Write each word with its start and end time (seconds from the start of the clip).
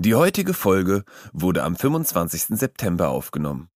Die 0.00 0.14
heutige 0.14 0.54
Folge 0.54 1.02
wurde 1.32 1.64
am 1.64 1.74
25. 1.74 2.56
September 2.56 3.08
aufgenommen. 3.08 3.68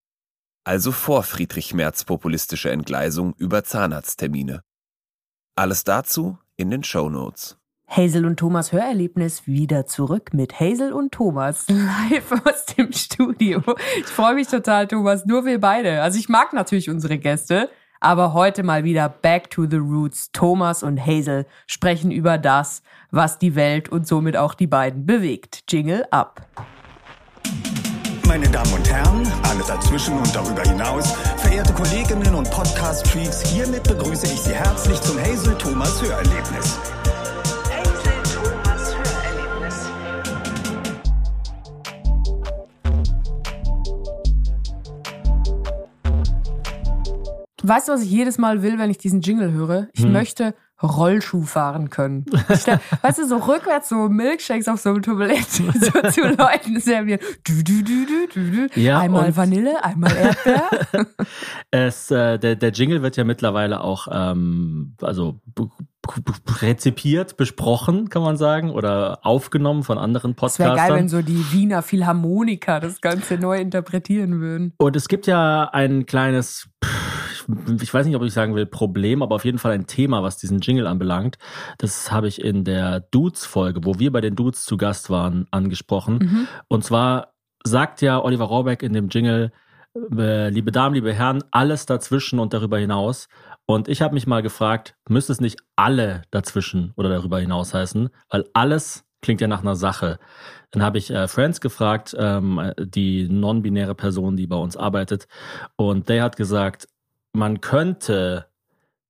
Also 0.62 0.92
vor 0.92 1.25
Friedrich 1.25 1.75
Merz 1.75 2.04
populistische 2.04 2.71
Entgleisung 2.71 3.34
über 3.38 3.64
Zahnarzttermine. 3.64 4.62
Alles 5.56 5.82
dazu 5.82 6.38
in 6.56 6.70
den 6.70 6.84
Show 6.84 7.10
Notes. 7.10 7.58
Hazel 7.88 8.24
und 8.24 8.36
Thomas 8.36 8.70
Hörerlebnis 8.70 9.48
wieder 9.48 9.84
zurück 9.86 10.32
mit 10.32 10.61
Hazel 10.61 10.93
und 10.93 11.11
Thomas 11.11 11.66
live 11.69 12.30
aus 12.45 12.66
dem 12.66 12.93
Studio. 12.93 13.61
Ich 13.98 14.07
freue 14.07 14.36
mich 14.36 14.46
total, 14.46 14.86
Thomas, 14.86 15.27
nur 15.27 15.45
wir 15.45 15.61
beide. 15.61 16.02
Also 16.02 16.20
ich 16.20 16.29
mag 16.29 16.52
natürlich 16.52 16.89
unsere 16.89 17.18
Gäste, 17.18 17.68
aber 18.03 18.32
heute 18.32 18.62
mal 18.62 18.84
wieder 18.84 19.09
back 19.09 19.50
to 19.50 19.66
the 19.66 19.77
roots. 19.77 20.30
Thomas 20.32 20.82
und 20.82 21.05
Hazel 21.05 21.46
sprechen 21.66 22.11
über 22.11 22.39
das, 22.39 22.82
was 23.11 23.39
die 23.39 23.55
Welt 23.55 23.89
und 23.89 24.07
somit 24.07 24.37
auch 24.37 24.55
die 24.55 24.66
beiden 24.66 25.07
bewegt. 25.07 25.64
Jingle 25.69 26.05
ab. 26.11 26.46
Meine 28.27 28.48
Damen 28.48 28.73
und 28.73 28.91
Herren, 28.91 29.30
alle 29.45 29.62
dazwischen 29.66 30.16
und 30.16 30.34
darüber 30.34 30.62
hinaus, 30.62 31.12
verehrte 31.37 31.73
Kolleginnen 31.75 32.34
und 32.34 32.51
Podcast-Freaks, 32.51 33.42
hiermit 33.42 33.83
begrüße 33.83 34.27
ich 34.27 34.41
Sie 34.41 34.55
herzlich 34.55 35.00
zum 35.03 35.19
Hazel 35.19 35.55
Thomas 35.59 36.00
Hörerlebnis. 36.03 36.91
Weißt 47.62 47.89
du, 47.89 47.93
was 47.93 48.02
ich 48.02 48.11
jedes 48.11 48.39
Mal 48.39 48.62
will, 48.62 48.79
wenn 48.79 48.91
ich 48.91 48.98
diesen 48.98 49.21
Jingle 49.21 49.52
höre? 49.52 49.89
Ich 49.93 50.03
hm. 50.03 50.12
möchte 50.12 50.55
Rollschuh 50.83 51.43
fahren 51.43 51.91
können. 51.91 52.27
weißt 53.03 53.19
du, 53.19 53.29
so 53.29 53.37
rückwärts 53.37 53.89
so 53.89 54.09
Milkshakes 54.09 54.66
auf 54.69 54.80
so 54.80 54.91
einem 54.91 55.03
Turbulent 55.03 55.48
so 55.48 55.69
zu 55.69 56.23
Leuten 56.23 56.80
servieren. 56.80 57.20
Du, 57.45 57.62
du, 57.62 57.83
du, 57.84 58.06
du, 58.06 58.27
du, 58.34 58.69
du. 58.69 58.80
Ja, 58.80 58.98
einmal 58.98 59.37
Vanille, 59.37 59.84
einmal 59.84 60.12
Erdbeer. 60.12 60.70
es, 61.70 62.11
äh, 62.11 62.39
der, 62.39 62.56
der 62.56 62.70
Jingle 62.70 63.03
wird 63.03 63.17
ja 63.17 63.25
mittlerweile 63.25 63.81
auch 63.81 64.08
ähm, 64.11 64.97
also 65.01 65.41
rezipiert, 66.61 67.36
besprochen, 67.36 68.08
kann 68.08 68.23
man 68.23 68.36
sagen, 68.36 68.70
oder 68.70 69.20
aufgenommen 69.23 69.84
von 69.84 69.98
anderen 69.98 70.34
Podcastern. 70.34 70.73
Es 70.73 70.79
wäre 70.79 70.89
geil, 70.89 70.98
wenn 70.98 71.08
so 71.08 71.23
die 71.23 71.53
Wiener 71.53 71.83
Philharmoniker 71.83 72.81
das 72.81 73.01
Ganze 73.01 73.34
neu 73.39 73.61
interpretieren 73.61 74.41
würden. 74.41 74.75
Und 74.79 74.97
es 74.97 75.06
gibt 75.06 75.29
ja 75.29 75.70
ein 75.73 76.06
kleines 76.06 76.69
ich 77.81 77.92
weiß 77.92 78.06
nicht, 78.06 78.17
ob 78.17 78.22
ich 78.22 78.33
sagen 78.33 78.55
will 78.55 78.67
Problem, 78.67 79.22
aber 79.22 79.34
auf 79.34 79.45
jeden 79.45 79.58
Fall 79.58 79.72
ein 79.72 79.86
Thema, 79.86 80.22
was 80.22 80.39
diesen 80.39 80.61
Jingle 80.61 80.86
anbelangt. 80.86 81.39
Das 81.78 82.11
habe 82.12 82.28
ich 82.28 82.42
in 82.42 82.64
der 82.64 83.00
Dudes-Folge, 83.00 83.81
wo 83.84 83.98
wir 83.98 84.12
bei 84.12 84.20
den 84.20 84.36
Dudes 84.36 84.64
zu 84.64 84.77
Gast 84.77 85.11
waren, 85.11 85.47
angesprochen. 85.50 86.19
Mhm. 86.19 86.48
Und 86.69 86.84
zwar 86.84 87.34
sagt 87.64 88.03
ja 88.03 88.23
Oliver 88.23 88.45
Rohrbeck 88.45 88.83
in 88.83 88.92
dem 88.92 89.08
Jingle, 89.08 89.53
äh, 90.17 90.48
liebe 90.48 90.73
Damen, 90.73 90.95
liebe 90.95 91.12
Herren, 91.12 91.45
alles 91.50 91.86
dazwischen 91.86 92.39
und 92.39 92.55
darüber 92.55 92.78
hinaus. 92.78 93.28
Und 93.67 93.89
ich 93.89 94.03
habe 94.03 94.14
mich 94.14 94.27
mal 94.27 94.42
gefragt, 94.42 94.97
müsste 95.08 95.33
es 95.33 95.41
nicht 95.41 95.61
alle 95.77 96.23
dazwischen 96.30 96.92
oder 96.97 97.08
darüber 97.08 97.39
hinaus 97.39 97.75
heißen? 97.75 98.08
Weil 98.30 98.45
alles 98.55 99.05
klingt 99.20 99.41
ja 99.41 99.47
nach 99.47 99.62
einer 99.62 99.77
Sache. 99.77 100.19
Dann 100.73 100.83
habe 100.83 100.98
ich 100.98 101.11
äh, 101.11 101.28
Friends 101.28 101.61
gefragt, 101.61 102.14
ähm, 102.19 102.73
die 102.78 103.28
non-binäre 103.28 103.95
Person, 103.95 104.36
die 104.36 104.47
bei 104.47 104.56
uns 104.56 104.77
arbeitet. 104.77 105.28
Und 105.77 106.08
der 106.08 106.25
hat 106.25 106.36
gesagt, 106.36 106.89
man 107.33 107.61
könnte 107.61 108.47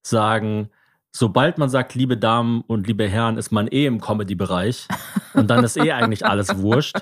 sagen, 0.02 0.70
sobald 1.12 1.58
man 1.58 1.68
sagt, 1.68 1.94
liebe 1.94 2.16
Damen 2.16 2.62
und 2.62 2.86
liebe 2.86 3.08
Herren, 3.08 3.36
ist 3.36 3.52
man 3.52 3.68
eh 3.68 3.86
im 3.86 4.00
Comedy-Bereich. 4.00 4.88
Und 5.34 5.48
dann 5.48 5.64
ist 5.64 5.76
eh 5.76 5.92
eigentlich 5.92 6.24
alles 6.26 6.58
wurscht. 6.58 6.96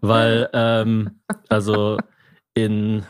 Weil, 0.00 0.48
ähm, 0.52 1.20
also 1.48 1.98
in 2.54 3.04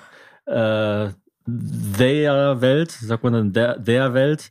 äh, 0.46 1.08
der 1.46 2.60
Welt, 2.60 2.90
sagt 2.90 3.24
man 3.24 3.32
dann 3.32 3.52
der, 3.52 3.78
der 3.78 4.14
Welt, 4.14 4.50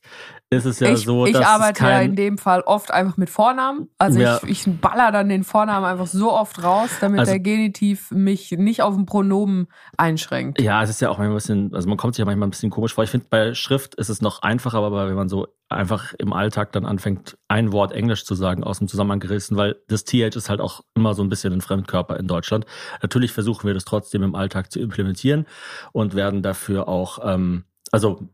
ist 0.52 0.66
es 0.66 0.80
ja 0.80 0.92
ich, 0.92 1.00
so, 1.00 1.26
ich 1.26 1.34
dass. 1.34 1.42
Ich 1.42 1.48
arbeite 1.48 1.84
ja 1.84 2.02
in 2.02 2.16
dem 2.16 2.38
Fall 2.38 2.62
oft 2.62 2.92
einfach 2.92 3.18
mit 3.18 3.30
Vornamen. 3.30 3.90
Also 3.98 4.20
ja. 4.20 4.40
ich, 4.44 4.68
ich 4.68 4.80
baller 4.80 5.12
dann 5.12 5.28
den 5.28 5.44
Vornamen 5.44 5.86
einfach 5.86 6.08
so 6.08 6.32
oft 6.32 6.64
raus, 6.64 6.90
damit 7.02 7.20
also, 7.20 7.32
der 7.32 7.40
Genitiv 7.40 8.12
mich 8.12 8.52
nicht 8.52 8.82
auf 8.82 8.96
ein 8.96 9.06
Pronomen 9.06 9.68
einschränkt. 9.98 10.62
Ja, 10.62 10.84
es 10.84 10.90
ist 10.90 11.02
ja 11.02 11.10
auch 11.10 11.18
manchmal 11.18 11.36
ein 11.36 11.38
bisschen, 11.38 11.74
also 11.74 11.90
man 11.90 11.98
kommt 11.98 12.16
sich 12.16 12.20
ja 12.20 12.26
manchmal 12.26 12.48
ein 12.48 12.52
bisschen 12.52 12.70
komisch 12.70 12.94
vor. 12.94 13.04
Ich 13.04 13.10
finde, 13.10 13.28
bei 13.30 13.54
Schrift 13.56 13.96
ist 13.96 14.10
es 14.10 14.22
noch 14.22 14.42
einfacher, 14.44 14.80
aber 14.80 15.08
wenn 15.08 15.16
man 15.16 15.30
so 15.30 15.48
einfach 15.68 16.14
im 16.20 16.32
Alltag 16.32 16.72
dann 16.74 16.86
anfängt, 16.86 17.38
ein 17.48 17.72
Wort 17.72 17.92
Englisch 17.92 18.24
zu 18.24 18.36
sagen, 18.36 18.64
aus 18.64 18.78
dem 18.78 18.88
Zusammenhang 18.88 19.20
gerissen, 19.20 19.58
weil 19.58 19.76
das 19.88 20.06
TH 20.06 20.36
ist 20.36 20.50
halt 20.50 20.62
auch 20.62 20.82
immer 20.94 21.16
so 21.16 21.24
ein 21.24 21.30
bisschen 21.30 21.54
ein 21.54 21.62
Fremdkörper 21.62 22.18
in 22.18 22.28
Deutschland. 22.28 22.66
Natürlich 23.02 23.32
versuchen 23.32 23.66
wir 23.66 23.74
das 23.74 23.86
trotzdem 23.86 24.22
im 24.22 24.36
Alltag 24.36 24.72
zu 24.72 24.80
implementieren 24.80 25.48
und 25.92 26.14
werden 26.14 26.44
dafür 26.44 26.88
auch, 26.88 27.20
ähm, 27.24 27.64
also 27.92 28.30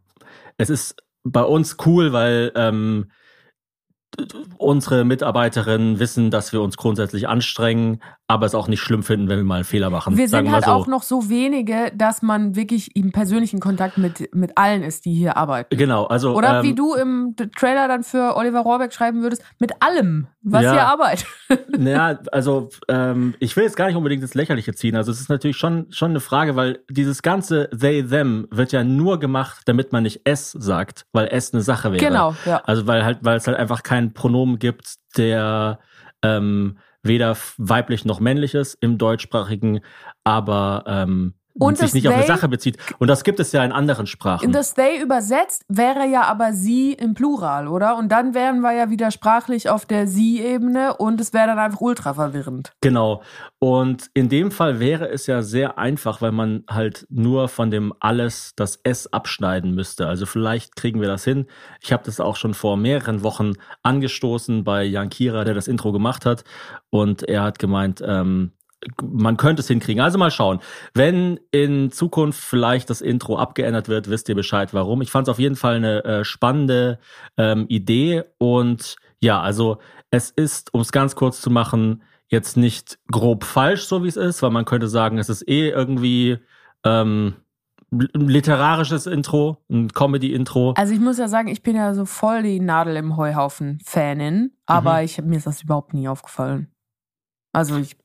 es 0.57 0.69
ist 0.69 0.97
bei 1.23 1.43
uns 1.43 1.77
cool, 1.85 2.13
weil 2.13 2.51
ähm, 2.55 3.11
unsere 4.57 5.05
Mitarbeiterinnen 5.05 5.99
wissen, 5.99 6.31
dass 6.31 6.51
wir 6.51 6.61
uns 6.61 6.77
grundsätzlich 6.77 7.27
anstrengen, 7.27 8.01
aber 8.31 8.45
es 8.45 8.55
auch 8.55 8.67
nicht 8.67 8.81
schlimm 8.81 9.03
finden, 9.03 9.27
wenn 9.29 9.37
wir 9.37 9.43
mal 9.43 9.55
einen 9.55 9.63
Fehler 9.63 9.89
machen. 9.89 10.17
Wir 10.17 10.27
sind 10.27 10.51
halt 10.51 10.65
so. 10.65 10.71
auch 10.71 10.87
noch 10.87 11.03
so 11.03 11.29
wenige, 11.29 11.91
dass 11.95 12.21
man 12.21 12.55
wirklich 12.55 12.95
im 12.95 13.11
persönlichen 13.11 13.59
Kontakt 13.59 13.97
mit, 13.97 14.33
mit 14.33 14.57
allen 14.57 14.83
ist, 14.83 15.05
die 15.05 15.13
hier 15.13 15.37
arbeiten. 15.37 15.75
Genau, 15.77 16.05
also. 16.05 16.35
Oder 16.35 16.59
ähm, 16.59 16.63
wie 16.63 16.73
du 16.73 16.93
im 16.93 17.35
Trailer 17.57 17.87
dann 17.87 18.03
für 18.03 18.35
Oliver 18.35 18.61
Rohrbeck 18.61 18.93
schreiben 18.93 19.21
würdest, 19.21 19.43
mit 19.59 19.71
allem, 19.81 20.27
was 20.41 20.63
ja, 20.63 20.71
hier 20.71 20.85
arbeitet. 20.87 21.27
Naja, 21.77 22.19
also 22.31 22.69
ähm, 22.87 23.33
ich 23.39 23.55
will 23.55 23.63
jetzt 23.63 23.75
gar 23.75 23.87
nicht 23.87 23.95
unbedingt 23.95 24.23
das 24.23 24.35
Lächerliche 24.35 24.73
ziehen. 24.73 24.95
Also 24.95 25.11
es 25.11 25.19
ist 25.19 25.29
natürlich 25.29 25.57
schon, 25.57 25.87
schon 25.91 26.11
eine 26.11 26.19
Frage, 26.19 26.55
weil 26.55 26.79
dieses 26.89 27.21
ganze 27.21 27.69
they, 27.69 28.05
them 28.05 28.47
wird 28.51 28.71
ja 28.71 28.83
nur 28.83 29.19
gemacht, 29.19 29.61
damit 29.65 29.91
man 29.91 30.03
nicht 30.03 30.21
es 30.25 30.51
sagt, 30.51 31.05
weil 31.11 31.27
es 31.31 31.53
eine 31.53 31.61
Sache 31.61 31.91
wäre. 31.91 32.03
Genau, 32.03 32.35
ja. 32.45 32.61
Also 32.65 32.87
weil 32.87 33.03
halt, 33.03 33.19
weil 33.21 33.37
es 33.37 33.47
halt 33.47 33.57
einfach 33.57 33.83
kein 33.83 34.13
Pronomen 34.13 34.59
gibt, 34.59 34.95
der 35.17 35.79
ähm, 36.23 36.77
weder 37.03 37.37
weiblich 37.57 38.05
noch 38.05 38.19
männlich 38.19 38.53
ist 38.53 38.75
im 38.81 38.97
deutschsprachigen, 38.97 39.81
aber 40.23 40.83
ähm, 40.87 41.33
und 41.53 41.77
sich 41.77 41.93
nicht 41.93 42.03
they, 42.03 42.11
auf 42.11 42.17
eine 42.17 42.27
Sache 42.27 42.47
bezieht. 42.47 42.77
Und 42.99 43.07
das 43.07 43.23
gibt 43.23 43.39
es 43.39 43.51
ja 43.51 43.63
in 43.63 43.71
anderen 43.71 44.07
Sprachen. 44.07 44.51
Das 44.51 44.73
they 44.73 45.01
übersetzt 45.01 45.63
wäre 45.67 46.07
ja 46.07 46.23
aber 46.23 46.53
sie 46.53 46.93
im 46.93 47.13
Plural, 47.13 47.67
oder? 47.67 47.97
Und 47.97 48.09
dann 48.09 48.33
wären 48.33 48.61
wir 48.61 48.73
ja 48.73 48.89
wieder 48.89 49.11
sprachlich 49.11 49.69
auf 49.69 49.85
der 49.85 50.07
sie-Ebene 50.07 50.95
und 50.97 51.19
es 51.19 51.33
wäre 51.33 51.47
dann 51.47 51.59
einfach 51.59 51.81
ultra 51.81 52.13
verwirrend. 52.13 52.73
Genau. 52.81 53.21
Und 53.59 54.09
in 54.13 54.29
dem 54.29 54.51
Fall 54.51 54.79
wäre 54.79 55.09
es 55.09 55.27
ja 55.27 55.41
sehr 55.41 55.77
einfach, 55.77 56.21
weil 56.21 56.31
man 56.31 56.63
halt 56.69 57.05
nur 57.09 57.47
von 57.47 57.71
dem 57.71 57.93
alles 57.99 58.53
das 58.55 58.79
S 58.83 59.11
abschneiden 59.11 59.75
müsste. 59.75 60.07
Also 60.07 60.25
vielleicht 60.25 60.75
kriegen 60.75 61.01
wir 61.01 61.07
das 61.07 61.23
hin. 61.23 61.45
Ich 61.81 61.91
habe 61.91 62.03
das 62.05 62.19
auch 62.19 62.35
schon 62.35 62.53
vor 62.53 62.77
mehreren 62.77 63.23
Wochen 63.23 63.53
angestoßen 63.83 64.63
bei 64.63 64.83
Jan 64.83 65.09
Kira, 65.09 65.43
der 65.43 65.53
das 65.53 65.67
Intro 65.67 65.91
gemacht 65.91 66.25
hat. 66.25 66.43
Und 66.89 67.23
er 67.23 67.43
hat 67.43 67.59
gemeint, 67.59 68.01
ähm, 68.05 68.51
man 69.01 69.37
könnte 69.37 69.61
es 69.61 69.67
hinkriegen. 69.67 70.01
Also 70.01 70.17
mal 70.17 70.31
schauen. 70.31 70.59
Wenn 70.93 71.39
in 71.51 71.91
Zukunft 71.91 72.39
vielleicht 72.39 72.89
das 72.89 73.01
Intro 73.01 73.37
abgeändert 73.37 73.89
wird, 73.89 74.09
wisst 74.09 74.29
ihr 74.29 74.35
Bescheid, 74.35 74.73
warum. 74.73 75.01
Ich 75.01 75.11
fand 75.11 75.27
es 75.27 75.31
auf 75.31 75.39
jeden 75.39 75.55
Fall 75.55 75.75
eine 75.75 76.03
äh, 76.03 76.23
spannende 76.23 76.99
ähm, 77.37 77.65
Idee. 77.67 78.23
Und 78.37 78.95
ja, 79.19 79.41
also 79.41 79.77
es 80.09 80.29
ist, 80.29 80.73
um 80.73 80.81
es 80.81 80.91
ganz 80.91 81.15
kurz 81.15 81.41
zu 81.41 81.49
machen, 81.49 82.03
jetzt 82.27 82.57
nicht 82.57 82.97
grob 83.11 83.43
falsch, 83.43 83.85
so 83.85 84.03
wie 84.03 84.07
es 84.07 84.17
ist, 84.17 84.41
weil 84.41 84.51
man 84.51 84.65
könnte 84.65 84.87
sagen, 84.87 85.17
es 85.17 85.29
ist 85.29 85.47
eh 85.47 85.69
irgendwie 85.69 86.39
ähm, 86.83 87.35
ein 87.91 88.27
literarisches 88.27 89.05
Intro, 89.05 89.57
ein 89.69 89.89
Comedy-Intro. 89.89 90.73
Also 90.77 90.93
ich 90.93 90.99
muss 91.01 91.17
ja 91.17 91.27
sagen, 91.27 91.49
ich 91.49 91.61
bin 91.61 91.75
ja 91.75 91.93
so 91.93 92.05
voll 92.05 92.41
die 92.41 92.61
Nadel 92.61 92.95
im 92.95 93.17
Heuhaufen-Fanin, 93.17 94.51
aber 94.65 94.99
mhm. 94.99 95.05
ich, 95.05 95.21
mir 95.21 95.37
ist 95.37 95.47
das 95.47 95.61
überhaupt 95.61 95.93
nie 95.93 96.07
aufgefallen. 96.07 96.71
Also 97.53 97.77
ich 97.77 97.97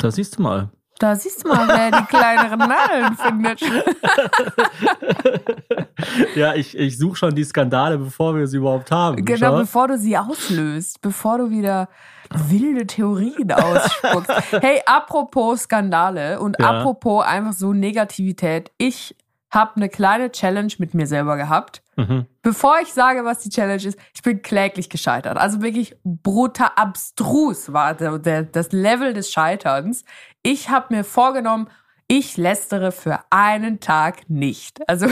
da 0.00 0.10
siehst 0.10 0.38
du 0.38 0.42
mal. 0.42 0.70
Da 0.98 1.14
siehst 1.14 1.44
du 1.44 1.48
mal, 1.48 1.68
wer 1.68 1.92
die 1.92 2.04
kleineren 2.06 2.58
Nadeln 2.58 3.16
findet. 3.16 3.60
ja, 6.34 6.54
ich, 6.54 6.76
ich 6.76 6.98
suche 6.98 7.14
schon 7.16 7.36
die 7.36 7.44
Skandale, 7.44 7.98
bevor 7.98 8.34
wir 8.34 8.48
sie 8.48 8.56
überhaupt 8.56 8.90
haben. 8.90 9.24
Genau, 9.24 9.52
Schau. 9.52 9.58
bevor 9.58 9.86
du 9.88 9.96
sie 9.96 10.18
auslöst, 10.18 11.00
bevor 11.00 11.38
du 11.38 11.50
wieder 11.50 11.88
wilde 12.30 12.86
Theorien 12.86 13.52
ausspuckst. 13.52 14.30
hey, 14.60 14.82
apropos 14.86 15.62
Skandale 15.62 16.40
und 16.40 16.56
ja. 16.58 16.66
apropos 16.66 17.24
einfach 17.24 17.52
so 17.52 17.72
Negativität. 17.72 18.72
Ich 18.76 19.14
habe 19.50 19.76
eine 19.76 19.88
kleine 19.88 20.32
Challenge 20.32 20.72
mit 20.78 20.94
mir 20.94 21.06
selber 21.06 21.36
gehabt. 21.36 21.82
Mhm. 21.98 22.26
Bevor 22.42 22.78
ich 22.80 22.92
sage, 22.92 23.24
was 23.24 23.40
die 23.40 23.48
Challenge 23.48 23.82
ist, 23.82 23.98
ich 24.14 24.22
bin 24.22 24.40
kläglich 24.40 24.88
gescheitert. 24.88 25.36
Also 25.36 25.62
wirklich 25.62 25.96
brutal 26.04 26.70
abstrus 26.76 27.72
war 27.72 27.94
der, 27.94 28.20
der, 28.20 28.44
das 28.44 28.70
Level 28.70 29.14
des 29.14 29.32
Scheiterns. 29.32 30.04
Ich 30.44 30.70
habe 30.70 30.94
mir 30.94 31.02
vorgenommen, 31.02 31.68
ich 32.06 32.36
lästere 32.36 32.92
für 32.92 33.18
einen 33.30 33.80
Tag 33.80 34.30
nicht. 34.30 34.78
Also 34.88 35.08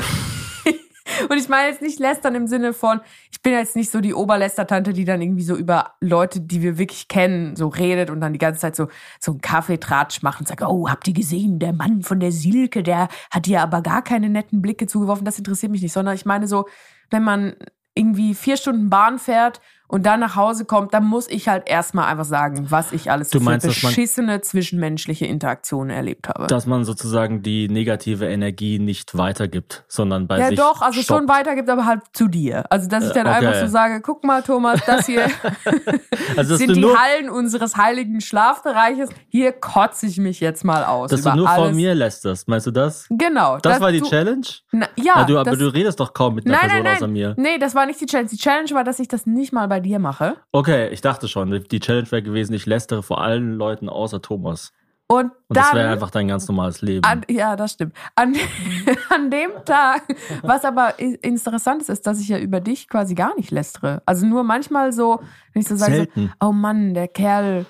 Und 1.29 1.39
ich 1.39 1.49
meine 1.49 1.69
jetzt 1.69 1.83
nicht 1.83 1.99
lästern 1.99 2.35
im 2.35 2.47
Sinne 2.47 2.73
von, 2.73 3.01
ich 3.31 3.41
bin 3.43 3.53
jetzt 3.53 3.77
nicht 3.77 3.91
so 3.91 4.01
die 4.01 4.15
Oberlästertante, 4.15 4.93
die 4.93 5.05
dann 5.05 5.23
irgendwie 5.23 5.43
so 5.43 5.57
über 5.57 5.95
Leute, 6.01 6.41
die 6.41 6.63
wir 6.63 6.79
wirklich 6.79 7.09
kennen, 7.09 7.57
so 7.57 7.69
redet 7.69 8.11
und 8.11 8.21
dann 8.21 8.33
die 8.33 8.39
ganze 8.39 8.61
Zeit 8.61 8.77
so, 8.77 8.89
so 9.21 9.33
einen 9.33 9.41
Kaffeetratsch 9.41 10.23
macht 10.23 10.41
und 10.41 10.49
sagt, 10.49 10.63
oh, 10.63 10.89
habt 10.89 11.07
ihr 11.09 11.15
gesehen, 11.15 11.59
der 11.59 11.73
Mann 11.73 12.03
von 12.03 12.21
der 12.21 12.33
Silke, 12.33 12.83
der 12.83 13.09
hat 13.31 13.47
dir 13.47 13.63
aber 13.63 13.83
gar 13.83 14.03
keine 14.03 14.29
netten 14.29 14.63
Blicke 14.63 14.87
zugeworfen, 14.87 15.25
das 15.25 15.39
interessiert 15.39 15.73
mich 15.73 15.83
nicht, 15.83 15.93
sondern 15.93 16.15
ich 16.15 16.27
meine 16.27 16.49
so, 16.49 16.67
wenn 17.11 17.23
man 17.23 17.55
irgendwie 17.95 18.35
vier 18.35 18.57
Stunden 18.57 18.91
Bahn 18.91 19.19
fährt 19.19 19.61
und 19.89 20.05
dann 20.07 20.21
nach 20.21 20.37
Hause 20.37 20.65
kommt, 20.65 20.95
dann 20.95 21.05
muss 21.05 21.29
ich 21.29 21.49
halt 21.49 21.69
erstmal 21.69 22.07
einfach 22.11 22.25
sagen, 22.25 22.67
was 22.71 22.93
ich 22.93 23.11
alles 23.11 23.31
Du 23.31 23.41
meinst, 23.41 23.67
für 23.67 23.87
beschissene 23.87 24.41
zwischenmenschliche 24.41 25.27
Interaktionen 25.27 25.91
erlebt 25.91 26.29
habe. 26.29 26.47
Dass 26.49 26.67
man 26.67 26.85
sozusagen 26.85 27.43
die 27.43 27.69
negative 27.69 28.27
Energie 28.27 28.79
nicht 28.79 29.17
weitergibt, 29.17 29.85
sondern 29.89 30.27
bei 30.27 30.39
ja, 30.39 30.49
sich 30.49 30.59
doch, 30.59 30.81
also 30.83 31.01
schon 31.03 31.25
stoppt. 31.25 31.29
weitergibt, 31.29 31.69
aber 31.71 31.87
halt 31.87 32.01
zu 32.13 32.29
dir. 32.29 32.65
Also, 32.71 32.89
dass 32.89 33.07
ich 33.07 33.13
dann 33.13 33.27
Äh, 33.27 33.31
okay. 33.31 33.47
einfach 33.47 33.61
so 33.61 33.67
sage, 33.69 34.01
guck 34.03 34.25
mal, 34.25 34.43
Thomas, 34.43 34.81
das 34.87 35.07
hier 35.07 35.27
Also, 36.37 36.57
sind 36.57 36.75
die 36.77 36.85
Hallen 36.85 37.31
unseres 37.31 37.77
heiligen 37.77 38.21
Schlafbereiches. 38.21 39.11
Hier 39.29 39.53
kotze 39.53 40.07
ich 40.07 40.19
mich 40.19 40.41
jetzt 40.41 40.65
mal 40.65 40.85
aus. 40.85 41.11
dass 41.11 41.23
du 41.23 41.35
nur 41.35 41.49
alles. 41.49 41.63
vor 41.65 41.73
mir 41.73 41.95
lästerst. 41.95 42.49
Meinst 42.49 42.67
du 42.67 42.71
das? 42.71 43.07
Genau. 43.11 43.59
Das 43.59 43.81
war 43.81 43.93
die 43.93 44.01
du, 44.01 44.09
Challenge? 44.09 44.47
Na, 44.73 44.87
ja, 44.97 45.13
Ah, 45.17 45.25
du, 45.25 45.39
aber 45.39 45.51
das, 45.51 45.59
du 45.59 45.67
redest 45.73 45.99
doch 46.01 46.13
kaum 46.13 46.35
mit 46.35 46.47
einer 46.47 46.57
nein, 46.57 46.61
Person 46.63 46.83
nein, 46.83 46.93
nein. 46.93 46.97
außer 46.97 47.09
mir. 47.09 47.35
Nee, 47.39 47.59
das 47.59 47.75
war 47.75 47.87
nicht 47.87 48.01
die 48.01 48.07
Challenge. 48.07 48.29
Die 48.31 48.37
Challenge 48.37 48.71
war, 48.73 48.85
dass 48.85 48.99
ich 48.99 49.09
das 49.09 49.27
nicht 49.27 49.53
mal 49.53 49.67
bei 49.69 49.76
dir 49.81 49.99
mache. 49.99 50.37
Okay, 50.53 50.89
ich 50.89 51.01
dachte 51.01 51.29
schon, 51.29 51.65
die 51.71 51.81
Challenge 51.81 52.11
wäre 52.11 52.23
gewesen, 52.23 52.53
ich 52.55 52.67
lästere 52.67 53.03
vor 53.03 53.21
allen 53.21 53.55
Leuten 53.55 53.89
außer 53.89 54.23
Thomas. 54.23 54.73
Und, 55.09 55.31
Und 55.47 55.57
das 55.57 55.73
wäre 55.73 55.85
dann 55.85 55.93
einfach 55.93 56.11
dein 56.11 56.27
ganz 56.27 56.49
normales 56.49 56.83
Leben. 56.83 57.05
An, 57.05 57.23
ja, 57.31 57.55
das 57.55 57.73
stimmt. 57.73 57.95
An, 58.17 58.35
an 59.09 59.31
dem 59.31 59.51
Tag, 59.65 60.03
was 60.43 60.65
aber 60.65 60.99
interessant 60.99 61.83
ist, 61.83 61.91
ist, 61.91 62.07
dass 62.09 62.21
ich 62.21 62.29
ja 62.29 62.39
über 62.39 62.61
dich 62.61 62.89
quasi 62.89 63.15
gar 63.15 63.37
nicht 63.37 63.53
lästere. 63.53 64.03
Also 64.05 64.27
nur 64.27 64.43
manchmal 64.43 64.93
so, 64.93 65.21
wenn 65.53 65.63
ich 65.63 65.69
so 65.69 65.77
sage, 65.77 65.95
Selten. 65.95 66.33
so, 66.41 66.49
oh 66.49 66.53
Mann, 66.53 66.95
der 66.95 67.07
Kerl 67.07 67.67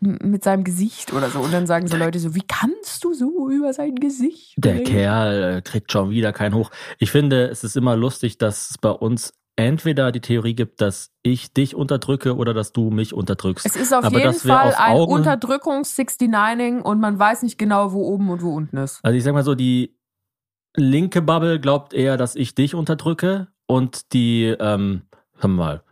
mit 0.00 0.44
seinem 0.44 0.64
Gesicht 0.64 1.14
oder 1.14 1.30
so. 1.30 1.40
Und 1.40 1.54
dann 1.54 1.66
sagen 1.66 1.86
so 1.86 1.96
Leute 1.96 2.18
so, 2.18 2.34
wie 2.34 2.44
kannst 2.46 3.02
du 3.02 3.14
so 3.14 3.48
über 3.48 3.72
sein 3.72 3.94
Gesicht 3.94 4.54
Der 4.58 4.74
reden? 4.74 4.84
Kerl 4.84 5.56
äh, 5.56 5.62
kriegt 5.62 5.90
schon 5.90 6.10
wieder 6.10 6.34
keinen 6.34 6.54
hoch. 6.54 6.70
Ich 6.98 7.10
finde, 7.10 7.48
es 7.48 7.64
ist 7.64 7.78
immer 7.78 7.96
lustig, 7.96 8.36
dass 8.36 8.70
es 8.70 8.78
bei 8.78 8.90
uns 8.90 9.32
entweder 9.56 10.10
die 10.12 10.20
Theorie 10.20 10.54
gibt, 10.54 10.80
dass 10.80 11.12
ich 11.22 11.52
dich 11.52 11.74
unterdrücke 11.74 12.36
oder 12.36 12.54
dass 12.54 12.72
du 12.72 12.90
mich 12.90 13.14
unterdrückst. 13.14 13.64
Es 13.64 13.76
ist 13.76 13.92
auf 13.92 14.04
Aber 14.04 14.18
jeden 14.18 14.34
Fall 14.34 14.68
auf 14.68 14.78
ein 14.78 14.92
Augen- 14.96 15.12
Unterdrückungs-69ing 15.12 16.80
und 16.82 17.00
man 17.00 17.18
weiß 17.18 17.42
nicht 17.42 17.58
genau, 17.58 17.92
wo 17.92 18.02
oben 18.02 18.30
und 18.30 18.42
wo 18.42 18.54
unten 18.54 18.76
ist. 18.78 19.00
Also 19.04 19.16
ich 19.16 19.22
sag 19.22 19.32
mal 19.32 19.44
so, 19.44 19.54
die 19.54 19.96
linke 20.76 21.22
Bubble 21.22 21.60
glaubt 21.60 21.94
eher, 21.94 22.16
dass 22.16 22.34
ich 22.34 22.54
dich 22.54 22.74
unterdrücke 22.74 23.48
und 23.66 24.12
die, 24.12 24.54
ähm, 24.58 25.02
wir 25.40 25.48
mal, 25.48 25.82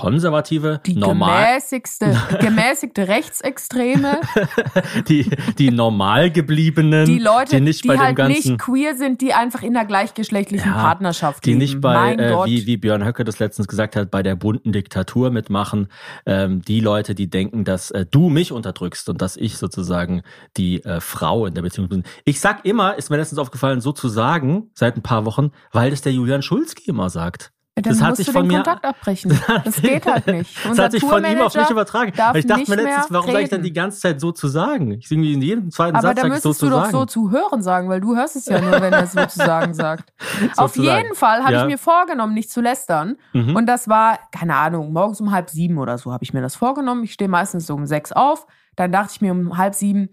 konservative, 0.00 0.80
Die 0.86 0.94
normal, 0.94 1.46
gemäßigste, 1.46 2.16
gemäßigte 2.40 3.08
Rechtsextreme, 3.08 4.20
die, 5.08 5.30
die 5.58 5.70
normal 5.70 6.30
gebliebenen, 6.30 7.06
die 7.06 7.18
Leute, 7.18 7.56
die 7.56 7.62
nicht 7.62 7.86
bei 7.86 7.96
halt 7.98 8.10
dem 8.10 8.14
ganzen, 8.16 8.52
nicht 8.52 8.58
queer 8.58 8.94
sind, 8.96 9.20
die 9.20 9.32
einfach 9.32 9.62
in 9.62 9.76
einer 9.76 9.86
gleichgeschlechtlichen 9.86 10.70
Ja, 10.70 10.76
Partnerschaft 10.82 11.44
die 11.44 11.50
leben. 11.50 11.58
nicht 11.58 11.80
bei, 11.80 12.14
äh, 12.14 12.44
wie, 12.44 12.66
wie 12.66 12.76
Björn 12.76 13.04
Höcke 13.04 13.24
das 13.24 13.38
letztens 13.38 13.68
gesagt 13.68 13.96
hat, 13.96 14.10
bei 14.10 14.22
der 14.22 14.36
bunten 14.36 14.72
Diktatur 14.72 15.30
mitmachen, 15.30 15.88
ähm, 16.26 16.62
die 16.62 16.80
Leute, 16.80 17.14
die 17.14 17.28
denken, 17.30 17.64
dass 17.64 17.90
äh, 17.90 18.04
du 18.10 18.28
mich 18.28 18.52
unterdrückst 18.52 19.08
und 19.08 19.22
dass 19.22 19.36
ich 19.36 19.56
sozusagen 19.56 20.22
die 20.56 20.84
äh, 20.84 21.00
Frau 21.00 21.46
in 21.46 21.54
der 21.54 21.62
Beziehung 21.62 21.88
bin. 21.88 22.02
Ich 22.24 22.40
sag 22.40 22.64
immer, 22.64 22.96
ist 22.96 23.10
mir 23.10 23.16
letztens 23.16 23.38
aufgefallen, 23.38 23.80
so 23.80 23.92
zu 23.92 24.08
sagen, 24.08 24.70
seit 24.74 24.96
ein 24.96 25.02
paar 25.02 25.24
Wochen, 25.24 25.50
weil 25.72 25.90
das 25.90 26.02
der 26.02 26.12
Julian 26.12 26.42
Schulzki 26.42 26.90
immer 26.90 27.10
sagt. 27.10 27.52
Dann 27.78 27.92
das 27.92 28.00
hat 28.00 28.08
musst 28.08 28.16
sich 28.16 28.26
du 28.28 28.32
von 28.32 28.42
den 28.44 28.48
mir- 28.48 28.64
Kontakt 28.64 28.84
abbrechen. 28.86 29.38
Das 29.64 29.82
geht 29.82 30.06
halt 30.06 30.26
nicht. 30.28 30.56
Das 30.66 30.78
hat 30.78 30.92
sich 30.92 31.04
von 31.04 31.22
ihm 31.26 31.40
auf 31.42 31.54
mich 31.54 31.68
übertragen. 31.68 32.08
ich 32.34 32.46
dachte 32.46 32.70
mir 32.70 32.76
letztens, 32.76 33.06
warum 33.10 33.30
sage 33.30 33.44
ich 33.44 33.50
dann 33.50 33.62
die 33.62 33.72
ganze 33.74 34.00
Zeit 34.00 34.18
so 34.18 34.32
zu 34.32 34.48
sagen? 34.48 34.92
Ich 34.92 35.10
irgendwie 35.10 35.34
in 35.34 35.42
jedem 35.42 35.70
zweiten 35.70 35.94
Aber 35.94 36.08
Satz 36.08 36.16
da 36.16 36.22
sage 36.22 36.34
ich 36.36 36.40
so 36.42 36.48
müsstest 36.48 36.60
zu 36.60 36.66
du 36.66 36.70
doch 36.72 36.80
sagen. 36.86 36.92
so 36.92 37.04
zu 37.04 37.30
hören 37.30 37.62
sagen, 37.62 37.90
weil 37.90 38.00
du 38.00 38.16
hörst 38.16 38.34
es 38.34 38.46
ja 38.46 38.62
nur, 38.62 38.72
wenn 38.80 38.94
er 38.94 39.02
es 39.02 39.12
sozusagen 39.12 39.74
sagt. 39.74 40.10
Auf 40.56 40.74
Sozusagen. 40.74 41.02
jeden 41.04 41.14
Fall 41.14 41.42
habe 41.44 41.52
Ja. 41.52 41.60
ich 41.62 41.66
mir 41.66 41.76
vorgenommen, 41.78 42.32
nicht 42.32 42.50
zu 42.50 42.62
lästern. 42.62 43.16
Mhm. 43.34 43.54
Und 43.54 43.66
das 43.66 43.88
war, 43.90 44.20
keine 44.32 44.56
Ahnung, 44.56 44.94
morgens 44.94 45.20
um 45.20 45.30
halb 45.30 45.50
sieben 45.50 45.76
oder 45.76 45.98
so 45.98 46.12
habe 46.12 46.24
ich 46.24 46.32
mir 46.32 46.40
das 46.40 46.56
vorgenommen. 46.56 47.04
Ich 47.04 47.12
stehe 47.12 47.28
meistens 47.28 47.66
so 47.66 47.74
um 47.74 47.84
sechs 47.84 48.10
auf. 48.10 48.46
Dann 48.76 48.90
dachte 48.90 49.12
ich 49.16 49.20
mir 49.20 49.32
um 49.32 49.58
halb 49.58 49.74
sieben, 49.74 50.08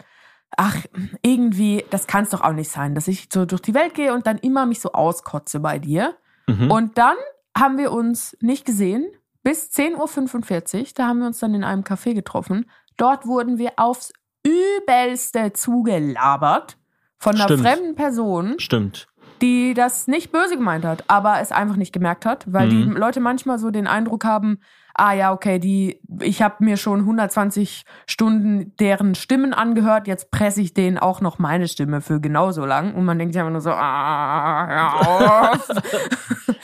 ach, 0.57 0.75
irgendwie, 1.21 1.86
das 1.92 2.07
kann 2.07 2.25
es 2.25 2.31
doch 2.31 2.42
auch 2.42 2.51
nicht 2.54 2.69
sein, 2.69 2.94
dass 2.94 3.07
ich 3.07 3.30
so 3.31 3.45
durch 3.45 3.62
die 3.62 3.74
Welt 3.74 3.94
gehe 3.94 4.13
und 4.13 4.27
dann 4.27 4.38
immer 4.39 4.65
mich 4.65 4.81
so 4.81 4.92
auskotze 4.92 5.62
bei 5.62 5.80
dir. 5.80 6.13
Mhm. 6.48 6.69
Und 6.69 6.98
dann 6.98 7.15
haben 7.57 7.77
wir 7.77 7.91
uns 7.91 8.38
nicht 8.41 8.65
gesehen 8.65 9.05
bis 9.44 9.69
10.45 9.71 10.79
Uhr. 10.79 10.88
Da 10.95 11.07
haben 11.07 11.19
wir 11.19 11.27
uns 11.27 11.39
dann 11.39 11.53
in 11.53 11.63
einem 11.63 11.83
Café 11.83 12.13
getroffen. 12.13 12.69
Dort 12.97 13.25
wurden 13.25 13.57
wir 13.57 13.73
aufs 13.77 14.13
Übelste 14.45 15.53
zugelabert 15.53 16.77
von 17.17 17.35
einer 17.35 17.44
Stimmt. 17.45 17.61
fremden 17.61 17.95
Person, 17.95 18.59
Stimmt. 18.59 19.07
die 19.41 19.73
das 19.73 20.07
nicht 20.07 20.31
böse 20.31 20.55
gemeint 20.57 20.85
hat, 20.85 21.03
aber 21.09 21.39
es 21.41 21.51
einfach 21.51 21.75
nicht 21.75 21.94
gemerkt 21.94 22.25
hat, 22.25 22.45
weil 22.51 22.69
die 22.69 22.85
Mhm. 22.85 22.97
Leute 22.97 23.19
manchmal 23.19 23.59
so 23.59 23.71
den 23.71 23.88
Eindruck 23.88 24.25
haben, 24.25 24.59
ah 24.94 25.13
ja, 25.13 25.34
okay, 25.34 25.60
die, 25.60 26.00
ich 26.22 26.42
habe 26.42 26.63
mir 26.63 26.78
schon 26.78 27.00
120 27.00 27.86
Stunden 28.06 28.75
deren 28.78 29.16
Stimmen 29.16 29.54
angehört, 29.54 30.07
jetzt 30.07 30.31
presse 30.31 30.62
ich 30.62 30.74
denen 30.74 30.98
auch 30.98 31.22
noch 31.22 31.40
meine 31.40 31.68
Stimme 31.68 32.01
für 32.01 32.19
genauso 32.19 32.66
lang 32.66 32.94
und 32.94 33.06
man 33.06 33.18
denkt 33.18 33.34
sich 33.34 33.42
einfach 33.42 33.51
nur 33.51 33.62
so, 33.62 33.72
ah. 33.72 35.51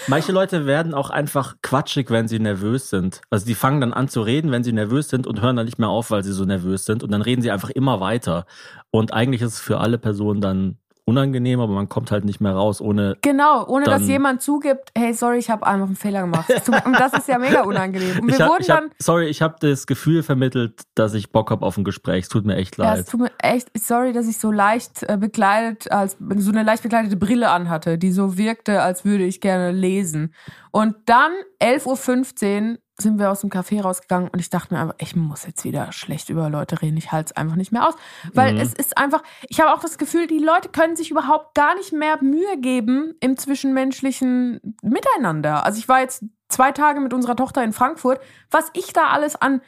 Manche 0.07 0.31
Leute 0.31 0.65
werden 0.65 0.93
auch 0.93 1.09
einfach 1.09 1.55
quatschig, 1.61 2.09
wenn 2.09 2.27
sie 2.27 2.39
nervös 2.39 2.89
sind. 2.89 3.21
Also 3.29 3.45
die 3.45 3.55
fangen 3.55 3.81
dann 3.81 3.93
an 3.93 4.07
zu 4.07 4.21
reden, 4.21 4.51
wenn 4.51 4.63
sie 4.63 4.73
nervös 4.73 5.09
sind 5.09 5.27
und 5.27 5.41
hören 5.41 5.55
dann 5.55 5.65
nicht 5.65 5.77
mehr 5.77 5.89
auf, 5.89 6.09
weil 6.09 6.23
sie 6.23 6.31
so 6.31 6.45
nervös 6.45 6.85
sind. 6.85 7.03
Und 7.03 7.11
dann 7.11 7.21
reden 7.21 7.41
sie 7.41 7.51
einfach 7.51 7.69
immer 7.69 7.99
weiter. 7.99 8.45
Und 8.91 9.13
eigentlich 9.13 9.41
ist 9.41 9.53
es 9.53 9.59
für 9.59 9.79
alle 9.79 9.97
Personen 9.97 10.41
dann 10.41 10.77
unangenehm, 11.09 11.59
aber 11.59 11.73
man 11.73 11.89
kommt 11.89 12.11
halt 12.11 12.23
nicht 12.25 12.39
mehr 12.39 12.53
raus, 12.53 12.79
ohne. 12.81 13.17
Genau, 13.21 13.65
ohne 13.67 13.85
dass 13.85 14.01
Dann- 14.01 14.09
jemand 14.09 14.41
zugibt, 14.41 14.89
hey, 14.97 15.13
sorry, 15.13 15.37
ich 15.39 15.49
habe 15.49 15.65
einfach 15.67 15.87
einen 15.87 15.95
Fehler 15.95 16.21
gemacht. 16.21 16.49
Und 16.85 16.99
das 16.99 17.13
ist 17.13 17.27
ja 17.27 17.37
mega 17.37 17.61
unangenehm. 17.63 18.19
Und 18.19 18.27
wir 18.27 18.35
ich 18.35 18.41
hab, 18.41 18.49
wurden 18.49 18.61
ich 18.61 18.69
hab, 18.69 18.79
dann, 18.81 18.91
sorry, 18.99 19.27
ich 19.27 19.41
habe 19.41 19.55
das 19.59 19.87
Gefühl 19.87 20.23
vermittelt, 20.23 20.81
dass 20.95 21.13
ich 21.13 21.31
Bock 21.31 21.51
habe 21.51 21.65
auf 21.65 21.77
ein 21.77 21.83
Gespräch. 21.83 22.23
Es 22.23 22.29
tut 22.29 22.45
mir 22.45 22.55
echt 22.55 22.77
ja, 22.77 22.93
es 22.93 22.99
leid. 22.99 23.09
tut 23.09 23.19
mir 23.19 23.31
echt, 23.39 23.69
sorry, 23.77 24.13
dass 24.13 24.27
ich 24.27 24.37
so 24.37 24.51
leicht 24.51 25.03
äh, 25.03 25.17
bekleidet, 25.17 25.91
als 25.91 26.17
so 26.37 26.51
eine 26.51 26.63
leicht 26.63 26.83
bekleidete 26.83 27.17
Brille 27.17 27.49
anhatte, 27.49 27.97
die 27.97 28.11
so 28.11 28.37
wirkte, 28.37 28.81
als 28.81 29.03
würde 29.05 29.25
ich 29.25 29.41
gerne 29.41 29.71
lesen. 29.71 30.33
Und 30.71 30.95
dann 31.05 31.31
11.15 31.61 32.71
Uhr 32.73 32.77
sind 33.01 33.17
wir 33.19 33.31
aus 33.31 33.41
dem 33.41 33.49
Café 33.49 33.81
rausgegangen 33.81 34.29
und 34.29 34.39
ich 34.39 34.49
dachte 34.49 34.73
mir 34.73 34.81
einfach, 34.81 34.95
ich 34.99 35.15
muss 35.15 35.45
jetzt 35.45 35.63
wieder 35.63 35.91
schlecht 35.91 36.29
über 36.29 36.49
Leute 36.49 36.81
reden. 36.81 36.97
Ich 36.97 37.11
halte 37.11 37.31
es 37.31 37.37
einfach 37.37 37.55
nicht 37.55 37.71
mehr 37.71 37.87
aus. 37.87 37.95
Weil 38.33 38.53
Mhm. 38.53 38.59
es 38.59 38.73
ist 38.73 38.97
einfach, 38.97 39.23
ich 39.47 39.59
habe 39.61 39.73
auch 39.73 39.79
das 39.79 39.97
Gefühl, 39.97 40.27
die 40.27 40.39
Leute 40.39 40.69
können 40.69 40.95
sich 40.95 41.09
überhaupt 41.11 41.55
gar 41.55 41.75
nicht 41.75 41.93
mehr 41.93 42.21
Mühe 42.21 42.57
geben 42.57 43.15
im 43.19 43.37
zwischenmenschlichen 43.37 44.75
Miteinander. 44.81 45.65
Also 45.65 45.79
ich 45.79 45.87
war 45.87 46.01
jetzt 46.01 46.23
zwei 46.49 46.71
Tage 46.71 46.99
mit 46.99 47.13
unserer 47.13 47.35
Tochter 47.35 47.63
in 47.63 47.73
Frankfurt, 47.73 48.19
was 48.51 48.69
ich 48.73 48.93
da 48.93 49.07
alles 49.09 49.35
an 49.35 49.61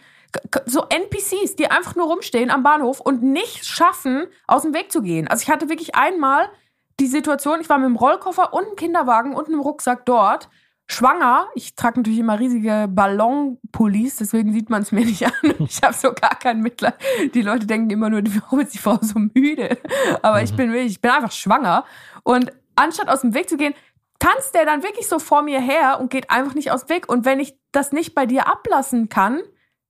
so 0.65 0.85
NPCs, 0.87 1.55
die 1.57 1.69
einfach 1.69 1.95
nur 1.95 2.07
rumstehen 2.07 2.51
am 2.51 2.63
Bahnhof 2.63 3.01
und 3.01 3.21
nicht 3.21 3.65
schaffen, 3.65 4.27
aus 4.47 4.61
dem 4.61 4.73
Weg 4.73 4.91
zu 4.91 5.01
gehen. 5.01 5.27
Also 5.27 5.43
ich 5.43 5.49
hatte 5.49 5.67
wirklich 5.69 5.95
einmal 5.95 6.49
die 7.01 7.07
Situation, 7.07 7.59
ich 7.59 7.69
war 7.69 7.77
mit 7.77 7.87
dem 7.87 7.95
Rollkoffer 7.97 8.53
und 8.53 8.65
einem 8.65 8.75
Kinderwagen 8.75 9.35
und 9.35 9.47
einem 9.47 9.59
Rucksack 9.59 10.05
dort, 10.05 10.49
schwanger. 10.91 11.47
Ich 11.55 11.75
trage 11.75 11.99
natürlich 11.99 12.19
immer 12.19 12.39
riesige 12.39 12.87
Ballonpullis, 12.89 14.17
deswegen 14.17 14.53
sieht 14.53 14.69
man 14.69 14.81
es 14.81 14.91
mir 14.91 15.05
nicht 15.05 15.25
an. 15.25 15.53
Ich 15.59 15.81
habe 15.81 15.93
so 15.93 16.13
gar 16.13 16.35
kein 16.35 16.61
Mitleid. 16.61 16.95
Die 17.33 17.41
Leute 17.41 17.65
denken 17.65 17.89
immer 17.89 18.09
nur, 18.09 18.21
warum 18.23 18.59
ist 18.59 18.73
die 18.73 18.77
Frau 18.77 18.97
so 19.01 19.19
müde? 19.19 19.77
Aber 20.21 20.41
ich 20.41 20.53
bin 20.55 20.71
wirklich, 20.71 20.93
ich 20.93 21.01
bin 21.01 21.11
einfach 21.11 21.31
schwanger. 21.31 21.85
Und 22.23 22.51
anstatt 22.75 23.09
aus 23.09 23.21
dem 23.21 23.33
Weg 23.33 23.49
zu 23.49 23.57
gehen, 23.57 23.73
tanzt 24.19 24.53
der 24.53 24.65
dann 24.65 24.83
wirklich 24.83 25.07
so 25.07 25.19
vor 25.19 25.41
mir 25.41 25.59
her 25.59 25.99
und 25.99 26.11
geht 26.11 26.29
einfach 26.29 26.53
nicht 26.53 26.71
aus 26.71 26.85
dem 26.85 26.95
Weg. 26.95 27.09
Und 27.09 27.25
wenn 27.25 27.39
ich 27.39 27.55
das 27.71 27.91
nicht 27.91 28.13
bei 28.13 28.25
dir 28.25 28.47
ablassen 28.47 29.09
kann, 29.09 29.41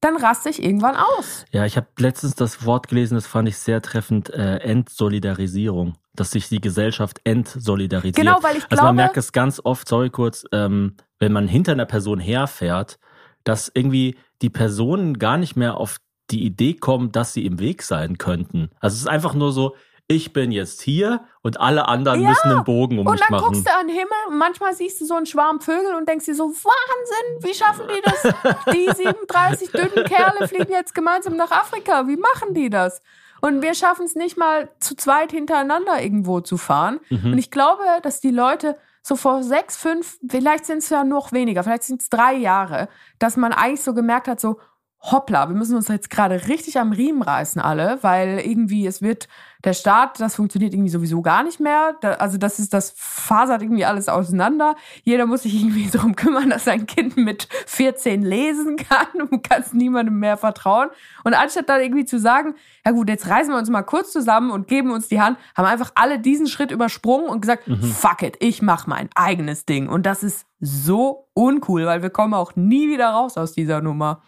dann 0.02 0.18
raste 0.18 0.50
ich 0.50 0.64
irgendwann 0.64 0.96
aus. 0.96 1.46
Ja, 1.52 1.66
ich 1.66 1.78
habe 1.78 1.88
letztens 2.00 2.36
das 2.36 2.66
Wort 2.66 2.88
gelesen, 2.88 3.16
das 3.16 3.28
fand 3.28 3.48
ich 3.48 3.58
sehr 3.58 3.82
treffend, 3.82 4.32
äh, 4.32 4.58
Entsolidarisierung. 4.58 5.96
Dass 6.14 6.32
sich 6.32 6.50
die 6.50 6.60
Gesellschaft 6.62 7.20
entsolidarisiert. 7.24 8.16
Genau, 8.16 8.38
weil 8.42 8.58
ich 8.58 8.64
Also 8.64 8.76
glaube, 8.76 8.88
man 8.88 8.96
merkt 8.98 9.18
es 9.18 9.32
ganz 9.32 9.62
oft, 9.64 9.88
sorry 9.88 10.10
kurz, 10.10 10.46
ähm, 10.52 10.98
wenn 11.20 11.32
man 11.32 11.48
hinter 11.48 11.72
einer 11.72 11.86
Person 11.86 12.20
herfährt, 12.20 13.00
dass 13.44 13.72
irgendwie 13.74 14.18
die 14.42 14.50
Personen 14.50 15.20
gar 15.20 15.38
nicht 15.38 15.56
mehr 15.56 15.78
auf 15.78 15.98
die 16.30 16.44
Idee 16.44 16.74
kommen, 16.74 17.12
dass 17.12 17.34
sie 17.34 17.46
im 17.46 17.60
Weg 17.60 17.84
sein 17.84 18.18
könnten. 18.18 18.70
Also 18.80 18.96
es 18.96 19.02
ist 19.02 19.08
einfach 19.08 19.34
nur 19.34 19.52
so, 19.52 19.76
ich 20.08 20.34
bin 20.34 20.52
jetzt 20.52 20.82
hier 20.82 21.24
und 21.42 21.60
alle 21.62 21.88
anderen 21.88 22.22
Ja, 22.22 22.30
müssen 22.30 22.52
einen 22.52 22.64
Bogen 22.66 23.00
um 23.00 23.08
und 23.08 23.14
mich 23.14 23.22
dann 23.22 23.32
machen. 23.32 23.46
guckst 23.54 23.66
du 23.66 23.74
an 23.74 23.88
den 23.88 23.96
Himmel 23.96 24.12
und 24.28 24.38
manchmal 24.38 24.74
siehst 24.74 25.00
du 25.00 25.06
so 25.06 25.16
einen 25.16 25.26
Schwarm 25.26 25.62
Vögel 25.62 25.96
und 25.96 26.08
denkst 26.10 26.26
dir 26.26 26.36
so, 26.36 26.50
Wahnsinn, 26.50 27.50
wie 27.50 27.54
schaffen 27.54 27.86
die 27.88 28.02
das? 28.04 28.22
Die 28.74 29.04
37 29.04 29.72
dünnen 29.72 30.06
Kerle 30.06 30.48
fliegen 30.50 30.72
jetzt 30.72 30.94
gemeinsam 30.94 31.38
nach 31.38 31.52
Afrika. 31.52 32.08
Wie 32.08 32.18
machen 32.18 32.54
die 32.54 32.70
das? 32.70 33.02
Und 33.42 33.62
wir 33.62 33.74
schaffen 33.74 34.06
es 34.06 34.16
nicht 34.16 34.38
mal 34.38 34.70
zu 34.80 34.96
zweit 34.96 35.32
hintereinander 35.32 36.02
irgendwo 36.02 36.42
zu 36.42 36.58
fahren. 36.58 37.00
Mhm. 37.10 37.34
Und 37.34 37.38
ich 37.38 37.52
glaube, 37.52 37.84
dass 38.04 38.22
die 38.22 38.32
Leute 38.32 38.78
so 39.04 39.16
vor 39.16 39.44
sechs, 39.44 39.78
fünf, 39.78 40.20
vielleicht 40.30 40.66
sind 40.66 40.78
es 40.78 40.90
ja 40.90 41.04
noch 41.04 41.32
weniger, 41.32 41.64
vielleicht 41.64 41.84
sind 41.84 42.02
es 42.02 42.10
drei 42.10 42.34
Jahre, 42.34 42.88
dass 43.18 43.36
man 43.36 43.52
eigentlich 43.52 43.82
so 43.82 43.94
gemerkt 43.94 44.28
hat, 44.28 44.40
so, 44.40 44.60
hoppla, 45.04 45.50
wir 45.50 45.56
müssen 45.56 45.76
uns 45.76 45.88
jetzt 45.88 46.12
gerade 46.12 46.48
richtig 46.48 46.78
am 46.78 46.92
Riemen 46.92 47.24
reißen 47.24 47.60
alle, 47.60 47.98
weil 48.02 48.40
irgendwie 48.40 48.86
es 48.86 49.02
wird 49.02 49.28
der 49.64 49.74
Staat, 49.74 50.20
das 50.20 50.36
funktioniert 50.36 50.74
irgendwie 50.74 50.90
sowieso 50.90 51.22
gar 51.22 51.44
nicht 51.44 51.60
mehr. 51.60 51.96
Da, 52.02 52.14
also 52.14 52.38
das 52.38 52.60
ist, 52.60 52.74
das 52.74 52.94
fasert 52.96 53.62
irgendwie 53.62 53.86
alles 53.86 54.10
auseinander. 54.10 54.76
Jeder 55.04 55.26
muss 55.26 55.44
sich 55.44 55.56
irgendwie 55.56 55.90
darum 55.92 56.16
kümmern, 56.16 56.50
dass 56.50 56.66
sein 56.66 56.86
Kind 56.86 57.18
mit 57.18 57.48
14 57.68 58.22
lesen 58.24 58.78
kann 58.78 59.28
und 59.30 59.48
kann 59.48 59.64
niemandem 59.74 60.20
mehr 60.20 60.38
vertrauen. 60.38 60.90
Und 61.24 61.34
anstatt 61.34 61.70
dann 61.70 61.82
irgendwie 61.82 62.06
zu 62.06 62.20
sagen, 62.20 62.56
ja 62.86 62.92
gut, 62.92 63.10
jetzt 63.10 63.28
reißen 63.28 63.54
wir 63.54 63.58
uns 63.58 63.70
mal 63.70 63.84
kurz 63.84 64.12
zusammen 64.12 64.52
und 64.52 64.68
geben 64.68 64.92
uns 64.92 65.08
die 65.08 65.22
Hand, 65.22 65.38
haben 65.56 65.66
einfach 65.66 65.92
alle 65.96 66.20
diesen 66.20 66.48
Schritt 66.48 66.72
übersprungen 66.72 67.28
und 67.28 67.42
gesagt, 67.42 67.68
mhm. 67.68 67.82
fuck 67.82 68.22
it, 68.24 68.38
ich 68.40 68.62
mach 68.62 68.88
mein 68.88 69.10
eigenes 69.16 69.66
Ding. 69.66 69.90
Und 69.90 70.06
das 70.06 70.24
ist 70.24 70.46
so 70.60 71.28
uncool, 71.34 71.86
weil 71.86 72.02
wir 72.02 72.12
kommen 72.12 72.34
auch 72.34 72.56
nie 72.56 72.90
wieder 72.90 73.10
raus 73.10 73.38
aus 73.38 73.54
dieser 73.54 73.82
Nummer. 73.82 74.22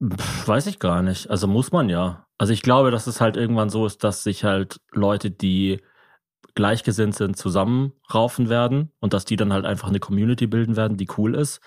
Weiß 0.00 0.66
ich 0.66 0.78
gar 0.78 1.02
nicht. 1.02 1.28
Also 1.30 1.46
muss 1.48 1.72
man 1.72 1.88
ja. 1.88 2.26
Also 2.38 2.52
ich 2.52 2.62
glaube, 2.62 2.90
dass 2.90 3.06
es 3.06 3.20
halt 3.20 3.36
irgendwann 3.36 3.68
so 3.68 3.84
ist, 3.86 4.04
dass 4.04 4.22
sich 4.22 4.44
halt 4.44 4.80
Leute, 4.92 5.30
die 5.30 5.80
gleichgesinnt 6.54 7.14
sind, 7.14 7.36
zusammenraufen 7.36 8.48
werden 8.48 8.92
und 9.00 9.12
dass 9.12 9.24
die 9.24 9.36
dann 9.36 9.52
halt 9.52 9.64
einfach 9.64 9.88
eine 9.88 10.00
Community 10.00 10.46
bilden 10.46 10.76
werden, 10.76 10.96
die 10.96 11.08
cool 11.16 11.34
ist 11.34 11.60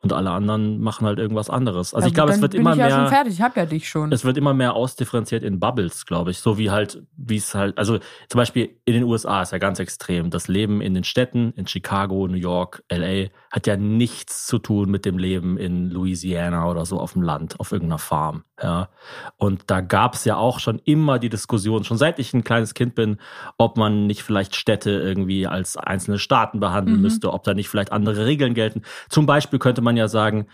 und 0.00 0.12
alle 0.12 0.30
anderen 0.30 0.80
machen 0.80 1.06
halt 1.06 1.18
irgendwas 1.18 1.50
anderes. 1.50 1.92
Also 1.92 2.06
ja, 2.06 2.08
ich 2.08 2.14
glaube, 2.14 2.32
es 2.32 2.40
wird 2.40 2.54
immer 2.54 2.76
mehr. 2.76 2.86
Ich 2.86 2.92
ja 2.92 3.00
schon 3.00 3.08
fertig, 3.08 3.32
ich 3.34 3.42
hab 3.42 3.56
ja 3.56 3.66
dich 3.66 3.88
schon. 3.88 4.12
Es 4.12 4.24
wird 4.24 4.36
immer 4.36 4.54
mehr 4.54 4.74
ausdifferenziert 4.74 5.42
in 5.42 5.58
Bubbles, 5.58 6.06
glaube 6.06 6.30
ich. 6.30 6.38
So 6.38 6.56
wie 6.56 6.70
halt, 6.70 7.02
wie 7.16 7.36
es 7.36 7.54
halt, 7.54 7.76
also 7.78 7.98
zum 8.28 8.38
Beispiel 8.38 8.76
in 8.84 8.94
den 8.94 9.02
USA 9.02 9.42
ist 9.42 9.50
ja 9.50 9.58
ganz 9.58 9.80
extrem. 9.80 10.30
Das 10.30 10.46
Leben 10.46 10.80
in 10.80 10.94
den 10.94 11.02
Städten, 11.02 11.52
in 11.56 11.66
Chicago, 11.66 12.28
New 12.28 12.36
York, 12.36 12.84
LA, 12.90 13.30
hat 13.50 13.66
ja 13.66 13.76
nichts 13.76 14.46
zu 14.46 14.58
tun 14.58 14.88
mit 14.90 15.04
dem 15.04 15.18
Leben 15.18 15.56
in 15.56 15.90
Louisiana 15.90 16.70
oder 16.70 16.86
so 16.86 17.00
auf 17.00 17.14
dem 17.14 17.22
Land, 17.22 17.58
auf 17.58 17.72
irgendeiner 17.72 17.98
Farm. 17.98 18.44
Ja. 18.62 18.88
Und 19.36 19.64
da 19.66 19.80
gab 19.80 20.14
es 20.14 20.24
ja 20.24 20.36
auch 20.36 20.60
schon 20.60 20.80
immer 20.84 21.18
die 21.18 21.28
Diskussion, 21.28 21.84
schon 21.84 21.98
seit 21.98 22.18
ich 22.18 22.34
ein 22.34 22.44
kleines 22.44 22.74
Kind 22.74 22.94
bin, 22.94 23.18
ob 23.56 23.76
man 23.76 24.06
nicht 24.06 24.22
vielleicht 24.22 24.54
Städte 24.56 24.90
irgendwie 24.90 25.46
als 25.46 25.76
einzelne 25.76 26.18
Staaten 26.18 26.60
behandeln 26.60 26.98
mhm. 26.98 27.02
müsste, 27.02 27.32
ob 27.32 27.44
da 27.44 27.54
nicht 27.54 27.68
vielleicht 27.68 27.92
andere 27.92 28.26
Regeln 28.26 28.54
gelten. 28.54 28.82
Zum 29.08 29.26
Beispiel 29.26 29.58
könnte 29.58 29.80
man 29.80 29.87
man 29.88 29.96
ja 29.96 30.08
sagen, 30.08 30.46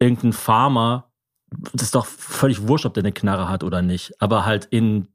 irgendein 0.00 0.32
Farmer, 0.32 1.10
das 1.72 1.82
ist 1.82 1.94
doch 1.94 2.06
völlig 2.06 2.66
wurscht, 2.66 2.86
ob 2.86 2.94
der 2.94 3.02
eine 3.02 3.12
Knarre 3.12 3.48
hat 3.48 3.64
oder 3.64 3.82
nicht. 3.82 4.14
Aber 4.20 4.44
halt 4.44 4.66
in 4.66 5.08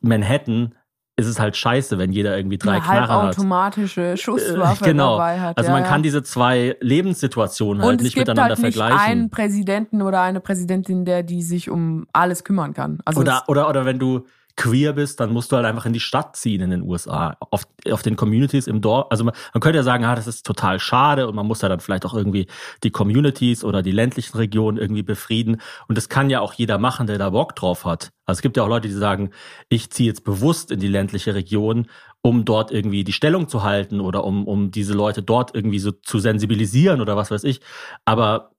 Manhattan 0.00 0.74
ist 1.16 1.26
es 1.26 1.40
halt 1.40 1.56
scheiße, 1.56 1.98
wenn 1.98 2.12
jeder 2.12 2.36
irgendwie 2.36 2.58
drei 2.58 2.74
eine 2.74 2.80
Knarren 2.80 3.08
hat. 3.08 3.36
automatische 3.36 4.16
Schusswaffe 4.16 4.84
äh, 4.84 4.88
genau. 4.88 5.18
dabei 5.18 5.40
hat. 5.40 5.58
Also 5.58 5.72
man 5.72 5.82
ja, 5.82 5.88
kann 5.88 6.04
diese 6.04 6.22
zwei 6.22 6.76
Lebenssituationen 6.80 7.82
halt 7.82 8.00
nicht 8.00 8.16
miteinander 8.16 8.54
halt 8.54 8.62
nicht 8.62 8.76
vergleichen. 8.76 9.00
einen 9.00 9.30
Präsidenten 9.30 10.00
oder 10.00 10.20
eine 10.20 10.40
Präsidentin, 10.40 11.04
der 11.04 11.24
die 11.24 11.42
sich 11.42 11.70
um 11.70 12.06
alles 12.12 12.44
kümmern 12.44 12.72
kann. 12.72 13.00
Also 13.04 13.20
oder, 13.20 13.42
oder, 13.48 13.68
oder 13.68 13.84
wenn 13.84 13.98
du 13.98 14.26
queer 14.58 14.92
bist, 14.92 15.20
dann 15.20 15.32
musst 15.32 15.52
du 15.52 15.56
halt 15.56 15.64
einfach 15.64 15.86
in 15.86 15.92
die 15.92 16.00
Stadt 16.00 16.36
ziehen 16.36 16.60
in 16.60 16.70
den 16.70 16.82
USA. 16.82 17.36
Auf, 17.38 17.62
auf 17.90 18.02
den 18.02 18.16
Communities 18.16 18.66
im 18.66 18.80
Dorf. 18.80 19.06
Also 19.08 19.24
man, 19.24 19.32
man 19.54 19.60
könnte 19.60 19.78
ja 19.78 19.82
sagen, 19.84 20.04
ah, 20.04 20.16
das 20.16 20.26
ist 20.26 20.44
total 20.44 20.80
schade 20.80 21.28
und 21.28 21.36
man 21.36 21.46
muss 21.46 21.62
ja 21.62 21.68
dann 21.68 21.78
vielleicht 21.78 22.04
auch 22.04 22.12
irgendwie 22.12 22.48
die 22.82 22.90
Communities 22.90 23.62
oder 23.62 23.82
die 23.82 23.92
ländlichen 23.92 24.36
Regionen 24.36 24.76
irgendwie 24.76 25.04
befrieden. 25.04 25.62
Und 25.86 25.96
das 25.96 26.08
kann 26.08 26.28
ja 26.28 26.40
auch 26.40 26.52
jeder 26.52 26.76
machen, 26.78 27.06
der 27.06 27.18
da 27.18 27.30
Bock 27.30 27.54
drauf 27.54 27.84
hat. 27.84 28.10
Also 28.26 28.38
es 28.38 28.42
gibt 28.42 28.56
ja 28.56 28.64
auch 28.64 28.68
Leute, 28.68 28.88
die 28.88 28.94
sagen, 28.94 29.30
ich 29.68 29.90
ziehe 29.90 30.08
jetzt 30.08 30.24
bewusst 30.24 30.72
in 30.72 30.80
die 30.80 30.88
ländliche 30.88 31.36
Region, 31.36 31.86
um 32.20 32.44
dort 32.44 32.72
irgendwie 32.72 33.04
die 33.04 33.12
Stellung 33.12 33.48
zu 33.48 33.62
halten 33.62 34.00
oder 34.00 34.24
um, 34.24 34.46
um 34.46 34.72
diese 34.72 34.92
Leute 34.92 35.22
dort 35.22 35.54
irgendwie 35.54 35.78
so 35.78 35.92
zu 35.92 36.18
sensibilisieren 36.18 37.00
oder 37.00 37.16
was 37.16 37.30
weiß 37.30 37.44
ich. 37.44 37.60
Aber 38.04 38.50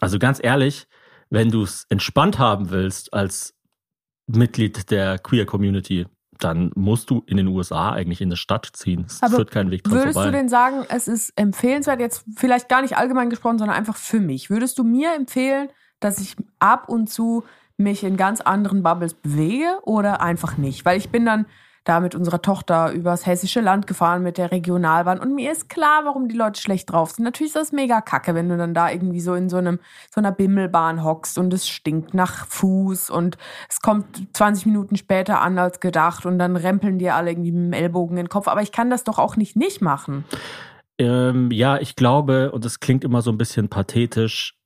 also 0.00 0.18
ganz 0.18 0.40
ehrlich, 0.42 0.88
wenn 1.30 1.50
du 1.50 1.62
es 1.62 1.86
entspannt 1.90 2.40
haben 2.40 2.70
willst 2.70 3.14
als 3.14 3.54
Mitglied 4.26 4.90
der 4.90 5.18
Queer 5.18 5.46
Community, 5.46 6.06
dann 6.38 6.72
musst 6.74 7.10
du 7.10 7.22
in 7.26 7.36
den 7.36 7.46
USA 7.48 7.92
eigentlich 7.92 8.20
in 8.20 8.28
eine 8.28 8.36
Stadt 8.36 8.68
ziehen. 8.72 9.04
Es 9.06 9.22
Aber 9.22 9.36
führt 9.36 9.50
keinen 9.50 9.70
Weg 9.70 9.84
dran 9.84 9.94
Würdest 9.94 10.14
vorbei. 10.14 10.30
du 10.30 10.36
denn 10.36 10.48
sagen, 10.48 10.84
es 10.88 11.08
ist 11.08 11.32
empfehlenswert, 11.36 12.00
jetzt 12.00 12.24
vielleicht 12.36 12.68
gar 12.68 12.82
nicht 12.82 12.96
allgemein 12.96 13.30
gesprochen, 13.30 13.58
sondern 13.58 13.76
einfach 13.76 13.96
für 13.96 14.20
mich? 14.20 14.50
Würdest 14.50 14.78
du 14.78 14.84
mir 14.84 15.14
empfehlen, 15.14 15.68
dass 16.00 16.20
ich 16.20 16.36
ab 16.58 16.88
und 16.88 17.08
zu 17.08 17.44
mich 17.76 18.04
in 18.04 18.16
ganz 18.16 18.40
anderen 18.40 18.82
Bubbles 18.82 19.14
bewege 19.14 19.78
oder 19.82 20.20
einfach 20.20 20.56
nicht? 20.56 20.84
Weil 20.84 20.98
ich 20.98 21.10
bin 21.10 21.24
dann 21.24 21.46
da 21.84 22.00
mit 22.00 22.14
unserer 22.14 22.40
Tochter 22.40 22.92
übers 22.92 23.26
hessische 23.26 23.60
Land 23.60 23.86
gefahren 23.86 24.22
mit 24.22 24.38
der 24.38 24.50
Regionalbahn 24.50 25.20
und 25.20 25.34
mir 25.34 25.52
ist 25.52 25.68
klar, 25.68 26.02
warum 26.04 26.28
die 26.28 26.36
Leute 26.36 26.60
schlecht 26.60 26.90
drauf 26.90 27.10
sind. 27.10 27.24
Natürlich 27.24 27.54
ist 27.54 27.60
das 27.60 27.72
mega 27.72 28.00
kacke, 28.00 28.34
wenn 28.34 28.48
du 28.48 28.56
dann 28.56 28.72
da 28.72 28.90
irgendwie 28.90 29.20
so 29.20 29.34
in 29.34 29.50
so 29.50 29.58
einem 29.58 29.78
so 30.12 30.20
einer 30.20 30.32
Bimmelbahn 30.32 31.04
hockst 31.04 31.38
und 31.38 31.52
es 31.52 31.68
stinkt 31.68 32.14
nach 32.14 32.46
Fuß 32.46 33.10
und 33.10 33.36
es 33.68 33.80
kommt 33.80 34.26
20 34.32 34.66
Minuten 34.66 34.96
später 34.96 35.42
an 35.42 35.58
als 35.58 35.80
gedacht 35.80 36.24
und 36.24 36.38
dann 36.38 36.56
rempeln 36.56 36.98
dir 36.98 37.14
alle 37.14 37.30
irgendwie 37.30 37.52
mit 37.52 37.66
dem 37.66 37.72
Ellbogen 37.74 38.16
in 38.16 38.24
den 38.24 38.30
Kopf. 38.30 38.48
Aber 38.48 38.62
ich 38.62 38.72
kann 38.72 38.88
das 38.88 39.04
doch 39.04 39.18
auch 39.18 39.36
nicht 39.36 39.54
nicht 39.54 39.82
machen. 39.82 40.24
Ähm, 40.96 41.50
ja, 41.50 41.78
ich 41.78 41.96
glaube, 41.96 42.50
und 42.52 42.64
das 42.64 42.80
klingt 42.80 43.04
immer 43.04 43.20
so 43.20 43.30
ein 43.30 43.38
bisschen 43.38 43.68
pathetisch, 43.68 44.56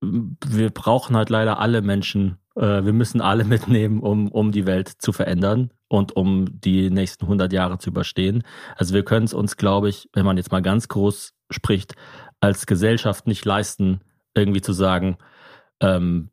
wir 0.00 0.70
brauchen 0.70 1.16
halt 1.16 1.30
leider 1.30 1.58
alle 1.58 1.82
Menschen. 1.82 2.38
Äh, 2.56 2.84
wir 2.84 2.92
müssen 2.92 3.20
alle 3.20 3.44
mitnehmen, 3.44 4.00
um, 4.00 4.28
um 4.28 4.50
die 4.50 4.66
Welt 4.66 4.88
zu 4.88 5.12
verändern 5.12 5.70
und 5.88 6.16
um 6.16 6.60
die 6.60 6.90
nächsten 6.90 7.24
100 7.24 7.52
Jahre 7.52 7.78
zu 7.78 7.90
überstehen. 7.90 8.44
Also 8.76 8.94
wir 8.94 9.04
können 9.04 9.24
es 9.24 9.34
uns, 9.34 9.56
glaube 9.56 9.88
ich, 9.88 10.08
wenn 10.12 10.26
man 10.26 10.36
jetzt 10.36 10.52
mal 10.52 10.62
ganz 10.62 10.88
groß 10.88 11.32
spricht, 11.50 11.94
als 12.40 12.66
Gesellschaft 12.66 13.26
nicht 13.26 13.44
leisten, 13.44 14.00
irgendwie 14.34 14.60
zu 14.60 14.72
sagen, 14.72 15.16
ähm, 15.80 16.30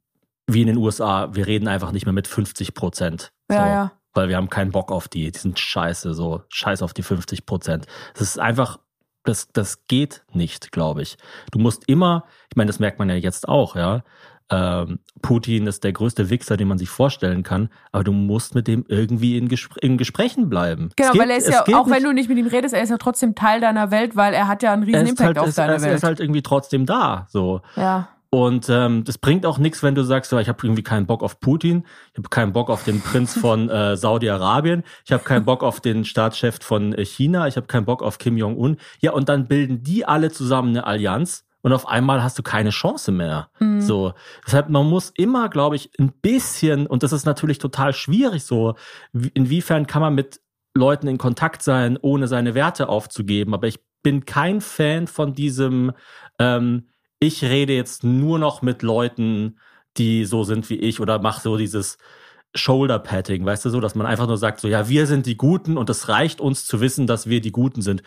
wie 0.47 0.61
in 0.61 0.67
den 0.67 0.77
USA, 0.77 1.33
wir 1.33 1.47
reden 1.47 1.67
einfach 1.67 1.91
nicht 1.91 2.05
mehr 2.05 2.13
mit 2.13 2.27
50 2.27 2.73
Prozent. 2.73 3.31
Ja, 3.49 3.57
so, 3.57 3.65
ja. 3.65 3.91
Weil 4.13 4.29
wir 4.29 4.37
haben 4.37 4.49
keinen 4.49 4.71
Bock 4.71 4.91
auf 4.91 5.07
die. 5.07 5.31
Die 5.31 5.39
sind 5.39 5.59
scheiße, 5.59 6.13
so 6.13 6.43
scheiß 6.49 6.81
auf 6.83 6.93
die 6.93 7.03
50 7.03 7.45
Prozent. 7.45 7.87
Das 8.13 8.21
ist 8.21 8.39
einfach, 8.39 8.79
das, 9.23 9.51
das 9.51 9.87
geht 9.87 10.23
nicht, 10.33 10.71
glaube 10.71 11.01
ich. 11.01 11.17
Du 11.51 11.59
musst 11.59 11.87
immer, 11.87 12.25
ich 12.51 12.55
meine, 12.55 12.67
das 12.67 12.79
merkt 12.79 12.99
man 12.99 13.09
ja 13.09 13.15
jetzt 13.15 13.47
auch, 13.47 13.75
ja 13.75 14.03
ähm, 14.51 14.99
Putin 15.21 15.65
ist 15.65 15.83
der 15.83 15.91
größte 15.91 16.29
Wichser, 16.29 16.55
den 16.55 16.67
man 16.67 16.77
sich 16.77 16.89
vorstellen 16.89 17.41
kann, 17.41 17.69
aber 17.91 18.03
du 18.03 18.11
musst 18.11 18.53
mit 18.53 18.67
dem 18.67 18.85
irgendwie 18.87 19.37
in, 19.37 19.47
Gespr 19.47 19.81
in 19.81 19.97
Gesprächen 19.97 20.49
bleiben. 20.49 20.89
Genau, 20.95 21.13
geht, 21.13 21.21
weil 21.21 21.31
er 21.31 21.37
ist 21.37 21.49
ja, 21.49 21.63
auch 21.73 21.89
wenn 21.89 22.03
du 22.03 22.11
nicht 22.11 22.29
mit 22.29 22.37
ihm 22.37 22.47
redest, 22.47 22.73
er 22.75 22.83
ist 22.83 22.89
ja 22.89 22.97
trotzdem 22.97 23.33
Teil 23.33 23.59
deiner 23.59 23.89
Welt, 23.89 24.15
weil 24.15 24.33
er 24.33 24.47
hat 24.47 24.61
ja 24.61 24.73
einen 24.73 24.83
riesen 24.83 25.07
Impact 25.07 25.37
halt, 25.37 25.39
auf 25.39 25.55
deine 25.55 25.73
er, 25.73 25.81
Welt. 25.81 25.89
Er 25.91 25.95
ist 25.95 26.03
halt 26.03 26.19
irgendwie 26.19 26.43
trotzdem 26.43 26.85
da, 26.85 27.25
so. 27.29 27.61
Ja. 27.75 28.09
Und 28.29 28.67
ähm, 28.69 29.03
das 29.05 29.17
bringt 29.17 29.45
auch 29.45 29.57
nichts, 29.57 29.81
wenn 29.81 29.95
du 29.95 30.03
sagst, 30.03 30.29
so, 30.29 30.37
ich 30.37 30.49
habe 30.49 30.59
irgendwie 30.61 30.83
keinen 30.83 31.05
Bock 31.05 31.23
auf 31.23 31.39
Putin, 31.39 31.85
ich 32.11 32.17
habe 32.17 32.29
keinen 32.29 32.51
Bock 32.51 32.69
auf 32.69 32.83
den 32.83 32.99
Prinz 33.01 33.33
von 33.37 33.69
äh, 33.69 33.95
Saudi-Arabien, 33.95 34.83
ich 35.05 35.11
habe 35.13 35.23
keinen 35.23 35.45
Bock 35.45 35.63
auf 35.63 35.79
den 35.79 36.03
Staatschef 36.03 36.59
von 36.61 36.93
äh, 36.93 37.05
China, 37.05 37.47
ich 37.47 37.55
habe 37.55 37.67
keinen 37.67 37.85
Bock 37.85 38.03
auf 38.03 38.17
Kim 38.17 38.37
Jong-un. 38.37 38.77
Ja, 38.99 39.13
und 39.13 39.29
dann 39.29 39.47
bilden 39.47 39.83
die 39.83 40.05
alle 40.05 40.31
zusammen 40.31 40.69
eine 40.69 40.85
Allianz 40.85 41.45
und 41.65 41.73
auf 41.73 41.87
einmal 41.87 42.21
hast 42.21 42.37
du 42.37 42.43
keine 42.43 42.69
Chance 42.69 43.11
mehr. 43.11 43.49
Mhm. 43.59 43.81
So, 43.81 44.13
deshalb 44.45 44.69
man 44.69 44.85
muss 44.87 45.09
immer, 45.09 45.49
glaube 45.49 45.75
ich, 45.75 45.89
ein 45.97 46.11
bisschen 46.11 46.85
und 46.85 47.01
das 47.01 47.11
ist 47.11 47.25
natürlich 47.25 47.57
total 47.57 47.91
schwierig. 47.91 48.43
So, 48.43 48.75
inwiefern 49.33 49.87
kann 49.87 50.03
man 50.03 50.13
mit 50.13 50.41
Leuten 50.75 51.07
in 51.07 51.17
Kontakt 51.17 51.63
sein, 51.63 51.97
ohne 51.99 52.27
seine 52.27 52.53
Werte 52.53 52.87
aufzugeben? 52.87 53.55
Aber 53.55 53.65
ich 53.65 53.79
bin 54.03 54.25
kein 54.25 54.61
Fan 54.61 55.07
von 55.07 55.33
diesem. 55.33 55.93
Ähm, 56.37 56.89
ich 57.19 57.43
rede 57.43 57.73
jetzt 57.73 58.03
nur 58.03 58.37
noch 58.37 58.61
mit 58.61 58.83
Leuten, 58.83 59.57
die 59.97 60.25
so 60.25 60.43
sind 60.43 60.69
wie 60.69 60.77
ich 60.77 60.99
oder 60.99 61.17
mach 61.17 61.39
so 61.39 61.57
dieses 61.57 61.97
Shoulder-Patting, 62.55 63.45
weißt 63.45 63.65
du 63.65 63.69
so, 63.69 63.79
dass 63.79 63.95
man 63.95 64.07
einfach 64.07 64.27
nur 64.27 64.37
sagt, 64.37 64.59
so, 64.59 64.67
ja, 64.67 64.89
wir 64.89 65.05
sind 65.05 65.25
die 65.25 65.37
Guten 65.37 65.77
und 65.77 65.89
es 65.89 66.09
reicht 66.09 66.41
uns 66.41 66.65
zu 66.65 66.81
wissen, 66.81 67.05
dass 67.05 67.27
wir 67.27 67.41
die 67.41 67.51
Guten 67.51 67.81
sind. 67.81 68.01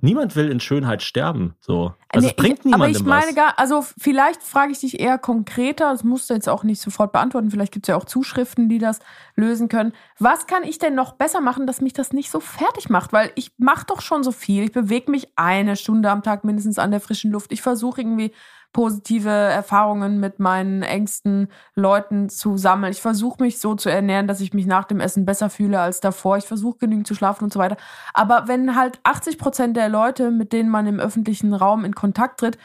Niemand 0.00 0.34
will 0.34 0.50
in 0.50 0.60
Schönheit 0.60 1.02
sterben, 1.02 1.54
so. 1.60 1.92
Also 2.08 2.26
nee, 2.26 2.30
es 2.30 2.36
bringt 2.36 2.64
niemandem 2.64 2.82
Aber 2.82 2.98
ich 2.98 3.04
meine 3.04 3.34
gar, 3.34 3.58
also 3.58 3.84
vielleicht 3.98 4.42
frage 4.42 4.72
ich 4.72 4.80
dich 4.80 4.98
eher 4.98 5.18
konkreter, 5.18 5.90
das 5.90 6.02
musst 6.02 6.30
du 6.30 6.34
jetzt 6.34 6.48
auch 6.48 6.64
nicht 6.64 6.80
sofort 6.80 7.12
beantworten, 7.12 7.50
vielleicht 7.50 7.72
gibt 7.72 7.86
es 7.86 7.88
ja 7.88 7.96
auch 7.96 8.06
Zuschriften, 8.06 8.68
die 8.68 8.78
das 8.78 9.00
lösen 9.36 9.68
können. 9.68 9.92
Was 10.18 10.46
kann 10.46 10.64
ich 10.64 10.78
denn 10.78 10.94
noch 10.94 11.12
besser 11.12 11.40
machen, 11.42 11.66
dass 11.66 11.82
mich 11.82 11.92
das 11.92 12.12
nicht 12.12 12.30
so 12.30 12.40
fertig 12.40 12.88
macht? 12.88 13.12
Weil 13.12 13.30
ich 13.34 13.52
mache 13.58 13.84
doch 13.86 14.00
schon 14.00 14.22
so 14.22 14.32
viel, 14.32 14.64
ich 14.64 14.72
bewege 14.72 15.10
mich 15.10 15.28
eine 15.36 15.76
Stunde 15.76 16.10
am 16.10 16.22
Tag 16.22 16.44
mindestens 16.44 16.78
an 16.78 16.90
der 16.90 17.00
frischen 17.00 17.30
Luft, 17.30 17.52
ich 17.52 17.60
versuche 17.60 18.00
irgendwie 18.00 18.32
positive 18.72 19.28
Erfahrungen 19.28 20.20
mit 20.20 20.38
meinen 20.38 20.82
engsten 20.82 21.48
Leuten 21.74 22.28
zu 22.28 22.56
sammeln. 22.56 22.92
Ich 22.92 23.00
versuche 23.00 23.42
mich 23.42 23.58
so 23.58 23.74
zu 23.74 23.90
ernähren, 23.90 24.28
dass 24.28 24.40
ich 24.40 24.54
mich 24.54 24.66
nach 24.66 24.84
dem 24.84 25.00
Essen 25.00 25.24
besser 25.24 25.50
fühle 25.50 25.80
als 25.80 26.00
davor. 26.00 26.36
Ich 26.36 26.44
versuche 26.44 26.78
genügend 26.78 27.06
zu 27.06 27.14
schlafen 27.14 27.44
und 27.44 27.52
so 27.52 27.58
weiter. 27.58 27.76
Aber 28.14 28.46
wenn 28.46 28.76
halt 28.76 29.00
80 29.02 29.38
Prozent 29.38 29.76
der 29.76 29.88
Leute, 29.88 30.30
mit 30.30 30.52
denen 30.52 30.70
man 30.70 30.86
im 30.86 31.00
öffentlichen 31.00 31.52
Raum 31.52 31.84
in 31.84 31.94
Kontakt 31.94 32.40
tritt, 32.40 32.58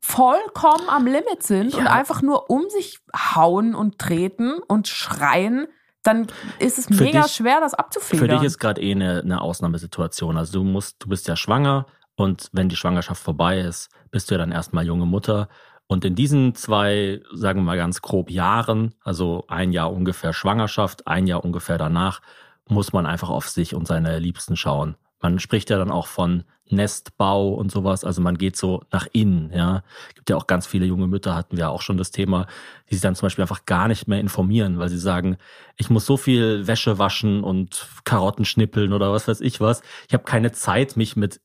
vollkommen 0.00 0.88
am 0.88 1.06
Limit 1.06 1.42
sind 1.42 1.72
ja. 1.72 1.78
und 1.78 1.86
einfach 1.86 2.20
nur 2.20 2.50
um 2.50 2.68
sich 2.68 3.00
hauen 3.16 3.74
und 3.74 3.98
treten 3.98 4.58
und 4.68 4.88
schreien, 4.88 5.66
dann 6.02 6.26
ist 6.58 6.78
es 6.78 6.90
mega 6.90 7.22
dich, 7.22 7.32
schwer, 7.32 7.60
das 7.60 7.72
abzufedern. 7.74 8.28
Für 8.28 8.34
dich 8.34 8.42
ist 8.42 8.58
gerade 8.58 8.82
eh 8.82 8.92
eine, 8.92 9.20
eine 9.20 9.40
Ausnahmesituation. 9.40 10.36
Also 10.36 10.58
du 10.58 10.64
musst, 10.64 10.96
du 11.02 11.08
bist 11.08 11.26
ja 11.26 11.36
schwanger 11.36 11.86
Und 12.16 12.48
wenn 12.52 12.68
die 12.68 12.76
Schwangerschaft 12.76 13.22
vorbei 13.22 13.58
ist, 13.60 13.90
bist 14.10 14.30
du 14.30 14.34
ja 14.34 14.38
dann 14.38 14.52
erstmal 14.52 14.86
junge 14.86 15.06
Mutter. 15.06 15.48
Und 15.86 16.04
in 16.04 16.14
diesen 16.14 16.54
zwei, 16.54 17.22
sagen 17.32 17.60
wir 17.60 17.64
mal 17.64 17.76
ganz 17.76 18.00
grob 18.00 18.30
Jahren, 18.30 18.94
also 19.02 19.44
ein 19.48 19.72
Jahr 19.72 19.92
ungefähr 19.92 20.32
Schwangerschaft, 20.32 21.06
ein 21.06 21.26
Jahr 21.26 21.44
ungefähr 21.44 21.78
danach, 21.78 22.20
muss 22.68 22.92
man 22.92 23.06
einfach 23.06 23.28
auf 23.28 23.48
sich 23.48 23.74
und 23.74 23.86
seine 23.86 24.18
Liebsten 24.18 24.56
schauen. 24.56 24.96
Man 25.20 25.38
spricht 25.38 25.70
ja 25.70 25.78
dann 25.78 25.90
auch 25.90 26.06
von 26.06 26.44
Nestbau 26.70 27.50
und 27.54 27.70
sowas. 27.70 28.04
Also 28.04 28.22
man 28.22 28.38
geht 28.38 28.56
so 28.56 28.82
nach 28.90 29.06
innen, 29.12 29.50
ja. 29.52 29.82
Gibt 30.14 30.30
ja 30.30 30.36
auch 30.36 30.46
ganz 30.46 30.66
viele 30.66 30.86
junge 30.86 31.06
Mütter, 31.06 31.34
hatten 31.34 31.56
wir 31.56 31.70
auch 31.70 31.82
schon 31.82 31.96
das 31.96 32.10
Thema, 32.10 32.46
die 32.88 32.94
sich 32.94 33.02
dann 33.02 33.14
zum 33.14 33.26
Beispiel 33.26 33.42
einfach 33.42 33.66
gar 33.66 33.88
nicht 33.88 34.08
mehr 34.08 34.20
informieren, 34.20 34.78
weil 34.78 34.88
sie 34.88 34.98
sagen, 34.98 35.36
ich 35.76 35.90
muss 35.90 36.06
so 36.06 36.16
viel 36.16 36.66
Wäsche 36.66 36.98
waschen 36.98 37.44
und 37.44 37.86
Karotten 38.04 38.44
schnippeln 38.44 38.92
oder 38.92 39.12
was 39.12 39.28
weiß 39.28 39.40
ich 39.40 39.60
was. 39.60 39.82
Ich 40.08 40.14
habe 40.14 40.24
keine 40.24 40.52
Zeit, 40.52 40.96
mich 40.96 41.16
mit 41.16 41.40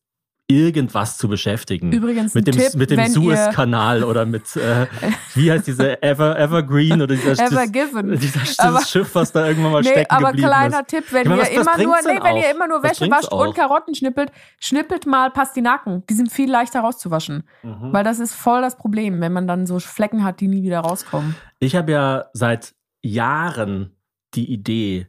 irgendwas 0.50 1.18
zu 1.18 1.29
beschäftigen. 1.29 1.91
Übrigens 1.91 2.34
mit 2.34 2.48
dem, 2.48 2.56
Tipp, 2.58 2.74
mit 2.74 2.89
dem 2.89 3.06
Suezkanal 3.08 4.03
oder 4.03 4.25
mit, 4.25 4.56
äh, 4.56 4.88
wie 5.36 5.51
heißt 5.51 5.68
diese 5.68 6.01
Ever, 6.01 6.39
Evergreen 6.39 7.01
oder 7.01 7.15
dieser, 7.15 7.34
Evergiven. 7.34 8.18
dieser 8.20 8.39
dieses 8.39 8.60
aber, 8.60 8.82
Schiff, 8.82 9.13
was 9.13 9.32
da 9.32 9.48
irgendwann 9.48 9.74
mal 9.74 9.82
nee, 9.82 9.89
stecken 9.89 10.12
aber 10.12 10.27
geblieben 10.29 10.48
kleiner 10.48 10.79
ist. 10.82 10.88
Tipp, 10.88 11.03
wenn 11.12 11.27
meine, 11.27 11.44
ihr 11.44 11.62
immer 11.62 11.77
nur, 11.77 11.96
nee, 12.03 12.20
wenn 12.24 12.38
ihr 12.38 12.51
immer 12.51 12.68
nur 12.68 12.82
Wäsche 12.82 13.10
wascht 13.12 13.32
auch? 13.32 13.46
und 13.46 13.56
Karotten 13.56 13.94
schnippelt, 13.94 14.32
schnippelt 14.60 15.06
mal 15.06 15.29
Pastinaken. 15.29 16.03
Die 16.10 16.15
sind 16.15 16.32
viel 16.32 16.50
leichter 16.50 16.79
rauszuwaschen. 16.79 17.44
Mhm. 17.62 17.94
Weil 17.94 18.03
das 18.03 18.18
ist 18.20 18.34
voll 18.34 18.62
das 18.62 18.75
Problem, 18.75 19.22
wenn 19.22 19.32
man 19.32 19.48
dann 19.48 19.68
so 19.68 19.79
Flecken 19.79 20.24
hat, 20.24 20.39
die 20.39 20.48
nie 20.48 20.63
wieder 20.63 20.79
rauskommen. 20.79 21.36
Ich 21.60 21.75
habe 21.75 21.91
ja 21.91 22.25
seit 22.34 22.74
Jahren 23.03 23.96
die 24.34 24.51
Idee, 24.51 25.08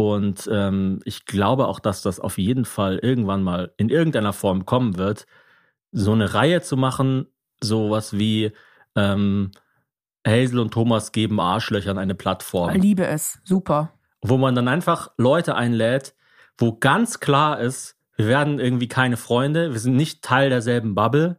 und 0.00 0.48
ähm, 0.50 1.00
ich 1.04 1.26
glaube 1.26 1.68
auch, 1.68 1.78
dass 1.78 2.00
das 2.00 2.20
auf 2.20 2.38
jeden 2.38 2.64
Fall 2.64 2.98
irgendwann 2.98 3.42
mal 3.42 3.72
in 3.76 3.90
irgendeiner 3.90 4.32
Form 4.32 4.64
kommen 4.64 4.96
wird, 4.96 5.26
so 5.92 6.12
eine 6.12 6.32
Reihe 6.32 6.62
zu 6.62 6.76
machen, 6.76 7.26
sowas 7.60 8.16
wie 8.16 8.52
ähm, 8.96 9.50
Hazel 10.26 10.58
und 10.58 10.72
Thomas 10.72 11.12
geben 11.12 11.38
Arschlöchern 11.38 11.98
eine 11.98 12.14
Plattform. 12.14 12.74
Ich 12.74 12.82
liebe 12.82 13.06
es, 13.06 13.40
super. 13.44 13.92
Wo 14.22 14.38
man 14.38 14.54
dann 14.54 14.68
einfach 14.68 15.10
Leute 15.18 15.54
einlädt, 15.54 16.14
wo 16.56 16.72
ganz 16.78 17.20
klar 17.20 17.60
ist, 17.60 17.96
wir 18.16 18.26
werden 18.26 18.58
irgendwie 18.58 18.88
keine 18.88 19.16
Freunde, 19.16 19.72
wir 19.72 19.80
sind 19.80 19.96
nicht 19.96 20.22
Teil 20.22 20.50
derselben 20.50 20.94
Bubble, 20.94 21.38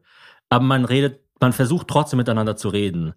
aber 0.49 0.63
man 0.63 0.85
redet, 0.85 1.19
man 1.39 1.53
versucht 1.53 1.87
trotzdem 1.87 2.17
miteinander 2.17 2.55
zu 2.55 2.69
reden. 2.69 3.13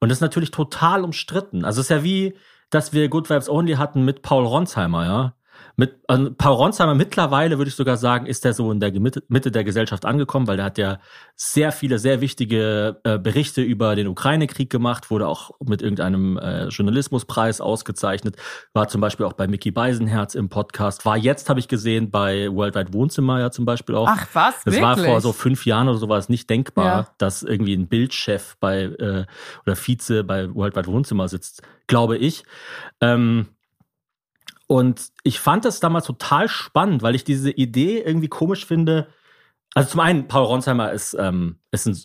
Und 0.00 0.08
das 0.08 0.18
ist 0.18 0.22
natürlich 0.22 0.50
total 0.50 1.04
umstritten. 1.04 1.64
Also 1.64 1.80
es 1.80 1.86
ist 1.86 1.90
ja 1.90 2.04
wie, 2.04 2.34
dass 2.70 2.92
wir 2.92 3.08
Good 3.08 3.30
Vibes 3.30 3.48
Only 3.48 3.74
hatten 3.74 4.04
mit 4.04 4.22
Paul 4.22 4.44
Ronsheimer, 4.46 5.04
ja. 5.04 5.34
Mit 5.80 6.00
also 6.08 6.32
Paul 6.36 6.54
Ronsheimer 6.54 6.96
mittlerweile 6.96 7.56
würde 7.56 7.68
ich 7.68 7.76
sogar 7.76 7.96
sagen, 7.96 8.26
ist 8.26 8.44
er 8.44 8.52
so 8.52 8.72
in 8.72 8.80
der 8.80 8.92
Mitte, 8.98 9.22
Mitte 9.28 9.52
der 9.52 9.62
Gesellschaft 9.62 10.04
angekommen, 10.04 10.48
weil 10.48 10.56
der 10.56 10.66
hat 10.66 10.76
ja 10.76 10.98
sehr 11.36 11.70
viele, 11.70 12.00
sehr 12.00 12.20
wichtige 12.20 13.00
äh, 13.04 13.16
Berichte 13.16 13.62
über 13.62 13.94
den 13.94 14.08
Ukraine-Krieg 14.08 14.70
gemacht, 14.70 15.08
wurde 15.08 15.28
auch 15.28 15.52
mit 15.64 15.80
irgendeinem 15.80 16.36
äh, 16.36 16.66
Journalismuspreis 16.66 17.60
ausgezeichnet, 17.60 18.34
war 18.72 18.88
zum 18.88 19.00
Beispiel 19.00 19.24
auch 19.24 19.34
bei 19.34 19.46
Mickey 19.46 19.70
Beisenherz 19.70 20.34
im 20.34 20.48
Podcast, 20.48 21.04
war 21.04 21.16
jetzt, 21.16 21.48
habe 21.48 21.60
ich 21.60 21.68
gesehen, 21.68 22.10
bei 22.10 22.52
Worldwide 22.52 22.92
Wohnzimmer 22.92 23.38
ja 23.38 23.52
zum 23.52 23.64
Beispiel 23.64 23.94
auch. 23.94 24.08
Ach 24.10 24.26
was, 24.32 24.56
Das 24.64 24.74
wirklich? 24.74 24.82
war 24.82 24.96
vor 24.96 25.20
so 25.20 25.32
fünf 25.32 25.64
Jahren 25.64 25.88
oder 25.88 25.98
so 25.98 26.08
war 26.08 26.18
es 26.18 26.28
nicht 26.28 26.50
denkbar, 26.50 26.84
ja. 26.84 27.08
dass 27.18 27.44
irgendwie 27.44 27.74
ein 27.74 27.86
Bildchef 27.86 28.56
bei 28.58 28.82
äh, 28.82 29.26
oder 29.64 29.76
Vize 29.76 30.24
bei 30.24 30.52
Worldwide 30.52 30.88
Wohnzimmer 30.88 31.28
sitzt, 31.28 31.62
glaube 31.86 32.18
ich. 32.18 32.42
Ähm, 33.00 33.46
und 34.68 35.08
ich 35.24 35.40
fand 35.40 35.64
das 35.64 35.80
damals 35.80 36.04
total 36.04 36.46
spannend, 36.48 37.02
weil 37.02 37.14
ich 37.14 37.24
diese 37.24 37.50
Idee 37.50 38.02
irgendwie 38.02 38.28
komisch 38.28 38.66
finde. 38.66 39.08
Also 39.74 39.90
zum 39.90 40.00
einen, 40.00 40.28
Paul 40.28 40.44
Ronsheimer 40.44 40.92
ist, 40.92 41.16
ähm, 41.18 41.56
ist 41.70 41.86
ein 41.86 41.98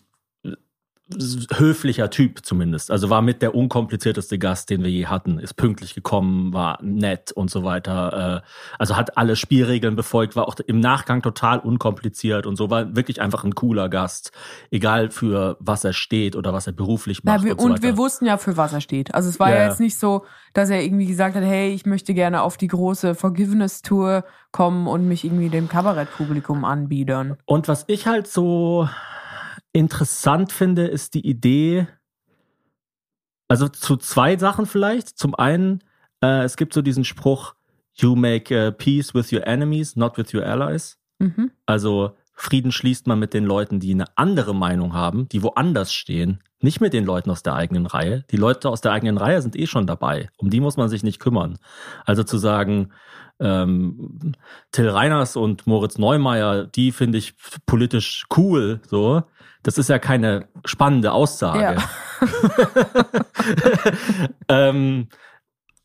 höflicher 1.10 2.08
Typ 2.08 2.46
zumindest. 2.46 2.90
Also 2.90 3.10
war 3.10 3.20
mit 3.20 3.42
der 3.42 3.54
unkomplizierteste 3.54 4.38
Gast, 4.38 4.70
den 4.70 4.82
wir 4.82 4.90
je 4.90 5.06
hatten. 5.06 5.38
Ist 5.38 5.54
pünktlich 5.54 5.94
gekommen, 5.94 6.54
war 6.54 6.78
nett 6.82 7.30
und 7.30 7.50
so 7.50 7.62
weiter. 7.62 8.42
Äh, 8.42 8.48
also 8.78 8.96
hat 8.96 9.18
alle 9.18 9.36
Spielregeln 9.36 9.96
befolgt, 9.96 10.34
war 10.34 10.48
auch 10.48 10.56
im 10.66 10.80
Nachgang 10.80 11.20
total 11.20 11.58
unkompliziert 11.58 12.46
und 12.46 12.56
so. 12.56 12.70
War 12.70 12.96
wirklich 12.96 13.20
einfach 13.20 13.44
ein 13.44 13.54
cooler 13.54 13.90
Gast. 13.90 14.32
Egal 14.70 15.10
für 15.10 15.58
was 15.60 15.84
er 15.84 15.92
steht 15.92 16.36
oder 16.36 16.54
was 16.54 16.66
er 16.66 16.72
beruflich 16.72 17.22
macht. 17.22 17.40
Ja, 17.40 17.44
wir, 17.44 17.52
und, 17.52 17.60
so 17.60 17.66
und 17.66 17.82
wir 17.82 17.98
wussten 17.98 18.24
ja, 18.24 18.38
für 18.38 18.56
was 18.56 18.72
er 18.72 18.80
steht. 18.80 19.14
Also 19.14 19.28
es 19.28 19.38
war 19.38 19.50
ja, 19.50 19.56
ja 19.56 19.68
jetzt 19.68 19.80
nicht 19.80 19.98
so, 19.98 20.24
dass 20.54 20.70
er 20.70 20.82
irgendwie 20.82 21.06
gesagt 21.06 21.36
hat, 21.36 21.44
hey, 21.44 21.74
ich 21.74 21.84
möchte 21.84 22.14
gerne 22.14 22.40
auf 22.40 22.56
die 22.56 22.68
große 22.68 23.14
Forgiveness-Tour 23.14 24.24
kommen 24.52 24.86
und 24.86 25.06
mich 25.06 25.24
irgendwie 25.24 25.50
dem 25.50 25.68
Kabarettpublikum 25.68 26.64
anbiedern. 26.64 27.36
Und 27.44 27.68
was 27.68 27.84
ich 27.88 28.06
halt 28.06 28.26
so 28.26 28.88
interessant 29.74 30.52
finde, 30.52 30.86
ist 30.86 31.12
die 31.12 31.26
Idee, 31.26 31.86
also 33.48 33.68
zu 33.68 33.96
zwei 33.98 34.38
Sachen 34.38 34.64
vielleicht. 34.64 35.08
Zum 35.18 35.34
einen, 35.34 35.84
äh, 36.22 36.44
es 36.44 36.56
gibt 36.56 36.72
so 36.72 36.80
diesen 36.80 37.04
Spruch, 37.04 37.54
you 37.96 38.16
make 38.16 38.54
uh, 38.54 38.72
peace 38.72 39.14
with 39.14 39.32
your 39.32 39.46
enemies, 39.46 39.96
not 39.96 40.16
with 40.16 40.32
your 40.32 40.46
allies. 40.46 40.98
Mhm. 41.18 41.50
Also 41.66 42.16
Frieden 42.32 42.72
schließt 42.72 43.06
man 43.06 43.18
mit 43.18 43.34
den 43.34 43.44
Leuten, 43.44 43.78
die 43.78 43.92
eine 43.92 44.06
andere 44.16 44.54
Meinung 44.54 44.94
haben, 44.94 45.28
die 45.28 45.42
woanders 45.42 45.92
stehen, 45.92 46.42
nicht 46.60 46.80
mit 46.80 46.92
den 46.92 47.04
Leuten 47.04 47.30
aus 47.30 47.42
der 47.42 47.54
eigenen 47.54 47.86
Reihe. 47.86 48.24
Die 48.30 48.36
Leute 48.36 48.68
aus 48.68 48.80
der 48.80 48.92
eigenen 48.92 49.18
Reihe 49.18 49.42
sind 49.42 49.54
eh 49.56 49.66
schon 49.66 49.86
dabei. 49.86 50.30
Um 50.36 50.50
die 50.50 50.60
muss 50.60 50.76
man 50.76 50.88
sich 50.88 51.02
nicht 51.02 51.20
kümmern. 51.20 51.58
Also 52.04 52.24
zu 52.24 52.38
sagen, 52.38 52.90
ähm, 53.44 54.32
Till 54.72 54.88
Reiners 54.88 55.36
und 55.36 55.66
Moritz 55.66 55.98
Neumeier, 55.98 56.64
die 56.64 56.90
finde 56.90 57.18
ich 57.18 57.34
politisch 57.66 58.24
cool, 58.36 58.80
so. 58.86 59.22
Das 59.62 59.78
ist 59.78 59.88
ja 59.88 59.98
keine 59.98 60.46
spannende 60.66 61.12
Aussage. 61.12 61.76
Ja. 61.76 62.28
ähm, 64.68 65.08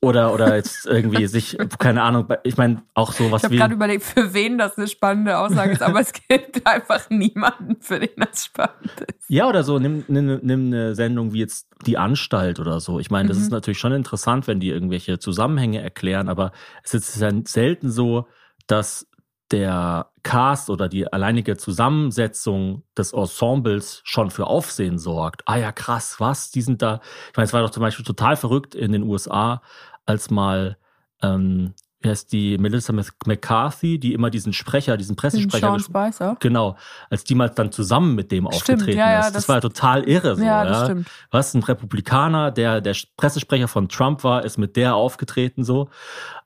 oder, 0.01 0.33
oder 0.33 0.55
jetzt 0.55 0.85
irgendwie 0.85 1.27
sich, 1.27 1.57
keine 1.77 2.03
Ahnung, 2.03 2.27
ich 2.43 2.55
meine, 2.55 2.83
auch 2.93 3.11
sowas 3.11 3.43
ich 3.43 3.49
wie. 3.49 3.55
Ich 3.55 3.61
habe 3.61 3.69
gerade 3.69 3.73
überlegt, 3.75 4.03
für 4.03 4.33
wen 4.33 4.57
das 4.57 4.77
eine 4.77 4.87
spannende 4.87 5.37
Aussage 5.37 5.73
ist, 5.73 5.81
aber 5.81 5.99
es 5.99 6.13
gibt 6.13 6.65
einfach 6.65 7.09
niemanden, 7.09 7.81
für 7.81 7.99
den 7.99 8.11
das 8.17 8.45
spannend 8.45 9.01
ist. 9.07 9.29
Ja, 9.29 9.47
oder 9.47 9.63
so, 9.63 9.77
nimm, 9.77 10.05
nimm, 10.07 10.39
nimm 10.41 10.67
eine 10.67 10.95
Sendung 10.95 11.33
wie 11.33 11.39
jetzt 11.39 11.67
Die 11.85 11.97
Anstalt 11.97 12.59
oder 12.59 12.79
so. 12.79 12.99
Ich 12.99 13.11
meine, 13.11 13.27
das 13.27 13.37
mhm. 13.37 13.43
ist 13.43 13.51
natürlich 13.51 13.79
schon 13.79 13.91
interessant, 13.91 14.47
wenn 14.47 14.61
die 14.61 14.69
irgendwelche 14.69 15.19
Zusammenhänge 15.19 15.81
erklären, 15.81 16.29
aber 16.29 16.53
es 16.83 16.93
ist 16.93 17.19
ja 17.19 17.29
selten 17.45 17.91
so, 17.91 18.27
dass 18.67 19.09
der 19.51 20.11
Cast 20.23 20.69
oder 20.69 20.87
die 20.89 21.11
alleinige 21.11 21.57
Zusammensetzung 21.57 22.83
des 22.97 23.13
Ensembles 23.13 24.01
schon 24.03 24.29
für 24.29 24.47
Aufsehen 24.47 24.99
sorgt. 24.99 25.41
Ah 25.45 25.57
ja, 25.57 25.71
krass, 25.71 26.15
was? 26.19 26.51
Die 26.51 26.61
sind 26.61 26.81
da. 26.81 27.01
Ich 27.31 27.37
meine, 27.37 27.45
es 27.45 27.53
war 27.53 27.61
doch 27.61 27.71
zum 27.71 27.81
Beispiel 27.81 28.05
total 28.05 28.35
verrückt 28.35 28.75
in 28.75 28.91
den 28.91 29.03
USA, 29.03 29.61
als 30.09 30.31
mal, 30.31 30.77
ähm, 31.21 31.73
wie 31.99 32.09
heißt 32.09 32.31
die, 32.31 32.57
Melissa 32.57 32.93
McCarthy, 32.93 33.99
die 33.99 34.13
immer 34.13 34.29
diesen 34.29 34.53
Sprecher, 34.53 34.97
diesen 34.97 35.15
Pressesprecher. 35.15 35.67
Sean 35.67 35.79
Spicer. 35.79 36.37
Genau. 36.39 36.77
Als 37.09 37.25
die 37.25 37.35
mal 37.35 37.49
dann 37.49 37.71
zusammen 37.71 38.15
mit 38.15 38.31
dem 38.31 38.47
stimmt, 38.51 38.55
aufgetreten 38.55 38.97
ja, 38.97 39.11
ja, 39.11 39.19
ist. 39.19 39.27
Das, 39.27 39.33
das, 39.33 39.49
war 39.49 39.57
ja 39.57 39.61
total 39.61 40.03
irre 40.05 40.35
so. 40.35 40.43
Ja, 40.43 40.65
das 40.65 40.77
ja. 40.79 40.85
stimmt. 40.85 41.07
Was, 41.29 41.53
ein 41.53 41.61
Republikaner, 41.61 42.51
der 42.51 42.81
der 42.81 42.95
Pressesprecher 43.17 43.67
von 43.67 43.87
Trump 43.87 44.23
war, 44.23 44.43
ist 44.43 44.57
mit 44.57 44.75
der 44.75 44.95
aufgetreten 44.95 45.63
so. 45.63 45.89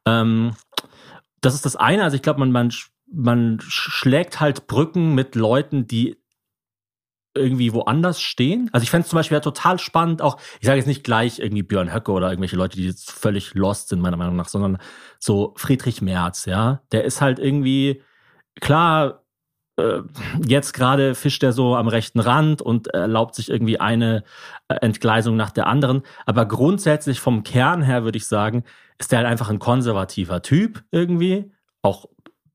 Ähm, 0.06 0.56
das 1.40 1.54
ist 1.54 1.66
das 1.66 1.76
eine. 1.76 2.04
Also 2.04 2.16
ich 2.16 2.22
glaube, 2.22 2.40
man, 2.40 2.52
man 2.52 2.72
man 3.14 3.60
schlägt 3.62 4.40
halt 4.40 4.68
Brücken 4.68 5.14
mit 5.14 5.36
Leuten, 5.36 5.88
die 5.88 6.18
irgendwie 7.36 7.74
woanders 7.74 8.22
stehen. 8.22 8.70
Also 8.74 8.84
ich 8.84 8.92
fände 8.92 9.04
es 9.04 9.10
zum 9.10 9.18
Beispiel 9.18 9.36
ja 9.36 9.42
total 9.42 9.80
spannend, 9.80 10.22
auch, 10.22 10.38
ich 10.60 10.68
sage 10.68 10.78
jetzt 10.78 10.88
nicht 10.88 11.04
gleich 11.04 11.40
irgendwie 11.40 11.64
Björn 11.64 11.94
Höcke 11.94 12.12
oder 12.12 12.30
irgendwelche 12.30 12.56
Leute, 12.56 12.78
die 12.78 12.86
jetzt 12.86 13.12
völlig 13.12 13.54
lost 13.56 13.90
sind, 13.90 14.02
meiner 14.02 14.18
Meinung 14.18 14.36
nach, 14.36 14.50
sondern 14.50 14.78
so 15.20 15.54
Friedrich 15.58 16.02
Merz, 16.02 16.46
ja. 16.46 16.82
Der 16.92 17.04
ist 17.04 17.22
halt 17.22 17.40
irgendwie, 17.40 18.04
klar, 18.62 19.24
äh, 19.78 20.02
jetzt 20.46 20.74
gerade 20.74 21.16
fischt 21.16 21.44
er 21.44 21.54
so 21.54 21.76
am 21.76 21.88
rechten 21.88 22.20
Rand 22.20 22.62
und 22.62 22.88
erlaubt 22.88 23.36
sich 23.36 23.50
irgendwie 23.50 23.80
eine 23.80 24.24
äh, 24.68 24.76
Entgleisung 24.76 25.36
nach 25.36 25.52
der 25.52 25.68
anderen. 25.68 26.04
Aber 26.26 26.46
grundsätzlich 26.46 27.20
vom 27.20 27.44
Kern 27.44 27.82
her 27.82 28.04
würde 28.04 28.18
ich 28.18 28.28
sagen, 28.28 28.64
ist 29.00 29.12
der 29.12 29.20
halt 29.20 29.28
einfach 29.28 29.50
ein 29.50 29.60
konservativer 29.60 30.42
Typ 30.44 30.84
irgendwie. 30.92 31.52
Auch 31.82 32.06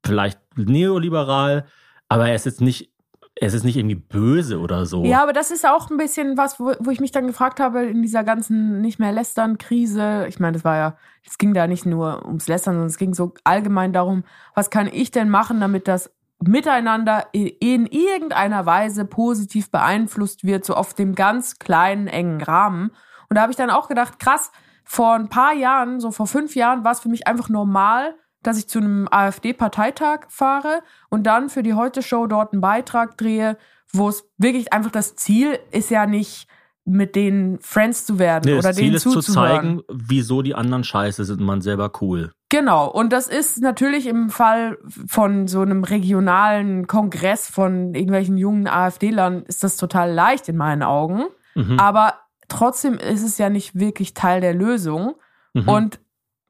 vielleicht 0.05 0.39
neoliberal, 0.57 1.67
aber 2.09 2.29
er 2.29 2.35
ist 2.37 2.47
jetzt 2.47 2.61
nicht 2.61 2.93
es 3.41 3.55
ist 3.55 3.65
nicht 3.65 3.77
irgendwie 3.77 3.95
böse 3.95 4.59
oder 4.59 4.87
so. 4.87 5.05
Ja, 5.05 5.23
aber 5.23 5.33
das 5.33 5.51
ist 5.51 5.67
auch 5.67 5.91
ein 5.91 5.97
bisschen 5.97 6.37
was, 6.37 6.59
wo, 6.59 6.73
wo 6.81 6.91
ich 6.91 7.01
mich 7.01 7.13
dann 7.13 7.27
gefragt 7.27 7.61
habe, 7.61 7.85
in 7.85 8.03
dieser 8.03 8.25
ganzen 8.25 8.81
nicht 8.81 8.99
mehr 8.99 9.13
Lästern-Krise. 9.13 10.27
Ich 10.29 10.41
meine, 10.41 10.55
das 10.55 10.65
war 10.65 10.77
ja, 10.77 10.97
es 11.27 11.39
ging 11.39 11.55
da 11.55 11.67
nicht 11.67 11.87
nur 11.87 12.25
ums 12.27 12.49
Lästern, 12.49 12.75
sondern 12.75 12.89
es 12.89 12.99
ging 12.99 13.15
so 13.15 13.35
allgemein 13.45 13.93
darum, 13.93 14.25
was 14.55 14.71
kann 14.71 14.89
ich 14.93 15.11
denn 15.11 15.29
machen, 15.29 15.61
damit 15.61 15.89
das 15.89 16.11
Miteinander 16.41 17.27
in 17.33 17.87
irgendeiner 17.87 18.65
Weise 18.65 19.05
positiv 19.05 19.71
beeinflusst 19.71 20.45
wird, 20.45 20.65
so 20.65 20.75
auf 20.75 20.95
dem 20.95 21.15
ganz 21.15 21.59
kleinen, 21.59 22.07
engen 22.07 22.41
Rahmen. 22.43 22.93
Und 23.29 23.37
da 23.37 23.43
habe 23.43 23.51
ich 23.51 23.57
dann 23.57 23.71
auch 23.71 23.89
gedacht, 23.89 24.19
krass, 24.19 24.53
vor 24.85 25.15
ein 25.15 25.29
paar 25.29 25.53
Jahren, 25.53 26.01
so 26.01 26.13
vor 26.13 26.27
fünf 26.27 26.55
Jahren, 26.55 26.85
war 26.85 26.93
es 26.93 27.01
für 27.01 27.09
mich 27.09 27.27
einfach 27.27 27.49
normal, 27.49 28.15
dass 28.49 28.59
ich 28.59 28.67
zu 28.67 28.79
einem 28.79 29.07
AfD-Parteitag 29.11 30.21
fahre 30.29 30.83
und 31.11 31.25
dann 31.25 31.51
für 31.51 31.63
die 31.63 31.75
Heute-Show 31.75 32.27
dort 32.27 32.53
einen 32.53 32.63
Beitrag 32.63 33.19
drehe, 33.19 33.59
wo 33.93 34.09
es 34.09 34.25
wirklich 34.39 34.73
einfach 34.73 34.91
das 34.91 35.17
Ziel 35.17 35.59
ist 35.71 35.91
ja 35.91 36.07
nicht, 36.07 36.49
mit 36.87 37.15
denen 37.15 37.59
Friends 37.61 38.07
zu 38.07 38.19
werden 38.19 38.45
Nee, 38.47 38.55
oder 38.55 38.69
das 38.69 38.77
Ziel 38.77 38.87
denen 38.87 38.97
ist 38.97 39.03
zu 39.03 39.21
zeigen, 39.21 39.83
wieso 39.89 40.41
die 40.41 40.55
anderen 40.55 40.83
scheiße 40.83 41.25
sind 41.27 41.41
und 41.41 41.47
man 41.47 41.61
selber 41.61 41.93
cool. 42.01 42.33
Genau, 42.49 42.91
und 42.91 43.13
das 43.13 43.29
ist 43.29 43.61
natürlich 43.61 44.07
im 44.07 44.31
Fall 44.31 44.79
von 45.07 45.47
so 45.47 45.61
einem 45.61 45.85
regionalen 45.85 46.87
Kongress 46.87 47.49
von 47.49 47.95
irgendwelchen 47.95 48.39
jungen 48.39 48.67
AfD-Lern, 48.67 49.43
ist 49.43 49.63
das 49.63 49.77
total 49.77 50.11
leicht 50.11 50.49
in 50.49 50.57
meinen 50.57 50.83
Augen. 50.83 51.25
Mhm. 51.55 51.79
Aber 51.79 52.15
trotzdem 52.49 52.95
ist 52.95 53.23
es 53.23 53.37
ja 53.37 53.51
nicht 53.51 53.79
wirklich 53.79 54.15
Teil 54.15 54.41
der 54.41 54.55
Lösung. 54.55 55.17
Mhm. 55.53 55.69
Und 55.69 56.01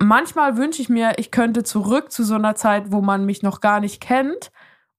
manchmal 0.03 0.57
wünsche 0.57 0.83
ich 0.83 0.89
mir, 0.89 1.13
ich 1.19 1.31
könnte 1.31 1.63
zurück 1.65 2.13
zu 2.13 2.25
so 2.25 2.35
einer 2.35 2.55
Zeit, 2.55 2.93
wo 2.93 3.01
man 3.01 3.25
mich 3.25 3.43
noch 3.43 3.61
gar 3.61 3.81
nicht 3.81 4.01
kennt 4.01 4.51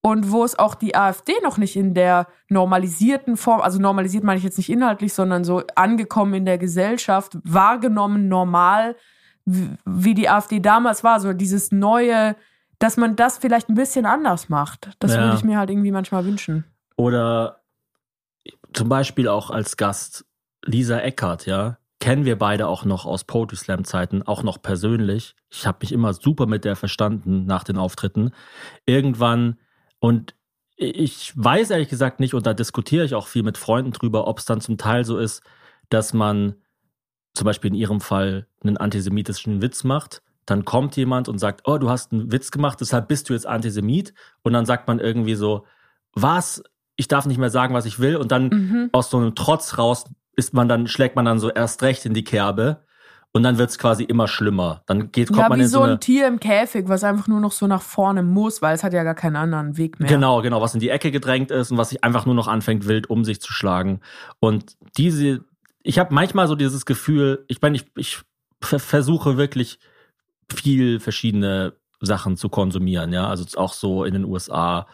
und 0.02 0.32
wo 0.32 0.44
es 0.44 0.58
auch 0.58 0.76
die 0.76 0.96
AfD 0.96 1.34
noch 1.44 1.58
nicht 1.58 1.76
in 1.76 1.94
der 1.94 2.28
normalisierten 2.50 3.38
Form, 3.38 3.62
also 3.62 3.80
normalisiert 3.80 4.24
meine 4.24 4.38
ich 4.38 4.44
jetzt 4.44 4.58
nicht 4.58 4.70
inhaltlich, 4.70 5.14
sondern 5.14 5.44
so 5.44 5.64
angekommen 5.76 6.34
in 6.34 6.46
der 6.46 6.58
Gesellschaft, 6.58 7.38
wahrgenommen 7.44 8.28
normal, 8.30 8.96
wie 9.46 10.14
die 10.14 10.30
AfD 10.30 10.60
damals 10.60 11.04
war, 11.04 11.20
so 11.20 11.34
dieses 11.34 11.72
neue, 11.72 12.36
dass 12.78 12.98
man 12.98 13.16
das 13.16 13.38
vielleicht 13.38 13.68
ein 13.70 13.76
bisschen 13.76 14.06
anders 14.06 14.48
macht. 14.48 14.92
Das 15.00 15.16
Ja. 15.16 15.24
würde 15.24 15.36
ich 15.36 15.44
mir 15.44 15.58
halt 15.58 15.70
irgendwie 15.70 15.92
manchmal 15.92 16.26
wünschen. 16.26 16.66
Oder 16.96 17.62
zum 18.74 18.90
Beispiel 18.90 19.28
auch 19.28 19.50
als 19.50 19.76
Gast 19.76 20.26
Lisa 20.64 21.00
Eckert, 21.00 21.46
ja. 21.46 21.78
Kennen 22.00 22.24
wir 22.24 22.38
beide 22.38 22.68
auch 22.68 22.86
noch 22.86 23.06
aus 23.06 23.26
Poetry 23.26 23.58
Slam 23.58 23.84
Zeiten, 23.84 24.24
auch 24.24 24.42
noch 24.42 24.62
persönlich. 24.62 25.36
Ich 25.50 25.68
habe 25.68 25.80
mich 25.82 25.92
immer 25.92 26.14
super 26.14 26.46
mit 26.46 26.64
der 26.64 26.76
verstanden 26.78 27.46
nach 27.46 27.64
den 27.66 27.78
Auftritten. 27.78 28.32
Irgendwann, 28.86 29.58
und 30.00 30.34
ich 30.78 31.34
weiß 31.36 31.72
ehrlich 31.72 31.90
gesagt 31.90 32.22
nicht, 32.22 32.34
und 32.34 32.46
da 32.46 32.54
diskutiere 32.54 33.04
ich 33.04 33.16
auch 33.16 33.28
viel 33.28 33.44
mit 33.44 33.58
Freunden 33.58 33.92
drüber, 33.92 34.28
ob 34.28 34.40
es 34.40 34.46
dann 34.46 34.62
zum 34.62 34.78
Teil 34.78 35.04
so 35.04 35.18
ist, 35.18 35.44
dass 35.90 36.14
man 36.14 36.56
zum 37.34 37.46
Beispiel 37.46 37.72
in 37.72 37.76
ihrem 37.76 38.00
Fall 38.00 38.48
einen 38.64 38.78
antisemitischen 38.78 39.62
Witz 39.62 39.84
macht. 39.84 40.22
Dann 40.46 40.64
kommt 40.64 40.96
jemand 40.96 41.28
und 41.28 41.38
sagt, 41.38 41.62
oh, 41.66 41.78
du 41.78 41.90
hast 41.90 42.14
einen 42.14 42.32
Witz 42.32 42.50
gemacht, 42.50 42.80
deshalb 42.80 43.10
bist 43.10 43.30
du 43.30 43.34
jetzt 43.34 43.46
Antisemit. 43.46 44.14
Und 44.42 44.54
dann 44.54 44.66
sagt 44.66 44.88
man 44.88 45.00
irgendwie 45.00 45.36
so, 45.36 45.66
was? 46.14 46.64
Ich 46.96 47.08
darf 47.10 47.26
nicht 47.26 47.38
mehr 47.38 47.50
sagen, 47.50 47.74
was 47.74 47.86
ich 47.86 48.00
will. 48.00 48.16
Und 48.16 48.32
dann 48.32 48.48
Mhm. 48.48 48.90
aus 48.94 49.10
so 49.10 49.18
einem 49.18 49.36
Trotz 49.36 49.78
raus 49.78 50.06
ist 50.36 50.54
man 50.54 50.68
dann, 50.70 50.88
schlägt 50.88 51.15
man 51.15 51.26
dann 51.26 51.39
so 51.39 51.50
erst 51.50 51.82
recht 51.84 52.06
in 52.06 52.13
die 52.13 52.24
Kerbe. 52.24 52.84
Und 53.32 53.44
dann 53.44 53.60
wird 53.60 53.70
es 53.70 53.78
quasi 53.78 54.04
immer 54.04 54.28
schlimmer. 54.28 54.82
Dann 54.88 55.12
geht, 55.12 55.28
kommt 55.28 55.39
Ja, 55.42 55.50
man 55.50 55.60
wie 55.60 55.63
in 55.63 55.68
so 55.70 55.84
so 55.84 55.84
ein 55.84 56.00
Tier 56.00 56.28
im 56.28 56.39
Käfig, 56.39 56.88
was 56.88 57.04
einfach 57.04 57.28
nur 57.28 57.39
noch 57.39 57.52
so 57.52 57.68
nach 57.68 57.84
vorne 57.84 58.24
muss, 58.24 58.63
weil 58.63 58.74
es 58.74 58.84
hat 58.84 58.92
ja 58.92 59.04
gar 59.04 59.13
keinen 59.13 59.36
anderen 59.36 59.78
Weg 59.78 60.00
mehr. 60.00 60.10
Genau, 60.10 60.42
genau, 60.42 60.62
was 60.62 60.74
in 60.74 60.80
die 60.80 60.89
Ecke 60.89 61.12
gedrängt 61.12 61.52
ist 61.52 61.70
und 61.70 61.78
was 61.78 61.89
sich 61.89 62.04
einfach 62.04 62.26
nur 62.26 62.34
noch 62.34 62.48
anfängt, 62.48 62.88
wild 62.88 63.08
um 63.08 63.24
sich 63.24 63.39
zu 63.39 63.54
schlagen. 63.54 64.00
Und 64.39 64.76
diese, 64.98 65.46
ich 65.84 66.00
habe 66.00 66.12
manchmal 66.12 66.48
so 66.48 66.56
dieses 66.56 66.88
Gefühl, 66.88 67.46
ich 67.48 67.62
meine, 67.62 67.76
ich, 67.76 67.86
ich 67.98 68.20
ver- 68.62 68.80
versuche 68.80 69.38
wirklich 69.38 69.78
viel 70.52 71.00
verschiedene 71.00 71.74
Sachen 72.02 72.36
zu 72.36 72.50
konsumieren, 72.50 73.13
ja, 73.13 73.28
also 73.28 73.46
auch 73.60 73.74
so 73.74 74.06
in 74.06 74.13
den 74.13 74.26
USA, 74.26 74.88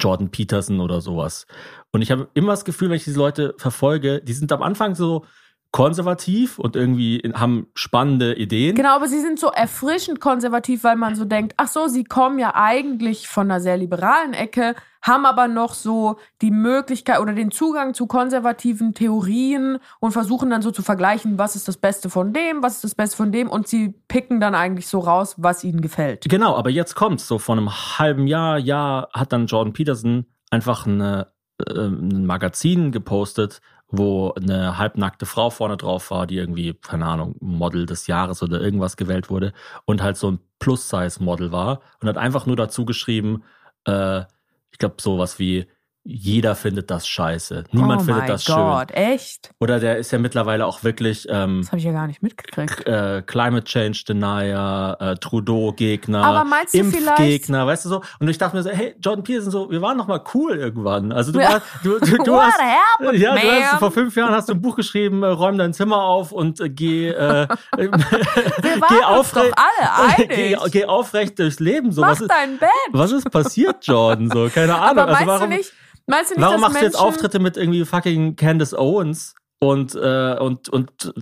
Jordan 0.00 0.30
Peterson 0.30 0.80
oder 0.80 1.00
sowas. 1.00 1.46
Und 1.92 2.02
ich 2.02 2.10
habe 2.10 2.28
immer 2.34 2.52
das 2.52 2.64
Gefühl, 2.64 2.88
wenn 2.88 2.96
ich 2.96 3.04
diese 3.04 3.18
Leute 3.18 3.54
verfolge, 3.58 4.22
die 4.22 4.32
sind 4.32 4.52
am 4.52 4.62
Anfang 4.62 4.94
so 4.94 5.24
konservativ 5.72 6.58
und 6.58 6.76
irgendwie 6.76 7.22
haben 7.34 7.66
spannende 7.74 8.34
Ideen. 8.34 8.76
Genau, 8.76 8.94
aber 8.94 9.08
sie 9.08 9.20
sind 9.20 9.40
so 9.40 9.48
erfrischend 9.48 10.20
konservativ, 10.20 10.84
weil 10.84 10.96
man 10.96 11.16
so 11.16 11.24
denkt, 11.24 11.54
ach 11.56 11.68
so, 11.68 11.88
sie 11.88 12.04
kommen 12.04 12.38
ja 12.38 12.54
eigentlich 12.54 13.26
von 13.26 13.50
einer 13.50 13.58
sehr 13.58 13.78
liberalen 13.78 14.34
Ecke, 14.34 14.74
haben 15.00 15.24
aber 15.24 15.48
noch 15.48 15.72
so 15.72 16.18
die 16.42 16.50
Möglichkeit 16.50 17.20
oder 17.20 17.32
den 17.32 17.50
Zugang 17.50 17.94
zu 17.94 18.06
konservativen 18.06 18.92
Theorien 18.92 19.78
und 19.98 20.12
versuchen 20.12 20.50
dann 20.50 20.60
so 20.60 20.70
zu 20.70 20.82
vergleichen, 20.82 21.38
was 21.38 21.56
ist 21.56 21.66
das 21.66 21.78
Beste 21.78 22.10
von 22.10 22.34
dem, 22.34 22.62
was 22.62 22.74
ist 22.76 22.84
das 22.84 22.94
Beste 22.94 23.16
von 23.16 23.32
dem 23.32 23.48
und 23.48 23.66
sie 23.66 23.94
picken 24.08 24.40
dann 24.40 24.54
eigentlich 24.54 24.86
so 24.86 25.00
raus, 25.00 25.36
was 25.38 25.64
ihnen 25.64 25.80
gefällt. 25.80 26.26
Genau, 26.28 26.54
aber 26.54 26.68
jetzt 26.68 26.94
kommt's. 26.94 27.26
So 27.26 27.38
vor 27.38 27.56
einem 27.56 27.70
halben 27.98 28.26
Jahr, 28.26 28.58
Jahr 28.58 29.08
hat 29.14 29.32
dann 29.32 29.46
Jordan 29.46 29.72
Peterson 29.72 30.26
einfach 30.50 30.86
eine, 30.86 31.28
äh, 31.66 31.72
ein 31.72 32.26
Magazin 32.26 32.92
gepostet, 32.92 33.62
wo 33.92 34.32
eine 34.32 34.78
halbnackte 34.78 35.26
Frau 35.26 35.50
vorne 35.50 35.76
drauf 35.76 36.10
war, 36.10 36.26
die 36.26 36.38
irgendwie, 36.38 36.74
keine 36.74 37.06
Ahnung, 37.06 37.36
Model 37.40 37.84
des 37.86 38.06
Jahres 38.06 38.42
oder 38.42 38.60
irgendwas 38.60 38.96
gewählt 38.96 39.28
wurde 39.30 39.52
und 39.84 40.02
halt 40.02 40.16
so 40.16 40.30
ein 40.30 40.40
Plus-Size-Model 40.58 41.52
war 41.52 41.82
und 42.00 42.08
hat 42.08 42.16
einfach 42.16 42.46
nur 42.46 42.56
dazu 42.56 42.86
geschrieben, 42.86 43.44
äh, 43.86 44.22
ich 44.70 44.78
glaube, 44.78 44.96
sowas 44.98 45.38
wie 45.38 45.66
jeder 46.04 46.56
findet 46.56 46.90
das 46.90 47.06
scheiße. 47.06 47.64
Niemand 47.70 48.02
oh 48.02 48.04
findet 48.06 48.28
das 48.28 48.44
Gott, 48.44 48.88
schön. 48.90 48.96
echt? 48.96 49.50
Oder 49.60 49.78
der 49.78 49.98
ist 49.98 50.10
ja 50.10 50.18
mittlerweile 50.18 50.66
auch 50.66 50.82
wirklich 50.82 51.26
ähm, 51.30 51.60
Das 51.62 51.68
habe 51.70 51.78
ich 51.78 51.84
ja 51.84 51.92
gar 51.92 52.08
nicht 52.08 52.22
mitgekriegt. 52.22 52.86
äh, 52.88 53.22
Climate 53.24 53.64
Change 53.64 54.02
Denier, 54.08 54.96
äh, 54.98 55.14
Trudeau-Gegner, 55.16 56.44
Impfgegner, 56.72 57.66
weißt 57.66 57.84
du 57.84 57.88
so? 57.88 58.02
Und 58.18 58.28
ich 58.28 58.38
dachte 58.38 58.56
mir 58.56 58.62
so, 58.62 58.70
hey, 58.70 58.94
Jordan 59.00 59.22
Peterson, 59.24 59.50
so, 59.52 59.70
wir 59.70 59.80
waren 59.80 59.96
noch 59.96 60.08
mal 60.08 60.20
cool 60.34 60.56
irgendwann. 60.56 61.12
Also 61.12 61.30
du, 61.32 61.40
Ja. 61.40 61.52
war, 61.52 61.62
du, 61.84 61.98
du, 62.00 62.18
du 62.18 62.36
hast, 62.40 62.58
happened, 62.60 63.18
ja, 63.20 63.34
du 63.36 63.48
hast 63.50 63.78
vor 63.78 63.90
fünf 63.92 64.16
Jahren 64.16 64.32
hast 64.34 64.48
du 64.48 64.54
ein 64.54 64.60
Buch 64.60 64.76
geschrieben, 64.76 65.22
äh, 65.22 65.26
räum 65.28 65.56
dein 65.58 65.72
Zimmer 65.72 66.02
auf 66.02 66.32
und 66.32 66.60
äh, 66.60 66.68
geh, 66.68 67.08
äh, 67.10 67.46
Wir 67.76 67.90
geh, 68.88 69.00
doch 69.00 69.34
alle 69.34 70.26
geh, 70.26 70.56
einig. 70.56 70.72
geh 70.72 70.84
aufrecht 70.86 71.38
durchs 71.38 71.60
Leben. 71.60 71.92
So, 71.92 72.00
Mach 72.00 72.10
was 72.10 72.20
ist, 72.22 72.30
dein 72.30 72.58
Bett. 72.58 72.68
was 72.92 73.12
ist 73.12 73.30
passiert, 73.30 73.86
Jordan? 73.86 74.30
So, 74.30 74.48
keine 74.52 74.74
Ahnung. 74.74 74.98
Aber 74.98 75.08
also 75.16 75.26
warum, 75.26 75.50
du 75.50 75.56
nicht, 75.56 75.72
meinst 76.06 76.30
du 76.30 76.34
nicht, 76.34 76.44
Warum 76.44 76.60
machst 76.60 76.80
du 76.80 76.84
jetzt 76.84 76.98
Auftritte 76.98 77.38
mit 77.38 77.56
irgendwie 77.56 77.84
fucking 77.84 78.36
Candace 78.36 78.74
Owens 78.74 79.34
und, 79.58 79.94
äh, 79.94 80.36
und, 80.38 80.68
und 80.68 81.14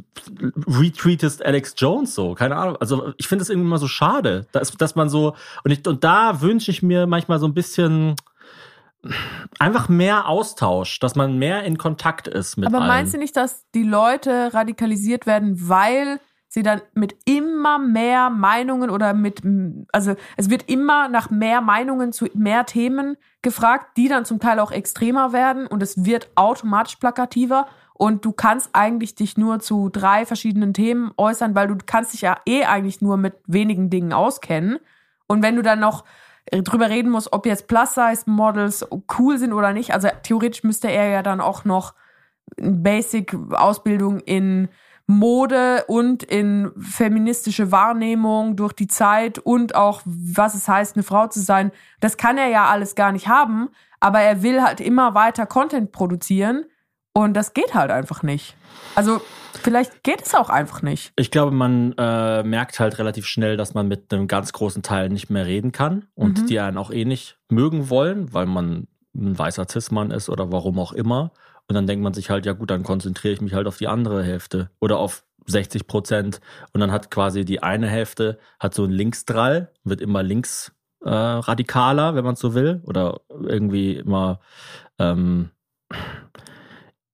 retweetest 0.67 1.45
Alex 1.45 1.75
Jones 1.77 2.15
so? 2.15 2.35
Keine 2.35 2.57
Ahnung. 2.57 2.77
Also 2.81 3.13
ich 3.17 3.29
finde 3.29 3.43
es 3.43 3.51
irgendwie 3.51 3.69
immer 3.69 3.79
so 3.79 3.89
schade, 3.89 4.47
dass, 4.53 4.73
dass 4.73 4.95
man 4.95 5.09
so, 5.09 5.35
und, 5.65 5.71
ich, 5.71 5.87
und 5.87 6.05
da 6.05 6.41
wünsche 6.41 6.71
ich 6.71 6.83
mir 6.83 7.07
manchmal 7.07 7.39
so 7.39 7.47
ein 7.47 7.55
bisschen 7.55 8.17
einfach 9.59 9.89
mehr 9.89 10.29
Austausch, 10.29 10.99
dass 10.99 11.15
man 11.15 11.39
mehr 11.39 11.63
in 11.65 11.79
Kontakt 11.79 12.29
ist 12.29 12.57
mit 12.57 12.67
Aber 12.69 12.79
allen. 12.79 12.89
meinst 12.89 13.15
du 13.15 13.19
nicht, 13.19 13.37
dass 13.37 13.65
die 13.75 13.83
Leute 13.83 14.53
radikalisiert 14.53 15.27
werden, 15.27 15.69
weil 15.69 16.21
sie 16.53 16.65
dann 16.65 16.83
mit 16.95 17.17
immer 17.27 17.79
mehr 17.79 18.29
Meinungen 18.29 18.91
oder 18.91 19.15
mit, 19.15 19.41
also 19.93 20.17
es 20.37 20.51
wird 20.51 20.69
immer 20.69 21.09
nach 21.09 21.31
mehr 21.31 21.61
Meinungen 21.61 22.13
zu 22.13 22.27
mehr 22.35 22.67
Themen 22.67 23.17
gefragt, 23.41 23.97
die 23.97 24.09
dann 24.09 24.25
zum 24.25 24.41
Teil 24.41 24.59
auch 24.59 24.73
extremer 24.73 25.33
werden 25.33 25.69
und 25.69 25.81
es 25.81 26.05
wird 26.05 26.29
automatisch 26.35 26.97
plakativer 26.97 27.69
und 27.95 28.25
du 28.25 28.33
kannst 28.33 28.71
eigentlich 28.73 29.15
dich 29.15 29.39
nur 29.39 29.61
zu 29.61 29.91
drei 29.91 30.27
verschiedenen 30.27 30.75
Themen 30.75 31.13
äußern, 31.17 31.55
weil 31.55 31.69
du 31.69 31.77
kannst 31.87 32.15
dich 32.15 32.23
ja 32.23 32.37
eh 32.47 32.65
eigentlich 32.65 33.01
nur 33.01 33.17
mit 33.17 33.35
wenigen 33.47 33.89
Dingen 33.89 34.13
auskennen. 34.13 34.79
Und 35.29 35.43
wenn 35.43 35.55
du 35.55 35.63
dann 35.63 35.79
noch 35.79 36.05
drüber 36.51 36.91
reden 36.91 37.11
musst, 37.11 37.33
ob 37.33 37.47
jetzt 37.47 37.69
Plus-Size-Models 37.69 38.89
cool 39.19 39.39
sind 39.39 39.53
oder 39.53 39.73
nicht, 39.73 39.95
also 39.95 40.09
theoretisch 40.25 40.65
müsste 40.65 40.91
er 40.91 41.11
ja 41.11 41.23
dann 41.23 41.41
auch 41.41 41.65
noch 41.65 41.95
Basic-Ausbildung 42.57 44.19
in 44.19 44.69
Mode 45.11 45.85
und 45.89 46.23
in 46.23 46.71
feministische 46.79 47.71
Wahrnehmung 47.73 48.57
durch 48.57 48.73
die 48.73 48.87
Zeit 48.89 49.39
und 49.39 49.75
auch, 49.75 50.03
was 50.05 50.55
es 50.55 50.69
heißt, 50.69 50.97
eine 50.97 51.03
Frau 51.03 51.27
zu 51.27 51.41
sein. 51.41 51.73
Das 52.01 52.17
kann 52.17 52.39
er 52.39 52.49
ja 52.49 52.67
alles 52.67 52.95
gar 52.95 53.13
nicht 53.13 53.29
haben, 53.29 53.69
aber 54.01 54.21
er 54.21 54.43
will 54.43 54.63
halt 54.63 54.81
immer 54.81 55.15
weiter 55.15 55.47
Content 55.47 55.93
produzieren 55.93 56.65
und 57.13 57.35
das 57.35 57.55
geht 57.55 57.75
halt 57.75 57.91
einfach 57.91 58.23
nicht. 58.23 58.57
Also 58.95 59.21
vielleicht 59.63 60.03
geht 60.05 60.23
es 60.23 60.35
auch 60.35 60.49
einfach 60.49 60.83
nicht. 60.83 61.13
Ich 61.17 61.31
glaube, 61.31 61.51
man 61.51 61.93
äh, 61.99 62.43
merkt 62.45 62.79
halt 62.81 62.99
relativ 62.99 63.27
schnell, 63.27 63.57
dass 63.57 63.75
man 63.75 63.89
mit 63.89 64.13
einem 64.13 64.29
ganz 64.29 64.53
großen 64.53 64.83
Teil 64.83 65.09
nicht 65.09 65.29
mehr 65.29 65.45
reden 65.47 65.73
kann 65.73 66.07
und 66.15 66.43
Mhm. 66.43 66.47
die 66.47 66.61
einen 66.61 66.79
auch 66.79 66.91
eh 66.91 67.05
nicht 67.05 67.39
mögen 67.51 67.91
wollen, 67.91 68.33
weil 68.33 68.47
man 68.47 68.87
ein 69.15 69.37
weißer 69.39 69.67
Cis-Mann 69.69 70.13
ist 70.13 70.29
oder 70.29 70.53
warum 70.53 70.79
auch 70.79 70.93
immer. 70.93 71.33
Und 71.71 71.75
dann 71.75 71.87
denkt 71.87 72.03
man 72.03 72.13
sich 72.13 72.31
halt, 72.31 72.47
ja 72.47 72.53
gut, 72.53 72.69
dann 72.69 72.83
konzentriere 72.83 73.33
ich 73.33 73.41
mich 73.41 73.55
halt 73.55 73.69
auf 73.69 73.77
die 73.77 73.87
andere 73.87 74.25
Hälfte 74.25 74.71
oder 74.81 74.99
auf 74.99 75.23
60 75.47 75.87
Prozent. 75.87 76.41
Und 76.73 76.81
dann 76.81 76.91
hat 76.91 77.13
quasi 77.13 77.45
die 77.45 77.63
eine 77.63 77.87
Hälfte 77.87 78.41
hat 78.59 78.75
so 78.75 78.83
ein 78.83 78.91
Linksdrall, 78.91 79.71
wird 79.85 80.01
immer 80.01 80.25
links 80.25 80.73
äh, 81.05 81.09
radikaler, 81.09 82.17
wenn 82.17 82.25
man 82.25 82.35
so 82.35 82.55
will. 82.55 82.83
Oder 82.87 83.21
irgendwie 83.29 83.95
immer, 83.95 84.41
ähm, 84.99 85.51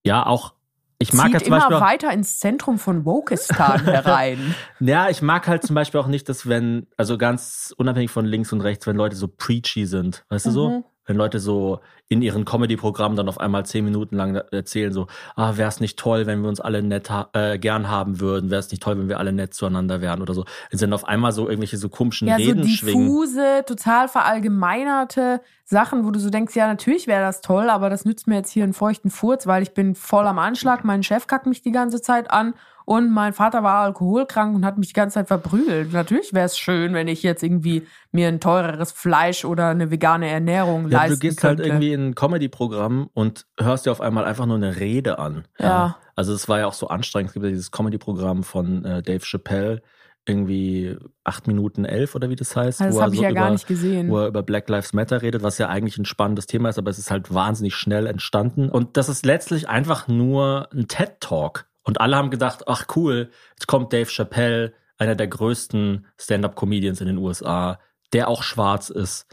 ja, 0.02 0.24
auch, 0.24 0.54
ich 0.96 1.12
mag 1.12 1.26
Zieht 1.26 1.34
ja 1.34 1.40
zum 1.40 1.46
immer 1.48 1.56
Beispiel 1.58 1.76
auch, 1.76 1.80
weiter 1.82 2.12
ins 2.14 2.38
Zentrum 2.38 2.78
von 2.78 3.04
Wokistan 3.04 3.84
herein. 3.84 4.54
ja, 4.80 5.10
ich 5.10 5.20
mag 5.20 5.48
halt 5.48 5.64
zum 5.64 5.74
Beispiel 5.74 6.00
auch 6.00 6.06
nicht, 6.06 6.30
dass 6.30 6.48
wenn, 6.48 6.86
also 6.96 7.18
ganz 7.18 7.74
unabhängig 7.76 8.10
von 8.10 8.24
links 8.24 8.54
und 8.54 8.62
rechts, 8.62 8.86
wenn 8.86 8.96
Leute 8.96 9.16
so 9.16 9.28
preachy 9.28 9.84
sind, 9.84 10.24
weißt 10.30 10.46
du 10.46 10.50
so? 10.50 10.84
Mhm. 11.06 11.10
wenn 11.10 11.16
Leute 11.16 11.40
so 11.40 11.80
in 12.08 12.22
ihren 12.22 12.44
Comedy-Programmen 12.44 13.16
dann 13.16 13.28
auf 13.28 13.40
einmal 13.40 13.66
zehn 13.66 13.84
Minuten 13.84 14.16
lang 14.16 14.36
erzählen, 14.52 14.92
so, 14.92 15.08
ah, 15.34 15.56
wäre 15.56 15.68
es 15.68 15.80
nicht 15.80 15.98
toll, 15.98 16.26
wenn 16.26 16.42
wir 16.42 16.48
uns 16.48 16.60
alle 16.60 16.82
nett 16.82 17.10
ha 17.10 17.28
äh, 17.32 17.58
gern 17.58 17.88
haben 17.88 18.20
würden, 18.20 18.50
wäre 18.50 18.60
es 18.60 18.70
nicht 18.70 18.82
toll, 18.82 18.98
wenn 18.98 19.08
wir 19.08 19.18
alle 19.18 19.32
nett 19.32 19.54
zueinander 19.54 20.00
wären 20.00 20.22
oder 20.22 20.34
so. 20.34 20.44
Es 20.70 20.78
sind 20.78 20.92
auf 20.92 21.04
einmal 21.04 21.32
so 21.32 21.48
irgendwelche 21.48 21.78
so 21.78 21.88
komischen 21.88 22.28
ja, 22.28 22.36
Reden 22.36 22.62
so 22.62 22.68
schwingen. 22.68 23.06
diffuse, 23.06 23.64
total 23.66 24.08
verallgemeinerte 24.08 25.40
Sachen, 25.64 26.04
wo 26.04 26.12
du 26.12 26.20
so 26.20 26.30
denkst, 26.30 26.54
ja, 26.54 26.68
natürlich 26.68 27.08
wäre 27.08 27.22
das 27.22 27.40
toll, 27.40 27.70
aber 27.70 27.90
das 27.90 28.04
nützt 28.04 28.28
mir 28.28 28.36
jetzt 28.36 28.50
hier 28.50 28.62
einen 28.62 28.72
feuchten 28.72 29.10
Furz, 29.10 29.46
weil 29.48 29.62
ich 29.62 29.74
bin 29.74 29.96
voll 29.96 30.26
am 30.26 30.38
Anschlag, 30.38 30.84
mein 30.84 31.02
Chef 31.02 31.26
kackt 31.26 31.46
mich 31.46 31.62
die 31.62 31.72
ganze 31.72 32.00
Zeit 32.00 32.30
an 32.30 32.54
und 32.86 33.12
mein 33.12 33.32
Vater 33.32 33.64
war 33.64 33.80
alkoholkrank 33.80 34.54
und 34.54 34.64
hat 34.64 34.78
mich 34.78 34.88
die 34.88 34.92
ganze 34.94 35.14
Zeit 35.14 35.26
verprügelt. 35.26 35.92
Natürlich 35.92 36.32
wäre 36.32 36.46
es 36.46 36.56
schön, 36.56 36.94
wenn 36.94 37.08
ich 37.08 37.24
jetzt 37.24 37.42
irgendwie 37.42 37.84
mir 38.12 38.28
ein 38.28 38.38
teureres 38.38 38.92
Fleisch 38.92 39.44
oder 39.44 39.68
eine 39.68 39.90
vegane 39.90 40.28
Ernährung 40.28 40.88
Ja, 40.88 40.98
leisten 41.00 41.14
du 41.14 41.18
gehst 41.18 41.40
könnte. 41.40 41.64
halt 41.64 41.72
irgendwie 41.72 41.92
in 41.92 42.06
ein 42.10 42.14
Comedy-Programm 42.14 43.10
und 43.12 43.44
hörst 43.58 43.86
dir 43.86 43.90
auf 43.90 44.00
einmal 44.00 44.24
einfach 44.24 44.46
nur 44.46 44.56
eine 44.56 44.76
Rede 44.76 45.18
an. 45.18 45.46
Ja. 45.58 45.96
Also 46.14 46.32
es 46.32 46.48
war 46.48 46.60
ja 46.60 46.66
auch 46.68 46.74
so 46.74 46.86
anstrengend. 46.86 47.30
Es 47.30 47.34
gibt 47.34 47.44
ja 47.44 47.50
dieses 47.50 47.72
Comedy-Programm 47.72 48.44
von 48.44 48.84
äh, 48.84 49.02
Dave 49.02 49.24
Chappelle, 49.24 49.82
irgendwie 50.24 50.96
acht 51.24 51.48
Minuten 51.48 51.84
elf 51.84 52.14
oder 52.14 52.30
wie 52.30 52.36
das 52.36 52.54
heißt. 52.54 52.80
Das 52.80 52.94
wo 52.94 52.98
er 52.98 53.04
habe 53.04 53.14
ich 53.14 53.18
so 53.20 53.24
ja 53.24 53.32
gar 53.32 53.46
über, 53.46 53.52
nicht 53.52 53.66
gesehen. 53.66 54.10
Wo 54.10 54.18
er 54.18 54.28
über 54.28 54.44
Black 54.44 54.68
Lives 54.68 54.92
Matter 54.92 55.22
redet, 55.22 55.42
was 55.42 55.58
ja 55.58 55.68
eigentlich 55.68 55.98
ein 55.98 56.04
spannendes 56.04 56.46
Thema 56.46 56.68
ist, 56.68 56.78
aber 56.78 56.90
es 56.90 56.98
ist 56.98 57.10
halt 57.10 57.34
wahnsinnig 57.34 57.74
schnell 57.74 58.06
entstanden. 58.06 58.68
Und 58.68 58.96
das 58.96 59.08
ist 59.08 59.26
letztlich 59.26 59.68
einfach 59.68 60.06
nur 60.06 60.68
ein 60.72 60.86
TED-Talk. 60.86 61.66
Und 61.86 62.00
alle 62.00 62.16
haben 62.16 62.30
gedacht, 62.30 62.64
ach 62.66 62.86
cool, 62.96 63.30
jetzt 63.50 63.68
kommt 63.68 63.92
Dave 63.92 64.10
Chappelle, 64.10 64.74
einer 64.98 65.14
der 65.14 65.28
größten 65.28 66.06
Stand-up-Comedians 66.20 67.00
in 67.00 67.06
den 67.06 67.18
USA, 67.18 67.78
der 68.12 68.28
auch 68.28 68.42
schwarz 68.42 68.90
ist, 68.90 69.26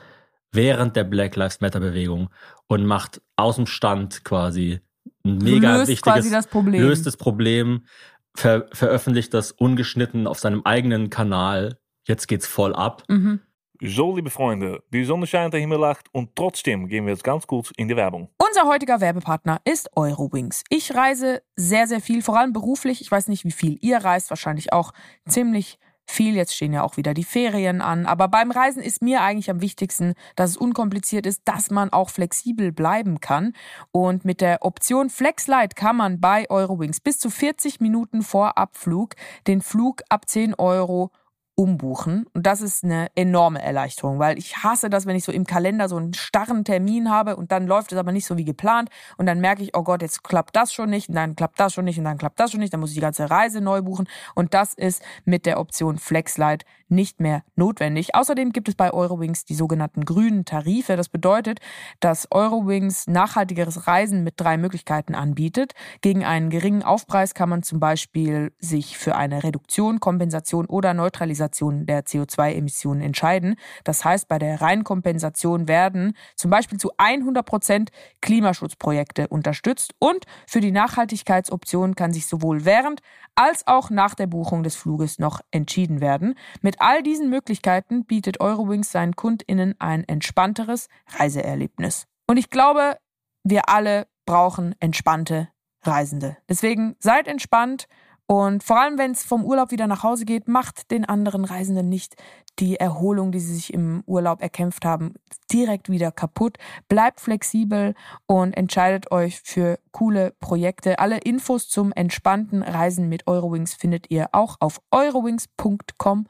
während 0.51 0.95
der 0.95 1.03
Black 1.03 1.35
Lives 1.35 1.61
Matter-Bewegung 1.61 2.29
und 2.67 2.85
macht 2.85 3.21
aus 3.35 3.55
dem 3.55 3.65
Stand 3.65 4.23
quasi 4.23 4.81
ein 5.25 5.39
mega 5.39 5.77
löst 5.77 5.89
wichtiges, 5.89 6.29
das 6.29 6.47
Problem. 6.47 6.81
löst 6.81 7.07
das 7.07 7.17
Problem, 7.17 7.87
ver 8.35 8.67
veröffentlicht 8.71 9.33
das 9.33 9.51
ungeschnitten 9.51 10.27
auf 10.27 10.39
seinem 10.39 10.61
eigenen 10.63 11.09
Kanal. 11.09 11.79
Jetzt 12.05 12.27
geht's 12.27 12.45
voll 12.45 12.75
ab. 12.75 13.03
Mhm. 13.07 13.39
So, 13.85 14.15
liebe 14.15 14.29
Freunde, 14.29 14.81
die 14.93 15.03
Sonne 15.03 15.27
scheint, 15.27 15.53
der 15.53 15.59
Himmel 15.59 15.77
lacht 15.77 16.05
und 16.13 16.37
trotzdem 16.37 16.87
gehen 16.87 17.05
wir 17.05 17.11
jetzt 17.11 17.23
ganz 17.25 17.45
kurz 17.45 17.69
in 17.75 17.89
die 17.89 17.97
Werbung. 17.97 18.29
Unser 18.37 18.65
heutiger 18.65 19.01
Werbepartner 19.01 19.59
ist 19.65 19.89
Eurowings. 19.97 20.63
Ich 20.69 20.95
reise 20.95 21.41
sehr, 21.57 21.85
sehr 21.85 21.99
viel, 21.99 22.21
vor 22.21 22.39
allem 22.39 22.53
beruflich. 22.53 23.01
Ich 23.01 23.11
weiß 23.11 23.27
nicht, 23.27 23.43
wie 23.43 23.51
viel 23.51 23.77
ihr 23.81 23.97
reist, 23.97 24.29
wahrscheinlich 24.29 24.71
auch 24.71 24.93
ziemlich 25.27 25.79
viel. 26.05 26.33
Jetzt 26.33 26.55
stehen 26.55 26.71
ja 26.71 26.81
auch 26.81 26.95
wieder 26.95 27.13
die 27.13 27.25
Ferien 27.25 27.81
an. 27.81 28.05
Aber 28.05 28.29
beim 28.29 28.51
Reisen 28.51 28.81
ist 28.81 29.01
mir 29.01 29.21
eigentlich 29.21 29.49
am 29.49 29.59
wichtigsten, 29.59 30.13
dass 30.37 30.51
es 30.51 30.57
unkompliziert 30.57 31.25
ist, 31.25 31.41
dass 31.43 31.69
man 31.69 31.91
auch 31.91 32.09
flexibel 32.09 32.71
bleiben 32.71 33.19
kann. 33.19 33.51
Und 33.91 34.23
mit 34.23 34.39
der 34.39 34.59
Option 34.61 35.09
FlexLight 35.09 35.75
kann 35.75 35.97
man 35.97 36.21
bei 36.21 36.49
Eurowings 36.49 37.01
bis 37.01 37.19
zu 37.19 37.29
40 37.29 37.81
Minuten 37.81 38.21
vor 38.21 38.57
Abflug 38.57 39.15
den 39.45 39.59
Flug 39.59 40.03
ab 40.07 40.29
10 40.29 40.55
Euro 40.55 41.11
umbuchen. 41.55 42.25
Und 42.33 42.45
das 42.47 42.61
ist 42.61 42.83
eine 42.83 43.09
enorme 43.15 43.61
Erleichterung, 43.61 44.17
weil 44.19 44.37
ich 44.37 44.57
hasse 44.63 44.89
das, 44.89 45.05
wenn 45.05 45.15
ich 45.15 45.23
so 45.23 45.31
im 45.31 45.45
Kalender 45.45 45.87
so 45.87 45.97
einen 45.97 46.13
starren 46.13 46.63
Termin 46.63 47.11
habe 47.11 47.35
und 47.35 47.51
dann 47.51 47.67
läuft 47.67 47.91
es 47.91 47.97
aber 47.97 48.11
nicht 48.11 48.25
so 48.25 48.37
wie 48.37 48.45
geplant. 48.45 48.89
Und 49.17 49.27
dann 49.27 49.39
merke 49.39 49.61
ich, 49.61 49.75
oh 49.75 49.83
Gott, 49.83 50.01
jetzt 50.01 50.23
klappt 50.23 50.55
das 50.55 50.73
schon 50.73 50.89
nicht 50.89 51.09
und 51.09 51.15
dann 51.15 51.35
klappt 51.35 51.59
das 51.59 51.73
schon 51.73 51.85
nicht 51.85 51.99
und 51.99 52.05
dann 52.05 52.17
klappt 52.17 52.39
das 52.39 52.51
schon 52.51 52.59
nicht, 52.59 52.73
dann 52.73 52.79
muss 52.79 52.89
ich 52.89 52.95
die 52.95 53.01
ganze 53.01 53.29
Reise 53.29 53.61
neu 53.61 53.81
buchen. 53.81 54.07
Und 54.33 54.53
das 54.53 54.73
ist 54.73 55.03
mit 55.25 55.45
der 55.45 55.59
Option 55.59 55.97
FlexLight 55.97 56.65
nicht 56.93 57.19
mehr 57.19 57.43
notwendig. 57.55 58.15
Außerdem 58.15 58.51
gibt 58.51 58.69
es 58.69 58.75
bei 58.75 58.91
Eurowings 58.91 59.45
die 59.45 59.55
sogenannten 59.55 60.05
grünen 60.05 60.45
Tarife. 60.45 60.95
Das 60.95 61.09
bedeutet, 61.09 61.59
dass 61.99 62.31
Eurowings 62.31 63.07
nachhaltigeres 63.07 63.87
Reisen 63.87 64.23
mit 64.23 64.35
drei 64.37 64.57
Möglichkeiten 64.57 65.15
anbietet. 65.15 65.73
Gegen 66.01 66.23
einen 66.23 66.49
geringen 66.49 66.83
Aufpreis 66.83 67.33
kann 67.33 67.49
man 67.49 67.63
zum 67.63 67.79
Beispiel 67.79 68.53
sich 68.59 68.97
für 68.97 69.15
eine 69.15 69.43
Reduktion, 69.43 69.99
Kompensation 69.99 70.65
oder 70.65 70.93
Neutralisation 70.93 71.85
der 71.85 72.05
CO2-Emissionen 72.05 73.01
entscheiden. 73.01 73.55
Das 73.83 74.05
heißt, 74.05 74.27
bei 74.27 74.39
der 74.39 74.61
Reinkompensation 74.61 75.67
werden 75.67 76.15
zum 76.35 76.51
Beispiel 76.51 76.79
zu 76.79 76.91
100 76.97 77.45
Prozent 77.45 77.91
Klimaschutzprojekte 78.21 79.27
unterstützt 79.27 79.93
und 79.99 80.25
für 80.47 80.61
die 80.61 80.71
Nachhaltigkeitsoption 80.71 81.95
kann 81.95 82.13
sich 82.13 82.27
sowohl 82.27 82.65
während 82.65 83.01
als 83.35 83.65
auch 83.67 83.89
nach 83.89 84.15
der 84.15 84.27
Buchung 84.27 84.63
des 84.63 84.75
Fluges 84.75 85.19
noch 85.19 85.41
entschieden 85.51 86.01
werden. 86.01 86.35
Mit 86.61 86.81
all 86.83 87.01
diesen 87.01 87.29
Möglichkeiten 87.29 88.05
bietet 88.05 88.39
Eurowings 88.39 88.91
seinen 88.91 89.15
KundInnen 89.15 89.75
ein 89.79 90.03
entspannteres 90.07 90.87
Reiseerlebnis. 91.17 92.05
Und 92.27 92.37
ich 92.37 92.49
glaube, 92.49 92.97
wir 93.43 93.69
alle 93.69 94.07
brauchen 94.25 94.75
entspannte 94.79 95.49
Reisende. 95.81 96.37
Deswegen 96.47 96.95
seid 96.99 97.27
entspannt 97.27 97.87
und 98.25 98.63
vor 98.63 98.79
allem, 98.79 98.97
wenn 98.97 99.11
es 99.11 99.23
vom 99.23 99.43
Urlaub 99.43 99.71
wieder 99.71 99.87
nach 99.87 100.03
Hause 100.03 100.25
geht, 100.25 100.47
macht 100.47 100.91
den 100.91 101.05
anderen 101.05 101.43
Reisenden 101.43 101.89
nicht 101.89 102.15
die 102.59 102.77
Erholung, 102.77 103.31
die 103.31 103.39
sie 103.39 103.53
sich 103.53 103.73
im 103.73 104.03
Urlaub 104.05 104.41
erkämpft 104.41 104.85
haben, 104.85 105.15
direkt 105.51 105.89
wieder 105.89 106.11
kaputt. 106.11 106.57
Bleibt 106.87 107.19
flexibel 107.19 107.95
und 108.25 108.55
entscheidet 108.55 109.11
euch 109.11 109.41
für 109.41 109.79
coole 109.91 110.31
Projekte. 110.39 110.99
Alle 110.99 111.17
Infos 111.17 111.67
zum 111.67 111.91
entspannten 111.91 112.61
Reisen 112.61 113.09
mit 113.09 113.27
Eurowings 113.27 113.73
findet 113.73 114.09
ihr 114.09 114.29
auch 114.31 114.55
auf 114.59 114.81
eurowings.com. 114.91 116.27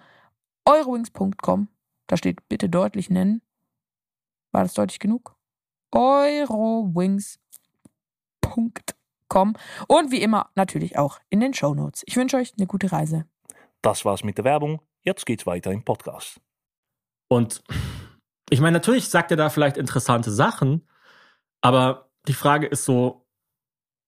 Eurowings.com. 0.65 1.67
Da 2.07 2.17
steht 2.17 2.47
bitte 2.49 2.69
deutlich 2.69 3.09
nennen. 3.09 3.41
War 4.51 4.63
das 4.63 4.73
deutlich 4.73 4.99
genug? 4.99 5.35
Eurowings.com. 5.91 7.41
Und 9.87 10.11
wie 10.11 10.21
immer 10.21 10.49
natürlich 10.55 10.97
auch 10.97 11.19
in 11.29 11.39
den 11.39 11.53
Show 11.53 11.73
Notes. 11.73 12.03
Ich 12.05 12.15
wünsche 12.15 12.37
euch 12.37 12.53
eine 12.57 12.67
gute 12.67 12.91
Reise. 12.91 13.25
Das 13.81 14.05
war's 14.05 14.23
mit 14.23 14.37
der 14.37 14.45
Werbung. 14.45 14.81
Jetzt 15.01 15.25
geht's 15.25 15.45
weiter 15.45 15.71
im 15.71 15.83
Podcast. 15.83 16.39
Und 17.27 17.63
ich 18.49 18.61
meine, 18.61 18.73
natürlich 18.73 19.09
sagt 19.09 19.31
er 19.31 19.37
da 19.37 19.49
vielleicht 19.49 19.77
interessante 19.77 20.31
Sachen, 20.31 20.87
aber 21.61 22.11
die 22.27 22.33
Frage 22.33 22.67
ist 22.67 22.85
so, 22.85 23.25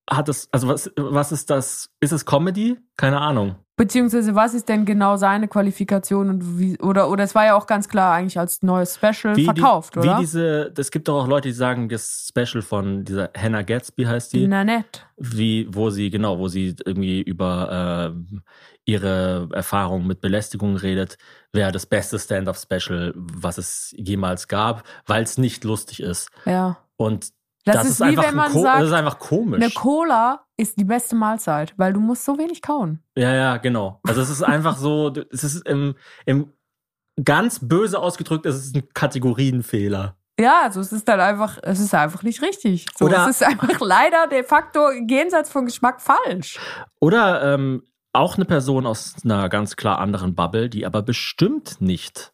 hat 0.10 0.30
es, 0.30 0.48
also 0.52 0.68
was, 0.68 0.91
was 0.96 1.32
ist 1.32 1.50
das? 1.50 1.89
Ist 2.00 2.12
es 2.12 2.26
Comedy? 2.26 2.78
Keine 2.96 3.20
Ahnung. 3.20 3.64
Beziehungsweise, 3.78 4.36
was 4.36 4.54
ist 4.54 4.70
denn 4.70 4.86
genau 4.86 5.18
seine 5.18 5.50
Qualifikation 5.50 6.30
und 6.30 6.60
wie, 6.60 6.80
oder, 6.80 7.10
oder 7.10 7.26
es 7.26 7.36
war 7.36 7.46
ja 7.46 7.56
auch 7.56 7.68
ganz 7.68 7.90
klar 7.90 8.14
eigentlich 8.14 8.40
als 8.40 8.64
neues 8.64 8.96
Special 8.96 9.36
Wie 9.36 9.44
verkauft, 9.44 9.96
die, 9.96 10.00
oder? 10.00 10.16
Wie 10.16 10.22
diese, 10.22 10.72
es 10.78 10.92
gibt 10.92 11.10
doch 11.10 11.24
auch 11.24 11.28
Leute, 11.28 11.50
die 11.50 11.54
sagen, 11.54 11.90
das 11.90 12.30
Special 12.30 12.62
von 12.62 13.04
dieser 13.04 13.32
Hannah 13.36 13.64
Gatsby 13.64 14.06
heißt 14.06 14.32
die. 14.32 14.48
Na 14.48 14.64
nett. 14.64 15.06
wie, 15.18 15.68
wo 15.70 15.90
sie, 15.90 16.10
genau, 16.10 16.40
wo 16.40 16.48
sie 16.48 16.76
irgendwie 16.86 17.22
über 17.22 18.14
äh, 18.16 18.38
ihre 18.86 19.50
Erfahrung 19.52 20.08
mit 20.08 20.22
Belästigung 20.22 20.78
redet, 20.78 21.18
wäre 21.52 21.72
das 21.72 21.86
beste 21.86 22.18
Stand-up-Special, 22.18 23.14
was 23.16 23.58
es 23.58 23.94
jemals 23.98 24.48
gab, 24.48 24.84
weil 25.06 25.24
es 25.24 25.38
nicht 25.38 25.64
lustig 25.64 26.02
ist. 26.02 26.30
Ja. 26.46 26.78
Und 26.96 27.30
Das, 27.65 27.78
das, 27.78 27.86
ist, 27.86 27.91
ist, 27.91 27.99
wie 27.99 28.06
einfach 28.06 28.28
wenn 28.28 28.36
man 28.36 28.54
sagt, 28.54 28.82
das 28.82 28.88
ist 28.88 28.93
einfach 28.93 29.19
komisch. 29.19 29.62
eine 29.62 29.71
Cola 29.71 30.45
ist 30.56 30.80
die 30.80 30.84
beste 30.84 31.15
Mahlzeit, 31.15 31.73
weil 31.78 31.93
du 31.93 31.99
musst 31.99 32.23
so 32.23 32.38
wenig 32.38 32.62
kauen. 32.62 33.04
ja, 33.15 33.34
ja, 33.34 33.58
genau. 33.58 33.99
Also 34.08 34.21
es 34.21 34.30
ist 34.30 34.43
einfach 34.43 34.78
so, 34.78 35.12
es 35.32 35.43
ist 35.43 35.67
im, 35.67 35.95
im 36.25 36.54
ganz 37.23 37.60
böse 37.62 37.99
ausgedrückt, 37.99 38.45
es 38.45 38.56
ist 38.56 38.75
ein 38.75 38.88
Kategorienfehler. 38.93 40.15
Ja, 40.39 40.62
also 40.63 40.82
es 40.82 40.91
ist 40.91 41.08
dann 41.08 41.19
einfach, 41.19 41.58
es 41.63 41.80
ist 41.80 41.93
einfach 41.93 42.21
nicht 42.23 42.41
richtig. 42.41 42.86
So, 42.95 43.06
Oder- 43.06 43.23
es 43.23 43.41
ist 43.41 43.43
einfach 43.43 43.80
leider 43.80 44.28
de 44.28 44.43
facto 44.43 44.91
jenseits 44.91 45.49
von 45.49 45.65
Geschmack 45.65 46.01
falsch. 46.01 46.60
Oder 46.99 47.54
ähm, 47.54 47.84
auch 48.13 48.36
eine 48.36 48.45
Person 48.45 48.86
aus 48.86 49.15
einer 49.23 49.49
ganz 49.49 49.75
klar 49.75 49.99
anderen 49.99 50.36
Bubble, 50.36 50.69
die 50.69 50.86
aber 50.86 51.01
bestimmt 51.01 51.82
nicht 51.82 52.34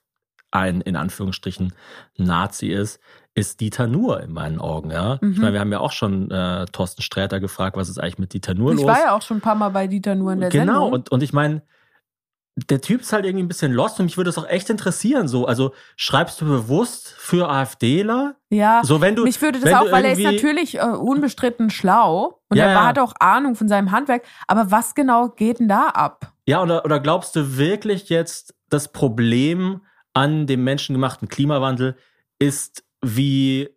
ein, 0.51 0.81
in 0.81 0.95
Anführungsstrichen, 0.95 1.73
Nazi 2.17 2.67
ist, 2.67 2.99
ist 3.33 3.61
Dieter 3.61 3.87
Nuhr 3.87 4.21
in 4.21 4.33
meinen 4.33 4.59
Augen, 4.59 4.91
ja. 4.91 5.17
Mhm. 5.21 5.31
Ich 5.31 5.37
meine, 5.39 5.53
wir 5.53 5.59
haben 5.61 5.71
ja 5.71 5.79
auch 5.79 5.93
schon 5.93 6.29
äh, 6.31 6.65
Thorsten 6.71 7.01
Sträter 7.01 7.39
gefragt, 7.39 7.77
was 7.77 7.87
ist 7.89 7.97
eigentlich 7.97 8.19
mit 8.19 8.33
Dieter 8.33 8.53
Nuhr 8.53 8.71
Ich 8.73 8.77
los? 8.77 8.87
war 8.87 8.99
ja 8.99 9.15
auch 9.15 9.21
schon 9.21 9.37
ein 9.37 9.41
paar 9.41 9.55
Mal 9.55 9.69
bei 9.69 9.87
Dieter 9.87 10.15
nur 10.15 10.33
in 10.33 10.41
der 10.41 10.49
genau, 10.49 10.73
Sendung. 10.83 10.91
und, 10.93 11.11
und 11.11 11.23
ich 11.23 11.31
meine, 11.31 11.61
der 12.69 12.81
Typ 12.81 12.99
ist 13.01 13.13
halt 13.13 13.23
irgendwie 13.25 13.43
ein 13.45 13.47
bisschen 13.47 13.71
lost 13.71 13.97
und 13.99 14.05
mich 14.05 14.17
würde 14.17 14.29
es 14.29 14.37
auch 14.37 14.47
echt 14.47 14.69
interessieren, 14.69 15.29
so. 15.29 15.45
Also 15.45 15.73
schreibst 15.95 16.41
du 16.41 16.45
bewusst 16.45 17.07
für 17.17 17.49
AfDler? 17.49 18.35
ja, 18.49 18.81
So, 18.83 18.99
wenn 18.99 19.15
du. 19.15 19.23
mich 19.23 19.41
würde 19.41 19.61
das 19.61 19.73
auch, 19.73 19.89
weil 19.91 20.03
er 20.03 20.11
ist 20.11 20.19
natürlich 20.19 20.77
äh, 20.77 20.81
unbestritten 20.81 21.69
schlau 21.69 22.41
und 22.49 22.57
Ja, 22.57 22.65
er 22.65 22.85
hat 22.85 22.99
auch 22.99 23.13
Ahnung 23.21 23.55
von 23.55 23.69
seinem 23.69 23.91
Handwerk. 23.91 24.23
Aber 24.47 24.69
was 24.69 24.93
genau 24.95 25.29
geht 25.29 25.59
denn 25.59 25.69
da 25.69 25.87
ab? 25.87 26.33
Ja, 26.45 26.61
oder, 26.61 26.83
oder 26.83 26.99
glaubst 26.99 27.35
du 27.37 27.55
wirklich 27.57 28.09
jetzt, 28.09 28.53
das 28.67 28.91
Problem 28.91 29.81
an 30.13 30.45
dem 30.45 30.65
menschengemachten 30.65 31.29
Klimawandel 31.29 31.95
ist, 32.37 32.83
wie 33.01 33.69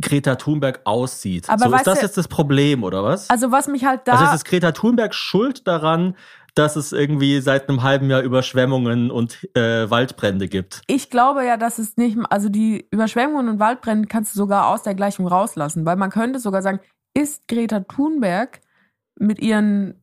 Greta 0.00 0.36
Thunberg 0.36 0.80
aussieht? 0.84 1.48
Aber 1.48 1.68
so 1.68 1.74
ist 1.74 1.86
das 1.86 2.02
jetzt 2.02 2.16
das 2.16 2.28
Problem, 2.28 2.84
oder 2.84 3.02
was? 3.02 3.28
Also 3.30 3.50
was 3.50 3.68
mich 3.68 3.84
halt 3.84 4.02
da 4.06 4.12
also 4.12 4.24
ist 4.26 4.34
es 4.34 4.44
Greta 4.44 4.72
Thunberg 4.72 5.14
schuld 5.14 5.66
daran, 5.66 6.16
dass 6.54 6.76
es 6.76 6.92
irgendwie 6.92 7.40
seit 7.40 7.68
einem 7.68 7.82
halben 7.82 8.10
Jahr 8.10 8.22
Überschwemmungen 8.22 9.10
und 9.10 9.48
äh, 9.56 9.88
Waldbrände 9.90 10.48
gibt. 10.48 10.82
Ich 10.86 11.10
glaube 11.10 11.44
ja, 11.44 11.56
dass 11.56 11.78
es 11.78 11.96
nicht, 11.96 12.18
also 12.28 12.48
die 12.48 12.86
Überschwemmungen 12.90 13.48
und 13.48 13.60
Waldbrände 13.60 14.08
kannst 14.08 14.34
du 14.34 14.38
sogar 14.38 14.68
aus 14.68 14.82
der 14.82 14.94
Gleichung 14.94 15.26
rauslassen, 15.26 15.84
weil 15.86 15.96
man 15.96 16.10
könnte 16.10 16.38
sogar 16.38 16.62
sagen, 16.62 16.80
ist 17.14 17.46
Greta 17.48 17.80
Thunberg 17.80 18.60
mit 19.18 19.40
ihren 19.40 20.02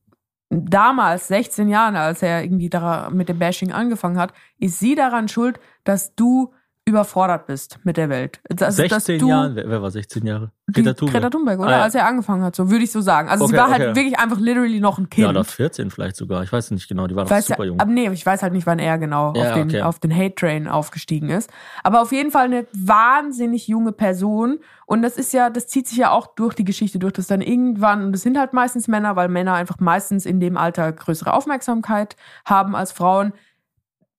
damals 0.49 1.27
16 1.27 1.67
Jahren, 1.67 1.95
als 1.95 2.21
er 2.21 2.43
irgendwie 2.43 2.69
da 2.69 3.09
mit 3.09 3.27
dem 3.29 3.39
Bashing 3.39 3.71
angefangen 3.71 4.17
hat, 4.17 4.33
ist 4.59 4.79
sie 4.79 4.95
daran 4.95 5.27
schuld, 5.27 5.59
dass 5.83 6.15
du 6.15 6.53
überfordert 6.87 7.47
bist 7.47 7.79
mit 7.83 7.97
der 7.97 8.07
Welt. 8.07 8.39
Also, 8.49 8.81
16 8.87 9.27
Jahre? 9.27 9.55
Wer, 9.55 9.69
wer, 9.69 9.81
war 9.81 9.91
16 9.91 10.25
Jahre? 10.25 10.51
Greta 10.71 10.93
Thunberg. 10.93 11.13
Greta 11.13 11.29
Thunberg, 11.29 11.59
oder? 11.59 11.67
Ah, 11.67 11.71
ja. 11.71 11.83
Als 11.83 11.95
er 11.95 12.07
angefangen 12.07 12.43
hat, 12.43 12.55
so 12.55 12.71
würde 12.71 12.85
ich 12.85 12.91
so 12.93 13.01
sagen. 13.01 13.27
Also 13.27 13.43
okay, 13.43 13.53
sie 13.53 13.57
war 13.57 13.69
halt 13.69 13.81
okay. 13.81 13.95
wirklich 13.95 14.17
einfach 14.17 14.39
literally 14.39 14.79
noch 14.79 14.97
ein 14.97 15.09
Kind. 15.09 15.25
Ja, 15.25 15.29
oder 15.29 15.43
14 15.43 15.91
vielleicht 15.91 16.15
sogar. 16.15 16.43
Ich 16.43 16.51
weiß 16.51 16.71
nicht 16.71 16.87
genau, 16.87 17.07
die 17.07 17.15
war 17.15 17.25
noch 17.25 17.41
super 17.41 17.65
jung. 17.65 17.79
Aber 17.81 17.91
nee, 17.91 18.09
ich 18.09 18.25
weiß 18.25 18.41
halt 18.41 18.53
nicht, 18.53 18.65
wann 18.65 18.79
er 18.79 18.97
genau 18.97 19.33
ja, 19.35 19.49
auf, 19.49 19.53
den, 19.53 19.67
okay. 19.67 19.81
auf 19.81 19.99
den 19.99 20.15
Hate-Train 20.15 20.69
aufgestiegen 20.69 21.29
ist. 21.29 21.49
Aber 21.83 22.01
auf 22.01 22.13
jeden 22.13 22.31
Fall 22.31 22.45
eine 22.45 22.67
wahnsinnig 22.71 23.67
junge 23.67 23.91
Person. 23.91 24.59
Und 24.85 25.01
das 25.01 25.17
ist 25.17 25.33
ja, 25.33 25.49
das 25.49 25.67
zieht 25.67 25.89
sich 25.89 25.97
ja 25.97 26.11
auch 26.11 26.27
durch 26.35 26.55
die 26.55 26.63
Geschichte 26.63 26.99
durch, 26.99 27.11
dass 27.11 27.27
dann 27.27 27.41
irgendwann, 27.41 28.05
und 28.05 28.11
das 28.13 28.21
sind 28.21 28.37
halt 28.37 28.53
meistens 28.53 28.87
Männer, 28.87 29.17
weil 29.17 29.27
Männer 29.27 29.55
einfach 29.55 29.79
meistens 29.79 30.25
in 30.25 30.39
dem 30.39 30.55
Alter 30.55 30.89
größere 30.93 31.33
Aufmerksamkeit 31.33 32.15
haben 32.45 32.77
als 32.77 32.93
Frauen, 32.93 33.33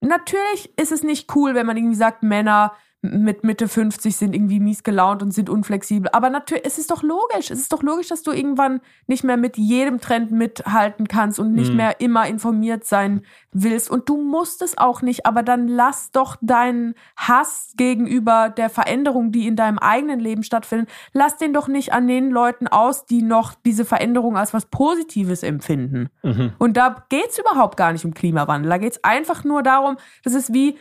natürlich 0.01 0.71
ist 0.79 0.93
es 0.93 1.03
nicht 1.03 1.35
cool, 1.35 1.55
wenn 1.55 1.67
man 1.67 1.77
irgendwie 1.77 1.97
sagt, 1.97 2.23
Männer 2.23 2.73
mit 3.11 3.45
Mitte 3.45 3.69
50 3.69 4.17
sind 4.17 4.35
irgendwie 4.35 4.61
mies 4.61 4.83
gelaunt 4.83 5.23
und 5.23 5.33
sind 5.33 5.51
unflexibel. 5.51 6.11
Aber 6.13 6.31
natürlich, 6.31 6.65
es 6.67 6.79
ist 6.79 6.91
doch 6.91 7.03
logisch. 7.03 7.51
Es 7.51 7.61
ist 7.61 7.73
doch 7.73 7.83
logisch, 7.83 8.09
dass 8.09 8.23
du 8.23 8.33
irgendwann 8.33 8.81
nicht 9.07 9.25
mehr 9.25 9.37
mit 9.37 9.57
jedem 9.57 10.01
Trend 10.01 10.31
mithalten 10.31 11.09
kannst 11.09 11.39
und 11.39 11.55
nicht 11.55 11.71
mhm. 11.71 11.77
mehr 11.77 12.01
immer 12.01 12.27
informiert 12.27 12.85
sein 12.85 13.23
willst. 13.53 13.91
Und 13.91 14.09
du 14.09 14.21
musst 14.21 14.63
es 14.63 14.77
auch 14.79 15.03
nicht. 15.03 15.27
Aber 15.27 15.43
dann 15.43 15.69
lass 15.69 16.11
doch 16.11 16.37
deinen 16.41 16.95
Hass 17.17 17.73
gegenüber 17.77 18.51
der 18.51 18.71
Veränderung, 18.71 19.33
die 19.33 19.47
in 19.47 19.57
deinem 19.57 19.79
eigenen 19.79 20.21
Leben 20.21 20.43
stattfindet, 20.43 20.89
lass 21.13 21.37
den 21.37 21.53
doch 21.53 21.69
nicht 21.69 21.93
an 21.93 22.07
den 22.07 22.31
Leuten 22.31 22.69
aus, 22.69 23.07
die 23.07 23.23
noch 23.23 23.55
diese 23.55 23.85
Veränderung 23.85 24.37
als 24.37 24.55
was 24.55 24.67
Positives 24.67 25.43
empfinden. 25.43 26.09
Mhm. 26.23 26.53
Und 26.59 26.77
da 26.77 27.05
geht's 27.09 27.39
überhaupt 27.39 27.77
gar 27.77 27.93
nicht 27.93 28.05
um 28.05 28.15
Klimawandel. 28.15 28.71
Da 28.71 28.79
geht's 28.79 29.03
einfach 29.05 29.45
nur 29.45 29.63
darum, 29.63 29.97
das 30.25 30.35
ist 30.35 30.53
wie, 30.53 30.77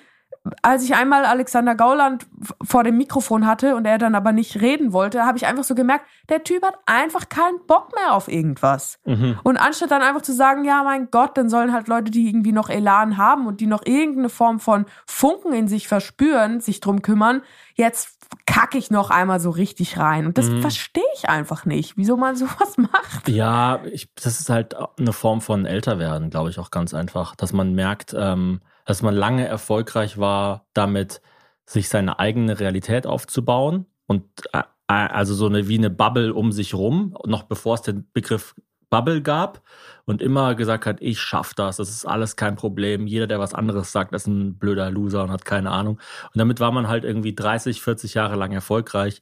als 0.61 0.83
ich 0.83 0.95
einmal 0.95 1.25
Alexander 1.25 1.75
Gauland 1.75 2.27
vor 2.63 2.83
dem 2.83 2.97
Mikrofon 2.97 3.45
hatte 3.45 3.75
und 3.75 3.85
er 3.85 3.97
dann 3.97 4.15
aber 4.15 4.31
nicht 4.31 4.61
reden 4.61 4.93
wollte, 4.93 5.25
habe 5.25 5.37
ich 5.37 5.45
einfach 5.45 5.63
so 5.63 5.75
gemerkt, 5.75 6.05
der 6.29 6.43
Typ 6.43 6.63
hat 6.65 6.77
einfach 6.85 7.29
keinen 7.29 7.65
Bock 7.67 7.93
mehr 7.95 8.13
auf 8.13 8.27
irgendwas. 8.27 8.99
Mhm. 9.05 9.39
Und 9.43 9.57
anstatt 9.57 9.91
dann 9.91 10.01
einfach 10.01 10.21
zu 10.21 10.33
sagen, 10.33 10.63
ja, 10.65 10.83
mein 10.83 11.09
Gott, 11.11 11.37
dann 11.37 11.49
sollen 11.49 11.73
halt 11.73 11.87
Leute, 11.87 12.11
die 12.11 12.27
irgendwie 12.27 12.51
noch 12.51 12.69
Elan 12.69 13.17
haben 13.17 13.47
und 13.47 13.61
die 13.61 13.67
noch 13.67 13.85
irgendeine 13.85 14.29
Form 14.29 14.59
von 14.59 14.85
Funken 15.05 15.53
in 15.53 15.67
sich 15.67 15.87
verspüren, 15.87 16.59
sich 16.59 16.79
drum 16.79 17.01
kümmern, 17.01 17.41
jetzt 17.75 18.17
kacke 18.45 18.77
ich 18.77 18.91
noch 18.91 19.09
einmal 19.09 19.39
so 19.39 19.49
richtig 19.49 19.97
rein. 19.97 20.25
Und 20.25 20.37
das 20.37 20.47
mhm. 20.47 20.61
verstehe 20.61 21.03
ich 21.15 21.29
einfach 21.29 21.65
nicht, 21.65 21.97
wieso 21.97 22.17
man 22.17 22.35
sowas 22.37 22.77
macht. 22.77 23.27
Ja, 23.27 23.79
ich, 23.91 24.09
das 24.15 24.39
ist 24.39 24.49
halt 24.49 24.75
eine 24.97 25.13
Form 25.13 25.41
von 25.41 25.65
Älterwerden, 25.65 26.29
glaube 26.29 26.49
ich, 26.49 26.59
auch 26.59 26.71
ganz 26.71 26.93
einfach, 26.93 27.35
dass 27.35 27.53
man 27.53 27.73
merkt, 27.73 28.15
ähm, 28.17 28.61
dass 28.87 29.01
man 29.01 29.13
lange 29.13 29.45
erfolgreich 29.45 30.17
war, 30.17 30.65
damit 30.73 31.21
sich 31.65 31.89
seine 31.89 32.19
eigene 32.19 32.59
Realität 32.59 33.05
aufzubauen 33.05 33.85
und 34.07 34.23
äh, 34.53 34.63
also 34.87 35.33
so 35.35 35.47
eine 35.47 35.67
wie 35.67 35.77
eine 35.77 35.89
Bubble 35.89 36.33
um 36.33 36.53
sich 36.53 36.73
rum, 36.73 37.17
noch 37.25 37.43
bevor 37.43 37.75
es 37.75 37.81
den 37.81 38.09
Begriff 38.13 38.55
Bubble 38.89 39.21
gab 39.21 39.61
und 40.05 40.21
immer 40.21 40.55
gesagt 40.55 40.85
hat, 40.85 41.01
ich 41.01 41.19
schaff 41.19 41.53
das, 41.53 41.75
das 41.75 41.89
ist 41.89 42.05
alles 42.05 42.37
kein 42.37 42.55
Problem. 42.55 43.05
Jeder, 43.05 43.27
der 43.27 43.39
was 43.39 43.53
anderes 43.53 43.91
sagt, 43.91 44.13
ist 44.13 44.27
ein 44.27 44.57
blöder 44.57 44.89
Loser 44.89 45.23
und 45.23 45.31
hat 45.31 45.43
keine 45.43 45.71
Ahnung. 45.71 45.99
Und 46.33 46.37
damit 46.39 46.61
war 46.61 46.71
man 46.71 46.87
halt 46.87 47.03
irgendwie 47.03 47.35
30, 47.35 47.81
40 47.81 48.13
Jahre 48.13 48.37
lang 48.37 48.53
erfolgreich. 48.53 49.21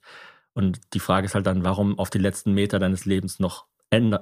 Und 0.54 0.80
die 0.94 1.00
Frage 1.00 1.26
ist 1.26 1.34
halt 1.34 1.48
dann, 1.48 1.64
warum 1.64 1.98
auf 1.98 2.12
die 2.12 2.20
letzten 2.20 2.54
Meter 2.54 2.78
deines 2.78 3.06
Lebens 3.06 3.40
noch 3.40 3.66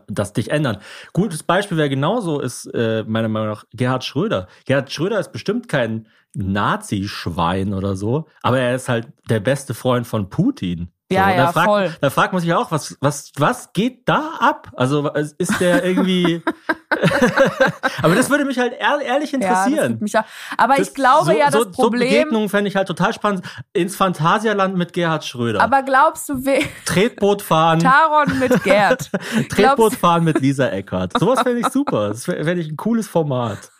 das 0.08 0.34
dich 0.34 0.52
ändern. 0.52 0.78
Gutes 1.14 1.44
Beispiel 1.44 1.78
wäre 1.78 1.90
genauso 1.90 2.40
ist 2.40 2.66
äh, 2.74 3.04
meiner 3.08 3.28
Meinung 3.28 3.50
nach 3.50 3.66
Gerhard 3.74 4.04
Schröder. 4.04 4.48
Gerhard 4.66 4.92
Schröder 4.92 5.20
ist 5.20 5.32
bestimmt 5.32 5.68
kein 5.68 6.08
Nazi-Schwein 6.36 7.74
oder 7.74 7.96
so, 7.96 8.28
aber 8.42 8.60
er 8.60 8.76
ist 8.76 8.90
halt 8.90 9.08
der 9.30 9.40
beste 9.40 9.74
Freund 9.74 10.08
von 10.08 10.30
Putin. 10.30 10.93
Ja, 11.14 11.26
so, 11.26 11.30
ja, 11.30 11.38
da 11.38 11.52
fragt, 11.52 11.68
voll. 11.68 11.96
Da 12.02 12.10
fragt 12.10 12.34
man 12.34 12.42
sich 12.42 12.54
auch, 12.54 12.72
was, 12.72 12.98
was, 13.00 13.32
was 13.38 13.74
geht 13.74 14.08
da 14.08 14.32
ab? 14.40 14.72
Also 14.76 15.10
ist 15.38 15.60
der 15.60 15.84
irgendwie. 15.84 16.42
aber 18.02 18.16
das 18.16 18.30
würde 18.30 18.46
mich 18.46 18.60
halt 18.60 18.74
ehrlich 18.80 19.34
interessieren. 19.34 19.94
Ja, 19.94 19.98
mich 20.00 20.16
aber 20.58 20.76
das, 20.76 20.90
ich 20.90 20.94
glaube 20.94 21.26
so, 21.26 21.32
ja, 21.32 21.50
das 21.50 21.64
so, 21.64 21.72
Problem. 21.72 22.02
So 22.02 22.10
Begegnungen 22.10 22.50
fände 22.50 22.68
ich 22.68 22.76
halt 22.76 22.88
total 22.88 23.14
spannend. 23.14 23.46
Ins 23.74 23.96
Phantasialand 23.96 24.78
mit 24.78 24.94
Gerhard 24.94 25.26
Schröder. 25.26 25.62
Aber 25.62 25.84
glaubst 25.84 26.30
du, 26.30 26.46
we 26.46 26.60
Tretboot 26.86 27.42
fahren. 27.42 27.80
Taron 27.80 28.40
mit 28.40 28.64
Gerd. 28.64 29.12
Tretboot 29.50 29.94
fahren 29.94 30.24
mit 30.24 30.40
Lisa 30.40 30.68
Eckert. 30.68 31.14
Sowas 31.20 31.42
fände 31.42 31.62
ich 31.62 31.68
super. 31.68 32.10
Das 32.10 32.26
fände 32.26 32.60
ich 32.60 32.70
ein 32.70 32.78
cooles 32.78 33.08
Format. 33.08 33.72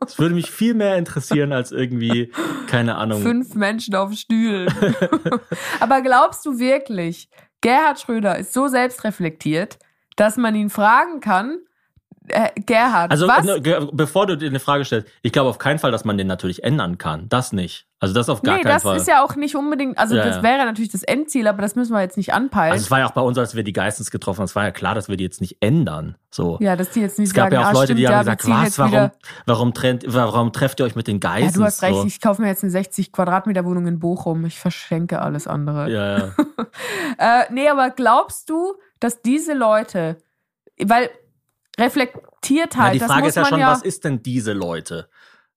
Das 0.00 0.18
würde 0.18 0.34
mich 0.34 0.50
viel 0.50 0.74
mehr 0.74 0.96
interessieren 0.96 1.52
als 1.52 1.72
irgendwie, 1.72 2.32
keine 2.66 2.96
Ahnung. 2.96 3.22
Fünf 3.22 3.54
Menschen 3.54 3.94
auf 3.94 4.12
Stühlen. 4.14 4.72
aber 5.80 6.00
glaubst 6.02 6.44
du 6.46 6.58
wirklich, 6.58 6.79
wirklich, 6.80 7.28
Gerhard 7.60 8.00
Schröder 8.00 8.38
ist 8.38 8.54
so 8.54 8.68
selbstreflektiert, 8.68 9.78
dass 10.16 10.36
man 10.38 10.54
ihn 10.54 10.70
fragen 10.70 11.20
kann, 11.20 11.58
Gerhard, 12.66 13.10
also 13.10 13.28
was? 13.28 13.44
Ne, 13.44 13.88
bevor 13.92 14.26
du 14.26 14.36
dir 14.36 14.48
eine 14.48 14.60
Frage 14.60 14.84
stellst, 14.84 15.08
ich 15.22 15.32
glaube 15.32 15.50
auf 15.50 15.58
keinen 15.58 15.78
Fall, 15.78 15.92
dass 15.92 16.04
man 16.04 16.18
den 16.18 16.26
natürlich 16.26 16.64
ändern 16.64 16.98
kann. 16.98 17.28
Das 17.28 17.52
nicht. 17.52 17.86
Also 18.02 18.14
das 18.14 18.30
auf 18.30 18.40
gar 18.40 18.56
nee, 18.56 18.62
keinen 18.62 18.80
Fall. 18.80 18.92
Nee, 18.92 18.98
das 18.98 19.02
ist 19.02 19.12
ja 19.12 19.22
auch 19.22 19.36
nicht 19.36 19.54
unbedingt, 19.54 19.98
also 19.98 20.16
ja, 20.16 20.24
das 20.24 20.36
ja. 20.36 20.42
wäre 20.42 20.64
natürlich 20.64 20.90
das 20.90 21.02
Endziel, 21.02 21.46
aber 21.46 21.60
das 21.60 21.76
müssen 21.76 21.92
wir 21.92 22.00
jetzt 22.00 22.16
nicht 22.16 22.32
anpeilen. 22.32 22.72
Also 22.72 22.84
es 22.84 22.90
war 22.90 23.00
ja 23.00 23.06
auch 23.06 23.10
bei 23.10 23.20
uns, 23.20 23.36
als 23.36 23.54
wir 23.54 23.62
die 23.62 23.74
Geistens 23.74 24.10
getroffen 24.10 24.38
haben, 24.38 24.46
es 24.46 24.56
war 24.56 24.64
ja 24.64 24.70
klar, 24.70 24.94
dass 24.94 25.10
wir 25.10 25.18
die 25.18 25.24
jetzt 25.24 25.42
nicht 25.42 25.58
ändern. 25.60 26.16
So. 26.30 26.56
Ja, 26.62 26.76
dass 26.76 26.90
die 26.90 27.00
jetzt 27.00 27.18
nicht 27.18 27.28
Es 27.28 27.34
gab 27.34 27.50
sagen, 27.50 27.54
ja 27.56 27.60
auch 27.60 27.66
ah, 27.66 27.72
Leute, 27.72 27.94
die 27.94 28.04
stimmt, 28.04 28.16
haben 28.16 28.36
gesagt, 28.36 28.48
was, 28.48 28.78
warum, 28.78 29.10
warum, 29.44 29.74
trennt, 29.74 30.04
warum 30.08 30.52
trefft 30.54 30.80
ihr 30.80 30.86
euch 30.86 30.96
mit 30.96 31.08
den 31.08 31.20
Geistens? 31.20 31.52
Ja, 31.52 31.58
du 31.58 31.64
hast 31.64 31.82
recht, 31.82 31.94
so. 31.94 32.06
ich 32.06 32.22
kaufe 32.22 32.40
mir 32.40 32.48
jetzt 32.48 32.62
eine 32.62 32.70
60 32.70 33.12
Quadratmeter 33.12 33.66
Wohnung 33.66 33.86
in 33.86 33.98
Bochum, 33.98 34.46
ich 34.46 34.58
verschenke 34.58 35.20
alles 35.20 35.46
andere. 35.46 35.90
Ja, 35.90 36.18
ja. 36.18 36.32
äh, 37.42 37.52
nee, 37.52 37.68
aber 37.68 37.90
glaubst 37.90 38.48
du, 38.48 38.76
dass 38.98 39.20
diese 39.20 39.52
Leute, 39.52 40.16
weil 40.82 41.10
Reflektiertheit. 41.80 42.94
Ja, 42.94 43.00
die 43.00 43.12
Frage 43.12 43.28
ist 43.28 43.36
ja 43.36 43.44
schon, 43.44 43.60
ja 43.60 43.72
was 43.72 43.82
ist 43.82 44.04
denn 44.04 44.22
diese 44.22 44.52
Leute? 44.52 45.08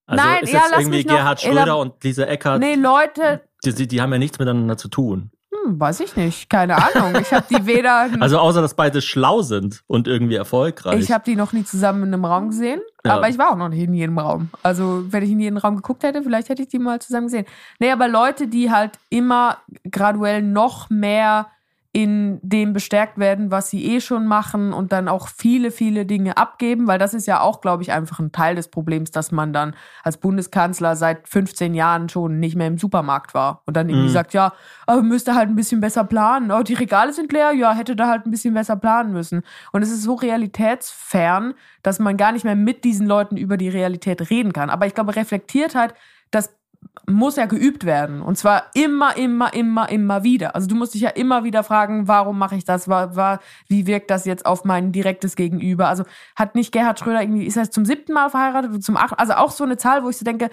Also 0.05 0.23
Nein, 0.23 0.43
ist 0.43 0.51
ja, 0.51 0.59
jetzt 0.59 0.71
lass 0.71 0.79
irgendwie 0.81 1.03
Gerhard 1.03 1.41
Schröder 1.41 1.77
und 1.77 2.03
Lisa 2.03 2.23
Eckert. 2.23 2.59
Nee, 2.59 2.75
Leute. 2.75 3.41
Die, 3.63 3.87
die 3.87 4.01
haben 4.01 4.11
ja 4.11 4.19
nichts 4.19 4.39
miteinander 4.39 4.77
zu 4.77 4.89
tun. 4.89 5.31
Hm, 5.53 5.79
weiß 5.79 6.01
ich 6.01 6.15
nicht. 6.15 6.49
Keine 6.49 6.75
Ahnung. 6.75 7.21
Ich 7.21 7.31
habe 7.33 7.45
die 7.49 7.65
weder. 7.65 8.09
also 8.19 8.39
außer, 8.39 8.61
dass 8.61 8.73
beide 8.73 9.01
schlau 9.01 9.41
sind 9.41 9.83
und 9.87 10.07
irgendwie 10.07 10.35
erfolgreich. 10.35 10.99
Ich 10.99 11.11
habe 11.11 11.23
die 11.23 11.35
noch 11.35 11.53
nie 11.53 11.63
zusammen 11.63 12.03
in 12.03 12.13
einem 12.13 12.25
Raum 12.25 12.49
gesehen. 12.49 12.81
Ja. 13.05 13.15
Aber 13.15 13.29
ich 13.29 13.37
war 13.37 13.51
auch 13.51 13.57
noch 13.57 13.69
nicht 13.69 13.83
in 13.83 13.93
jedem 13.93 14.17
Raum. 14.17 14.49
Also, 14.61 15.05
wenn 15.09 15.23
ich 15.23 15.31
in 15.31 15.39
jeden 15.39 15.57
Raum 15.57 15.75
geguckt 15.75 16.03
hätte, 16.03 16.23
vielleicht 16.23 16.49
hätte 16.49 16.63
ich 16.63 16.69
die 16.69 16.79
mal 16.79 16.99
zusammen 16.99 17.27
gesehen. 17.27 17.45
Nee, 17.79 17.91
aber 17.91 18.07
Leute, 18.07 18.47
die 18.47 18.71
halt 18.71 18.91
immer 19.09 19.57
graduell 19.89 20.41
noch 20.41 20.89
mehr 20.89 21.47
in 21.95 22.39
dem 22.41 22.73
bestärkt 22.73 23.19
werden, 23.19 23.51
was 23.51 23.69
sie 23.69 23.85
eh 23.85 24.01
schon 24.01 24.25
machen 24.25 24.73
und 24.73 24.91
dann 24.91 25.07
auch 25.07 25.27
viele, 25.27 25.69
viele 25.69 26.07
Dinge 26.07 26.37
abgeben, 26.37 26.87
weil 26.87 26.97
das 26.97 27.13
ist 27.13 27.27
ja 27.27 27.39
auch, 27.39 27.61
glaube 27.61 27.83
ich, 27.83 27.91
einfach 27.91 28.17
ein 28.17 28.31
Teil 28.31 28.55
des 28.55 28.69
Problems, 28.69 29.11
dass 29.11 29.31
man 29.31 29.53
dann 29.53 29.75
als 30.01 30.17
Bundeskanzler 30.17 30.95
seit 30.95 31.29
15 31.29 31.75
Jahren 31.75 32.09
schon 32.09 32.39
nicht 32.39 32.55
mehr 32.55 32.65
im 32.65 32.79
Supermarkt 32.79 33.35
war 33.35 33.61
und 33.67 33.77
dann 33.77 33.89
irgendwie 33.89 34.07
mhm. 34.07 34.13
sagt, 34.13 34.33
ja, 34.33 34.53
aber 34.87 35.03
müsste 35.03 35.35
halt 35.35 35.49
ein 35.49 35.55
bisschen 35.55 35.81
besser 35.81 36.03
planen. 36.03 36.51
Oh, 36.51 36.63
die 36.63 36.73
Regale 36.73 37.13
sind 37.13 37.31
leer, 37.31 37.51
ja, 37.51 37.73
hätte 37.73 37.95
da 37.95 38.07
halt 38.07 38.25
ein 38.25 38.31
bisschen 38.31 38.55
besser 38.55 38.75
planen 38.75 39.13
müssen. 39.13 39.43
Und 39.71 39.83
es 39.83 39.91
ist 39.91 40.01
so 40.01 40.15
realitätsfern, 40.15 41.53
dass 41.83 41.99
man 41.99 42.17
gar 42.17 42.31
nicht 42.31 42.43
mehr 42.43 42.55
mit 42.55 42.85
diesen 42.85 43.05
Leuten 43.05 43.37
über 43.37 43.55
die 43.55 43.69
Realität 43.69 44.31
reden 44.31 44.51
kann. 44.51 44.71
Aber 44.71 44.87
ich 44.87 44.95
glaube, 44.95 45.15
reflektiert 45.15 45.75
halt, 45.75 45.93
dass 46.31 46.55
muss 47.05 47.35
ja 47.35 47.45
geübt 47.45 47.85
werden. 47.85 48.21
Und 48.21 48.37
zwar 48.37 48.63
immer, 48.73 49.17
immer, 49.17 49.53
immer, 49.53 49.89
immer 49.89 50.23
wieder. 50.23 50.55
Also 50.55 50.67
du 50.67 50.75
musst 50.75 50.93
dich 50.93 51.01
ja 51.01 51.09
immer 51.09 51.43
wieder 51.43 51.63
fragen, 51.63 52.07
warum 52.07 52.37
mache 52.37 52.55
ich 52.55 52.63
das? 52.63 52.87
War, 52.87 53.15
war, 53.15 53.39
wie 53.67 53.87
wirkt 53.87 54.09
das 54.09 54.25
jetzt 54.25 54.45
auf 54.45 54.63
mein 54.63 54.91
direktes 54.91 55.35
Gegenüber? 55.35 55.87
Also 55.87 56.03
hat 56.35 56.55
nicht 56.55 56.71
Gerhard 56.71 56.99
Schröder 56.99 57.21
irgendwie, 57.21 57.45
ist 57.45 57.57
er 57.57 57.69
zum 57.69 57.85
siebten 57.85 58.13
Mal 58.13 58.29
verheiratet 58.29 58.71
oder 58.71 58.79
zum 58.79 58.97
achten? 58.97 59.15
Also 59.15 59.33
auch 59.33 59.51
so 59.51 59.63
eine 59.63 59.77
Zahl, 59.77 60.03
wo 60.03 60.09
ich 60.09 60.17
so 60.17 60.25
denke, 60.25 60.49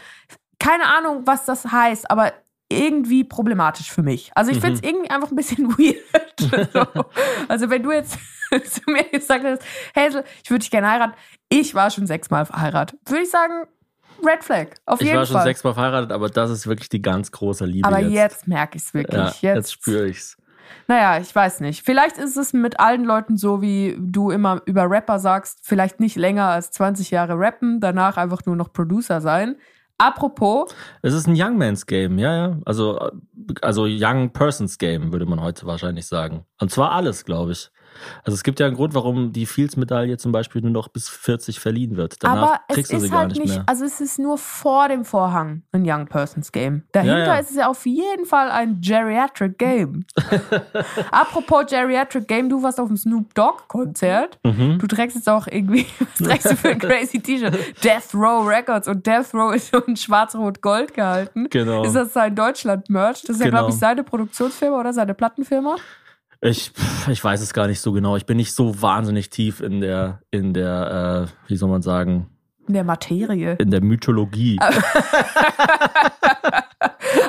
keine 0.59 0.87
Ahnung, 0.87 1.23
was 1.25 1.45
das 1.45 1.67
heißt, 1.67 2.11
aber 2.11 2.33
irgendwie 2.71 3.25
problematisch 3.25 3.91
für 3.91 4.03
mich. 4.03 4.31
Also 4.35 4.51
ich 4.51 4.59
mhm. 4.59 4.63
finde 4.63 4.77
es 4.77 4.89
irgendwie 4.89 5.11
einfach 5.11 5.31
ein 5.31 5.37
bisschen 5.37 5.69
weird. 5.79 6.73
so. 6.73 7.05
Also 7.49 7.71
wenn 7.71 7.83
du 7.83 7.93
jetzt 7.93 8.19
zu 8.65 8.81
mir 8.87 9.05
gesagt 9.05 9.45
hast, 9.45 9.63
Hazel, 9.97 10.25
ich 10.43 10.51
würde 10.51 10.61
dich 10.61 10.71
gerne 10.71 10.91
heiraten, 10.91 11.15
ich 11.49 11.75
war 11.75 11.91
schon 11.91 12.07
sechsmal 12.07 12.47
verheiratet, 12.47 12.99
würde 13.07 13.23
ich 13.23 13.31
sagen, 13.31 13.67
Red 14.25 14.45
Flag. 14.45 14.69
Auf 14.87 15.01
ich 15.01 15.07
jeden 15.07 15.17
Fall. 15.17 15.25
Ich 15.25 15.31
war 15.31 15.39
schon 15.39 15.43
sechsmal 15.43 15.75
verheiratet, 15.75 16.13
aber 16.13 16.29
das 16.29 16.51
ist 16.51 16.67
wirklich 16.67 16.89
die 16.89 17.03
ganz 17.03 17.31
große 17.33 17.65
Liebe. 17.65 17.87
Aber 17.87 18.01
jetzt, 18.01 18.13
jetzt 18.13 18.49
merke 18.49 18.77
ich 18.77 18.85
es 18.85 18.95
wirklich. 18.95 19.19
Ja, 19.19 19.27
jetzt, 19.27 19.43
jetzt 19.43 19.73
spüre 19.73 20.07
ich 20.07 20.19
es. 20.19 20.37
Naja, 20.87 21.21
ich 21.21 21.35
weiß 21.35 21.61
nicht. 21.61 21.83
Vielleicht 21.85 22.19
ist 22.19 22.37
es 22.37 22.53
mit 22.53 22.81
allen 22.81 23.05
Leuten 23.05 23.37
so, 23.37 23.63
wie 23.63 23.97
du 23.99 24.31
immer 24.31 24.63
über 24.67 24.91
Rapper 24.91 25.19
sagst, 25.19 25.61
vielleicht 25.63 26.01
nicht 26.01 26.17
länger 26.17 26.47
als 26.47 26.71
20 26.73 27.11
Jahre 27.11 27.39
rappen, 27.39 27.81
danach 27.81 28.17
einfach 28.17 28.45
nur 28.47 28.57
noch 28.57 28.73
Producer 28.73 29.21
sein. 29.21 29.57
Apropos. 29.99 30.75
Es 31.03 31.13
ist 31.13 31.27
ein 31.27 31.35
Young 31.37 31.59
Man's 31.59 31.87
Game, 31.87 32.19
ja, 32.19 32.35
ja. 32.35 32.59
Also, 32.65 33.11
also 33.61 33.85
Young 33.87 34.33
Person's 34.33 34.79
Game, 34.79 35.13
würde 35.13 35.27
man 35.27 35.43
heute 35.43 35.67
wahrscheinlich 35.67 36.07
sagen. 36.07 36.47
Und 36.59 36.71
zwar 36.71 36.93
alles, 36.93 37.25
glaube 37.25 37.53
ich. 37.53 37.71
Also 38.25 38.35
es 38.35 38.43
gibt 38.43 38.61
ja 38.61 38.67
einen 38.67 38.77
Grund, 38.77 38.95
warum 38.95 39.33
die 39.33 39.47
Fields-Medaille 39.47 40.17
zum 40.17 40.33
Beispiel 40.33 40.63
nur 40.63 40.71
noch 40.71 40.89
bis 40.89 41.09
40 41.09 41.61
verliehen 41.61 41.97
wird. 41.97 42.17
Danach 42.23 42.43
aber 42.43 42.61
kriegst 42.69 42.91
es 42.93 42.97
du 42.97 43.01
sie 43.01 43.07
ist 43.07 43.13
gar 43.13 43.21
halt 43.21 43.37
nicht 43.39 43.47
mehr. 43.47 43.63
also 43.67 43.85
es 43.85 44.01
ist 44.01 44.19
nur 44.19 44.39
vor 44.39 44.89
dem 44.89 45.05
Vorhang 45.05 45.63
ein 45.73 45.83
Young 45.85 46.07
Person's 46.07 46.53
Game. 46.53 46.85
Dahinter 46.93 47.19
Ja, 47.19 47.27
ja. 47.27 47.37
ist 47.37 47.51
es 47.51 47.57
ja 47.57 47.69
auf 47.69 47.85
jeden 47.87 48.25
Fall 48.27 48.51
ein 48.51 48.81
Geriatric 48.81 49.59
Game. 49.59 50.05
Apropos 51.11 51.67
Geriatric 51.69 52.27
Game, 52.29 52.49
du 52.49 52.63
warst 52.63 52.81
auf 52.81 52.89
dem 52.89 52.97
Snoop 52.97 53.35
Dogg 53.35 53.65
Konzert. 53.69 54.39
Mhm. 54.45 54.79
Du 54.79 54.87
trägst 54.87 55.17
jetzt 55.17 55.29
auch 55.29 55.47
irgendwie, 55.47 55.87
was 56.19 56.29
trägst 56.29 56.51
du 56.53 56.57
für 56.57 56.71
ein 56.71 56.79
crazy 56.79 57.21
T-Shirt? 57.21 57.57
Death 57.85 58.15
Row 58.15 58.47
Records 58.47 58.89
und 58.89 59.07
Death 59.07 59.35
Row 59.35 59.55
ist 59.55 59.73
so 59.73 59.79
in 59.81 59.97
schwarz-rot-gold 59.97 60.95
gehalten. 60.95 61.49
Genau. 61.51 61.85
Ist 61.85 61.95
das 61.95 62.13
sein 62.13 62.35
Deutschland-Merch? 62.35 63.23
Das 63.23 63.31
ist 63.37 63.41
ja, 63.41 63.47
Genau. 63.47 63.59
glaube 63.59 63.73
ich, 63.73 63.79
seine 63.79 64.05
Produktionsfirma 64.05 64.79
oder 64.81 64.93
seine 64.93 65.15
Plattenfirma. 65.15 65.77
Ich, 66.43 66.73
ich 67.09 67.23
weiß 67.23 67.41
es 67.43 67.53
gar 67.53 67.67
nicht 67.67 67.81
so 67.81 67.93
genau. 67.93 68.17
Ich 68.17 68.25
bin 68.27 68.37
nicht 68.39 68.55
so 68.55 68.81
wahnsinnig 68.81 69.29
tief 69.31 69.61
in 69.61 69.81
der, 69.81 70.23
in 70.31 70.55
der, 70.55 71.29
äh, 71.29 71.51
wie 71.51 71.57
soll 71.57 71.69
man 71.69 71.83
sagen, 71.83 72.29
In 72.67 72.73
der 72.75 72.85
Materie. 72.85 73.57
in 73.59 73.71
der 73.71 73.83
Mythologie. 73.83 74.59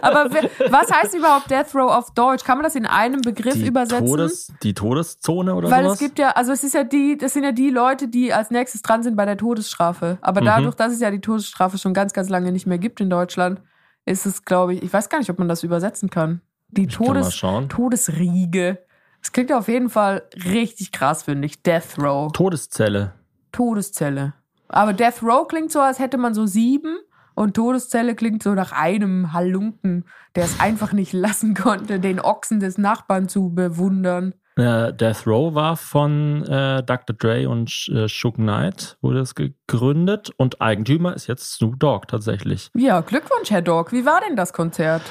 Aber 0.04 0.30
was 0.32 0.92
heißt 0.92 1.14
überhaupt 1.16 1.50
Death 1.52 1.76
Row 1.76 1.92
auf 1.92 2.14
Deutsch? 2.14 2.44
Kann 2.44 2.58
man 2.58 2.64
das 2.64 2.76
in 2.76 2.86
einem 2.86 3.22
Begriff 3.22 3.54
die, 3.56 3.68
übersetzen? 3.68 4.06
Todes, 4.06 4.52
die 4.64 4.74
Todeszone 4.74 5.54
oder 5.56 5.70
Weil 5.70 5.84
sowas? 5.84 5.94
es 5.96 6.00
gibt 6.00 6.18
ja, 6.20 6.32
also 6.32 6.52
es 6.52 6.64
ist 6.64 6.74
ja 6.74 6.84
die, 6.84 7.18
das 7.18 7.34
sind 7.34 7.44
ja 7.44 7.52
die 7.52 7.70
Leute, 7.70 8.08
die 8.08 8.34
als 8.34 8.50
nächstes 8.52 8.82
dran 8.82 9.04
sind 9.04 9.16
bei 9.16 9.26
der 9.26 9.38
Todesstrafe. 9.38 10.18
Aber 10.22 10.42
Mhm. 10.42 10.46
dadurch, 10.46 10.76
dass 10.76 10.94
es 10.94 11.00
ja 11.02 11.12
die 11.12 11.22
Todesstrafe 11.22 11.78
schon 11.78 11.94
ganz, 11.94 12.14
ganz 12.14 12.30
lange 12.30 12.52
nicht 12.52 12.66
mehr 12.68 12.78
gibt 12.78 13.02
in 13.02 13.10
Deutschland, 13.10 13.62
ist 14.06 14.26
es, 14.26 14.46
glaube 14.46 14.74
ich, 14.76 14.84
ich 14.84 14.92
weiß 14.94 15.10
gar 15.10 15.20
nicht, 15.20 15.30
ob 15.30 15.38
man 15.40 15.48
das 15.48 15.64
übersetzen 15.64 16.10
kann. 16.10 16.42
Die 16.70 16.88
Todes. 16.88 17.40
Todesriege. 17.70 18.80
Das 19.22 19.32
klingt 19.32 19.54
auf 19.54 19.68
jeden 19.68 19.90
Fall 19.90 20.24
richtig 20.46 20.92
krass, 20.92 21.24
finde 21.24 21.46
ich. 21.46 21.62
Death 21.62 21.98
Row. 21.98 22.32
Todeszelle. 22.32 23.14
Todeszelle. 23.52 24.34
Aber 24.68 24.94
Death 24.94 25.22
Row 25.24 25.48
klingt 25.48 25.72
so, 25.72 25.80
als 25.80 26.00
hätte 26.00 26.18
man 26.18 26.34
so 26.34 26.46
sieben 26.46 26.98
und 27.36 27.56
Todeszelle 27.56 28.16
klingt 28.16 28.44
so 28.44 28.54
nach 28.54 28.72
einem 28.72 29.34
Halunken, 29.34 30.06
der 30.36 30.46
es 30.46 30.60
einfach 30.60 30.94
nicht 30.94 31.14
lassen 31.14 31.54
konnte, 31.56 32.00
den 32.00 32.20
Ochsen 32.20 32.60
des 32.60 32.78
Nachbarn 32.78 33.30
zu 33.30 33.54
bewundern. 33.54 34.34
Äh, 34.58 34.94
Death 34.94 35.26
Row 35.26 35.54
war 35.54 35.78
von 35.78 36.44
äh, 36.46 36.84
Dr. 36.84 37.16
Dre 37.16 37.48
und 37.48 37.90
äh, 37.94 38.08
Suge 38.08 38.38
Knight, 38.38 38.98
wurde 39.02 39.20
es 39.20 39.34
gegründet 39.34 40.32
und 40.38 40.62
Eigentümer 40.62 41.16
ist 41.16 41.28
jetzt 41.28 41.54
Snoop 41.54 41.80
Dogg 41.80 42.08
tatsächlich. 42.08 42.70
Ja, 42.76 43.02
Glückwunsch, 43.02 43.50
Herr 43.50 43.62
Dog. 43.62 43.92
Wie 43.94 44.06
war 44.06 44.20
denn 44.28 44.36
das 44.36 44.52
Konzert? 44.52 45.04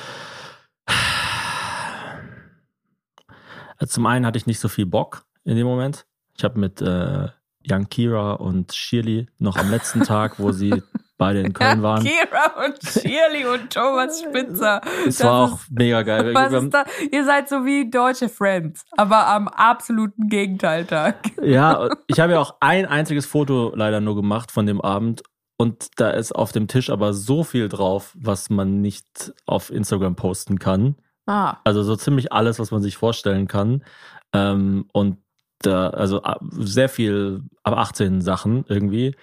Zum 3.86 4.06
einen 4.06 4.26
hatte 4.26 4.38
ich 4.38 4.46
nicht 4.46 4.60
so 4.60 4.68
viel 4.68 4.86
Bock 4.86 5.24
in 5.44 5.56
dem 5.56 5.66
Moment. 5.66 6.06
Ich 6.36 6.44
habe 6.44 6.58
mit 6.58 6.80
äh, 6.80 7.28
Young 7.68 7.88
Kira 7.88 8.32
und 8.34 8.72
Shirley 8.74 9.26
noch 9.38 9.56
am 9.56 9.70
letzten 9.70 10.02
Tag, 10.02 10.38
wo 10.38 10.52
sie 10.52 10.82
beide 11.18 11.40
in 11.40 11.52
Köln 11.52 11.82
waren. 11.82 12.02
Kira 12.04 12.64
und 12.66 12.82
Shirley 12.82 13.44
und 13.44 13.70
Thomas 13.70 14.20
Spitzer. 14.26 14.80
Es 15.06 15.18
Das 15.18 15.26
war 15.26 15.44
ist- 15.46 15.52
auch 15.52 15.58
mega 15.70 16.02
geil. 16.02 16.26
Wir 16.26 16.34
Was 16.34 16.52
haben- 16.52 16.66
ist 16.66 16.74
da? 16.74 16.84
Ihr 17.12 17.24
seid 17.24 17.48
so 17.48 17.64
wie 17.66 17.90
deutsche 17.90 18.28
Friends, 18.30 18.84
aber 18.96 19.26
am 19.26 19.48
absoluten 19.48 20.28
Gegenteiltag. 20.28 21.16
Ja, 21.42 21.88
ich 22.06 22.20
habe 22.20 22.32
ja 22.34 22.40
auch 22.40 22.56
ein 22.60 22.86
einziges 22.86 23.26
Foto 23.26 23.72
leider 23.74 24.00
nur 24.00 24.14
gemacht 24.16 24.50
von 24.52 24.66
dem 24.66 24.80
Abend. 24.80 25.22
Und 25.58 25.88
da 25.96 26.10
ist 26.10 26.32
auf 26.34 26.52
dem 26.52 26.68
Tisch 26.68 26.88
aber 26.88 27.12
so 27.12 27.44
viel 27.44 27.68
drauf, 27.68 28.14
was 28.18 28.48
man 28.48 28.80
nicht 28.80 29.34
auf 29.46 29.70
Instagram 29.70 30.16
posten 30.16 30.58
kann. 30.58 30.96
Ah, 31.30 31.58
Also 31.62 31.84
so 31.84 31.94
ziemlich 31.94 32.32
alles, 32.32 32.58
was 32.58 32.72
man 32.72 32.82
sich 32.82 32.96
vorstellen 32.96 33.46
kann. 33.46 33.84
Ähm, 34.32 34.86
und 34.92 35.18
da, 35.60 35.90
also 35.90 36.24
ah, 36.24 36.40
sehr 36.50 36.88
viel 36.88 37.42
ab 37.62 37.76
18 37.76 38.20
Sachen 38.20 38.64
irgendwie. 38.68 39.14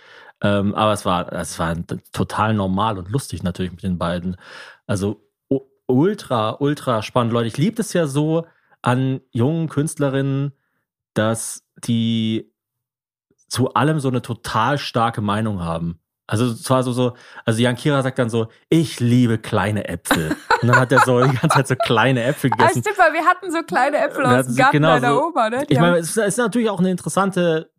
Ähm, 0.42 0.74
aber 0.74 0.94
es 0.94 1.04
war, 1.06 1.34
es 1.34 1.60
war 1.60 1.76
total 2.14 2.54
normal 2.54 2.98
und 2.98 3.10
lustig 3.10 3.44
natürlich 3.44 3.72
mit 3.74 3.84
den 3.84 3.98
beiden. 3.98 4.38
Also 4.86 5.22
ultra, 5.88 6.52
ultra 6.62 7.02
spannend. 7.02 7.34
Leute, 7.34 7.48
ich 7.48 7.58
liebe 7.58 7.82
es 7.82 7.92
ja 7.92 8.08
so 8.08 8.46
an 8.82 9.20
jungen 9.32 9.68
Künstlerinnen, 9.68 10.54
dass 11.14 11.64
die 11.84 12.54
zu 13.50 13.74
allem 13.74 14.00
so 14.00 14.08
eine 14.08 14.22
total 14.22 14.78
starke 14.78 15.22
Meinung 15.22 15.62
haben. 15.62 16.00
Also 16.30 16.54
zwar 16.54 16.84
so, 16.84 16.92
so, 16.92 17.14
also 17.46 17.62
Jan 17.62 17.76
Kira 17.78 18.04
sagt 18.04 18.20
dann 18.20 18.30
so, 18.30 18.48
ich 18.70 19.00
liebe 19.00 19.38
kleine 19.38 19.88
Äpfel. 19.88 20.36
Und 20.62 20.68
dann 20.68 20.78
hat 20.78 20.92
er 20.92 21.00
so 21.06 21.22
die 21.24 21.32
ganze 21.38 21.50
Zeit 21.56 21.68
so 21.70 21.76
kleine 21.76 22.24
Äpfel 22.24 22.52
ah 22.54 22.58
gegessen. 22.58 22.82
stimmt, 22.82 22.98
weil 23.00 23.14
wir 23.14 23.26
hatten 23.26 23.50
so 23.52 23.64
kleine 23.64 23.98
Äpfel 23.98 24.24
Wir 24.26 24.40
aus 24.40 24.46
dem 24.48 24.56
Garten 24.58 24.74
genau 24.74 24.88
deiner 25.00 25.14
so- 25.14 25.28
Oma, 25.28 25.50
ne? 25.50 25.66
Die 25.66 25.74
Ich 25.74 25.80
meine, 25.80 25.98
es 25.98 26.18
ist 26.18 26.38
natürlich 26.38 26.70
auch 26.70 26.80
eine 26.80 26.92
interessante 26.92 27.72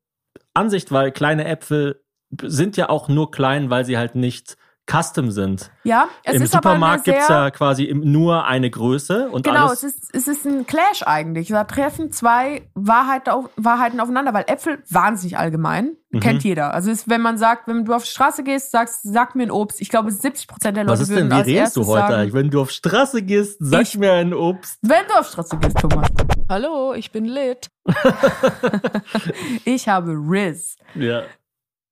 Ansicht, 0.55 0.90
weil 0.92 1.12
kleine 1.12 1.44
Äpfel 1.44 2.03
sind 2.42 2.76
ja 2.76 2.88
auch 2.88 3.09
nur 3.09 3.30
klein, 3.30 3.68
weil 3.70 3.84
sie 3.84 3.99
halt 3.99 4.14
nicht 4.14 4.57
custom 4.91 5.30
sind. 5.30 5.70
ja, 5.84 6.09
es 6.24 6.34
Im 6.36 6.43
ist 6.43 6.53
Supermarkt 6.53 7.05
gibt's 7.05 7.26
sehr, 7.26 7.36
ja 7.36 7.51
quasi 7.51 7.93
nur 7.95 8.47
eine 8.47 8.70
Größe 8.70 9.28
und 9.28 9.45
Genau, 9.45 9.66
alles. 9.66 9.82
es 9.82 9.95
ist, 9.97 10.14
es 10.14 10.28
ist 10.28 10.47
ein 10.47 10.66
Clash 10.66 11.03
eigentlich. 11.05 11.49
Da 11.49 11.64
treffen 11.64 12.11
zwei 12.11 12.62
Wahrheit 12.74 13.28
auf, 13.28 13.51
Wahrheiten 13.57 14.01
aufeinander, 14.01 14.32
weil 14.34 14.45
Äpfel 14.47 14.82
wahnsinnig 14.89 15.36
allgemein. 15.36 15.97
Mhm. 16.11 16.20
Kennt 16.20 16.43
jeder. 16.45 16.72
Also 16.72 16.91
es 16.91 17.01
ist, 17.01 17.11
wenn 17.11 17.20
man 17.20 17.36
sagt, 17.36 17.68
wenn 17.68 17.84
du 17.84 17.93
auf 17.93 18.05
die 18.05 18.11
Straße 18.11 18.43
gehst, 18.43 18.70
sagst, 18.70 19.01
sag 19.03 19.34
mir 19.34 19.43
ein 19.43 19.51
Obst. 19.51 19.78
Ich 19.82 19.91
glaube, 19.91 20.11
70 20.11 20.49
Prozent 20.49 20.76
der 20.78 20.84
Leute 20.84 20.93
Was 20.95 21.01
ist 21.01 21.11
würden 21.11 21.28
denn, 21.28 21.45
wie 21.47 21.51
redest 21.53 21.76
du 21.76 21.84
heute 21.86 22.01
sagen, 22.01 22.14
eigentlich? 22.14 22.32
Wenn 22.32 22.51
du 22.51 22.62
auf 22.62 22.70
Straße 22.70 23.20
gehst, 23.22 23.59
sag 23.61 23.82
Ich- 23.82 23.99
mir 23.99 24.12
ein 24.14 24.32
Obst. 24.32 24.78
Wenn 24.80 25.07
du 25.07 25.14
auf 25.18 25.26
die 25.26 25.32
Straße 25.32 25.59
gehst, 25.59 25.76
Thomas. 25.78 26.09
Hallo, 26.49 26.95
ich 26.95 27.12
bin 27.12 27.26
lit. 27.26 27.68
ich 29.64 29.89
habe 29.89 30.12
Riz. 30.12 30.76
Ja. 30.95 31.22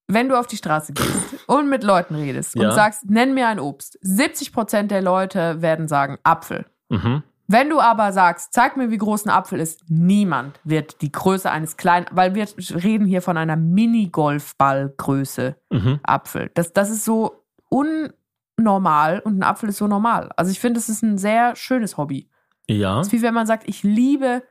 Wenn 0.08 0.28
du 0.28 0.38
auf 0.38 0.46
die 0.46 0.56
Straße 0.56 0.92
gehst 0.92 1.48
und 1.48 1.68
mit 1.68 1.82
Leuten 1.82 2.14
redest 2.14 2.54
Ja. 2.54 2.68
und 2.68 2.74
sagst, 2.74 3.08
nenn 3.10 3.34
mir 3.34 3.48
ein 3.48 3.58
Obst, 3.58 3.98
70 4.02 4.52
Prozent 4.52 4.90
der 4.90 5.02
Leute 5.02 5.60
werden 5.62 5.88
sagen 5.88 6.18
Apfel. 6.22 6.66
Mhm. 6.88 7.22
Wenn 7.48 7.70
du 7.70 7.80
aber 7.80 8.12
sagst, 8.12 8.52
zeig 8.52 8.76
mir, 8.76 8.90
wie 8.90 8.98
groß 8.98 9.24
ein 9.26 9.30
Apfel 9.30 9.60
ist, 9.60 9.80
niemand 9.88 10.58
wird 10.64 11.00
die 11.00 11.12
Größe 11.12 11.48
eines 11.50 11.76
kleinen, 11.76 12.06
weil 12.10 12.34
wir 12.34 12.46
reden 12.82 13.06
hier 13.06 13.22
von 13.22 13.36
einer 13.36 13.56
Mini-Golfballgröße 13.56 15.56
Mhm. 15.70 16.00
Apfel. 16.02 16.50
Das, 16.54 16.72
das 16.72 16.90
ist 16.90 17.04
so 17.04 17.44
unnormal 17.68 19.20
und 19.20 19.38
ein 19.38 19.42
Apfel 19.42 19.68
ist 19.68 19.78
so 19.78 19.86
normal. 19.86 20.30
Also 20.36 20.50
ich 20.50 20.60
finde, 20.60 20.78
es 20.80 20.88
ist 20.88 21.02
ein 21.02 21.18
sehr 21.18 21.54
schönes 21.56 21.96
Hobby. 21.96 22.28
Ja. 22.68 23.00
Es 23.00 23.08
ist 23.08 23.12
wie 23.12 23.22
wenn 23.22 23.34
man 23.34 23.46
sagt, 23.46 23.68
ich 23.68 23.82
liebe 23.82 24.42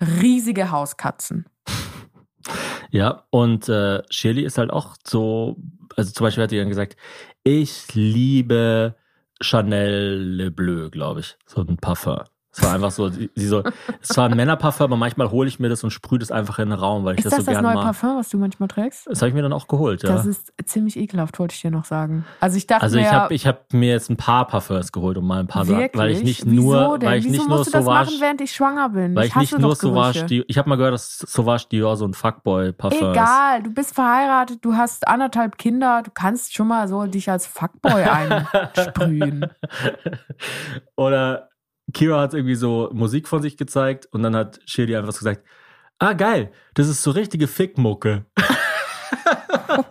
riesige 0.00 0.70
Hauskatzen. 0.70 1.46
Ja, 2.90 3.26
und 3.30 3.68
äh, 3.68 4.02
Shirley 4.10 4.44
ist 4.44 4.58
halt 4.58 4.70
auch 4.70 4.96
so, 5.06 5.56
also 5.96 6.12
zum 6.12 6.24
Beispiel 6.24 6.44
hat 6.44 6.50
sie 6.50 6.58
dann 6.58 6.68
gesagt, 6.68 6.96
ich 7.44 7.94
liebe 7.94 8.96
Chanel 9.40 10.18
Le 10.22 10.50
Bleu, 10.50 10.90
glaube 10.90 11.20
ich, 11.20 11.36
so 11.46 11.60
ein 11.60 11.76
Parfum. 11.76 12.20
Es 12.58 12.64
war 12.64 12.74
einfach 12.74 12.90
so, 12.90 13.08
sie, 13.08 13.30
so, 13.36 13.62
es 14.00 14.16
war 14.16 14.28
ein 14.28 14.36
Männerparfum, 14.36 14.84
aber 14.84 14.96
manchmal 14.96 15.30
hole 15.30 15.46
ich 15.48 15.60
mir 15.60 15.68
das 15.68 15.84
und 15.84 15.90
sprühe 15.90 16.18
das 16.18 16.32
einfach 16.32 16.58
in 16.58 16.70
den 16.70 16.78
Raum, 16.78 17.04
weil 17.04 17.14
ich 17.14 17.18
Ist 17.20 17.26
das, 17.26 17.30
das 17.36 17.44
so 17.44 17.52
das 17.52 17.54
gerne 17.54 17.68
neue 17.68 17.74
mag. 17.76 17.84
Parfum, 17.84 18.18
was 18.18 18.28
du 18.30 18.38
manchmal 18.38 18.68
trägst? 18.68 19.06
Das 19.06 19.20
habe 19.22 19.28
ich 19.28 19.34
mir 19.34 19.42
dann 19.42 19.52
auch 19.52 19.68
geholt, 19.68 20.02
ja. 20.02 20.08
Das 20.10 20.26
ist 20.26 20.52
ziemlich 20.64 20.96
ekelhaft, 20.96 21.38
wollte 21.38 21.54
ich 21.54 21.60
dir 21.60 21.70
noch 21.70 21.84
sagen. 21.84 22.24
Also 22.40 22.56
ich 22.56 22.66
dachte 22.66 22.82
Also 22.82 22.96
mir, 22.98 23.02
ich 23.04 23.12
habe 23.12 23.34
ich 23.34 23.46
hab 23.46 23.72
mir 23.72 23.90
jetzt 23.92 24.10
ein 24.10 24.16
paar 24.16 24.46
Parfums 24.48 24.90
geholt, 24.90 25.16
um 25.18 25.26
mal 25.26 25.40
ein 25.40 25.46
paar 25.46 25.64
Sachen, 25.64 25.78
wirklich? 25.78 25.98
weil 26.00 26.10
ich 26.10 26.24
nicht 26.24 26.44
Wieso 26.46 26.62
nur, 26.62 26.98
denn? 26.98 27.08
weil 27.08 27.18
ich 27.20 27.24
Wieso 27.26 27.36
nicht 27.36 27.48
nur 27.48 27.58
das 27.58 27.70
Sauvage, 27.70 28.06
machen, 28.10 28.20
während 28.20 28.40
ich 28.40 28.52
schwanger 28.52 28.88
bin? 28.88 29.14
weil 29.14 29.26
ich 29.26 29.34
hasse 29.34 29.54
nicht 29.54 29.58
nur 29.60 29.76
Gerüche. 29.76 29.86
Sauvage, 29.86 30.24
Dior, 30.26 30.44
ich 30.48 30.58
habe 30.58 30.68
mal 30.68 30.76
gehört, 30.76 30.94
dass 30.94 31.18
Sauvage 31.18 31.64
Dior 31.70 31.96
so 31.96 32.04
ein 32.06 32.14
Fuckboy 32.14 32.72
Parfum 32.72 32.98
ist. 32.98 33.12
Egal, 33.12 33.62
du 33.62 33.70
bist 33.72 33.94
verheiratet, 33.94 34.64
du 34.64 34.74
hast 34.74 35.06
anderthalb 35.06 35.58
Kinder, 35.58 36.02
du 36.04 36.10
kannst 36.12 36.54
schon 36.54 36.66
mal 36.68 36.88
so 36.88 37.04
dich 37.06 37.30
als 37.30 37.46
Fuckboy 37.46 38.02
einsprühen. 38.74 39.46
Oder 40.96 41.48
Kira 41.94 42.20
hat 42.20 42.34
irgendwie 42.34 42.54
so 42.54 42.90
Musik 42.92 43.28
von 43.28 43.42
sich 43.42 43.56
gezeigt 43.56 44.06
und 44.12 44.22
dann 44.22 44.36
hat 44.36 44.60
Shirley 44.66 44.96
einfach 44.96 45.12
so 45.12 45.18
gesagt, 45.18 45.42
ah 45.98 46.12
geil, 46.12 46.52
das 46.74 46.88
ist 46.88 47.02
so 47.02 47.10
richtige 47.10 47.46
Fickmucke. 47.48 48.24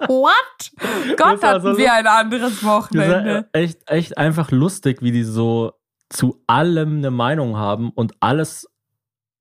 What? 0.07 0.71
Gott, 1.17 1.43
hatten 1.43 1.61
so 1.61 1.77
wir 1.77 1.93
ein 1.93 2.07
anderes 2.07 2.63
Wochenende. 2.63 3.47
echt, 3.53 3.79
echt 3.89 4.17
einfach 4.17 4.51
lustig, 4.51 5.01
wie 5.01 5.11
die 5.11 5.23
so 5.23 5.73
zu 6.09 6.41
allem 6.47 6.97
eine 6.97 7.11
Meinung 7.11 7.57
haben 7.57 7.89
und 7.91 8.13
alles, 8.19 8.67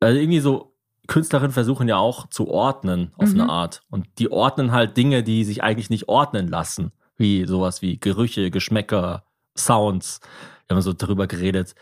also 0.01 0.19
irgendwie 0.19 0.41
so, 0.41 0.73
Künstlerinnen 1.07 1.53
versuchen 1.53 1.87
ja 1.89 1.97
auch 1.99 2.29
zu 2.31 2.49
ordnen 2.49 3.13
auf 3.17 3.33
Mhm. 3.33 3.41
eine 3.43 3.51
Art. 3.51 3.83
Und 3.91 4.07
die 4.19 4.33
ordnen 4.33 4.73
halt 4.73 4.97
Dinge, 4.97 5.23
die 5.23 5.45
sich 5.45 5.63
eigentlich 5.63 5.89
nicht 5.89 6.09
ordnen 6.09 6.49
lassen. 6.49 6.91
Wie 7.17 7.47
sowas 7.47 7.81
wie 7.81 7.99
Gerüche, 8.01 8.51
Geschmäcker, 8.51 9.23
Sounds. 9.57 10.21
Wir 10.67 10.75
haben 10.75 10.83
so 10.83 10.93
darüber 10.93 11.29
geredet, 11.29 11.77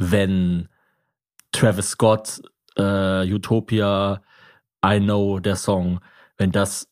wenn 0.00 0.68
Travis 1.52 1.90
Scott 1.90 2.40
äh, 2.76 3.32
Utopia, 3.32 4.22
I 4.84 4.98
Know, 4.98 5.38
der 5.40 5.56
Song, 5.56 6.00
wenn 6.38 6.50
das, 6.50 6.88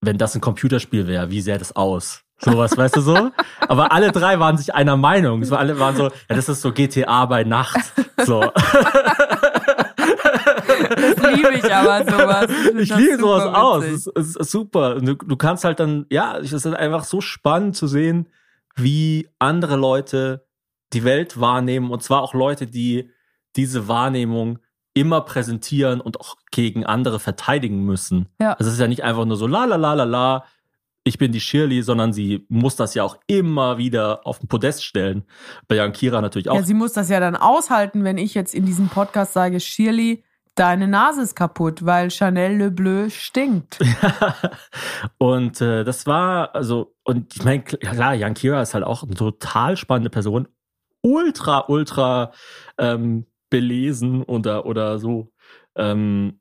wenn 0.00 0.16
das 0.18 0.34
ein 0.34 0.40
Computerspiel 0.40 1.06
wäre, 1.06 1.30
wie 1.30 1.42
sähe 1.42 1.58
das 1.58 1.76
aus? 1.76 2.22
Sowas, 2.38 2.76
weißt 2.76 2.96
du 2.96 3.00
so? 3.00 3.30
Aber 3.68 3.92
alle 3.92 4.12
drei 4.12 4.38
waren 4.38 4.56
sich 4.56 4.74
einer 4.74 4.96
Meinung. 4.96 5.42
Es 5.42 5.50
war, 5.50 5.58
alle 5.58 5.78
waren 5.78 5.96
so, 5.96 6.04
ja, 6.04 6.10
das 6.36 6.48
ist 6.48 6.62
so 6.62 6.72
GTA 6.72 7.26
bei 7.26 7.44
Nacht. 7.44 7.92
So. 8.24 8.50
Das 10.88 11.34
liebe 11.34 11.54
ich 11.54 11.74
aber 11.74 12.10
sowas. 12.10 12.46
Ich 12.78 12.88
Das 12.88 12.98
liebe 12.98 13.12
ist 13.12 13.20
sowas 13.20 13.42
super 13.44 13.62
aus. 13.62 13.84
Es 13.84 14.06
ist, 14.06 14.16
es 14.16 14.36
ist 14.36 14.50
super. 14.50 15.00
Du, 15.00 15.14
du 15.16 15.36
kannst 15.36 15.64
halt 15.64 15.80
dann, 15.80 16.06
ja, 16.08 16.38
es 16.38 16.52
ist 16.52 16.66
einfach 16.66 17.04
so 17.04 17.20
spannend 17.20 17.76
zu 17.76 17.86
sehen, 17.86 18.28
wie 18.74 19.28
andere 19.38 19.76
Leute 19.76 20.47
die 20.92 21.04
Welt 21.04 21.40
wahrnehmen. 21.40 21.90
Und 21.90 22.02
zwar 22.02 22.22
auch 22.22 22.34
Leute, 22.34 22.66
die 22.66 23.10
diese 23.56 23.88
Wahrnehmung 23.88 24.58
immer 24.94 25.20
präsentieren 25.20 26.00
und 26.00 26.20
auch 26.20 26.36
gegen 26.50 26.84
andere 26.84 27.20
verteidigen 27.20 27.84
müssen. 27.84 28.28
Ja. 28.40 28.54
Also 28.54 28.68
es 28.68 28.74
ist 28.74 28.80
ja 28.80 28.88
nicht 28.88 29.04
einfach 29.04 29.24
nur 29.24 29.36
so 29.36 29.46
la 29.46 29.64
la 29.64 29.76
la 29.76 29.94
la 29.94 30.04
la, 30.04 30.44
ich 31.08 31.18
bin 31.18 31.32
die 31.32 31.40
Shirley, 31.40 31.82
sondern 31.82 32.12
sie 32.12 32.46
muss 32.48 32.76
das 32.76 32.94
ja 32.94 33.02
auch 33.02 33.16
immer 33.26 33.78
wieder 33.78 34.26
auf 34.26 34.38
den 34.38 34.48
Podest 34.48 34.84
stellen. 34.84 35.24
Bei 35.66 35.76
Jan 35.76 35.92
Kira 35.92 36.20
natürlich 36.20 36.50
auch. 36.50 36.56
Ja, 36.56 36.62
sie 36.62 36.74
muss 36.74 36.92
das 36.92 37.08
ja 37.08 37.18
dann 37.18 37.34
aushalten, 37.34 38.04
wenn 38.04 38.18
ich 38.18 38.34
jetzt 38.34 38.54
in 38.54 38.66
diesem 38.66 38.88
Podcast 38.88 39.32
sage, 39.32 39.58
Shirley, 39.58 40.22
deine 40.54 40.86
Nase 40.86 41.22
ist 41.22 41.34
kaputt, 41.34 41.84
weil 41.84 42.10
Chanel 42.10 42.56
Le 42.56 42.70
Bleu 42.70 43.08
stinkt. 43.08 43.78
und 45.18 45.60
äh, 45.60 45.84
das 45.84 46.06
war, 46.06 46.54
also, 46.54 46.94
und 47.04 47.34
ich 47.34 47.44
meine, 47.44 47.62
klar, 47.62 48.14
Jan 48.14 48.34
Kira 48.34 48.60
ist 48.60 48.74
halt 48.74 48.84
auch 48.84 49.02
eine 49.02 49.14
total 49.14 49.76
spannende 49.76 50.10
Person. 50.10 50.48
Ultra, 51.02 51.64
ultra 51.68 52.32
ähm, 52.78 53.26
belesen 53.50 54.22
oder, 54.24 54.66
oder 54.66 54.98
so. 54.98 55.30
Ähm, 55.76 56.40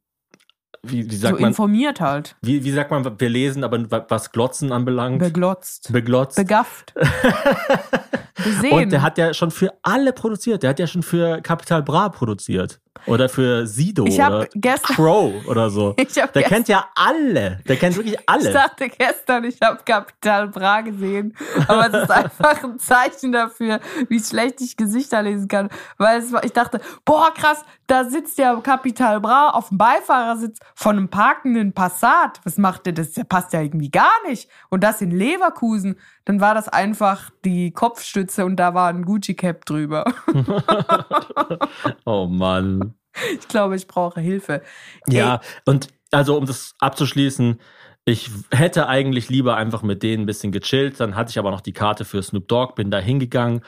wie, 0.83 1.09
wie 1.09 1.15
So 1.15 1.27
sagt 1.27 1.39
man, 1.39 1.49
informiert 1.49 1.99
halt. 2.01 2.35
wie, 2.41 2.63
wie 2.63 2.71
sagt 2.71 2.91
man 2.91 3.17
belesen, 3.17 3.63
aber 3.63 3.89
wa- 3.91 4.05
was 4.09 4.31
Glotzen 4.31 4.71
anbelangt? 4.71 5.19
Beglotzt. 5.19 5.91
Beglotzt. 5.91 6.37
Begafft. 6.37 6.93
Besehen. 8.43 8.73
Und 8.73 8.91
der 8.91 9.01
hat 9.01 9.17
ja 9.17 9.33
schon 9.33 9.51
für 9.51 9.73
alle 9.81 10.13
produziert. 10.13 10.63
Der 10.63 10.69
hat 10.69 10.79
ja 10.79 10.87
schon 10.87 11.03
für 11.03 11.41
Capital 11.41 11.81
Bra 11.83 12.09
produziert. 12.09 12.79
Oder 13.05 13.29
für 13.29 13.67
Sido 13.67 14.05
Ich 14.05 14.15
oder 14.19 14.47
gestern- 14.55 14.95
Crow 14.95 15.45
oder 15.47 15.69
so. 15.69 15.93
Ich 15.97 16.13
der 16.13 16.27
gestern- 16.27 16.43
kennt 16.43 16.67
ja 16.67 16.85
alle. 16.95 17.59
Der 17.67 17.75
kennt 17.77 17.95
wirklich 17.95 18.15
Ich 18.15 18.29
alle. 18.29 18.51
dachte 18.51 18.89
gestern, 18.89 19.43
ich 19.43 19.57
habe 19.61 19.79
Capital 19.85 20.47
Bra 20.49 20.81
gesehen, 20.81 21.35
aber 21.67 21.87
es 21.87 22.03
ist 22.03 22.11
einfach 22.11 22.63
ein 22.63 22.79
Zeichen 22.79 23.31
dafür, 23.31 23.79
wie 24.09 24.19
schlecht 24.19 24.61
ich 24.61 24.77
Gesichter 24.77 25.21
lesen 25.21 25.47
kann. 25.47 25.69
Weil 25.97 26.19
es 26.19 26.33
ich 26.43 26.53
dachte, 26.53 26.79
boah, 27.05 27.33
krass, 27.33 27.63
da 27.87 28.05
sitzt 28.05 28.37
ja 28.37 28.55
Capital 28.61 29.19
Bra 29.21 29.49
auf 29.51 29.69
dem 29.69 29.77
Beifahrersitz 29.77 30.59
von 30.75 30.97
einem 30.97 31.09
parkenden 31.09 31.73
Passat. 31.73 32.39
Was 32.43 32.57
macht 32.57 32.85
der? 32.85 32.93
Das 32.93 33.11
Der 33.11 33.23
passt 33.23 33.53
ja 33.53 33.61
irgendwie 33.61 33.89
gar 33.91 34.11
nicht. 34.27 34.49
Und 34.69 34.83
das 34.83 35.01
in 35.01 35.11
Leverkusen. 35.11 35.97
Dann 36.25 36.41
war 36.41 36.53
das 36.53 36.67
einfach 36.67 37.29
die 37.45 37.71
Kopfstütze 37.71 38.43
und 38.43 38.57
da 38.57 38.73
war 38.73 38.89
ein 38.89 39.05
Gucci-Cap 39.05 39.65
drüber. 39.65 40.03
Oh 42.05 42.25
Mann. 42.27 42.86
Ich 43.39 43.47
glaube, 43.47 43.75
ich 43.75 43.87
brauche 43.87 44.19
Hilfe. 44.19 44.61
Ja, 45.07 45.41
und 45.65 45.87
also 46.11 46.37
um 46.37 46.45
das 46.45 46.75
abzuschließen, 46.79 47.59
ich 48.05 48.29
hätte 48.51 48.87
eigentlich 48.87 49.29
lieber 49.29 49.57
einfach 49.57 49.83
mit 49.83 50.01
denen 50.01 50.23
ein 50.23 50.25
bisschen 50.25 50.51
gechillt. 50.51 50.99
Dann 50.99 51.15
hatte 51.15 51.31
ich 51.31 51.39
aber 51.39 51.51
noch 51.51 51.61
die 51.61 51.73
Karte 51.73 52.05
für 52.05 52.23
Snoop 52.23 52.47
Dogg, 52.47 52.75
bin 52.75 52.89
da 52.89 52.99
hingegangen 52.99 53.61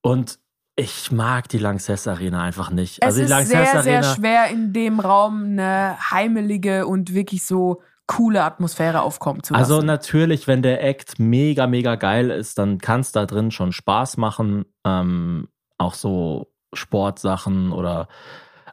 und 0.00 0.38
ich 0.76 1.12
mag 1.12 1.48
die 1.48 1.58
Lanxess 1.58 2.08
Arena 2.08 2.42
einfach 2.42 2.70
nicht. 2.70 2.98
Es 3.00 3.06
also 3.06 3.18
die 3.18 3.24
ist 3.24 3.30
Lanxess 3.30 3.72
sehr, 3.72 3.82
sehr 3.82 4.02
schwer, 4.02 4.46
in 4.46 4.72
dem 4.72 5.00
Raum 5.00 5.44
eine 5.44 5.98
heimelige 6.10 6.86
und 6.86 7.12
wirklich 7.12 7.44
so 7.44 7.82
coole 8.06 8.42
Atmosphäre 8.42 9.02
aufkommen 9.02 9.42
zu 9.42 9.52
lassen. 9.52 9.62
Also 9.62 9.82
natürlich, 9.82 10.46
wenn 10.46 10.62
der 10.62 10.82
Act 10.82 11.18
mega, 11.18 11.66
mega 11.66 11.96
geil 11.96 12.30
ist, 12.30 12.58
dann 12.58 12.78
kann 12.78 13.00
es 13.00 13.12
da 13.12 13.26
drin 13.26 13.50
schon 13.50 13.72
Spaß 13.72 14.16
machen. 14.16 14.64
Ähm, 14.84 15.48
auch 15.78 15.94
so 15.94 16.52
Sportsachen 16.72 17.72
oder 17.72 18.08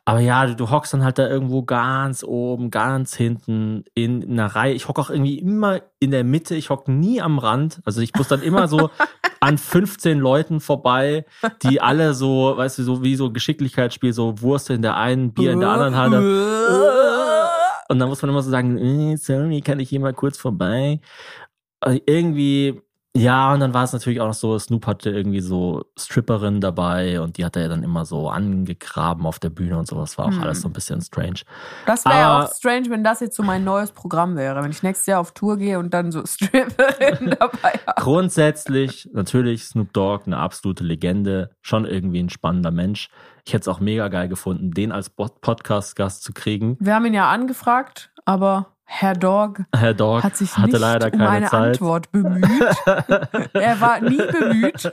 aber 0.10 0.22
ja, 0.22 0.48
du, 0.48 0.56
du 0.56 0.72
hockst 0.72 0.92
dann 0.92 1.04
halt 1.04 1.20
da 1.20 1.28
irgendwo 1.28 1.62
ganz 1.62 2.24
oben, 2.24 2.72
ganz 2.72 3.16
hinten 3.16 3.84
in 3.94 4.28
einer 4.28 4.48
Reihe. 4.48 4.74
Ich 4.74 4.88
hock 4.88 4.98
auch 4.98 5.12
irgendwie 5.12 5.38
immer 5.38 5.82
in 6.00 6.10
der 6.10 6.24
Mitte, 6.24 6.56
ich 6.56 6.72
hock 6.72 6.88
nie 6.88 7.22
am 7.22 7.38
Rand. 7.38 7.80
Also 7.86 8.02
ich 8.02 8.16
muss 8.16 8.28
dann 8.28 8.42
immer 8.42 8.68
so 8.68 8.90
an 9.40 9.60
15 9.60 10.18
Leuten 10.18 10.62
vorbei, 10.62 11.26
die 11.62 11.80
alle 11.80 12.16
so, 12.16 12.58
weißt 12.58 12.80
du, 12.80 12.84
so 12.84 13.04
wie 13.04 13.16
so 13.16 13.32
Geschicklichkeitsspiel, 13.32 14.12
so 14.12 14.42
Wurst 14.42 14.72
in 14.72 14.82
der 14.82 14.98
einen, 14.98 15.32
Bier 15.32 15.52
in 15.52 15.60
der 15.60 15.70
anderen 15.70 15.96
Hand. 15.96 16.16
Und 17.90 18.00
dann 18.00 18.10
muss 18.10 18.24
man 18.24 18.30
immer 18.30 18.42
so 18.42 18.50
sagen, 18.50 18.80
äh, 18.80 19.16
sorry, 19.16 19.62
kann 19.62 19.80
ich 19.80 19.90
hier 19.90 20.00
mal 20.00 20.14
kurz 20.16 20.40
vorbei? 20.40 21.02
Also 21.82 22.00
irgendwie, 22.08 22.82
ja, 23.16 23.54
und 23.54 23.60
dann 23.60 23.74
war 23.74 23.84
es 23.84 23.92
natürlich 23.94 24.22
auch 24.22 24.28
noch 24.28 24.34
so, 24.34 24.58
Snoop 24.60 24.86
hatte 24.86 25.10
irgendwie 25.10 25.42
so 25.42 25.84
Stripperinnen 25.98 26.62
dabei 26.62 27.20
und 27.22 27.38
die 27.38 27.44
hat 27.46 27.56
er 27.56 27.64
ja 27.64 27.68
dann 27.68 27.82
immer 27.84 28.06
so 28.06 28.30
angegraben 28.30 29.26
auf 29.26 29.40
der 29.40 29.50
Bühne 29.50 29.78
und 29.80 29.88
sowas. 29.88 30.18
War 30.18 30.26
auch 30.28 30.32
Hm. 30.32 30.44
alles 30.44 30.62
so 30.62 30.70
ein 30.70 30.74
bisschen 30.74 31.02
strange. 31.02 31.42
Das 31.88 32.06
wäre 32.06 32.16
Aber- 32.16 32.46
auch 32.46 32.54
strange, 32.56 32.90
wenn 32.90 33.04
das 33.04 33.20
jetzt 33.20 33.36
so 33.36 33.42
mein 33.44 33.64
neues 33.64 33.92
Programm 33.92 34.36
wäre. 34.36 34.62
Wenn 34.64 34.70
ich 34.72 34.84
nächstes 34.84 35.08
Jahr 35.08 35.22
auf 35.22 35.32
Tour 35.34 35.58
gehe 35.58 35.80
und 35.80 35.94
dann 35.94 36.12
so 36.12 36.24
Stripperinnen 36.26 37.36
dabei 37.40 37.80
habe. 37.88 38.02
Grundsätzlich, 38.02 39.10
natürlich 39.12 39.66
Snoop 39.66 39.92
Dogg, 39.94 40.24
eine 40.28 40.38
absolute 40.38 40.84
Legende, 40.84 41.50
schon 41.62 41.86
irgendwie 41.86 42.20
ein 42.20 42.30
spannender 42.30 42.72
Mensch. 42.72 43.10
Ich 43.46 43.54
hätte 43.54 43.62
es 43.62 43.68
auch 43.68 43.80
mega 43.80 44.08
geil 44.10 44.28
gefunden, 44.30 44.70
den 44.72 44.92
als 44.92 45.10
Podcast-Gast 45.10 46.22
zu 46.24 46.32
kriegen. 46.34 46.78
Wir 46.80 46.94
haben 46.94 47.06
ihn 47.06 47.16
ja 47.16 47.28
angefragt, 47.30 48.12
aber 48.26 48.68
Herr 48.92 49.14
Dog 49.14 49.62
Herr 49.76 49.94
Dogg 49.94 50.24
hat 50.24 50.36
sich 50.36 50.58
hatte 50.58 50.72
nicht 50.72 50.80
leider 50.80 51.14
um 51.14 51.22
eine 51.22 51.46
Zeit. 51.46 51.74
Antwort 51.74 52.12
bemüht. 52.12 52.44
er 53.54 53.80
war 53.80 54.02
nie 54.02 54.18
bemüht. 54.18 54.92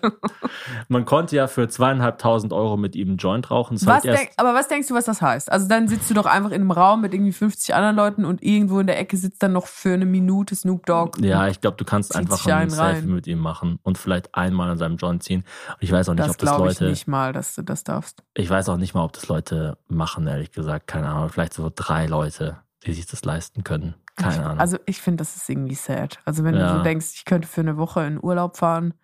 Man 0.88 1.06
konnte 1.06 1.34
ja 1.34 1.46
für 1.46 1.66
zweieinhalbtausend 1.66 2.52
Euro 2.52 2.76
mit 2.76 2.94
ihm 2.94 3.08
einen 3.08 3.16
Joint 3.16 3.50
rauchen. 3.50 3.74
Das 3.78 3.86
Was 3.86 4.02
denk, 4.02 4.30
aber 4.36 4.52
was 4.52 4.68
denkst 4.68 4.88
du, 4.88 4.94
was 4.94 5.06
das 5.06 5.22
heißt? 5.22 5.50
Also 5.50 5.66
dann 5.66 5.88
sitzt 5.88 6.10
du 6.10 6.14
doch 6.14 6.26
einfach 6.26 6.50
in 6.50 6.60
einem 6.60 6.72
Raum 6.72 7.00
mit 7.00 7.14
irgendwie 7.14 7.32
50 7.32 7.74
anderen 7.74 7.96
Leuten 7.96 8.24
und 8.26 8.42
irgendwo 8.42 8.80
in 8.80 8.86
der 8.86 8.98
Ecke 8.98 9.16
sitzt 9.16 9.42
dann 9.42 9.54
noch 9.54 9.66
für 9.66 9.94
eine 9.94 10.04
Minute 10.04 10.54
Snoop 10.54 10.84
Dogg. 10.84 11.18
Ja, 11.22 11.48
ich 11.48 11.62
glaube, 11.62 11.78
du 11.78 11.86
kannst 11.86 12.14
einfach 12.14 12.44
ein 12.46 12.52
einen 12.52 12.70
Selfie 12.70 13.00
rein. 13.00 13.08
mit 13.08 13.26
ihm 13.26 13.38
machen 13.38 13.78
und 13.82 13.96
vielleicht 13.96 14.34
einmal 14.34 14.70
an 14.70 14.76
seinem 14.76 14.96
Joint 14.98 15.22
ziehen. 15.22 15.44
Und 15.68 15.82
ich 15.82 15.90
weiß 15.90 16.10
auch 16.10 16.14
nicht, 16.14 16.22
das 16.24 16.32
ob 16.32 16.38
das 16.38 16.50
glaube 16.50 16.70
ich 16.70 16.80
Leute, 16.80 16.90
nicht 16.90 17.08
mal, 17.08 17.32
dass 17.32 17.54
du 17.54 17.62
das 17.62 17.82
darfst. 17.82 18.22
ich 18.34 18.50
weiß 18.50 18.68
auch 18.68 18.76
nicht 18.76 18.94
mal, 18.94 19.04
ob 19.04 19.14
das 19.14 19.28
Leute 19.28 19.78
machen, 19.88 20.26
ehrlich 20.26 20.52
gesagt. 20.52 20.86
Keine 20.86 21.08
Ahnung. 21.08 21.30
Vielleicht 21.30 21.54
so 21.54 21.70
drei 21.74 22.06
Leute, 22.06 22.58
die 22.86 22.92
sich 22.94 23.06
das 23.06 23.24
leisten 23.24 23.64
können. 23.64 23.94
Keine 24.16 24.44
Ahnung. 24.44 24.58
Also 24.60 24.78
ich 24.86 25.00
finde, 25.02 25.18
das 25.18 25.36
ist 25.36 25.48
irgendwie 25.48 25.74
sad. 25.74 26.18
Also 26.24 26.44
wenn 26.44 26.54
Ja. 26.56 26.72
du 26.72 26.78
so 26.78 26.82
denkst, 26.82 27.06
ich 27.14 27.24
könnte 27.24 27.46
für 27.48 27.60
eine 27.60 27.76
Woche 27.76 28.04
in 28.06 28.22
Urlaub 28.22 28.56
fahren, 28.56 28.94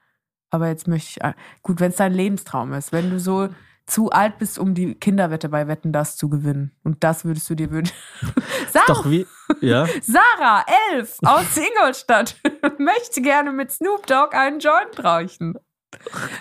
aber 0.51 0.69
jetzt 0.69 0.87
möchte 0.89 1.21
ich, 1.21 1.63
gut, 1.63 1.81
wenn 1.81 1.91
es 1.91 1.97
dein 1.97 2.13
Lebenstraum 2.15 2.73
ist, 2.73 2.93
wenn 2.93 3.11
du 3.11 3.19
so 3.19 3.49
zu 3.87 4.11
alt 4.11 4.39
bist, 4.39 4.59
um 4.59 4.75
die 4.75 4.95
Kinderwette 4.95 5.49
bei 5.49 5.67
Wetten, 5.67 5.93
das 5.93 6.17
zu 6.17 6.29
gewinnen. 6.29 6.71
Und 6.85 7.03
das 7.05 7.25
würdest 7.25 7.51
du 7.51 7.55
dir 7.57 7.71
wünschen. 7.71 7.95
Sarah, 8.73 8.85
Doch 8.87 9.11
wie, 9.11 9.27
ja. 9.61 9.87
Sarah, 10.03 10.65
elf, 10.93 11.19
aus 11.25 11.57
Ingolstadt, 11.57 12.37
möchte 12.79 13.21
gerne 13.23 13.53
mit 13.53 13.73
Snoop 13.73 14.07
Dogg 14.07 14.37
einen 14.37 14.61
Joint 14.61 15.03
rauchen. 15.03 15.59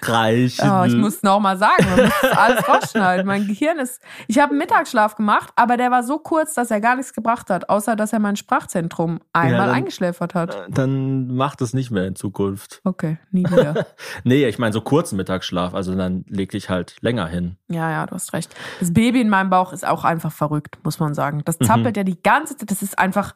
Reichen. 0.04 0.70
Oh, 0.70 0.84
ich 0.84 0.96
muss 0.96 1.24
noch 1.24 1.40
mal 1.40 1.58
sagen, 1.58 1.86
man 1.90 2.06
muss 2.06 2.14
das 2.22 2.38
alles 2.38 2.68
rausschneiden. 2.68 3.26
Mein 3.26 3.48
Gehirn 3.48 3.80
ist. 3.80 4.02
Ich 4.28 4.40
habe 4.40 4.50
einen 4.52 4.58
Mittagsschlaf 4.60 5.16
gemacht, 5.16 5.52
aber 5.56 5.78
der 5.78 5.92
war 5.92 6.04
so 6.04 6.20
kurz, 6.20 6.54
dass 6.54 6.72
er 6.72 6.82
gar 6.82 6.96
nichts 6.96 7.14
gebracht 7.14 7.50
hat, 7.50 7.70
außer 7.70 7.96
dass 7.96 8.14
er 8.14 8.20
mein 8.20 8.36
Sprachzentrum 8.36 9.20
einmal 9.34 9.68
dann- 9.68 9.76
eingeschläfert 9.76 10.36
hat. 10.36 10.58
Dann 10.70 11.34
macht 11.36 11.62
es 11.62 11.74
nicht 11.74 11.92
mehr 11.92 12.06
in 12.06 12.16
Zukunft. 12.16 12.82
Okay, 12.84 13.18
nie 13.32 13.46
wieder. 13.46 13.86
Nee, 14.24 14.46
ich 14.48 14.60
meine 14.60 14.74
so 14.74 14.82
kurzen 14.82 15.16
Mittagsschlaf, 15.18 15.74
also 15.74 15.96
dann 15.96 16.26
leg 16.28 16.52
dich 16.52 16.70
halt 16.70 16.96
länger 17.02 17.28
hin. 17.28 17.58
ja, 17.70 17.90
ja, 17.90 18.06
du 18.06 18.16
hast 18.16 18.34
recht. 18.34 18.54
Das 18.80 18.94
Baby 18.94 19.22
in 19.22 19.30
meinem 19.30 19.50
Bauch 19.50 19.74
ist 19.74 19.88
auch 19.88 20.04
einfach 20.04 20.32
verrückt, 20.32 20.78
muss 20.84 21.00
man 21.00 21.14
sagen. 21.14 21.42
Das 21.46 21.58
zappelt 21.60 21.98
ja 21.98 22.04
die 22.04 22.22
ganze 22.22 22.58
Zeit. 22.58 22.70
Das 22.72 22.82
ist 22.82 22.98
einfach. 23.00 23.34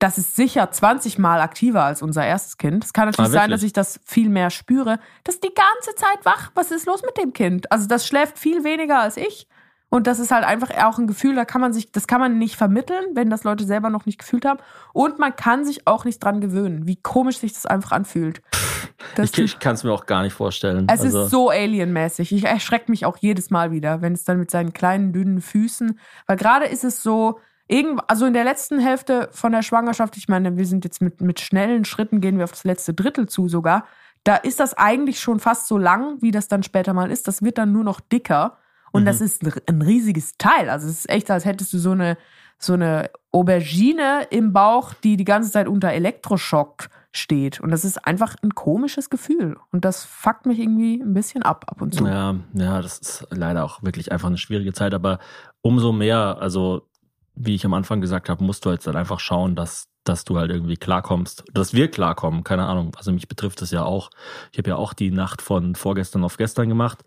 Das 0.00 0.16
ist 0.16 0.34
sicher 0.34 0.70
20 0.70 1.18
Mal 1.18 1.40
aktiver 1.42 1.84
als 1.84 2.00
unser 2.00 2.24
erstes 2.24 2.56
Kind. 2.56 2.82
Es 2.84 2.92
kann 2.94 3.06
natürlich 3.06 3.30
Ah, 3.30 3.32
sein, 3.32 3.50
dass 3.50 3.62
ich 3.62 3.74
das 3.74 4.00
viel 4.04 4.30
mehr 4.30 4.48
spüre. 4.48 4.98
Das 5.24 5.34
ist 5.36 5.44
die 5.44 5.54
ganze 5.54 5.94
Zeit 5.94 6.24
wach. 6.24 6.50
Was 6.54 6.70
ist 6.70 6.86
los 6.86 7.02
mit 7.04 7.18
dem 7.18 7.34
Kind? 7.34 7.70
Also 7.70 7.86
das 7.86 8.06
schläft 8.06 8.38
viel 8.38 8.64
weniger 8.64 8.98
als 9.00 9.18
ich. 9.18 9.46
Und 9.90 10.06
das 10.06 10.18
ist 10.18 10.30
halt 10.30 10.44
einfach 10.44 10.70
auch 10.84 10.98
ein 10.98 11.06
Gefühl, 11.06 11.34
da 11.34 11.44
kann 11.44 11.60
man 11.60 11.72
sich, 11.74 11.92
das 11.92 12.06
kann 12.06 12.20
man 12.20 12.38
nicht 12.38 12.56
vermitteln, 12.56 13.04
wenn 13.14 13.28
das 13.28 13.44
Leute 13.44 13.64
selber 13.64 13.90
noch 13.90 14.06
nicht 14.06 14.18
gefühlt 14.20 14.46
haben. 14.46 14.60
Und 14.94 15.18
man 15.18 15.36
kann 15.36 15.64
sich 15.64 15.86
auch 15.86 16.04
nicht 16.04 16.22
dran 16.24 16.40
gewöhnen, 16.40 16.86
wie 16.86 16.96
komisch 16.96 17.38
sich 17.38 17.52
das 17.52 17.66
einfach 17.66 17.90
anfühlt. 17.92 18.40
Das 19.16 19.30
Ich, 19.32 19.38
ich 19.38 19.58
kann 19.58 19.74
es 19.74 19.84
mir 19.84 19.92
auch 19.92 20.06
gar 20.06 20.22
nicht 20.22 20.32
vorstellen. 20.32 20.86
es 20.88 21.00
also, 21.02 21.24
ist 21.24 21.30
so 21.30 21.50
alienmäßig. 21.50 22.32
Ich 22.32 22.44
erschrecke 22.44 22.90
mich 22.90 23.04
auch 23.04 23.18
jedes 23.18 23.50
Mal 23.50 23.70
wieder, 23.72 24.00
wenn 24.00 24.12
es 24.14 24.24
dann 24.24 24.38
mit 24.38 24.50
seinen 24.50 24.72
kleinen, 24.72 25.12
dünnen 25.12 25.40
Füßen, 25.42 25.98
weil 26.26 26.36
gerade 26.36 26.66
ist 26.66 26.84
es 26.84 27.02
so, 27.02 27.40
irgend, 27.70 28.00
also 28.08 28.26
in 28.26 28.32
der 28.32 28.44
letzten 28.44 28.78
Hälfte 28.80 29.28
von 29.32 29.52
der 29.52 29.62
Schwangerschaft, 29.62 30.16
ich 30.16 30.28
meine, 30.28 30.56
wir 30.56 30.66
sind 30.66 30.84
jetzt 30.84 31.00
mit, 31.00 31.20
mit 31.20 31.40
schnellen 31.40 31.84
Schritten, 31.84 32.20
gehen 32.20 32.36
wir 32.38 32.44
auf 32.44 32.50
das 32.52 32.64
letzte 32.64 32.92
Drittel 32.94 33.28
zu 33.28 33.48
sogar, 33.48 33.84
da 34.24 34.36
ist 34.36 34.60
das 34.60 34.74
eigentlich 34.74 35.20
schon 35.20 35.40
fast 35.40 35.66
so 35.66 35.78
lang, 35.78 36.20
wie 36.20 36.30
das 36.30 36.48
dann 36.48 36.62
später 36.62 36.92
mal 36.92 37.10
ist. 37.10 37.26
Das 37.26 37.42
wird 37.42 37.56
dann 37.56 37.72
nur 37.72 37.84
noch 37.84 38.00
dicker. 38.00 38.58
Und 38.92 39.02
Mhm. 39.02 39.06
das 39.06 39.20
ist 39.22 39.42
ein, 39.42 39.52
ein 39.68 39.82
riesiges 39.82 40.36
Teil. 40.36 40.68
Also 40.68 40.88
es 40.88 41.00
ist 41.00 41.10
echt, 41.10 41.30
als 41.30 41.44
hättest 41.46 41.72
du 41.72 41.78
so 41.78 41.92
eine, 41.92 42.18
so 42.58 42.74
eine 42.74 43.08
Aubergine 43.32 44.26
im 44.30 44.52
Bauch, 44.52 44.92
die 44.92 45.16
die 45.16 45.24
ganze 45.24 45.50
Zeit 45.50 45.68
unter 45.68 45.88
Elektroschock 45.90 46.88
steht. 47.12 47.60
Und 47.60 47.70
das 47.70 47.84
ist 47.84 48.06
einfach 48.06 48.36
ein 48.42 48.54
komisches 48.54 49.08
Gefühl. 49.10 49.56
Und 49.72 49.84
das 49.84 50.04
fuckt 50.04 50.44
mich 50.46 50.58
irgendwie 50.58 51.00
ein 51.00 51.14
bisschen 51.14 51.42
ab, 51.42 51.64
ab 51.68 51.80
und 51.80 51.94
zu. 51.94 52.06
Ja, 52.06 52.34
ja, 52.52 52.82
das 52.82 52.98
ist 52.98 53.26
leider 53.30 53.64
auch 53.64 53.82
wirklich 53.82 54.12
einfach 54.12 54.28
eine 54.28 54.38
schwierige 54.38 54.72
Zeit, 54.72 54.92
aber 54.92 55.18
umso 55.62 55.92
mehr, 55.92 56.36
also 56.40 56.82
wie 57.42 57.54
ich 57.54 57.64
am 57.64 57.74
Anfang 57.74 58.00
gesagt 58.00 58.28
habe, 58.28 58.44
musst 58.44 58.64
du 58.64 58.70
jetzt 58.70 58.86
dann 58.86 58.96
einfach 58.96 59.20
schauen, 59.20 59.54
dass, 59.56 59.88
dass 60.04 60.24
du 60.24 60.38
halt 60.38 60.50
irgendwie 60.50 60.76
klarkommst, 60.76 61.44
dass 61.52 61.72
wir 61.72 61.90
klarkommen, 61.90 62.44
keine 62.44 62.66
Ahnung. 62.66 62.94
Also 62.96 63.12
mich 63.12 63.28
betrifft 63.28 63.62
es 63.62 63.70
ja 63.70 63.84
auch. 63.84 64.10
Ich 64.52 64.58
habe 64.58 64.70
ja 64.70 64.76
auch 64.76 64.92
die 64.92 65.10
Nacht 65.10 65.42
von 65.42 65.74
vorgestern 65.74 66.24
auf 66.24 66.36
gestern 66.36 66.68
gemacht. 66.68 67.02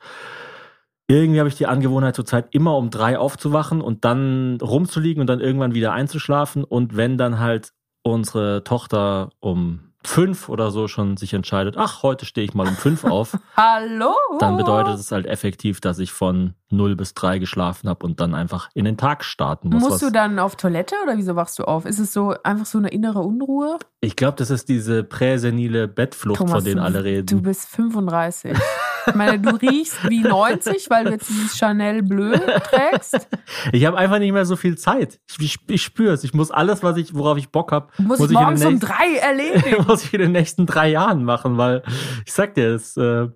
Irgendwie 1.07 1.39
habe 1.39 1.49
ich 1.49 1.55
die 1.55 1.67
Angewohnheit 1.67 2.15
zurzeit 2.15 2.47
immer 2.51 2.77
um 2.77 2.89
drei 2.89 3.17
aufzuwachen 3.17 3.81
und 3.81 4.05
dann 4.05 4.57
rumzuliegen 4.61 5.21
und 5.21 5.27
dann 5.27 5.39
irgendwann 5.39 5.75
wieder 5.75 5.93
einzuschlafen. 5.93 6.63
Und 6.63 6.95
wenn 6.95 7.17
dann 7.17 7.39
halt 7.39 7.73
unsere 8.03 8.63
Tochter 8.63 9.29
um 9.39 9.92
fünf 10.05 10.49
oder 10.49 10.71
so 10.71 10.87
schon 10.87 11.17
sich 11.17 11.33
entscheidet, 11.33 11.75
ach, 11.77 12.03
heute 12.03 12.25
stehe 12.25 12.45
ich 12.45 12.53
mal 12.53 12.67
um 12.67 12.75
fünf 12.75 13.03
auf, 13.03 13.37
Hallo? 13.57 14.13
dann 14.39 14.57
bedeutet 14.57 14.95
es 14.95 15.11
halt 15.11 15.25
effektiv, 15.25 15.81
dass 15.81 15.99
ich 15.99 16.11
von 16.11 16.53
0 16.69 16.95
bis 16.95 17.13
3 17.13 17.39
geschlafen 17.39 17.87
habe 17.89 18.05
und 18.05 18.19
dann 18.19 18.33
einfach 18.33 18.69
in 18.73 18.85
den 18.85 18.97
Tag 18.97 19.23
starten 19.23 19.69
muss. 19.69 19.83
Musst 19.83 20.01
du 20.01 20.11
dann 20.11 20.39
auf 20.39 20.55
Toilette 20.55 20.95
oder 21.03 21.17
wieso 21.17 21.35
wachst 21.35 21.59
du 21.59 21.63
auf? 21.63 21.85
Ist 21.85 21.99
es 21.99 22.13
so 22.13 22.35
einfach 22.43 22.65
so 22.65 22.77
eine 22.77 22.89
innere 22.89 23.19
Unruhe? 23.19 23.77
ich 24.01 24.15
glaube, 24.17 24.35
das 24.37 24.49
ist 24.49 24.67
diese 24.67 25.03
präsenile 25.03 25.87
Bettflucht, 25.87 26.49
von 26.49 26.63
denen 26.63 26.79
alle 26.79 27.03
reden. 27.03 27.27
Du 27.27 27.41
bist 27.41 27.69
35. 27.69 28.57
Ich 29.07 29.15
meine, 29.15 29.39
du 29.39 29.55
riechst 29.55 30.09
wie 30.09 30.21
90, 30.21 30.89
weil 30.89 31.05
du 31.05 31.11
jetzt 31.11 31.29
dieses 31.29 31.57
Chanel 31.57 32.01
Bleu 32.03 32.37
trägst. 32.37 33.27
ich 33.71 33.85
habe 33.85 33.97
einfach 33.97 34.19
nicht 34.19 34.31
mehr 34.31 34.45
so 34.45 34.55
viel 34.55 34.77
Zeit. 34.77 35.19
Ich, 35.29 35.39
ich, 35.39 35.57
ich 35.67 35.81
spüre 35.81 36.13
es. 36.13 36.23
Ich 36.23 36.33
muss 36.33 36.51
alles, 36.51 36.83
was 36.83 36.97
ich, 36.97 37.13
worauf 37.13 37.37
ich 37.37 37.49
Bock 37.49 37.71
habe, 37.71 37.89
Du 37.97 38.03
musst 38.03 38.21
muss, 38.21 38.29
ich 38.31 38.35
morgens 38.37 38.59
den 38.61 38.67
um 38.67 38.73
nächsten- 38.75 38.87
drei 38.93 39.15
erledigen. 39.17 39.83
muss 39.87 40.03
ich 40.05 40.13
in 40.13 40.21
den 40.21 40.31
nächsten 40.31 40.65
drei 40.65 40.89
Jahren 40.89 41.23
machen, 41.23 41.57
weil 41.57 41.83
ich 42.25 42.33
sag 42.33 42.53
dir, 42.55 42.69
es, 42.75 42.95
äh, 42.97 43.27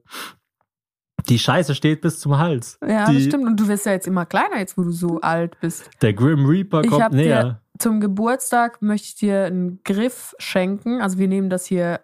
die 1.29 1.39
Scheiße 1.39 1.75
steht 1.75 2.01
bis 2.01 2.19
zum 2.19 2.37
Hals. 2.37 2.77
Ja, 2.87 3.05
die, 3.09 3.15
das 3.15 3.23
stimmt. 3.25 3.45
Und 3.45 3.59
du 3.59 3.67
wirst 3.67 3.85
ja 3.85 3.91
jetzt 3.91 4.07
immer 4.07 4.25
kleiner, 4.25 4.59
jetzt 4.59 4.77
wo 4.77 4.83
du 4.83 4.91
so 4.91 5.19
alt 5.21 5.59
bist. 5.59 5.89
Der 6.01 6.13
Grim 6.13 6.45
Reaper 6.45 6.83
kommt 6.83 7.11
näher. 7.13 7.43
dir 7.43 7.61
zum 7.79 7.99
Geburtstag 7.99 8.81
möchte 8.81 9.05
ich 9.07 9.15
dir 9.15 9.43
einen 9.45 9.81
Griff 9.83 10.33
schenken. 10.39 11.01
Also 11.01 11.17
wir 11.19 11.27
nehmen 11.27 11.49
das 11.49 11.65
hier 11.65 11.99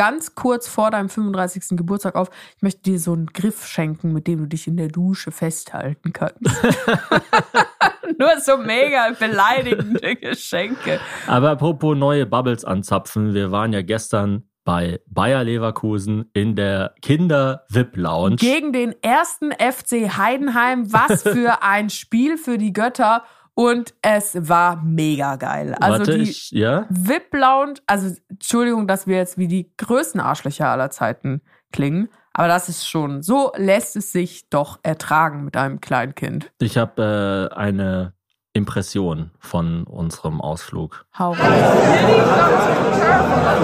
ganz 0.00 0.34
kurz 0.34 0.66
vor 0.66 0.90
deinem 0.90 1.10
35. 1.10 1.76
Geburtstag 1.76 2.14
auf. 2.14 2.30
Ich 2.56 2.62
möchte 2.62 2.80
dir 2.80 2.98
so 2.98 3.12
einen 3.12 3.26
Griff 3.26 3.66
schenken, 3.66 4.14
mit 4.14 4.26
dem 4.26 4.38
du 4.38 4.46
dich 4.46 4.66
in 4.66 4.78
der 4.78 4.88
Dusche 4.88 5.30
festhalten 5.30 6.14
kannst. 6.14 6.40
Nur 8.18 8.40
so 8.40 8.56
mega 8.56 9.10
beleidigende 9.18 10.16
Geschenke. 10.16 11.00
Aber 11.26 11.50
apropos 11.50 11.98
neue 11.98 12.24
Bubbles 12.24 12.64
anzapfen, 12.64 13.34
wir 13.34 13.50
waren 13.50 13.74
ja 13.74 13.82
gestern 13.82 14.44
bei 14.64 15.00
Bayer 15.06 15.44
Leverkusen 15.44 16.30
in 16.32 16.56
der 16.56 16.94
Kinder-VIP-Lounge. 17.02 18.36
Gegen 18.36 18.72
den 18.72 18.94
ersten 19.02 19.52
FC 19.52 20.16
Heidenheim. 20.16 20.90
Was 20.94 21.22
für 21.24 21.62
ein 21.62 21.90
Spiel 21.90 22.38
für 22.38 22.56
die 22.56 22.72
Götter. 22.72 23.24
Und 23.60 23.92
es 24.00 24.48
war 24.48 24.80
mega 24.82 25.36
geil. 25.36 25.76
Also 25.78 25.98
Warte, 25.98 26.16
die 26.16 26.30
ich, 26.30 26.50
ja? 26.50 26.86
VIP-Lounge, 26.88 27.74
also 27.86 28.16
Entschuldigung, 28.30 28.86
dass 28.86 29.06
wir 29.06 29.18
jetzt 29.18 29.36
wie 29.36 29.48
die 29.48 29.70
größten 29.76 30.18
Arschlöcher 30.18 30.68
aller 30.68 30.88
Zeiten 30.88 31.42
klingen, 31.70 32.08
aber 32.32 32.48
das 32.48 32.70
ist 32.70 32.88
schon, 32.88 33.22
so 33.22 33.52
lässt 33.56 33.96
es 33.96 34.12
sich 34.12 34.48
doch 34.48 34.78
ertragen 34.82 35.44
mit 35.44 35.58
einem 35.58 35.82
Kleinkind. 35.82 36.50
Ich 36.58 36.78
habe 36.78 37.50
äh, 37.52 37.54
eine 37.54 38.14
Impression 38.54 39.30
von 39.38 39.84
unserem 39.84 40.40
Ausflug. 40.40 41.04
Hau 41.18 41.32
rein. 41.32 41.62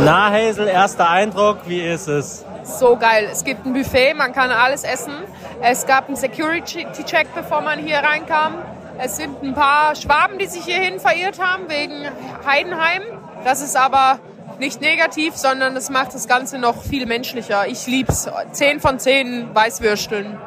Na, 0.05 0.31
Hazel, 0.31 0.69
erster 0.69 1.09
Eindruck, 1.09 1.61
wie 1.67 1.81
ist 1.81 2.07
es? 2.07 2.45
so 2.67 2.97
geil. 2.97 3.29
Es 3.31 3.45
gibt 3.45 3.65
ein 3.65 3.73
Buffet, 3.73 4.15
man 4.15 4.33
kann 4.33 4.51
alles 4.51 4.85
essen. 4.85 5.15
Es 5.63 5.87
gab 5.87 6.09
einen 6.09 6.17
Security-Check, 6.17 7.35
bevor 7.35 7.63
man 7.63 7.79
hier 7.79 7.99
reinkam. 7.99 8.55
Es 8.99 9.17
sind 9.17 9.43
ein 9.43 9.55
paar 9.55 9.95
Schwaben, 9.95 10.39
die 10.39 10.47
sich 10.47 10.65
hierhin 10.65 10.99
verirrt 10.99 11.39
haben 11.39 11.69
wegen 11.69 12.07
Heidenheim. 12.47 13.03
Das 13.45 13.61
ist 13.61 13.77
aber 13.77 14.19
nicht 14.59 14.81
negativ, 14.81 15.37
sondern 15.37 15.75
das 15.75 15.91
macht 15.91 16.15
das 16.15 16.27
Ganze 16.29 16.59
noch 16.59 16.83
viel 16.83 17.07
menschlicher. 17.07 17.67
Ich 17.67 17.87
lieb's. 17.87 18.29
Zehn 18.53 18.81
von 18.81 18.99
zehn 18.99 19.55
Weißwürsteln. 19.55 20.39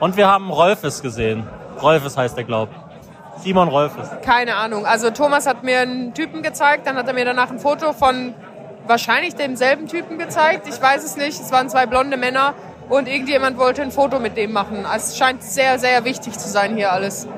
Und 0.00 0.16
wir 0.16 0.26
haben 0.26 0.50
Rolfes 0.50 1.02
gesehen. 1.02 1.46
Rolfes 1.82 2.16
heißt 2.16 2.36
der, 2.36 2.44
glaub. 2.44 2.70
Simon 3.38 3.68
Rolfes. 3.68 4.08
Keine 4.22 4.56
Ahnung. 4.56 4.86
Also 4.86 5.10
Thomas 5.10 5.46
hat 5.46 5.62
mir 5.62 5.80
einen 5.80 6.14
Typen 6.14 6.42
gezeigt, 6.42 6.86
dann 6.86 6.96
hat 6.96 7.06
er 7.06 7.12
mir 7.12 7.26
danach 7.26 7.50
ein 7.50 7.58
Foto 7.58 7.92
von 7.92 8.34
wahrscheinlich 8.86 9.34
demselben 9.34 9.86
Typen 9.86 10.18
gezeigt. 10.18 10.66
Ich 10.68 10.80
weiß 10.80 11.04
es 11.04 11.16
nicht. 11.16 11.38
Es 11.38 11.52
waren 11.52 11.68
zwei 11.68 11.84
blonde 11.84 12.16
Männer 12.16 12.54
und 12.88 13.08
irgendjemand 13.08 13.58
wollte 13.58 13.82
ein 13.82 13.90
Foto 13.90 14.18
mit 14.18 14.36
dem 14.38 14.52
machen. 14.52 14.86
Es 14.94 15.18
scheint 15.18 15.42
sehr, 15.42 15.78
sehr 15.78 16.04
wichtig 16.04 16.38
zu 16.38 16.48
sein 16.48 16.76
hier 16.76 16.92
alles. 16.92 17.28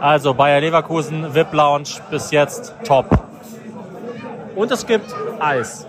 Also 0.00 0.32
Bayer 0.32 0.60
Leverkusen, 0.60 1.34
VIP 1.34 1.52
Lounge, 1.52 1.88
bis 2.10 2.30
jetzt 2.30 2.72
top. 2.84 3.06
Und 4.54 4.70
es 4.70 4.86
gibt 4.86 5.12
Eis. 5.40 5.86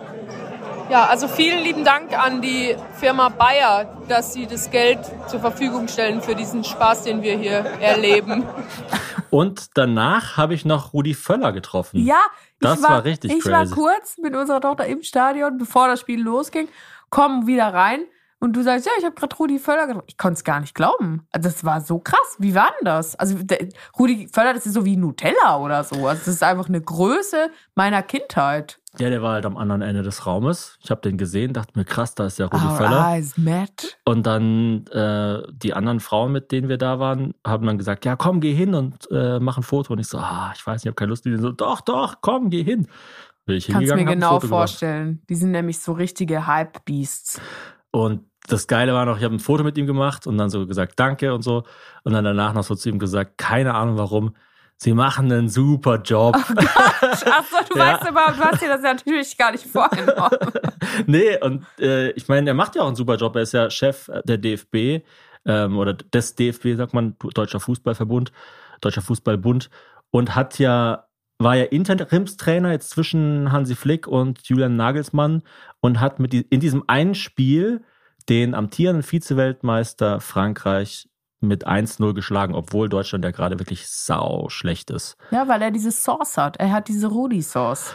Ja, 0.89 1.05
also 1.05 1.27
vielen 1.27 1.63
lieben 1.63 1.85
Dank 1.85 2.17
an 2.17 2.41
die 2.41 2.75
Firma 2.99 3.29
Bayer, 3.29 3.97
dass 4.07 4.33
sie 4.33 4.47
das 4.47 4.71
Geld 4.71 4.99
zur 5.27 5.39
Verfügung 5.39 5.87
stellen 5.87 6.21
für 6.21 6.33
diesen 6.33 6.63
Spaß, 6.63 7.03
den 7.03 7.21
wir 7.21 7.37
hier 7.37 7.57
erleben. 7.79 8.43
Und 9.29 9.77
danach 9.77 10.37
habe 10.37 10.55
ich 10.55 10.65
noch 10.65 10.91
Rudi 10.93 11.13
Völler 11.13 11.51
getroffen. 11.51 12.03
Ja, 12.03 12.21
ich 12.53 12.67
Das 12.67 12.81
war, 12.81 12.89
war 12.89 13.03
richtig 13.03 13.31
Ich 13.31 13.43
crazy. 13.43 13.51
war 13.53 13.75
kurz 13.75 14.17
mit 14.17 14.35
unserer 14.35 14.61
Tochter 14.61 14.87
im 14.87 15.03
Stadion, 15.03 15.59
bevor 15.59 15.87
das 15.87 15.99
Spiel 15.99 16.19
losging, 16.19 16.67
kommen 17.11 17.45
wieder 17.45 17.71
rein 17.71 18.05
und 18.39 18.55
du 18.55 18.63
sagst, 18.63 18.85
ja, 18.85 18.91
ich 18.97 19.03
habe 19.05 19.15
gerade 19.15 19.35
Rudi 19.35 19.59
Völler 19.59 19.85
getroffen. 19.87 20.05
Ich 20.07 20.17
konnte 20.17 20.35
es 20.37 20.43
gar 20.43 20.59
nicht 20.61 20.73
glauben. 20.73 21.27
Also 21.31 21.49
Das 21.49 21.63
war 21.65 21.81
so 21.81 21.99
krass. 21.99 22.37
Wie 22.39 22.55
war 22.55 22.71
denn 22.79 22.85
das? 22.85 23.15
Also 23.15 23.37
der, 23.43 23.67
Rudi 23.97 24.29
Völler, 24.31 24.53
das 24.53 24.65
ist 24.65 24.73
so 24.73 24.85
wie 24.85 24.95
Nutella 24.95 25.57
oder 25.59 25.83
so. 25.83 26.07
Also 26.07 26.19
das 26.19 26.27
ist 26.27 26.43
einfach 26.43 26.69
eine 26.69 26.79
Größe 26.81 27.49
meiner 27.75 28.01
Kindheit. 28.01 28.79
Ja, 28.97 29.09
der 29.09 29.21
war 29.21 29.33
halt 29.33 29.45
am 29.45 29.55
anderen 29.57 29.81
Ende 29.81 30.01
des 30.01 30.25
Raumes. 30.25 30.79
Ich 30.81 30.89
habe 30.89 31.01
den 31.01 31.17
gesehen, 31.17 31.53
dachte 31.53 31.77
mir, 31.77 31.85
krass, 31.85 32.15
da 32.15 32.25
ist 32.25 32.39
ja 32.39 32.47
Rudi 32.47 32.65
Our 32.65 32.77
Völler. 32.77 33.07
eyes 33.13 33.37
met. 33.37 33.99
Und 34.05 34.25
dann 34.25 34.87
äh, 34.87 35.43
die 35.51 35.73
anderen 35.73 35.99
Frauen, 35.99 36.31
mit 36.31 36.51
denen 36.51 36.69
wir 36.69 36.77
da 36.77 36.97
waren, 36.99 37.33
haben 37.45 37.67
dann 37.67 37.77
gesagt, 37.77 38.05
ja, 38.05 38.15
komm, 38.15 38.39
geh 38.39 38.53
hin 38.53 38.73
und 38.73 39.07
äh, 39.11 39.39
mach 39.39 39.57
ein 39.57 39.63
Foto. 39.63 39.93
Und 39.93 39.99
ich 39.99 40.07
so, 40.07 40.17
ah, 40.17 40.51
ich 40.55 40.65
weiß 40.65 40.75
nicht, 40.75 40.85
ich 40.85 40.87
habe 40.87 40.95
keine 40.95 41.09
Lust. 41.09 41.25
Die 41.25 41.35
so, 41.37 41.51
doch, 41.51 41.81
doch, 41.81 42.15
komm, 42.21 42.49
geh 42.49 42.63
hin. 42.63 42.87
Bin 43.45 43.57
ich 43.57 43.67
Kannst 43.67 43.79
hingegangen, 43.89 44.05
mir 44.05 44.11
genau 44.15 44.39
vorstellen. 44.39 45.21
Die 45.29 45.35
sind 45.35 45.51
nämlich 45.51 45.79
so 45.79 45.91
richtige 45.91 46.47
Hype-Beasts. 46.47 47.41
Und 47.91 48.25
das 48.47 48.67
Geile 48.67 48.93
war 48.93 49.05
noch, 49.05 49.17
ich 49.17 49.23
habe 49.23 49.35
ein 49.35 49.39
Foto 49.39 49.63
mit 49.63 49.77
ihm 49.77 49.85
gemacht 49.87 50.25
und 50.27 50.37
dann 50.37 50.49
so 50.49 50.65
gesagt, 50.65 50.99
danke 50.99 51.33
und 51.33 51.41
so. 51.43 51.63
Und 52.03 52.13
dann 52.13 52.23
danach 52.23 52.53
noch 52.53 52.63
so 52.63 52.75
zu 52.75 52.89
ihm 52.89 52.99
gesagt, 52.99 53.37
keine 53.37 53.73
Ahnung 53.75 53.97
warum. 53.97 54.35
Sie 54.77 54.93
machen 54.93 55.29
einen 55.31 55.49
super 55.49 56.01
Job. 56.01 56.35
Achso, 56.95 57.25
du 57.69 57.77
Ja. 57.77 57.93
weißt 57.93 58.07
aber, 58.07 58.31
du 58.31 58.39
hast 58.39 58.61
dir 58.61 58.69
das 58.69 58.81
natürlich 58.81 59.37
gar 59.37 59.51
nicht 59.51 59.65
vorgenommen. 59.65 60.31
nee, 61.05 61.37
und 61.41 61.65
äh, 61.79 62.11
ich 62.11 62.29
meine, 62.29 62.49
er 62.49 62.53
macht 62.53 62.75
ja 62.75 62.83
auch 62.83 62.87
einen 62.87 62.95
super 62.95 63.15
Job. 63.17 63.35
Er 63.35 63.41
ist 63.41 63.51
ja 63.51 63.69
Chef 63.69 64.09
der 64.23 64.37
DFB 64.37 65.03
ähm, 65.45 65.77
oder 65.77 65.93
des 65.93 66.35
DFB, 66.35 66.77
sagt 66.77 66.93
man, 66.93 67.17
Deutscher 67.33 67.59
Fußballverbund, 67.59 68.31
Deutscher 68.79 69.01
Fußballbund 69.01 69.69
und 70.11 70.35
hat 70.35 70.59
ja 70.59 71.08
war 71.39 71.55
ja 71.55 71.63
Interimstrainer 71.63 72.71
jetzt 72.71 72.89
zwischen 72.89 73.51
Hansi 73.51 73.75
Flick 73.75 74.07
und 74.07 74.47
Julian 74.47 74.75
Nagelsmann 74.75 75.41
und 75.79 75.99
hat 75.99 76.19
mit 76.19 76.33
die, 76.33 76.41
in 76.41 76.59
diesem 76.59 76.83
einen 76.87 77.15
Spiel 77.15 77.81
den 78.27 78.53
amtierenden 78.53 79.03
Vize-Weltmeister 79.03 80.19
Frankreich 80.19 81.09
mit 81.39 81.65
1-0 81.65 82.13
geschlagen, 82.13 82.53
obwohl 82.53 82.89
Deutschland 82.89 83.23
ja 83.23 83.31
gerade 83.31 83.57
wirklich 83.59 83.87
sau 83.87 84.49
schlecht 84.49 84.91
ist. 84.91 85.15
Ja, 85.31 85.47
weil 85.47 85.61
er 85.61 85.71
diese 85.71 85.91
Sauce 85.91 86.37
hat. 86.37 86.57
Er 86.57 86.73
hat 86.73 86.89
diese 86.89 87.07
Rudi-Sauce. 87.07 87.93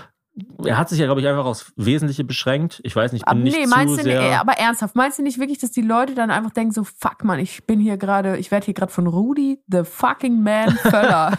Er 0.64 0.76
hat 0.78 0.88
sich 0.88 0.98
ja, 0.98 1.04
glaube 1.06 1.20
ich, 1.20 1.28
einfach 1.28 1.44
aufs 1.44 1.72
Wesentliche 1.76 2.24
beschränkt. 2.24 2.80
Ich 2.82 2.96
weiß 2.96 3.12
nicht, 3.12 3.20
ich 3.22 3.24
bin 3.26 3.30
Aber 3.30 3.40
nicht 3.44 3.56
nee, 3.56 3.64
zu 3.64 3.70
meinst 3.70 3.98
du 3.98 4.02
sehr... 4.02 4.20
nicht, 4.20 4.38
aber 4.40 4.54
ernsthaft, 4.54 4.96
meinst 4.96 5.18
du 5.18 5.22
nicht 5.22 5.38
wirklich, 5.38 5.58
dass 5.58 5.70
die 5.70 5.80
Leute 5.82 6.14
dann 6.16 6.30
einfach 6.32 6.50
denken 6.50 6.72
so, 6.72 6.82
fuck 6.82 7.22
man, 7.22 7.38
ich 7.38 7.64
bin 7.66 7.78
hier 7.78 7.96
gerade, 7.96 8.36
ich 8.38 8.50
werde 8.50 8.64
hier 8.64 8.74
gerade 8.74 8.90
von 8.92 9.06
Rudi, 9.06 9.62
the 9.70 9.84
fucking 9.84 10.42
man 10.42 10.70
Völler 10.78 11.38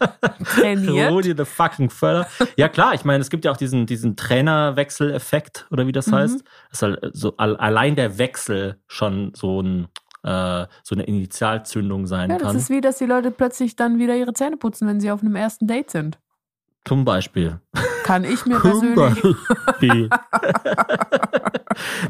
trainiert. 0.44 1.10
Rudi 1.10 1.34
the 1.36 1.44
fucking 1.44 1.90
Völler. 1.90 2.26
Ja 2.56 2.68
klar, 2.68 2.94
ich 2.94 3.04
meine, 3.04 3.20
es 3.20 3.30
gibt 3.30 3.44
ja 3.44 3.50
auch 3.50 3.56
diesen, 3.56 3.86
diesen 3.86 4.14
Trainerwechseleffekt 4.16 5.66
oder 5.70 5.86
wie 5.86 5.92
das 5.92 6.06
Mhm. 6.08 6.14
heißt. 6.14 6.44
Das 6.70 6.78
ist 6.78 6.82
halt 6.82 7.10
so 7.14 7.36
al- 7.36 7.56
allein 7.56 7.96
der 7.96 8.18
Wechsel 8.18 8.78
schon 8.86 9.32
so 9.34 9.60
ein 9.62 9.88
äh, 10.22 10.66
so 10.82 10.94
eine 10.96 11.04
Initialzündung 11.04 12.06
sein 12.08 12.30
Ja, 12.30 12.38
das 12.38 12.48
kann. 12.48 12.56
ist 12.56 12.68
wie, 12.68 12.80
dass 12.80 12.98
die 12.98 13.06
Leute 13.06 13.30
plötzlich 13.30 13.76
dann 13.76 13.98
wieder 14.00 14.16
ihre 14.16 14.32
Zähne 14.32 14.56
putzen, 14.56 14.88
wenn 14.88 14.98
sie 15.00 15.12
auf 15.12 15.20
einem 15.20 15.36
ersten 15.36 15.68
Date 15.68 15.90
sind. 15.90 16.18
Zum 16.86 17.04
Beispiel. 17.04 17.60
Kann 18.04 18.24
ich 18.24 18.46
mir 18.46 18.60
persönlich. 18.60 19.38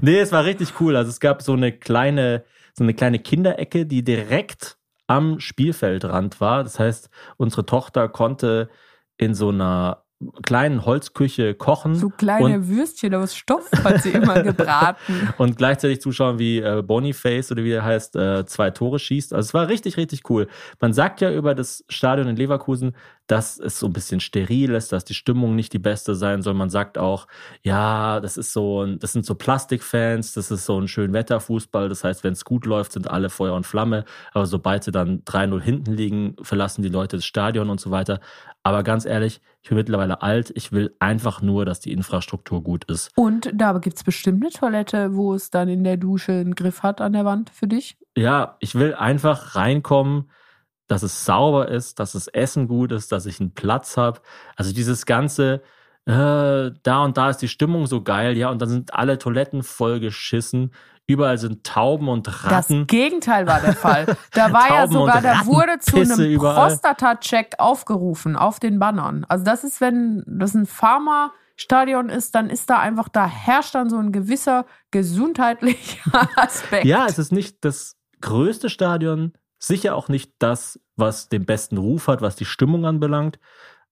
Nee, 0.01 0.21
es 0.21 0.31
war 0.31 0.45
richtig 0.45 0.75
cool. 0.81 0.95
Also 0.97 1.11
es 1.11 1.19
gab 1.19 1.43
so 1.43 1.53
eine 1.53 1.73
kleine, 1.73 2.45
so 2.75 2.85
eine 2.85 2.95
kleine 2.95 3.19
Kinderecke, 3.19 3.85
die 3.85 4.05
direkt 4.05 4.79
am 5.09 5.41
Spielfeldrand 5.41 6.41
war. 6.41 6.63
Das 6.63 6.79
heißt, 6.79 7.11
unsere 7.37 7.67
Tochter 7.67 8.09
konnte 8.09 8.69
in 9.17 9.35
so 9.35 9.49
einer 9.49 10.05
kleinen 10.43 10.87
Holzküche 10.87 11.55
kochen. 11.55 11.95
So 11.95 12.09
kleine 12.09 12.69
Würstchen 12.69 13.15
aus 13.15 13.35
Stoff 13.37 13.69
hat 13.85 14.03
sie 14.03 14.11
immer 14.11 14.43
gebraten. 14.43 15.29
und 15.37 15.57
gleichzeitig 15.59 16.01
zuschauen, 16.01 16.39
wie 16.39 16.59
äh, 16.59 16.83
Boniface 16.83 17.53
oder 17.53 17.65
wie 17.65 17.73
er 17.73 17.85
heißt, 17.85 18.17
äh, 18.17 18.47
zwei 18.47 18.71
Tore 18.71 18.99
schießt. 18.99 19.35
Also 19.35 19.49
es 19.49 19.55
war 19.55 19.69
richtig, 19.69 19.97
richtig 19.99 20.31
cool. 20.31 20.49
Man 20.81 20.95
sagt 20.95 21.21
ja 21.21 21.31
über 21.31 21.55
das 21.55 21.85
Stadion 21.89 22.29
in 22.29 22.37
Leverkusen, 22.37 22.97
dass 23.27 23.59
es 23.59 23.79
so 23.79 23.87
ein 23.87 23.93
bisschen 23.93 24.21
steril 24.21 24.75
ist, 24.75 24.93
dass 24.93 25.05
die 25.05 25.15
Stimmung 25.15 25.57
nicht 25.57 25.73
die 25.73 25.79
beste 25.79 26.15
sein 26.15 26.43
soll. 26.43 26.55
Man 26.55 26.71
sagt 26.71 26.97
auch, 26.97 27.27
ja, 27.63 28.21
das 28.21 28.37
ist 28.37 28.53
so 28.53 28.83
ein, 28.83 28.99
das 28.99 29.13
sind 29.13 29.27
so 29.27 29.35
Plastikfans, 29.35 30.33
das 30.35 30.51
ist 30.51 30.65
so 30.65 30.81
ein 30.81 30.89
schön 30.89 31.13
Wetterfußball. 31.13 31.89
Das 31.89 32.05
heißt, 32.05 32.23
wenn 32.23 32.33
es 32.33 32.45
gut 32.45 32.67
läuft, 32.67 32.93
sind 32.93 33.11
alle 33.11 33.29
Feuer 33.29 33.55
und 33.55 33.67
Flamme. 33.67 34.05
Aber 34.33 34.47
sobald 34.47 34.85
sie 34.85 34.93
dann 34.93 35.23
3-0 35.25 35.61
hinten 35.61 35.93
liegen, 35.93 36.37
verlassen 36.43 36.83
die 36.83 36.89
Leute 36.89 37.17
das 37.17 37.25
Stadion 37.25 37.69
und 37.69 37.81
so 37.81 37.91
weiter. 37.91 38.21
Aber 38.63 38.83
ganz 38.83 39.05
ehrlich, 39.05 39.41
ich 39.63 39.69
bin 39.69 39.79
mittlerweile 39.79 40.23
alt. 40.23 40.53
Ich 40.55 40.71
will 40.71 40.95
einfach 41.01 41.43
nur, 41.43 41.65
dass 41.65 41.81
die 41.81 41.93
Infrastruktur 41.93 42.63
gut 42.63 42.85
ist. 42.85 43.11
Und 43.17 43.51
da 43.53 43.73
gibt 43.79 43.97
es 43.97 44.05
bestimmt 44.05 44.43
eine 44.43 44.53
Toilette, 44.53 45.17
wo 45.17 45.35
es 45.35 45.51
dann 45.51 45.69
in 45.69 45.83
der 45.83 45.97
Dusche 45.97 46.33
einen 46.33 46.55
Griff 46.55 46.85
hat 46.85 47.01
an 47.01 47.13
der 47.13 47.25
Wand 47.25 47.51
für 47.51 47.67
dich? 47.67 47.97
Ja, 48.17 48.57
ich 48.61 48.77
will 48.77 48.95
einfach 48.95 49.57
reinkommen 49.57 50.31
dass 50.87 51.03
es 51.03 51.25
sauber 51.25 51.69
ist, 51.69 51.99
dass 51.99 52.13
das 52.13 52.29
Essen 52.29 52.69
gut 52.69 52.93
ist, 52.93 53.13
dass 53.13 53.27
ich 53.27 53.41
einen 53.41 53.55
Platz 53.55 53.97
habe. 53.97 54.21
Also 54.55 54.73
dieses 54.73 55.07
ganze, 55.07 55.63
äh, 56.07 56.71
da 56.83 57.05
und 57.05 57.17
da 57.17 57.31
ist 57.31 57.39
die 57.39 57.49
Stimmung 57.49 57.87
so 57.87 58.03
geil, 58.03 58.37
ja, 58.37 58.51
und 58.51 58.63
dann 58.63 58.69
sind 58.69 58.95
alle 58.95 59.19
Toiletten 59.19 59.63
vollgeschissen. 59.63 60.73
Überall 61.09 61.39
sind 61.39 61.65
Tauben 61.65 62.09
und 62.09 62.45
Ratten. 62.45 62.81
Das 62.81 62.87
Gegenteil 62.89 63.47
war 63.47 63.61
der 63.61 63.75
Fall. 63.75 64.17
Da 64.33 64.53
war 64.53 64.69
ja 64.71 64.89
sogar, 64.89 65.23
da 65.23 65.47
wurde 65.47 65.79
zu 65.79 65.97
einem 65.97 66.37
Prostata-Check 66.39 67.55
aufgerufen 67.59 68.35
auf 68.35 68.59
den 68.59 68.81
Bannern. 68.81 69.25
Also 69.29 69.45
das 69.45 69.63
ist, 69.63 69.81
wenn 69.81 70.25
das 70.27 70.55
ein 70.55 70.67
Pharma-Stadion 70.67 72.09
ist, 72.09 72.35
dann 72.35 72.51
ist 72.51 72.71
da 72.71 72.81
einfach, 72.81 73.09
da 73.09 73.25
herrscht 73.29 73.77
dann 73.77 73.89
so 73.89 73.99
ein 73.99 74.11
gewisser 74.11 74.67
gesundheitlicher 74.91 76.29
Aspekt. 76.37 76.87
Ja, 76.87 77.07
es 77.07 77.21
ist 77.21 77.31
nicht 77.31 77.65
das 77.65 77.97
größte 78.21 78.69
Stadion 78.69 79.33
Sicher 79.59 79.97
auch 79.97 80.09
nicht 80.09 80.33
das, 80.39 80.81
was 80.97 81.29
den 81.29 81.47
besten 81.47 81.79
Ruf 81.79 82.09
hat, 82.09 82.23
was 82.23 82.37
die 82.37 82.45
Stimmung 82.45 82.85
anbelangt, 82.85 83.39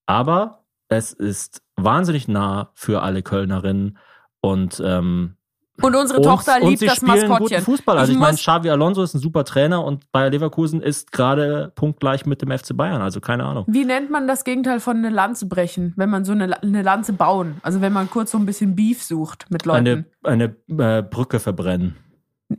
aber 0.07 0.65
es 0.89 1.13
ist 1.13 1.63
wahnsinnig 1.77 2.29
nah 2.29 2.71
für 2.75 3.03
alle 3.03 3.23
Kölnerinnen 3.23 3.99
und 4.41 4.83
ähm, 4.85 5.37
und 5.83 5.97
unsere 5.97 6.21
und, 6.21 6.25
Tochter 6.25 6.61
liebt 6.61 6.83
und 6.83 6.91
das 6.91 7.03
Maskottchen. 7.03 7.49
Guten 7.49 7.63
Fußball. 7.63 7.99
Also 7.99 8.13
ich, 8.13 8.17
ich 8.17 8.21
meine, 8.21 8.37
Xavi 8.37 8.71
Alonso 8.71 9.03
ist 9.03 9.15
ein 9.15 9.19
super 9.19 9.45
Trainer 9.45 9.85
und 9.85 10.11
Bayer 10.13 10.31
Leverkusen 10.31 10.81
ist 10.81 11.11
gerade 11.11 11.73
punktgleich 11.75 12.27
mit 12.27 12.43
dem 12.43 12.57
FC 12.57 12.77
Bayern. 12.77 13.03
Also 13.03 13.21
keine 13.21 13.45
Ahnung. 13.45 13.65
Wie 13.67 13.85
nennt 13.85 14.09
man 14.09 14.29
das 14.29 14.45
Gegenteil 14.45 14.79
von 14.79 14.99
eine 14.99 15.11
Lanze 15.11 15.47
brechen, 15.47 15.93
wenn 15.97 16.11
man 16.11 16.25
so 16.25 16.33
eine, 16.33 16.63
eine 16.63 16.83
Lanze 16.83 17.13
bauen? 17.13 17.57
Also 17.63 17.81
wenn 17.81 17.93
man 17.93 18.09
kurz 18.09 18.31
so 18.31 18.39
ein 18.39 18.47
bisschen 18.47 18.77
Beef 18.77 19.03
sucht 19.03 19.47
mit 19.51 19.67
Leuten. 19.67 20.07
Eine, 20.23 20.55
eine 20.69 20.99
äh, 20.99 21.03
Brücke 21.03 21.41
verbrennen. 21.41 21.97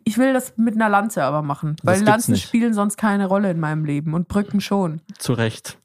Ich 0.03 0.17
will 0.17 0.33
das 0.33 0.53
mit 0.57 0.75
einer 0.75 0.89
Lanze 0.89 1.23
aber 1.23 1.41
machen, 1.41 1.75
weil 1.83 2.03
Lanzen 2.03 2.33
nicht. 2.33 2.43
spielen 2.43 2.73
sonst 2.73 2.97
keine 2.97 3.27
Rolle 3.27 3.51
in 3.51 3.59
meinem 3.59 3.85
Leben 3.85 4.13
und 4.13 4.27
Brücken 4.27 4.61
schon. 4.61 5.01
Zu 5.17 5.33
Recht. 5.33 5.77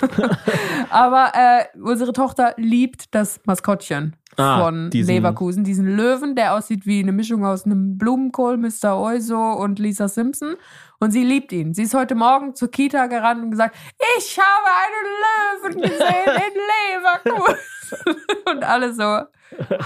aber 0.90 1.32
äh, 1.34 1.64
unsere 1.80 2.12
Tochter 2.12 2.54
liebt 2.56 3.14
das 3.14 3.40
Maskottchen 3.44 4.16
ah, 4.36 4.64
von 4.64 4.90
diesen 4.90 5.14
Leverkusen, 5.14 5.64
diesen 5.64 5.96
Löwen, 5.96 6.34
der 6.34 6.54
aussieht 6.54 6.86
wie 6.86 7.00
eine 7.00 7.12
Mischung 7.12 7.44
aus 7.44 7.64
einem 7.64 7.98
Blumenkohl, 7.98 8.56
Mr. 8.56 8.96
Oizo 8.98 9.52
und 9.54 9.78
Lisa 9.78 10.08
Simpson. 10.08 10.54
Und 11.00 11.12
sie 11.12 11.22
liebt 11.22 11.52
ihn. 11.52 11.74
Sie 11.74 11.82
ist 11.82 11.94
heute 11.94 12.14
Morgen 12.14 12.54
zur 12.54 12.70
Kita 12.70 13.06
gerannt 13.06 13.42
und 13.44 13.50
gesagt, 13.52 13.76
ich 14.18 14.38
habe 14.38 15.72
einen 15.72 15.74
Löwen 15.74 15.82
gesehen 15.82 16.26
in 16.26 17.24
Leverkusen. 17.34 17.56
und 18.50 18.64
alle 18.64 18.92
so, 18.92 19.22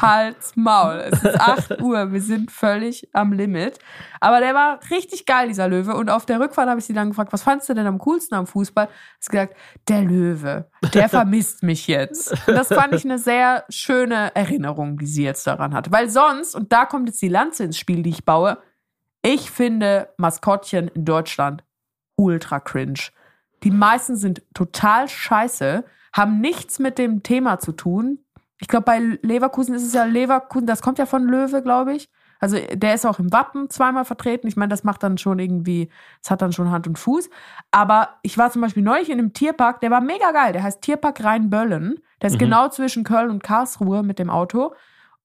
Hals, 0.01 0.53
Maul. 0.57 0.97
Es 1.11 1.23
ist 1.23 1.41
8 1.41 1.81
Uhr, 1.83 2.13
wir 2.13 2.21
sind 2.21 2.51
völlig 2.51 3.09
am 3.13 3.33
Limit. 3.33 3.79
Aber 4.21 4.41
der 4.41 4.55
war 4.55 4.81
richtig 4.91 5.27
geil, 5.27 5.49
dieser 5.49 5.69
Löwe. 5.69 5.95
Und 5.95 6.11
auf 6.11 6.27
der 6.27 6.41
Rückfahrt 6.41 6.69
habe 6.69 6.81
ich 6.81 6.87
sie 6.87 6.93
dann 6.93 7.11
gefragt, 7.11 7.33
was 7.33 7.43
fandst 7.43 7.69
du 7.69 7.75
denn 7.75 7.87
am 7.87 7.99
coolsten 7.99 8.35
am 8.35 8.47
Fußball? 8.47 8.89
Sie 9.21 9.27
hat 9.27 9.51
gesagt, 9.51 9.57
der 9.89 10.03
Löwe, 10.03 10.71
der 10.95 11.09
vermisst 11.09 11.63
mich 11.63 11.87
jetzt. 11.87 12.33
Und 12.47 12.55
das 12.55 12.69
fand 12.69 12.95
ich 12.95 13.05
eine 13.05 13.19
sehr 13.19 13.65
schöne 13.69 14.35
Erinnerung, 14.35 14.99
die 14.99 15.07
sie 15.07 15.25
jetzt 15.25 15.47
daran 15.47 15.75
hat. 15.75 15.93
Weil 15.93 16.11
sonst, 16.11 16.55
und 16.55 16.73
da 16.73 16.85
kommt 16.85 17.09
jetzt 17.09 17.23
die 17.23 17.29
Lanze 17.29 17.65
ins 17.65 17.79
Spiel, 17.79 18.03
die 18.03 18.11
ich 18.11 18.25
baue, 18.25 18.59
ich 19.23 19.51
finde 19.51 20.09
Maskottchen 20.17 20.89
in 20.89 21.05
Deutschland 21.05 21.63
ultra 22.17 22.61
cringe. 22.61 23.11
Die 23.63 23.71
meisten 23.71 24.17
sind 24.17 24.43
total 24.55 25.09
scheiße, 25.09 25.85
haben 26.13 26.41
nichts 26.41 26.79
mit 26.79 26.99
dem 26.99 27.23
Thema 27.23 27.59
zu 27.59 27.73
tun. 27.73 28.19
Ich 28.59 28.69
glaube, 28.69 28.85
bei 28.85 28.99
Leverkusen 29.23 29.75
ist 29.75 29.83
es 29.83 29.95
ja 29.95 30.05
Leverkusen, 30.05 30.67
das 30.67 30.83
kommt 30.83 30.99
ja 30.99 31.07
von 31.07 31.25
Löwe, 31.25 31.63
glaube 31.63 31.95
ich. 31.95 32.11
Also 32.43 32.59
der 32.73 32.95
ist 32.95 33.07
auch 33.07 33.21
im 33.21 33.33
Wappen 33.33 33.71
zweimal 33.71 34.05
vertreten. 34.05 34.49
Ich 34.49 34.57
meine, 34.57 34.71
das 34.71 34.83
macht 34.83 35.05
dann 35.05 35.17
schon 35.17 35.39
irgendwie, 35.39 35.91
das 36.21 36.33
hat 36.33 36.43
dann 36.43 36.53
schon 36.53 36.73
Hand 36.73 36.89
und 36.89 36.99
Fuß. 36.99 37.31
Aber 37.71 38.19
ich 38.23 38.37
war 38.37 38.51
zum 38.51 38.63
Beispiel 38.63 38.83
neulich 38.83 39.11
in 39.11 39.21
einem 39.21 39.33
Tierpark, 39.33 39.81
der 39.81 39.93
war 39.93 40.01
mega 40.01 40.33
geil. 40.33 40.53
Der 40.53 40.65
heißt 40.65 40.83
Tierpark 40.83 41.23
Rheinböllen. 41.23 42.01
Der 42.21 42.27
ist 42.27 42.35
mhm. 42.35 42.41
genau 42.41 42.69
zwischen 42.69 43.05
Köln 43.05 43.31
und 43.31 43.45
Karlsruhe 43.45 44.03
mit 44.03 44.19
dem 44.19 44.29
Auto. 44.29 44.75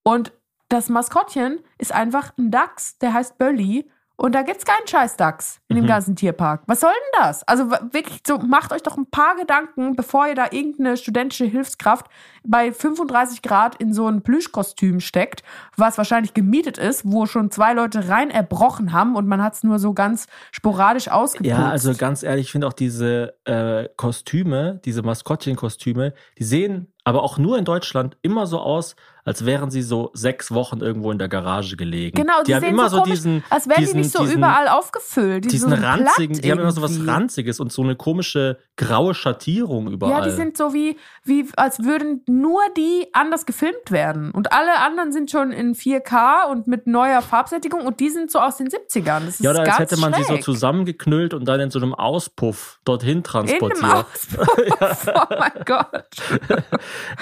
Und 0.04 0.32
das 0.70 0.90
Maskottchen 0.90 1.60
ist 1.80 1.92
einfach 1.92 2.38
ein 2.38 2.52
Dachs, 2.52 3.00
der 3.00 3.14
heißt 3.14 3.40
Bölli. 3.40 3.90
Und 4.20 4.34
da 4.34 4.42
gibt's 4.42 4.66
keinen 4.66 4.88
Scheißdachs 4.88 5.62
in 5.68 5.76
dem 5.76 5.86
mhm. 5.86 5.90
ganzen 5.90 6.16
Tierpark. 6.16 6.64
Was 6.66 6.80
soll 6.80 6.90
denn 6.92 7.22
das? 7.22 7.48
Also 7.48 7.70
wirklich, 7.70 8.22
so 8.26 8.40
macht 8.40 8.74
euch 8.74 8.82
doch 8.82 8.98
ein 8.98 9.06
paar 9.06 9.36
Gedanken, 9.36 9.96
bevor 9.96 10.28
ihr 10.28 10.34
da 10.34 10.46
irgendeine 10.50 10.98
studentische 10.98 11.46
Hilfskraft 11.46 12.08
bei 12.44 12.72
35 12.72 13.44
Grad 13.44 13.76
in 13.76 13.94
so 13.94 14.08
ein 14.08 14.24
Plüschkostüm 14.24 15.02
steckt, 15.02 15.44
was 15.76 16.00
wahrscheinlich 16.00 16.34
gemietet 16.34 16.80
ist, 16.80 17.04
wo 17.06 17.28
schon 17.28 17.52
zwei 17.52 17.74
Leute 17.74 18.10
rein 18.10 18.32
erbrochen 18.32 18.92
haben 18.92 19.16
und 19.16 19.28
man 19.28 19.44
hat's 19.44 19.64
nur 19.64 19.78
so 19.78 19.94
ganz 19.94 20.26
sporadisch 20.52 21.10
ausgeputzt. 21.10 21.52
Ja, 21.52 21.70
also 21.70 21.94
ganz 21.94 22.24
ehrlich, 22.24 22.48
ich 22.48 22.52
finde 22.52 22.66
auch 22.66 22.74
diese 22.74 23.36
äh, 23.46 23.88
Kostüme, 23.98 24.82
diese 24.84 25.04
Maskottchenkostüme, 25.04 26.14
die 26.40 26.44
sehen 26.44 26.92
aber 27.04 27.24
auch 27.24 27.38
nur 27.38 27.58
in 27.58 27.64
Deutschland 27.64 28.18
immer 28.22 28.48
so 28.48 28.60
aus, 28.60 28.98
als 29.28 29.46
wären 29.46 29.70
sie 29.70 29.82
so 29.82 30.10
sechs 30.14 30.52
Wochen 30.52 30.80
irgendwo 30.80 31.12
in 31.12 31.20
der 31.20 31.28
Garage 31.28 31.76
gelegen. 31.76 32.16
Genau, 32.16 32.42
die, 32.44 32.46
die 32.46 32.56
haben 32.56 32.64
immer 32.64 32.90
so, 32.90 33.02
komisch, 33.02 33.16
diesen, 33.16 33.44
als 33.50 33.68
wären 33.68 33.82
diesen, 33.82 33.94
die 33.94 34.00
nicht 34.00 34.12
so 34.12 34.24
diesen, 34.24 34.38
überall 34.38 34.70
aufgefüllt. 34.70 35.44
Die 35.44 35.50
diesen 35.50 35.70
so 35.70 35.76
ranzigen, 35.76 36.40
die 36.40 36.50
haben 36.50 36.60
immer 36.60 36.72
so 36.72 36.82
was 36.82 37.06
ranziges 37.06 37.60
und 37.60 37.74
so 37.74 37.84
eine 37.84 37.98
komische 37.98 38.58
graue 38.78 39.14
Schattierung 39.14 39.92
überall. 39.92 40.14
Ja, 40.14 40.22
die 40.22 40.32
sind 40.32 40.56
so 40.56 40.74
wie, 40.74 40.96
wie 41.26 41.46
als 41.58 41.84
würden 41.84 42.22
nur 42.28 42.62
die 42.78 43.08
anders 43.12 43.46
gefilmt 43.46 43.92
werden 43.92 44.32
und 44.32 44.54
alle 44.54 44.80
anderen 44.80 45.12
sind 45.12 45.30
schon 45.30 45.52
in 45.52 45.76
4K 45.76 46.50
und 46.50 46.68
mit 46.68 46.88
neuer 46.88 47.22
Farbsättigung 47.22 47.82
und 47.82 48.00
die 48.00 48.10
sind 48.10 48.32
so 48.32 48.40
aus 48.40 48.58
den 48.58 48.70
70ern. 48.70 49.26
Das 49.26 49.36
ist 49.36 49.40
ja, 49.42 49.52
oder 49.52 49.62
als 49.62 49.80
hätte 49.80 49.98
man 49.98 50.14
schräg. 50.14 50.26
sie 50.26 50.34
so 50.36 50.40
zusammengeknüllt 50.40 51.34
und 51.34 51.46
dann 51.46 51.60
in 51.60 51.70
so 51.70 51.80
einem 51.80 51.94
Auspuff 51.94 52.80
dorthin 52.86 53.24
transportiert. 53.24 53.80
In 53.80 53.84
einem 53.84 54.06
Auspuff. 54.80 55.08
oh 55.14 55.36
mein 55.38 55.66
Gott. 55.66 56.06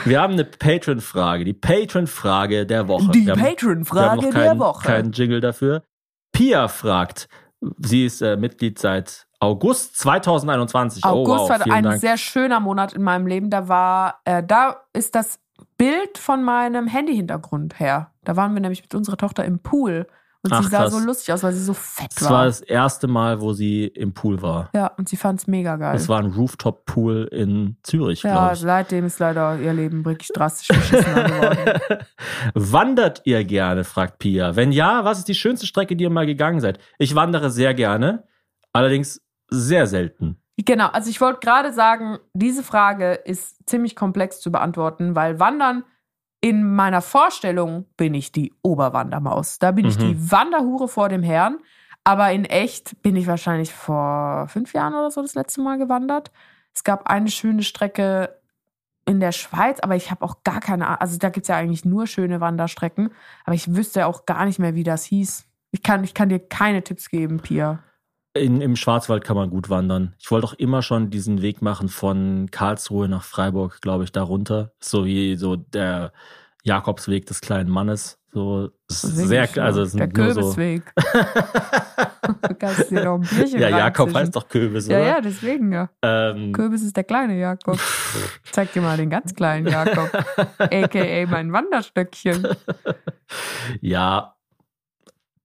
Wir 0.06 0.22
haben 0.22 0.34
eine 0.34 0.46
Patron-Frage, 0.46 1.46
die 1.46 1.54
Patron-Frage 1.96 2.66
der 2.66 2.88
Woche. 2.90 3.12
Die 3.12 3.26
Patron-Frage 3.26 4.30
der 4.32 4.60
Woche. 4.60 4.86
Kein 4.86 5.12
Jingle 5.12 5.40
dafür. 5.40 5.84
Pia 6.34 6.68
fragt, 6.68 7.30
sie 7.80 8.06
ist 8.06 8.22
äh, 8.22 8.36
Mitglied 8.36 8.78
seit 8.78 9.28
August 9.40 9.98
2021. 10.00 11.06
August 11.06 11.30
oh, 11.30 11.50
wow, 11.50 11.50
war 11.50 11.74
ein 11.74 11.84
Dank. 11.84 12.02
sehr 12.02 12.18
schöner 12.18 12.60
Monat 12.60 12.94
in 12.94 13.02
meinem 13.02 13.28
Leben. 13.28 13.50
Da 13.50 13.70
war, 13.70 14.20
äh, 14.26 14.44
da 14.44 14.82
ist 14.92 15.16
das 15.16 15.40
Bild 15.78 16.18
von 16.18 16.44
meinem 16.44 16.88
Handy-Hintergrund 16.88 17.80
her. 17.80 18.12
Da 18.26 18.36
waren 18.36 18.54
wir 18.54 18.62
nämlich 18.62 18.82
mit 18.82 18.94
unserer 18.94 19.18
Tochter 19.18 19.46
im 19.46 19.60
Pool 19.60 20.08
und 20.46 20.54
Ach, 20.54 20.64
sie 20.64 20.70
sah 20.70 20.84
krass. 20.84 20.94
so 20.94 21.00
lustig 21.00 21.34
aus, 21.34 21.42
weil 21.42 21.54
sie 21.54 21.64
so 21.64 21.74
fett 21.74 22.22
war. 22.22 22.30
Das 22.30 22.30
war 22.30 22.46
das 22.46 22.62
erste 22.62 23.08
Mal, 23.08 23.42
wo 23.42 23.54
sie 23.54 23.86
im 23.88 24.14
Pool 24.14 24.42
war. 24.42 24.70
Ja, 24.76 24.88
und 24.98 25.10
sie 25.10 25.18
fand 25.18 25.40
es 25.40 25.48
mega 25.48 25.76
geil. 25.76 25.94
Das 25.94 26.08
war 26.08 26.20
ein 26.20 26.28
Rooftop-Pool 26.28 27.30
in 27.32 27.78
Zürich, 27.82 28.22
ja, 28.24 28.34
glaube 28.34 28.56
seitdem 28.56 29.06
ist 29.06 29.20
leider 29.20 29.60
ihr 29.60 29.74
Leben 29.74 30.06
wirklich 30.06 30.30
drastisch 30.30 30.68
beschissener 30.68 31.24
geworden. 31.24 31.80
Wandert 32.54 33.22
ihr 33.26 33.44
gerne, 33.44 33.84
fragt 33.84 34.20
Pia. 34.20 34.56
Wenn 34.56 34.72
ja, 34.72 35.04
was 35.04 35.18
ist 35.18 35.28
die 35.28 35.36
schönste 35.36 35.66
Strecke, 35.66 35.96
die 35.96 36.04
ihr 36.04 36.10
mal 36.12 36.28
gegangen 36.28 36.60
seid? 36.60 36.80
Ich 37.00 37.16
wandere 37.16 37.50
sehr 37.50 37.74
gerne, 37.74 38.28
allerdings 38.72 39.22
sehr 39.50 39.88
selten. 39.88 40.38
Genau, 40.58 40.88
also 40.88 41.10
ich 41.10 41.20
wollte 41.20 41.40
gerade 41.42 41.74
sagen, 41.74 42.20
diese 42.34 42.64
Frage 42.64 43.14
ist 43.14 43.68
ziemlich 43.68 43.96
komplex 43.96 44.40
zu 44.40 44.52
beantworten, 44.52 45.16
weil 45.16 45.40
Wandern 45.40 45.84
in 46.42 46.64
meiner 46.76 47.02
Vorstellung 47.02 47.86
bin 47.98 48.14
ich 48.14 48.32
die 48.32 48.54
Oberwandermaus. 48.62 49.60
Da 49.60 49.72
bin 49.72 49.86
mhm. 49.86 49.92
ich 49.92 49.98
die 49.98 50.32
Wanderhure 50.32 50.88
vor 50.88 51.10
dem 51.10 51.24
Herrn. 51.24 51.60
Aber 52.04 52.32
in 52.32 52.46
echt 52.46 53.02
bin 53.02 53.16
ich 53.16 53.26
wahrscheinlich 53.26 53.74
vor 53.74 54.48
fünf 54.48 54.74
Jahren 54.74 54.94
oder 54.94 55.10
so 55.10 55.24
das 55.24 55.34
letzte 55.34 55.62
Mal 55.62 55.80
gewandert. 55.80 56.32
Es 56.74 56.84
gab 56.84 57.10
eine 57.10 57.30
schöne 57.30 57.64
Strecke 57.64 58.40
in 59.06 59.20
der 59.20 59.32
Schweiz, 59.32 59.80
aber 59.80 59.96
ich 59.96 60.12
habe 60.12 60.24
auch 60.24 60.44
gar 60.44 60.60
keine 60.60 60.86
Ahnung. 60.86 61.02
Also 61.02 61.18
da 61.18 61.30
gibt 61.30 61.46
es 61.46 61.48
ja 61.48 61.56
eigentlich 61.56 61.84
nur 61.84 62.06
schöne 62.06 62.42
Wanderstrecken. 62.42 63.12
Aber 63.44 63.56
ich 63.56 63.76
wüsste 63.76 64.06
auch 64.06 64.26
gar 64.26 64.46
nicht 64.46 64.60
mehr, 64.60 64.76
wie 64.76 64.84
das 64.84 65.04
hieß. 65.04 65.46
Ich 65.72 65.82
kann, 65.82 66.04
ich 66.04 66.14
kann 66.14 66.30
dir 66.30 66.40
keine 66.40 66.84
Tipps 66.84 67.10
geben, 67.10 67.40
Pia. 67.40 67.80
In, 68.36 68.60
Im 68.60 68.76
Schwarzwald 68.76 69.24
kann 69.24 69.38
man 69.38 69.50
gut 69.50 69.70
wandern. 69.70 70.14
Ich 70.20 70.30
wollte 70.30 70.46
auch 70.48 70.54
immer 70.54 70.82
schon 70.82 71.10
diesen 71.10 71.42
Weg 71.42 71.62
machen 71.62 71.88
von 71.88 72.50
Karlsruhe 72.52 73.08
nach 73.08 73.24
Freiburg, 73.24 73.80
glaube 73.82 74.04
ich, 74.04 74.12
darunter. 74.12 74.74
So 74.82 75.06
wie 75.06 75.38
so 75.38 75.56
der 75.56 76.12
Jakobsweg 76.64 77.26
des 77.28 77.40
kleinen 77.40 77.70
Mannes. 77.70 78.20
So 78.34 78.72
sehr, 78.90 79.48
also 79.64 79.84
es 79.84 79.94
der 79.94 80.08
so. 80.08 80.14
Kürbisweg. 80.14 80.94
Bierchen 82.60 83.60
Ja, 83.60 83.70
Jakob 83.70 84.14
heißt 84.14 84.36
doch 84.36 84.50
Kürbis, 84.50 84.88
Ja, 84.88 84.98
oder? 84.98 85.08
ja, 85.08 85.22
deswegen 85.22 85.72
ja. 85.72 85.90
Ähm, 86.02 86.52
Kürbis 86.52 86.84
ist 86.84 86.98
der 86.98 87.06
kleine 87.06 87.40
Jakob. 87.40 87.80
Ich 88.44 88.52
zeig 88.52 88.74
dir 88.74 88.82
mal 88.82 88.98
den 88.98 89.10
ganz 89.10 89.34
kleinen 89.34 89.68
Jakob. 89.68 90.10
AKA 90.58 91.26
mein 91.30 91.54
Wanderstöckchen. 91.54 92.46
ja, 93.82 94.35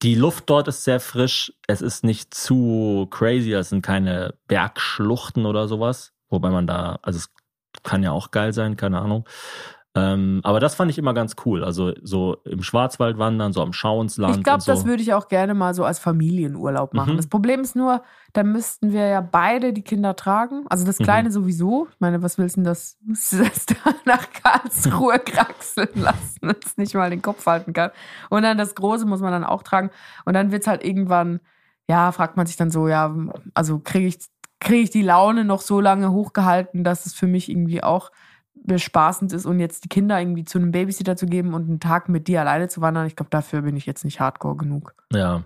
die 0.03 0.15
Luft 0.15 0.49
dort 0.49 0.69
ist 0.69 0.85
sehr 0.85 1.01
frisch. 1.01 1.53
Es 1.67 1.83
ist 1.83 2.05
nicht 2.05 2.33
zu 2.33 3.07
crazy. 3.11 3.53
Es 3.53 3.69
sind 3.71 3.83
keine 3.83 4.35
Bergschluchten 4.49 5.47
oder 5.47 5.69
sowas. 5.69 6.13
Wobei 6.29 6.51
man 6.51 6.67
da, 6.67 6.99
also 7.03 7.19
es 7.19 7.31
kann 7.83 8.03
ja 8.03 8.13
auch 8.13 8.31
geil 8.31 8.53
sein, 8.53 8.77
keine 8.77 9.01
Ahnung. 9.01 9.27
Ähm, 9.97 10.41
aber 10.45 10.61
das 10.61 10.77
fand 10.77 10.89
ich 10.89 10.99
immer 10.99 11.15
ganz 11.15 11.35
cool. 11.45 11.65
Also 11.65 11.93
so 12.03 12.37
im 12.45 12.63
Schwarzwald 12.63 13.19
wandern, 13.19 13.53
so 13.53 13.61
am 13.61 13.73
Schauensland. 13.73 14.37
Ich 14.37 14.45
glaube, 14.45 14.61
so. 14.61 14.71
das 14.71 14.85
würde 14.85 15.03
ich 15.03 15.15
auch 15.15 15.27
gerne 15.27 15.53
mal 15.53 15.75
so 15.75 15.85
als 15.85 15.99
Familienurlaub 15.99 16.95
machen. 16.95 17.15
Mhm. 17.15 17.17
Das 17.17 17.27
Problem 17.27 17.61
ist 17.63 17.75
nur, 17.75 18.03
da 18.33 18.45
müssten 18.45 18.93
wir 18.93 19.09
ja 19.09 19.21
beide 19.21 19.73
die 19.73 19.83
Kinder 19.83 20.15
tragen. 20.15 20.65
Also 20.69 20.87
das 20.87 21.01
Mhm. 21.01 21.05
Kleine 21.05 21.33
sowieso. 21.33 21.89
Ich 21.91 21.99
meine, 21.99 22.23
was 22.23 22.39
willst 22.39 22.57
du 22.57 22.61
denn 22.61 22.67
das, 22.67 22.99
du 23.01 23.39
das 23.39 23.67
da 23.67 23.75
nach 24.05 24.29
Karlsruhe 24.33 25.19
kraxeln 25.25 25.89
lassen, 25.95 26.39
wenn 26.41 26.57
es 26.65 26.77
nicht 26.77 26.95
mal 26.95 27.11
den 27.11 27.23
Kopf 27.23 27.45
halten 27.47 27.73
kann? 27.73 27.91
Und 28.29 28.43
dann 28.43 28.59
das 28.59 28.77
Große 28.77 29.07
muss 29.07 29.21
man 29.21 29.33
dann 29.33 29.45
auch 29.45 29.65
tragen. 29.65 29.91
Und 30.25 30.35
dann 30.35 30.53
wird 30.53 30.63
es 30.63 30.69
halt 30.69 30.85
irgendwann, 30.85 31.41
ja, 31.89 32.13
fragt 32.13 32.37
man 32.37 32.47
sich 32.47 32.57
dann 32.57 32.71
so, 32.71 32.87
ja, 32.87 33.13
also 33.55 33.81
kriege 33.81 34.07
ich, 34.07 34.19
kriege 34.61 34.83
ich 34.83 34.91
die 34.91 35.03
Laune 35.03 35.45
noch 35.45 35.63
so 35.63 35.81
lange 35.81 36.13
hochgehalten, 36.13 36.85
dass 36.85 37.07
es 37.07 37.15
für 37.15 37.27
mich 37.27 37.51
irgendwie 37.51 37.83
auch 37.83 38.13
bespaßend 38.75 39.33
ist 39.33 39.47
und 39.47 39.61
jetzt 39.61 39.85
die 39.85 39.89
Kinder 39.89 40.21
irgendwie 40.21 40.45
zu 40.45 40.59
einem 40.59 40.71
Babysitter 40.71 41.17
zu 41.17 41.27
geben 41.27 41.55
und 41.55 41.69
einen 41.69 41.81
Tag 41.81 42.09
mit 42.09 42.29
dir 42.29 42.41
alleine 42.41 42.69
zu 42.69 42.81
wandern, 42.81 43.07
ich 43.07 43.17
glaube, 43.17 43.31
dafür 43.31 43.63
bin 43.63 43.77
ich 43.77 43.87
jetzt 43.87 44.05
nicht 44.05 44.21
hardcore 44.21 44.57
genug. 44.57 44.95
Ja, 45.13 45.43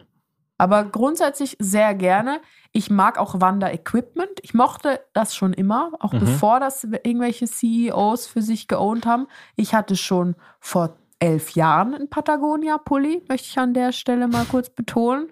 Aber 0.56 0.84
grundsätzlich 0.84 1.56
sehr 1.58 1.94
gerne. 1.94 2.40
Ich 2.72 2.88
mag 2.90 3.18
auch 3.18 3.40
Wanderequipment. 3.40 4.30
Ich 4.42 4.54
mochte 4.54 5.00
das 5.12 5.34
schon 5.34 5.52
immer, 5.52 5.90
auch 5.98 6.12
Mhm. 6.12 6.20
bevor 6.20 6.60
das 6.60 6.84
irgendwelche 6.84 7.46
CEOs 7.46 8.26
für 8.28 8.40
sich 8.42 8.68
geowned 8.68 9.04
haben. 9.06 9.26
Ich 9.56 9.74
hatte 9.74 9.96
schon 9.96 10.36
vor 10.60 10.96
elf 11.18 11.50
Jahren 11.52 11.94
einen 11.94 12.08
Patagonia-Pulli, 12.08 13.24
möchte 13.28 13.48
ich 13.48 13.58
an 13.58 13.74
der 13.74 13.92
Stelle 13.92 14.28
mal 14.28 14.44
kurz 14.44 14.70
betonen. 14.70 15.28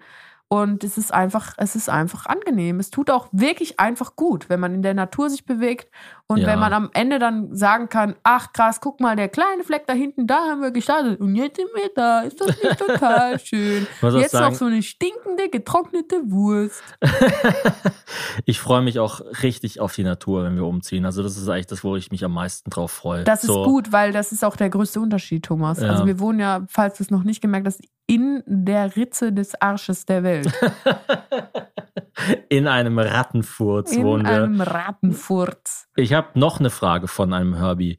Und 0.49 0.83
es 0.83 0.97
ist 0.99 1.11
einfach, 1.13 1.53
es 1.57 1.75
ist 1.75 1.89
einfach 1.89 2.25
angenehm. 2.27 2.79
Es 2.79 2.91
tut 2.91 3.09
auch 3.09 3.27
wirklich 3.31 3.79
einfach 3.79 4.15
gut, 4.15 4.49
wenn 4.49 4.59
man 4.59 4.75
in 4.75 4.83
der 4.83 4.93
Natur 4.93 5.29
sich 5.29 5.45
bewegt 5.45 5.89
und 6.27 6.37
Ja. 6.39 6.47
wenn 6.47 6.59
man 6.59 6.73
am 6.73 6.89
Ende 6.93 7.19
dann 7.19 7.55
sagen 7.55 7.89
kann, 7.89 8.15
ach 8.23 8.53
krass, 8.53 8.79
guck 8.81 8.99
mal, 9.01 9.15
der 9.15 9.27
kleine 9.29 9.63
Fleck 9.63 9.85
da 9.87 9.93
hinten, 9.93 10.25
da 10.25 10.35
haben 10.49 10.61
wir 10.61 10.71
gestartet 10.71 11.19
und 11.19 11.35
jetzt 11.35 11.57
sind 11.57 11.69
wir 11.75 11.89
da. 11.93 12.21
Ist 12.21 12.39
das 12.39 12.47
nicht 12.63 12.77
total 12.79 13.39
schön? 13.43 13.85
Jetzt 14.01 14.31
sagen- 14.31 14.45
noch 14.45 14.53
so 14.57 14.65
eine 14.65 14.81
stinkende, 14.81 15.49
getrocknete 15.49 16.21
Wurst. 16.31 16.81
ich 18.45 18.59
freue 18.59 18.81
mich 18.81 18.99
auch 18.99 19.21
richtig 19.43 19.79
auf 19.79 19.93
die 19.93 20.03
Natur, 20.03 20.43
wenn 20.45 20.55
wir 20.55 20.65
umziehen. 20.65 21.05
Also 21.05 21.23
das 21.23 21.37
ist 21.37 21.47
eigentlich 21.49 21.67
das, 21.67 21.83
wo 21.83 21.95
ich 21.95 22.11
mich 22.11 22.23
am 22.25 22.33
meisten 22.33 22.69
drauf 22.69 22.91
freue. 22.91 23.23
Das 23.23 23.41
so, 23.41 23.61
ist 23.61 23.67
gut, 23.67 23.91
weil 23.91 24.11
das 24.11 24.31
ist 24.31 24.43
auch 24.43 24.55
der 24.55 24.69
größte 24.69 24.99
Unterschied, 24.99 25.45
Thomas. 25.45 25.81
Ja. 25.81 25.89
Also 25.89 26.05
wir 26.05 26.19
wohnen 26.19 26.39
ja, 26.39 26.65
falls 26.69 26.97
du 26.97 27.03
es 27.03 27.11
noch 27.11 27.23
nicht 27.23 27.41
gemerkt 27.41 27.67
hast, 27.67 27.81
in 28.07 28.43
der 28.45 28.95
Ritze 28.95 29.31
des 29.33 29.59
Arsches 29.61 30.05
der 30.05 30.23
Welt. 30.23 30.51
In 32.47 32.67
einem 32.67 32.99
Rattenfurz 32.99 33.91
In 33.91 34.03
wohnen 34.03 34.25
wir. 34.25 34.31
einem 34.43 34.61
Rattenfurz. 34.61 35.87
Ich 35.95 36.12
habe 36.13 36.39
noch 36.39 36.59
eine 36.59 36.69
Frage 36.69 37.07
von 37.07 37.33
einem 37.33 37.55
Herbie. 37.55 37.97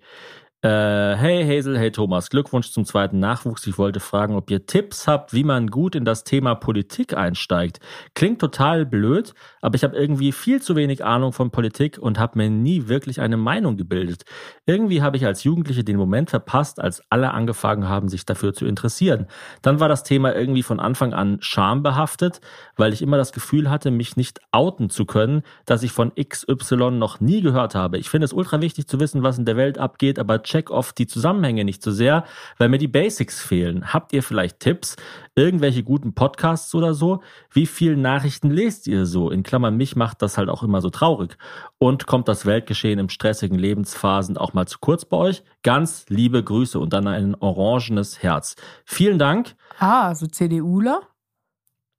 Äh, 0.65 1.17
hey 1.17 1.45
Hazel, 1.45 1.79
hey 1.79 1.91
Thomas, 1.91 2.31
Glückwunsch 2.31 2.71
zum 2.71 2.87
zweiten 2.87 3.19
Nachwuchs. 3.19 3.67
Ich 3.67 3.77
wollte 3.77 4.01
fragen, 4.01 4.35
ob 4.35 4.51
ihr 4.51 4.65
Tipps 4.65 5.07
habt, 5.07 5.35
wie 5.35 5.45
man 5.45 5.67
gut 5.67 5.95
in 5.95 6.07
das 6.07 6.25
Thema 6.25 6.55
Politik 6.55 7.15
einsteigt. 7.15 7.81
Klingt 8.15 8.41
total 8.41 8.87
blöd, 8.87 9.35
aber 9.61 9.75
ich 9.75 9.85
habe 9.85 9.95
irgendwie 9.95 10.33
viel 10.33 10.63
zu 10.63 10.75
wenig 10.75 11.05
Ahnung 11.05 11.35
von 11.35 11.51
Politik 11.51 11.99
und 11.99 12.19
habe 12.19 12.39
mir 12.39 12.49
nie 12.49 12.89
wirklich 12.89 13.21
eine 13.21 13.37
Meinung 13.37 13.77
gebildet. 13.77 14.23
Irgendwie 14.65 15.03
habe 15.03 15.19
ich 15.19 15.27
als 15.27 15.45
Jugendliche 15.45 15.85
den 15.85 15.99
Moment 15.99 16.31
verpasst, 16.31 16.81
als 16.81 17.03
alle 17.11 17.33
angefangen 17.33 17.87
haben, 17.87 18.09
sich 18.09 18.25
dafür 18.25 18.55
zu 18.55 18.65
interessieren. 18.65 19.27
Dann 19.61 19.81
war 19.81 19.91
das 19.91 20.03
Thema 20.03 20.35
irgendwie 20.35 20.63
von 20.63 20.81
Anfang 20.81 21.13
an 21.13 21.37
schambehaftet, 21.43 22.41
weil 22.79 22.95
ich 22.95 23.03
immer 23.03 23.19
das 23.19 23.35
Gefühl 23.35 23.69
hatte, 23.69 23.91
mich 23.91 24.17
nicht 24.17 24.41
outen 24.51 24.89
zu 24.89 25.05
können, 25.05 25.43
dass 25.67 25.83
ich 25.83 25.93
von 25.93 26.13
XY 26.15 26.93
noch 26.93 27.21
nie 27.21 27.43
gehört 27.43 27.75
habe. 27.75 27.99
Ich 27.99 28.09
finde 28.09 28.25
es 28.25 28.33
ultra 28.33 28.63
wichtig 28.63 28.89
zu 28.89 28.99
wissen, 28.99 29.23
was 29.23 29.37
in 29.37 29.45
der 29.45 29.59
Welt 29.59 29.77
abgeht, 29.77 30.19
aber 30.19 30.43
check 30.55 30.71
oft 30.71 30.97
die 30.99 31.09
Zusammenhänge 31.09 31.65
nicht 31.65 31.83
so 31.83 31.91
sehr, 31.91 32.25
weil 32.59 32.69
mir 32.69 32.79
die 32.79 32.87
Basics 32.87 33.43
fehlen. 33.43 33.93
Habt 33.93 34.13
ihr 34.13 34.23
vielleicht 34.23 34.61
Tipps? 34.61 34.95
Irgendwelche 35.35 35.83
guten 35.83 36.15
Podcasts 36.15 36.73
oder 36.77 36.95
so? 36.95 37.23
Wie 37.51 37.67
viel 37.67 37.97
Nachrichten 37.97 38.51
lest 38.51 38.87
ihr 38.87 39.05
so? 39.05 39.31
In 39.31 39.43
Klammern, 39.43 39.77
mich 39.77 39.97
macht 39.97 40.23
das 40.23 40.39
halt 40.39 40.49
auch 40.49 40.63
immer 40.63 40.81
so 40.81 40.91
traurig. 40.91 41.37
Und 41.79 42.07
kommt 42.07 42.29
das 42.29 42.47
Weltgeschehen 42.47 43.01
im 43.01 43.09
stressigen 43.09 43.59
Lebensphasen 43.59 44.39
auch 44.39 44.53
mal 44.53 44.69
zu 44.69 44.79
kurz 44.79 45.05
bei 45.05 45.17
euch? 45.17 45.43
Ganz 45.65 46.07
liebe 46.09 46.43
Grüße 46.43 46.79
und 46.79 46.93
dann 46.93 47.09
ein 47.09 47.35
orangenes 47.35 48.23
Herz. 48.23 48.55
Vielen 48.85 49.19
Dank. 49.19 49.57
Ah, 49.81 50.15
so 50.15 50.29
CDUler? 50.29 51.01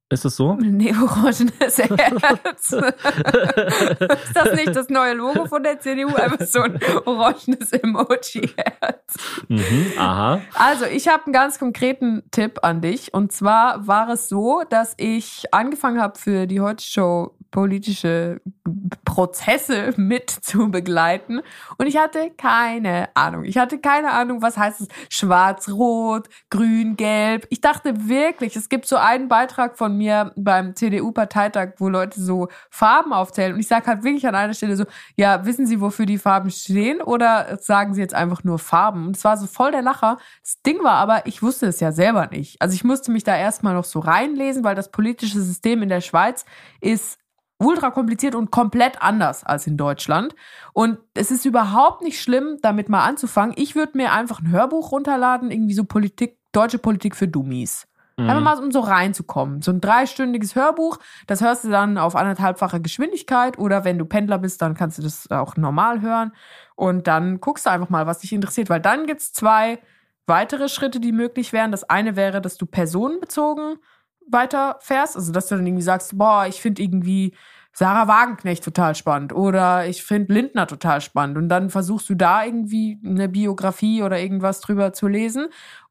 Ist 0.08 0.24
es 0.24 0.36
so? 0.36 0.54
Nee, 0.60 0.92
orangenes 0.92 1.78
Herz. 1.78 2.72
ist 2.72 4.34
das 4.34 4.52
nicht 4.54 4.76
das 4.76 4.88
neue 4.88 5.14
Logo 5.14 5.46
von 5.46 5.62
der 5.64 5.80
CDU? 5.80 6.14
Einfach 6.14 6.46
so 6.46 6.60
ein 6.60 6.78
orangenes 7.04 7.72
Emoji-Herz. 7.72 9.14
Mhm, 9.48 9.92
aha. 9.98 10.40
Also, 10.54 10.84
ich 10.84 11.08
habe 11.08 11.24
einen 11.24 11.32
ganz 11.32 11.58
konkreten 11.58 12.22
Tipp 12.30 12.60
an 12.62 12.82
dich. 12.82 13.14
Und 13.14 13.32
zwar 13.32 13.86
war 13.86 14.08
es 14.10 14.28
so, 14.28 14.62
dass 14.68 14.94
ich 14.96 15.44
angefangen 15.52 16.00
habe, 16.00 16.18
für 16.18 16.46
die 16.46 16.60
Heute 16.60 16.84
Show 16.84 17.36
politische 17.50 18.42
Prozesse 19.06 19.94
mit 19.96 20.28
zu 20.28 20.70
begleiten. 20.70 21.40
Und 21.78 21.86
ich 21.86 21.96
hatte 21.96 22.30
keine 22.36 23.08
Ahnung. 23.14 23.44
Ich 23.44 23.56
hatte 23.56 23.78
keine 23.78 24.10
Ahnung, 24.12 24.42
was 24.42 24.58
heißt 24.58 24.82
es 24.82 24.88
schwarz, 25.08 25.70
rot, 25.70 26.28
grün, 26.50 26.96
gelb. 26.96 27.46
Ich 27.48 27.62
dachte 27.62 28.08
wirklich, 28.08 28.56
es 28.56 28.68
gibt 28.68 28.86
so 28.86 28.96
einen 28.96 29.28
Beitrag 29.28 29.78
von 29.78 29.95
mir 29.96 30.32
beim 30.36 30.76
CDU-Parteitag, 30.76 31.74
wo 31.78 31.88
Leute 31.88 32.20
so 32.20 32.48
Farben 32.70 33.12
aufzählen. 33.12 33.54
Und 33.54 33.60
ich 33.60 33.68
sage 33.68 33.86
halt 33.86 34.04
wirklich 34.04 34.26
an 34.26 34.34
einer 34.34 34.54
Stelle 34.54 34.76
so, 34.76 34.84
ja, 35.16 35.44
wissen 35.44 35.66
Sie, 35.66 35.80
wofür 35.80 36.06
die 36.06 36.18
Farben 36.18 36.50
stehen? 36.50 37.00
Oder 37.00 37.58
sagen 37.60 37.94
Sie 37.94 38.00
jetzt 38.00 38.14
einfach 38.14 38.44
nur 38.44 38.58
Farben? 38.58 39.06
Und 39.06 39.16
es 39.16 39.24
war 39.24 39.36
so 39.36 39.46
voll 39.46 39.70
der 39.72 39.82
Lacher. 39.82 40.18
Das 40.42 40.62
Ding 40.62 40.82
war 40.82 40.94
aber, 40.94 41.26
ich 41.26 41.42
wusste 41.42 41.66
es 41.66 41.80
ja 41.80 41.92
selber 41.92 42.28
nicht. 42.28 42.60
Also 42.60 42.74
ich 42.74 42.84
musste 42.84 43.10
mich 43.10 43.24
da 43.24 43.36
erstmal 43.36 43.74
noch 43.74 43.84
so 43.84 43.98
reinlesen, 43.98 44.64
weil 44.64 44.74
das 44.74 44.90
politische 44.90 45.40
System 45.40 45.82
in 45.82 45.88
der 45.88 46.00
Schweiz 46.00 46.44
ist 46.80 47.18
ultra 47.58 47.90
kompliziert 47.90 48.34
und 48.34 48.50
komplett 48.50 49.02
anders 49.02 49.44
als 49.44 49.66
in 49.66 49.76
Deutschland. 49.76 50.34
Und 50.72 50.98
es 51.14 51.30
ist 51.30 51.44
überhaupt 51.44 52.02
nicht 52.02 52.20
schlimm, 52.20 52.58
damit 52.62 52.88
mal 52.88 53.04
anzufangen. 53.04 53.54
Ich 53.58 53.74
würde 53.74 53.96
mir 53.96 54.12
einfach 54.12 54.40
ein 54.40 54.50
Hörbuch 54.50 54.92
runterladen, 54.92 55.50
irgendwie 55.50 55.74
so 55.74 55.84
Politik, 55.84 56.36
deutsche 56.52 56.78
Politik 56.78 57.16
für 57.16 57.28
Dummies. 57.28 57.86
Einfach 58.18 58.40
mal, 58.40 58.58
um 58.58 58.70
so 58.70 58.80
reinzukommen. 58.80 59.60
So 59.60 59.70
ein 59.72 59.80
dreistündiges 59.82 60.54
Hörbuch, 60.54 60.98
das 61.26 61.42
hörst 61.42 61.64
du 61.64 61.70
dann 61.70 61.98
auf 61.98 62.16
anderthalbfache 62.16 62.80
Geschwindigkeit 62.80 63.58
oder 63.58 63.84
wenn 63.84 63.98
du 63.98 64.06
Pendler 64.06 64.38
bist, 64.38 64.62
dann 64.62 64.74
kannst 64.74 64.96
du 64.96 65.02
das 65.02 65.30
auch 65.30 65.56
normal 65.56 66.00
hören. 66.00 66.32
Und 66.76 67.06
dann 67.06 67.40
guckst 67.40 67.66
du 67.66 67.70
einfach 67.70 67.90
mal, 67.90 68.06
was 68.06 68.20
dich 68.20 68.32
interessiert, 68.32 68.70
weil 68.70 68.80
dann 68.80 69.06
gibt's 69.06 69.32
zwei 69.34 69.80
weitere 70.26 70.68
Schritte, 70.68 70.98
die 70.98 71.12
möglich 71.12 71.52
wären. 71.52 71.70
Das 71.72 71.84
eine 71.84 72.16
wäre, 72.16 72.40
dass 72.40 72.56
du 72.56 72.64
personenbezogen 72.64 73.76
weiterfährst, 74.28 75.16
also 75.16 75.32
dass 75.32 75.48
du 75.48 75.56
dann 75.56 75.66
irgendwie 75.66 75.82
sagst, 75.82 76.16
boah, 76.16 76.46
ich 76.46 76.60
finde 76.60 76.82
irgendwie 76.82 77.34
Sarah 77.72 78.08
Wagenknecht 78.08 78.64
total 78.64 78.94
spannend 78.94 79.34
oder 79.34 79.86
ich 79.86 80.02
finde 80.02 80.32
Lindner 80.32 80.66
total 80.66 81.02
spannend 81.02 81.36
und 81.36 81.50
dann 81.50 81.68
versuchst 81.68 82.08
du 82.08 82.14
da 82.14 82.42
irgendwie 82.42 82.98
eine 83.04 83.28
Biografie 83.28 84.02
oder 84.02 84.18
irgendwas 84.18 84.60
drüber 84.62 84.94
zu 84.94 85.06
lesen 85.06 85.48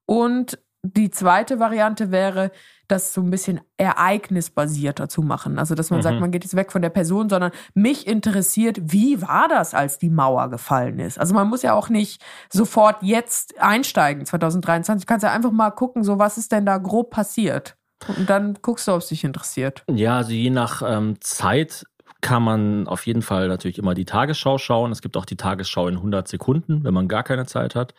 und 0.07 0.57
die 0.93 1.09
zweite 1.09 1.59
Variante 1.59 2.11
wäre, 2.11 2.51
das 2.88 3.13
so 3.13 3.21
ein 3.21 3.31
bisschen 3.31 3.61
ereignisbasierter 3.77 5.09
zu 5.09 5.21
machen. 5.21 5.59
Also, 5.59 5.75
dass 5.75 5.89
man 5.89 5.99
Mhm. 5.99 6.03
sagt, 6.03 6.19
man 6.19 6.31
geht 6.31 6.43
jetzt 6.43 6.55
weg 6.55 6.71
von 6.71 6.81
der 6.81 6.89
Person, 6.89 7.29
sondern 7.29 7.51
mich 7.73 8.07
interessiert, 8.07 8.77
wie 8.81 9.21
war 9.21 9.47
das, 9.47 9.73
als 9.73 9.97
die 9.97 10.09
Mauer 10.09 10.49
gefallen 10.49 10.99
ist? 10.99 11.19
Also, 11.19 11.33
man 11.33 11.47
muss 11.47 11.61
ja 11.63 11.73
auch 11.73 11.89
nicht 11.89 12.23
sofort 12.51 12.97
jetzt 13.01 13.59
einsteigen, 13.59 14.25
2023. 14.25 15.05
Du 15.05 15.07
kannst 15.11 15.23
ja 15.23 15.31
einfach 15.31 15.51
mal 15.51 15.71
gucken, 15.71 16.03
so 16.03 16.19
was 16.19 16.38
ist 16.38 16.51
denn 16.51 16.65
da 16.65 16.77
grob 16.77 17.09
passiert? 17.11 17.75
Und 18.17 18.29
dann 18.29 18.57
guckst 18.61 18.88
du, 18.88 18.91
ob 18.93 18.99
es 18.99 19.07
dich 19.07 19.23
interessiert. 19.23 19.83
Ja, 19.89 20.17
also 20.17 20.31
je 20.31 20.49
nach 20.49 20.81
ähm, 20.86 21.15
Zeit 21.21 21.86
kann 22.22 22.43
man 22.43 22.88
auf 22.88 23.05
jeden 23.05 23.22
Fall 23.22 23.47
natürlich 23.47 23.78
immer 23.78 23.93
die 23.93 24.05
Tagesschau 24.05 24.57
schauen. 24.57 24.91
Es 24.91 25.01
gibt 25.01 25.18
auch 25.18 25.26
die 25.26 25.38
Tagesschau 25.38 25.88
in 25.88 25.95
100 25.95 26.28
Sekunden, 26.28 26.84
wenn 26.84 26.93
man 26.93 27.07
gar 27.07 27.24
keine 27.24 27.45
Zeit 27.45 27.76
hat. 27.76 27.93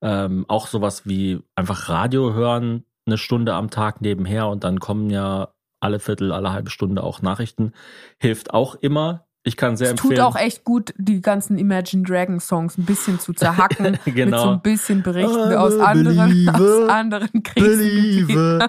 Ähm, 0.00 0.44
auch 0.48 0.66
sowas 0.66 1.06
wie 1.06 1.40
einfach 1.56 1.88
Radio 1.88 2.32
hören, 2.32 2.84
eine 3.06 3.18
Stunde 3.18 3.54
am 3.54 3.70
Tag 3.70 4.00
nebenher 4.00 4.48
und 4.48 4.64
dann 4.64 4.78
kommen 4.78 5.10
ja 5.10 5.48
alle 5.80 5.98
Viertel, 5.98 6.32
alle 6.32 6.52
halbe 6.52 6.70
Stunde 6.70 7.02
auch 7.02 7.22
Nachrichten. 7.22 7.72
Hilft 8.18 8.54
auch 8.54 8.76
immer. 8.76 9.26
Ich 9.44 9.56
kann 9.56 9.76
sehr 9.76 9.86
es 9.88 9.90
empfehlen. 9.92 10.14
tut 10.16 10.20
auch 10.24 10.36
echt 10.36 10.62
gut, 10.62 10.94
die 10.98 11.20
ganzen 11.20 11.58
Imagine 11.58 12.04
Dragon 12.04 12.38
Songs 12.38 12.78
ein 12.78 12.84
bisschen 12.84 13.18
zu 13.18 13.32
zerhacken. 13.32 13.98
Genau. 14.04 14.30
Mit 14.36 14.40
so 14.40 14.48
ein 14.50 14.62
bisschen 14.62 15.02
Berichten 15.02 15.50
I 15.52 15.56
aus 15.56 15.78
anderen, 15.78 16.28
believe, 16.28 16.54
aus 16.54 16.88
anderen 16.88 17.42
Krisen. 17.42 17.78
Believe. 17.78 18.68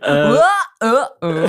äh, 0.00 0.32
uh, 0.82 1.26
uh. 1.26 1.48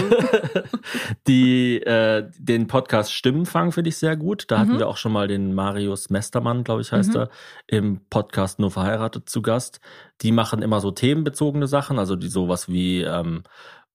die, 1.27 1.77
äh, 1.81 2.29
den 2.37 2.67
Podcast 2.67 3.13
Stimmenfang 3.13 3.71
finde 3.71 3.89
ich 3.89 3.97
sehr 3.97 4.15
gut. 4.17 4.45
Da 4.49 4.59
hatten 4.59 4.73
Mhm. 4.73 4.79
wir 4.79 4.87
auch 4.87 4.97
schon 4.97 5.11
mal 5.11 5.27
den 5.27 5.53
Marius 5.53 6.09
Mestermann, 6.09 6.63
glaube 6.63 6.81
ich, 6.81 6.91
heißt 6.91 7.09
Mhm. 7.13 7.15
er, 7.21 7.29
im 7.67 8.01
Podcast 8.09 8.59
Nur 8.59 8.71
verheiratet 8.71 9.29
zu 9.29 9.41
Gast. 9.41 9.79
Die 10.21 10.31
machen 10.31 10.61
immer 10.61 10.79
so 10.81 10.91
themenbezogene 10.91 11.67
Sachen, 11.67 11.99
also 11.99 12.15
die 12.15 12.27
sowas 12.27 12.67
wie 12.69 13.01
ähm, 13.01 13.43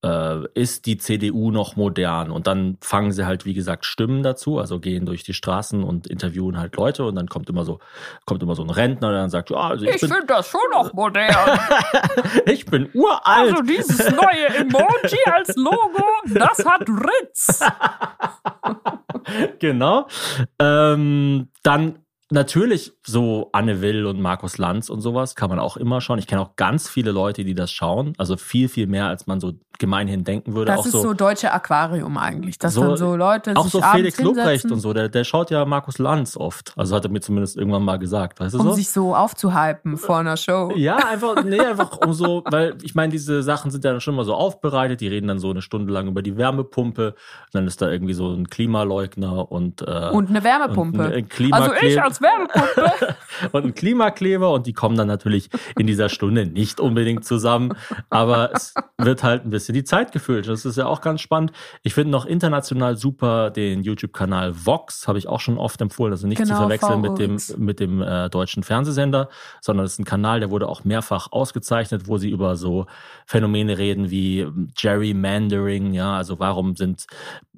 äh, 0.04 0.46
ist 0.54 0.86
die 0.86 0.98
CDU 0.98 1.50
noch 1.50 1.76
modern? 1.76 2.30
Und 2.30 2.46
dann 2.46 2.78
fangen 2.80 3.12
sie 3.12 3.26
halt, 3.26 3.44
wie 3.44 3.54
gesagt, 3.54 3.84
Stimmen 3.84 4.22
dazu, 4.22 4.58
also 4.58 4.80
gehen 4.80 5.06
durch 5.06 5.22
die 5.22 5.34
Straßen 5.34 5.82
und 5.82 6.06
interviewen 6.06 6.58
halt 6.58 6.76
Leute 6.76 7.04
und 7.04 7.14
dann 7.14 7.28
kommt 7.28 7.48
immer 7.48 7.64
so, 7.64 7.80
kommt 8.24 8.42
immer 8.42 8.54
so 8.54 8.62
ein 8.62 8.70
Rentner, 8.70 9.10
der 9.10 9.20
dann 9.20 9.30
sagt, 9.30 9.50
ja, 9.50 9.58
also 9.58 9.84
ich, 9.84 9.94
Ich 9.94 10.00
finde 10.00 10.26
das 10.26 10.48
schon 10.48 10.60
noch 10.72 10.92
modern. 10.92 11.58
ich 12.46 12.66
bin 12.66 12.88
uralt. 12.94 13.50
Also 13.50 13.62
dieses 13.62 14.10
neue 14.10 14.46
Emoji 14.56 15.18
als 15.26 15.56
Logo, 15.56 16.04
das 16.26 16.64
hat 16.64 16.88
Ritz. 16.88 17.60
genau. 19.58 20.06
Ähm, 20.58 21.48
dann 21.62 21.98
natürlich 22.30 22.92
so 23.06 23.48
Anne 23.52 23.80
Will 23.80 24.06
und 24.06 24.20
Markus 24.20 24.58
Lanz 24.58 24.88
und 24.90 25.00
sowas 25.00 25.34
kann 25.34 25.50
man 25.50 25.58
auch 25.58 25.76
immer 25.76 26.00
schauen. 26.00 26.18
Ich 26.18 26.26
kenne 26.26 26.40
auch 26.42 26.56
ganz 26.56 26.88
viele 26.88 27.10
Leute, 27.12 27.44
die 27.44 27.54
das 27.54 27.70
schauen. 27.72 28.12
Also 28.18 28.36
viel, 28.36 28.68
viel 28.68 28.86
mehr, 28.86 29.06
als 29.06 29.26
man 29.26 29.40
so 29.40 29.52
gemeinhin 29.78 30.24
denken 30.24 30.54
würde. 30.54 30.70
Das 30.72 30.80
auch 30.80 30.86
ist 30.86 30.92
so, 30.92 31.14
deutsche 31.14 31.52
Aquarium 31.52 32.18
eigentlich. 32.18 32.58
Dass 32.58 32.74
So- 32.74 32.82
dann 32.82 32.96
so 32.98 33.16
Leute 33.16 33.56
auch 33.56 33.66
so 33.66 33.80
Felix 33.80 34.20
Lobrecht 34.20 34.70
und 34.70 34.78
so, 34.80 34.92
der, 34.92 35.08
der 35.08 35.24
schaut 35.24 35.50
ja 35.50 35.64
Markus 35.64 35.96
Lanz 35.98 36.36
oft. 36.36 36.74
Also 36.76 36.94
hat 36.94 37.04
er 37.06 37.10
mir 37.10 37.20
zumindest 37.20 37.56
irgendwann 37.56 37.82
mal 37.82 37.98
gesagt, 37.98 38.40
weißt 38.40 38.54
du 38.54 38.58
Um 38.58 38.66
so? 38.68 38.72
sich 38.74 38.90
so 38.90 39.16
aufzuhypen 39.16 39.96
vor 39.96 40.18
einer 40.18 40.36
Show. 40.36 40.72
Ja, 40.76 40.96
einfach, 41.10 41.42
nee, 41.44 41.58
einfach 41.60 41.96
um 42.04 42.12
so, 42.12 42.44
weil 42.50 42.76
ich 42.82 42.94
meine, 42.94 43.10
diese 43.10 43.42
Sachen 43.42 43.70
sind 43.70 43.82
ja 43.84 43.92
dann 43.92 44.02
schon 44.02 44.14
mal 44.14 44.26
so 44.26 44.34
aufbereitet, 44.34 45.00
die 45.00 45.08
reden 45.08 45.28
dann 45.28 45.38
so 45.38 45.48
eine 45.50 45.62
Stunde 45.62 45.92
lang 45.94 46.08
über 46.08 46.20
die 46.20 46.36
Wärmepumpe, 46.36 47.14
dann 47.52 47.66
ist 47.66 47.80
da 47.80 47.90
irgendwie 47.90 48.12
so 48.14 48.30
ein 48.34 48.50
Klimaleugner 48.50 49.50
und, 49.50 49.80
äh, 49.80 50.10
Und 50.12 50.28
eine 50.28 50.44
Wärmepumpe. 50.44 50.98
Und 50.98 51.04
ein 51.06 51.12
also 51.14 51.18
ich 51.18 51.28
Klimakleber. 51.30 52.02
Als 52.20 52.54
Wärmepumpe. 52.54 53.16
und 53.52 53.64
ein 53.64 53.74
Klimakleber 53.74 54.52
und 54.52 54.66
die 54.66 54.72
kommen 54.72 54.96
dann 54.96 55.08
natürlich 55.08 55.50
in 55.78 55.86
dieser 55.86 56.08
Stunde 56.08 56.46
nicht 56.46 56.80
unbedingt 56.80 57.24
zusammen, 57.24 57.74
aber 58.08 58.52
es 58.54 58.74
wird 58.98 59.22
halt 59.22 59.44
ein 59.44 59.50
bisschen 59.50 59.74
die 59.74 59.84
Zeit 59.84 60.12
gefüllt. 60.12 60.48
Das 60.48 60.64
ist 60.64 60.76
ja 60.76 60.86
auch 60.86 61.00
ganz 61.00 61.20
spannend. 61.20 61.52
Ich 61.82 61.94
finde 61.94 62.10
noch 62.10 62.26
international 62.26 62.96
super 62.96 63.50
den 63.50 63.82
YouTube-Kanal 63.82 64.54
Vox, 64.66 65.08
habe 65.08 65.18
ich 65.18 65.28
auch 65.28 65.40
schon 65.40 65.58
oft 65.58 65.80
empfohlen, 65.80 66.12
also 66.12 66.26
nicht 66.26 66.38
zu 66.38 66.44
Genau, 66.44 66.60
verwechseln 66.60 67.00
mit 67.00 67.18
dem, 67.18 67.38
mit 67.58 67.80
dem 67.80 68.02
äh, 68.02 68.28
deutschen 68.28 68.62
Fernsehsender, 68.62 69.28
sondern 69.60 69.86
es 69.86 69.92
ist 69.92 69.98
ein 70.00 70.04
Kanal, 70.04 70.40
der 70.40 70.50
wurde 70.50 70.68
auch 70.68 70.84
mehrfach 70.84 71.32
ausgezeichnet, 71.32 72.08
wo 72.08 72.18
sie 72.18 72.30
über 72.30 72.56
so 72.56 72.86
Phänomene 73.26 73.78
reden 73.78 74.10
wie 74.10 74.46
Gerrymandering, 74.80 75.92
ja, 75.92 76.16
also 76.16 76.38
warum 76.38 76.76
sind 76.76 77.06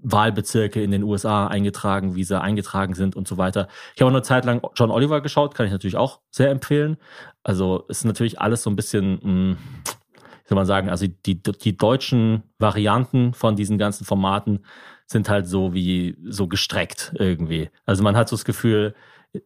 Wahlbezirke 0.03 0.82
in 0.82 0.90
den 0.90 1.03
USA 1.03 1.46
eingetragen, 1.46 2.14
wie 2.14 2.24
sie 2.24 2.40
eingetragen 2.40 2.94
sind 2.94 3.16
und 3.16 3.28
so 3.28 3.38
weiter. 3.38 3.68
Ich 3.94 4.00
habe 4.00 4.11
auch 4.11 4.14
eine 4.14 4.22
Zeit 4.22 4.44
lang 4.44 4.61
John 4.74 4.90
Oliver 4.90 5.20
geschaut, 5.20 5.55
kann 5.55 5.66
ich 5.66 5.72
natürlich 5.72 5.96
auch 5.96 6.20
sehr 6.30 6.50
empfehlen. 6.50 6.96
Also 7.42 7.84
ist 7.88 8.05
natürlich 8.05 8.40
alles 8.40 8.62
so 8.62 8.70
ein 8.70 8.76
bisschen, 8.76 9.20
mh, 9.22 9.57
wie 9.84 10.48
soll 10.48 10.57
man 10.57 10.66
sagen, 10.66 10.90
also 10.90 11.07
die, 11.07 11.42
die 11.42 11.76
deutschen 11.76 12.42
Varianten 12.59 13.32
von 13.34 13.57
diesen 13.57 13.78
ganzen 13.78 14.05
Formaten 14.05 14.64
sind 15.07 15.28
halt 15.28 15.46
so 15.46 15.72
wie 15.74 16.16
so 16.24 16.48
gestreckt 16.48 17.12
irgendwie. 17.18 17.70
Also 17.86 18.03
man 18.03 18.16
hat 18.16 18.28
so 18.28 18.36
das 18.36 18.44
Gefühl, 18.44 18.94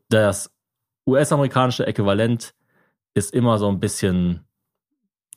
das 0.09 0.51
US-amerikanische 1.07 1.87
Äquivalent 1.87 2.55
ist 3.15 3.35
immer 3.35 3.59
so 3.59 3.69
ein 3.69 3.81
bisschen, 3.81 4.47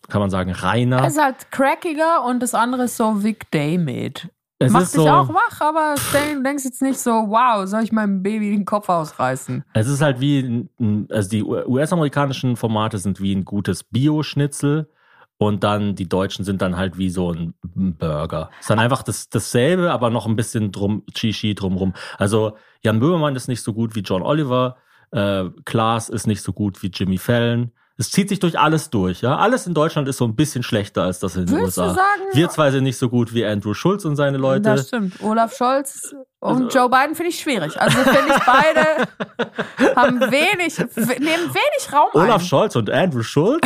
kann 0.07 0.22
man 0.22 0.30
sagen, 0.30 0.51
reiner. 0.51 1.03
Es 1.03 1.13
ist 1.13 1.22
halt 1.22 1.51
crackiger 1.51 2.24
und 2.26 2.41
das 2.41 2.53
andere 2.53 2.84
ist 2.84 2.97
so 2.97 3.24
Vic 3.24 3.51
Daymate. 3.51 4.30
Es 4.62 4.72
Macht 4.74 4.93
dich 4.93 5.01
so, 5.01 5.07
auch 5.10 5.30
wach, 5.30 5.62
aber 5.62 5.95
denk, 6.14 6.43
denkst 6.43 6.66
jetzt 6.66 6.82
nicht 6.82 6.99
so, 6.99 7.12
wow, 7.12 7.66
soll 7.66 7.82
ich 7.84 7.91
meinem 7.93 8.22
Baby 8.22 8.51
den 8.51 8.66
Kopf 8.66 8.89
ausreißen? 8.89 9.64
Es 9.74 9.88
ist 9.88 10.01
halt 10.01 10.20
wie, 10.20 10.39
ein- 10.80 11.07
also 11.10 11.30
die 11.30 11.43
US-amerikanischen 11.43 12.55
Formate 12.57 12.97
sind 12.97 13.22
wie 13.22 13.34
ein 13.34 13.45
gutes 13.45 13.84
Bio-Schnitzel 13.86 14.89
und 15.38 15.64
dann 15.64 15.95
die 15.95 16.10
deutschen 16.10 16.43
sind 16.43 16.62
dann 16.62 16.76
halt 16.76 16.97
wie 16.97 17.10
so 17.10 17.32
ein 17.32 17.53
Burger. 17.64 18.49
Ist 18.60 18.70
dann 18.70 18.80
einfach 18.80 19.03
das, 19.03 19.30
dasselbe, 19.30 19.91
aber 19.91 20.10
noch 20.10 20.28
ein 20.28 20.36
bisschen 20.36 20.72
drum, 20.74 21.03
Shishi 21.16 21.55
drumrum. 21.55 21.93
Also 22.18 22.57
Jan 22.84 22.99
Böhmermann 22.99 23.36
ist 23.38 23.47
nicht 23.47 23.64
so 23.64 23.74
gut 23.74 23.95
wie 23.95 24.01
John 24.01 24.22
Oliver, 24.22 24.76
äh, 25.12 25.45
Klaas 25.64 26.10
ist 26.10 26.28
nicht 26.28 26.41
so 26.41 26.51
gut 26.51 26.84
wie 26.84 26.88
Jimmy 26.93 27.18
Fallon. 27.18 27.72
Es 28.00 28.12
zieht 28.12 28.30
sich 28.30 28.39
durch 28.39 28.58
alles 28.58 28.89
durch, 28.89 29.22
ja. 29.22 29.38
Alles 29.38 29.68
in 29.68 29.74
Deutschland 29.74 30.08
ist 30.08 30.16
so 30.18 30.26
ein 30.26 30.34
bisschen 30.34 30.64
schlechter 30.64 31.04
als 31.04 31.20
das 31.20 31.36
in 31.36 31.45
den 31.45 31.58
du 31.58 31.64
USA. 31.66 31.93
sagen? 31.93 32.22
Wir 32.32 32.50
zwei 32.50 32.72
sind 32.72 32.86
nicht 32.86 32.97
so 32.97 33.10
gut 33.10 33.34
wie 33.34 33.45
Andrew 33.45 33.74
Schulz 33.74 34.06
und 34.06 34.16
seine 34.16 34.38
Leute. 34.38 34.62
Das 34.62 34.88
stimmt. 34.88 35.22
Olaf 35.22 35.54
Scholz 35.54 36.16
und 36.40 36.66
Also- 36.66 36.80
Joe 36.80 36.90
Biden 36.90 37.16
finde 37.16 37.30
ich 37.30 37.40
schwierig. 37.40 37.80
Also 37.80 37.98
finde 38.00 38.34
ich 38.36 38.44
beide 38.46 39.96
haben 39.96 40.20
wenig, 40.22 40.78
nehmen 41.20 41.54
wenig 41.54 41.94
Raum 41.94 42.10
Olaf 42.14 42.42
ein. 42.42 42.48
Scholz 42.48 42.76
und 42.76 42.90
Andrew 42.90 43.24
Schulz? 43.24 43.62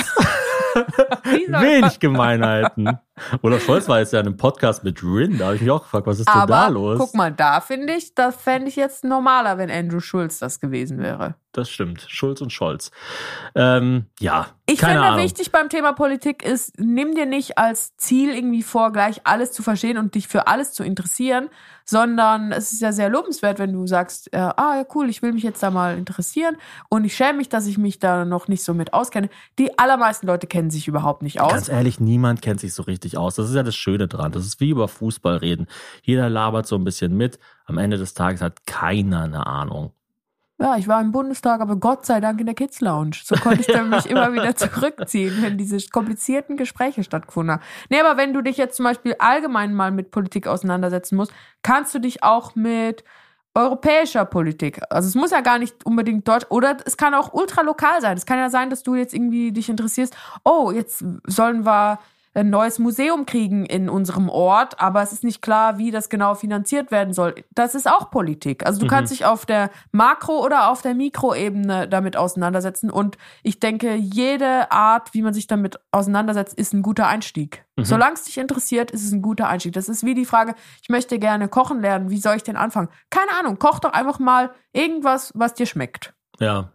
Wenig 1.24 2.00
Gemeinheiten. 2.00 2.98
Olaf 3.44 3.64
Scholz 3.64 3.88
war 3.88 4.00
jetzt 4.00 4.12
ja 4.14 4.20
in 4.22 4.26
einem 4.28 4.38
Podcast 4.38 4.84
mit 4.84 5.04
Rin, 5.04 5.38
da 5.38 5.46
habe 5.46 5.56
ich 5.56 5.62
mich 5.62 5.70
auch 5.70 5.84
gefragt, 5.84 6.08
was 6.08 6.20
ist 6.20 6.28
denn 6.28 6.48
da 6.48 6.64
Aber 6.64 6.70
los? 6.72 6.98
guck 6.98 7.14
mal, 7.14 7.32
da 7.32 7.62
finde 7.62 7.94
ich, 7.94 8.16
das 8.16 8.36
fände 8.36 8.70
ich 8.70 8.76
jetzt 8.76 9.04
normaler, 9.04 9.60
wenn 9.60 9.70
Andrew 9.70 10.00
Schulz 10.00 10.40
das 10.40 10.60
gewesen 10.60 10.98
wäre. 10.98 11.36
Das 11.52 11.70
stimmt, 11.70 12.06
Schulz 12.10 12.42
und 12.42 12.52
Scholz. 12.52 12.90
Ähm, 13.54 14.08
ja, 14.20 14.48
Ich 14.66 14.80
keine 14.80 14.94
finde, 14.94 15.08
Ahnung. 15.08 15.26
wichtig 15.26 15.52
beim 15.52 15.68
Thema 15.68 15.92
Politik 15.92 16.42
ist, 16.42 16.80
nimm 16.80 17.16
dir 17.16 17.26
nicht 17.26 17.58
als 17.58 17.98
Ziel 17.98 18.34
irgendwie 18.34 18.64
vor, 18.64 18.94
gleich 18.94 19.20
alles 19.26 19.52
zu 19.52 19.62
verstehen 19.62 19.98
und 19.98 20.16
dich 20.16 20.30
für 20.30 20.48
alles 20.48 20.72
zu 20.72 20.84
interessieren, 20.84 21.50
sondern 21.84 22.54
es 22.54 22.72
ist 22.72 22.82
ja 22.82 22.94
sehr 22.94 23.10
lobenswert, 23.10 23.60
wenn 23.60 23.74
du 23.74 23.86
sagst, 23.88 24.32
äh, 24.34 24.38
ah 24.38 24.78
ja 24.78 24.86
cool, 24.96 25.10
ich 25.10 25.22
will 25.22 25.34
mich 25.34 25.44
jetzt 25.44 25.62
da 25.62 25.70
mal 25.70 25.98
interessieren 25.98 26.56
und 26.88 27.04
ich 27.04 27.14
schäme 27.14 27.40
mich, 27.40 27.50
dass 27.50 27.68
ich 27.68 27.78
mich 27.78 28.00
da 28.00 28.24
noch 28.24 28.48
nicht 28.48 28.64
so 28.64 28.74
mit 28.74 28.94
auskenne. 28.94 29.30
Die 29.60 29.78
allermeisten 29.78 30.28
Leute 30.28 30.48
kennen 30.48 30.72
sich 30.72 30.88
überhaupt 30.88 31.24
nicht 31.24 31.42
aus. 31.42 31.52
Ganz 31.52 31.68
ehrlich, 31.68 32.00
niemand 32.00 32.42
kennt 32.42 32.62
sich 32.62 32.74
so 32.74 32.84
richtig 32.84 33.18
aus. 33.18 33.36
Das 33.36 33.50
ist 33.50 33.56
ja 33.56 33.64
das 33.64 33.76
Schöne 33.76 34.08
dran. 34.08 34.32
Das 34.32 34.46
ist 34.46 34.62
wie 34.62 34.70
über 34.70 34.88
Fußball 34.88 35.38
reden. 35.38 35.68
Jeder 36.04 36.30
labert 36.30 36.68
so 36.68 36.78
ein 36.78 36.86
bisschen 36.86 37.18
mit. 37.18 37.38
Am 37.66 37.78
Ende 37.78 37.98
des 37.98 38.14
Tages 38.14 38.42
hat 38.42 38.66
keiner 38.66 39.24
eine 39.24 39.46
Ahnung. 39.46 39.92
Ja, 40.64 40.78
ich 40.78 40.88
war 40.88 41.02
im 41.02 41.12
Bundestag, 41.12 41.60
aber 41.60 41.76
Gott 41.76 42.06
sei 42.06 42.22
Dank 42.22 42.40
in 42.40 42.46
der 42.46 42.56
Kids 42.56 42.80
Lounge. 42.80 43.18
So 43.22 43.36
konnte 43.36 43.60
ich 43.60 43.68
dann 43.68 43.90
mich 43.90 44.06
immer 44.06 44.32
wieder 44.32 44.56
zurückziehen, 44.56 45.42
wenn 45.42 45.58
diese 45.58 45.78
komplizierten 45.90 46.56
Gespräche 46.56 47.04
stattgefunden 47.04 47.56
haben. 47.56 47.64
Nee, 47.90 48.00
aber 48.00 48.16
wenn 48.16 48.32
du 48.32 48.42
dich 48.42 48.56
jetzt 48.56 48.78
zum 48.78 48.86
Beispiel 48.86 49.14
allgemein 49.20 49.74
mal 49.74 49.92
mit 49.92 50.10
Politik 50.12 50.48
auseinandersetzen 50.48 51.18
musst, 51.18 51.34
kannst 51.64 51.94
du 51.94 52.00
dich 52.00 52.24
auch 52.24 52.56
mit 52.56 53.04
europäischer 53.54 54.24
Politik, 54.24 54.80
also 54.90 55.08
es 55.10 55.16
muss 55.16 55.32
ja 55.32 55.42
gar 55.42 55.60
nicht 55.60 55.86
unbedingt 55.86 56.28
deutsch, 56.30 56.46
oder 56.50 56.78
es 56.86 56.96
kann 56.96 57.14
auch 57.14 57.34
ultralokal 57.34 58.00
sein. 58.00 58.16
Es 58.16 58.26
kann 58.26 58.40
ja 58.40 58.50
sein, 58.50 58.70
dass 58.70 58.84
du 58.84 58.96
jetzt 58.96 59.14
irgendwie 59.14 59.52
dich 59.52 59.68
interessierst, 59.68 60.16
oh, 60.46 60.72
jetzt 60.72 61.04
sollen 61.26 61.66
wir 61.66 62.00
ein 62.36 62.50
neues 62.50 62.80
Museum 62.80 63.26
kriegen 63.26 63.66
in 63.66 63.90
unserem 63.90 64.30
Ort, 64.30 64.80
aber 64.80 65.02
es 65.04 65.14
ist 65.14 65.24
nicht 65.24 65.42
klar, 65.42 65.78
wie 65.78 65.92
das 65.92 66.10
genau 66.10 66.34
finanziert 66.36 66.90
werden 66.92 67.14
soll. 67.14 67.36
Das 67.52 67.76
ist 67.76 67.88
auch 67.88 68.10
Politik. 68.10 68.66
Also 68.66 68.80
du 68.82 68.88
kannst 68.88 69.12
dich 69.14 69.26
auf 69.26 69.46
der 69.46 69.70
Makro- 69.92 70.44
oder 70.44 70.70
auf 70.72 70.82
der 70.82 70.96
Mikroebene 70.96 71.88
damit 71.88 72.18
auseinandersetzen. 72.18 72.90
Und 72.90 73.18
ich 73.44 73.60
denke, 73.60 73.94
jede 73.96 74.72
Art, 74.72 75.14
wie 75.14 75.22
man 75.22 75.34
sich 75.34 75.48
damit 75.48 75.80
auseinandersetzt, 75.92 76.58
ist 76.58 76.74
ein 76.74 76.82
guter 76.82 77.08
Einstieg. 77.08 77.66
Solange 77.78 78.14
es 78.14 78.24
dich 78.24 78.38
interessiert, 78.38 78.92
ist 78.92 79.04
es 79.04 79.12
ein 79.12 79.22
guter 79.22 79.48
Einstieg. 79.48 79.74
Das 79.74 79.90
ist 79.90 80.06
wie 80.06 80.14
die 80.14 80.26
Frage, 80.26 80.54
ich 80.82 80.90
möchte 80.90 81.18
gerne 81.20 81.48
kochen 81.48 81.82
lernen, 81.82 82.10
wie 82.10 82.20
soll 82.20 82.36
ich 82.36 82.44
denn 82.44 82.56
anfangen? 82.56 82.90
Keine 83.10 83.32
Ahnung, 83.40 83.58
koch 83.58 83.80
doch 83.80 83.94
einfach 83.94 84.20
mal 84.20 84.52
irgendwas, 84.74 85.32
was 85.36 85.54
dir 85.54 85.66
schmeckt. 85.66 86.14
Ja. 86.40 86.72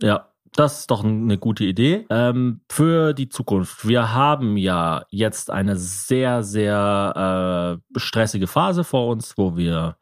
Ja. 0.00 0.31
Das 0.54 0.80
ist 0.80 0.90
doch 0.90 1.02
eine 1.02 1.38
gute 1.38 1.64
Idee. 1.64 2.06
Ähm, 2.10 2.60
für 2.70 3.14
die 3.14 3.28
Zukunft. 3.28 3.88
Wir 3.88 4.12
haben 4.12 4.56
ja 4.56 5.04
jetzt 5.08 5.50
eine 5.50 5.76
sehr, 5.76 6.42
sehr 6.42 7.80
äh, 7.94 7.98
stressige 7.98 8.46
Phase 8.46 8.84
vor 8.84 9.08
uns, 9.08 9.38
wo 9.38 9.56
wir 9.56 9.96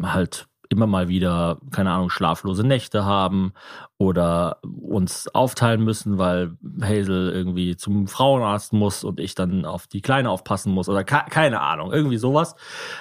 halt 0.00 0.46
immer 0.68 0.86
mal 0.86 1.08
wieder, 1.08 1.58
keine 1.72 1.92
Ahnung, 1.92 2.10
schlaflose 2.10 2.64
Nächte 2.64 3.04
haben 3.04 3.52
oder 3.98 4.58
uns 4.62 5.28
aufteilen 5.28 5.82
müssen, 5.82 6.18
weil 6.18 6.56
Hazel 6.80 7.30
irgendwie 7.30 7.76
zum 7.76 8.08
Frauenarzt 8.08 8.72
muss 8.72 9.04
und 9.04 9.20
ich 9.20 9.34
dann 9.34 9.64
auf 9.64 9.86
die 9.86 10.02
Kleine 10.02 10.30
aufpassen 10.30 10.72
muss 10.72 10.88
oder 10.88 11.04
ke 11.04 11.24
keine 11.30 11.60
Ahnung, 11.60 11.92
irgendwie 11.92 12.18
sowas. 12.18 12.56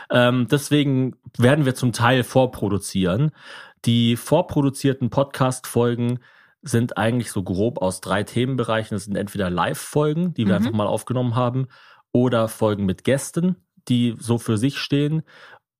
Ähm, 0.10 0.47
deswegen 0.49 1.16
werden 1.38 1.66
wir 1.66 1.76
zum 1.76 1.91
Teil 1.91 2.24
vorproduzieren. 2.24 3.32
Die 3.86 4.16
vorproduzierten 4.16 5.10
Podcast-Folgen 5.10 6.20
sind 6.66 6.97
eigentlich 6.97 7.32
so 7.32 7.43
grob 7.43 7.82
aus 7.82 8.01
drei 8.01 8.24
Themenbereichen. 8.24 8.95
Das 8.95 9.05
sind 9.05 9.16
entweder 9.16 9.49
Live-Folgen, 9.49 10.34
die 10.34 10.45
wir 10.45 10.53
Mhm. 10.53 10.57
einfach 10.57 10.78
mal 10.78 10.88
aufgenommen 10.88 11.36
haben, 11.36 11.68
oder 12.11 12.47
Folgen 12.47 12.86
mit 12.86 13.03
Gästen, 13.03 13.55
die 13.88 14.16
so 14.20 14.38
für 14.38 14.57
sich 14.57 14.78
stehen 14.80 15.24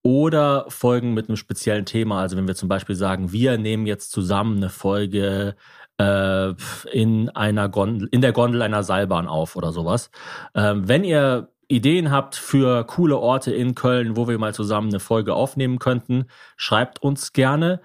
oder 0.03 0.65
Folgen 0.69 1.13
mit 1.13 1.29
einem 1.29 1.38
speziellen 1.38 1.86
Thema. 1.86 2.19
Also 2.21 2.38
wenn 2.38 2.47
wir 2.47 2.55
zum 2.55 2.69
Beispiel 2.69 2.95
sagen, 2.95 3.31
wir 3.31 3.57
nehmen 3.57 3.88
jetzt 3.88 4.11
zusammen 4.11 4.57
eine 4.57 4.69
Folge 4.69 5.55
äh, 5.97 6.53
in 6.91 7.29
einer 7.29 7.69
Gondel, 7.69 8.07
in 8.11 8.21
der 8.21 8.33
Gondel 8.33 8.61
einer 8.61 8.83
Seilbahn 8.83 9.27
auf 9.27 9.55
oder 9.55 9.71
sowas. 9.71 10.11
Ähm, 10.53 10.88
wenn 10.88 11.03
ihr 11.03 11.49
Ideen 11.67 12.11
habt 12.11 12.36
für 12.36 12.83
coole 12.86 13.17
Orte 13.17 13.51
in 13.53 13.73
Köln, 13.73 14.15
wo 14.15 14.27
wir 14.27 14.38
mal 14.38 14.53
zusammen 14.53 14.89
eine 14.89 14.99
Folge 14.99 15.33
aufnehmen 15.33 15.79
könnten, 15.79 16.25
schreibt 16.57 17.01
uns 17.01 17.33
gerne. 17.33 17.81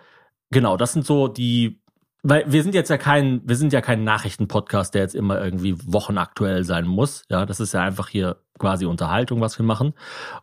Genau, 0.51 0.77
das 0.77 0.93
sind 0.93 1.07
so 1.07 1.29
die, 1.29 1.80
weil 2.23 2.45
wir 2.51 2.63
sind 2.63 2.75
jetzt 2.75 2.91
ja 2.91 2.99
kein, 2.99 3.41
wir 3.45 3.57
sind 3.57 3.73
ja 3.73 3.81
kein 3.81 4.05
Nachrichtenpodcast, 4.05 4.95
der 4.95 5.03
jetzt 5.03 5.15
immer 5.15 5.43
irgendwie 5.43 5.77
wochenaktuell 5.85 6.65
sein 6.65 6.87
muss. 6.87 7.25
Ja, 7.29 7.47
das 7.47 7.61
ist 7.61 7.73
ja 7.73 7.83
einfach 7.83 8.09
hier 8.09 8.37
quasi 8.59 8.87
Unterhaltung, 8.87 9.41
was 9.41 9.59
wir 9.59 9.65
machen. 9.65 9.95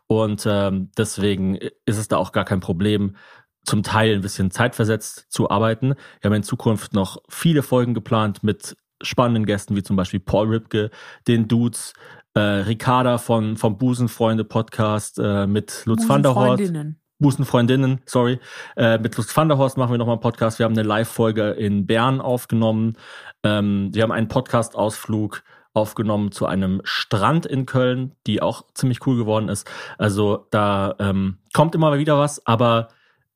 Und 0.06 0.44
ähm, 0.48 0.90
deswegen 0.96 1.56
ist 1.56 1.98
es 1.98 2.08
da 2.08 2.16
auch 2.16 2.32
gar 2.32 2.44
kein 2.44 2.60
Problem, 2.60 3.16
zum 3.64 3.82
Teil 3.82 4.14
ein 4.14 4.22
bisschen 4.22 4.50
zeitversetzt 4.50 5.26
zu 5.28 5.50
arbeiten. 5.50 5.94
Wir 6.20 6.30
haben 6.30 6.36
in 6.36 6.42
Zukunft 6.42 6.94
noch 6.94 7.18
viele 7.28 7.62
Folgen 7.62 7.94
geplant 7.94 8.42
mit 8.42 8.76
spannenden 9.02 9.46
Gästen, 9.46 9.76
wie 9.76 9.82
zum 9.82 9.96
Beispiel 9.96 10.20
Paul 10.20 10.48
Ripke, 10.48 10.90
den 11.28 11.48
Dudes, 11.48 11.92
äh, 12.34 12.40
Ricarda 12.40 13.18
von, 13.18 13.56
vom 13.56 13.78
Busenfreunde 13.78 14.44
Podcast 14.44 15.18
äh, 15.18 15.46
mit 15.46 15.82
Lutz 15.84 16.08
van 16.08 16.22
der 16.22 16.34
Horst. 16.34 16.72
Busenfreundinnen, 17.18 18.00
sorry. 18.06 18.38
Äh, 18.76 18.98
mit 18.98 19.16
Lutz 19.16 19.36
van 19.36 19.48
der 19.48 19.58
Horst 19.58 19.76
machen 19.76 19.90
wir 19.90 19.98
nochmal 19.98 20.14
einen 20.14 20.22
Podcast. 20.22 20.58
Wir 20.58 20.64
haben 20.64 20.74
eine 20.74 20.86
Live-Folge 20.86 21.50
in 21.50 21.86
Bern 21.86 22.20
aufgenommen. 22.20 22.96
Ähm, 23.42 23.90
wir 23.92 24.02
haben 24.02 24.12
einen 24.12 24.28
Podcast-Ausflug 24.28 25.42
aufgenommen 25.74 26.32
zu 26.32 26.46
einem 26.46 26.80
Strand 26.84 27.46
in 27.46 27.66
Köln, 27.66 28.12
die 28.26 28.42
auch 28.42 28.64
ziemlich 28.74 29.06
cool 29.06 29.16
geworden 29.16 29.48
ist. 29.48 29.68
Also 29.96 30.46
da 30.50 30.94
ähm, 30.98 31.38
kommt 31.52 31.74
immer 31.74 31.96
wieder 31.98 32.18
was, 32.18 32.44
aber 32.46 32.88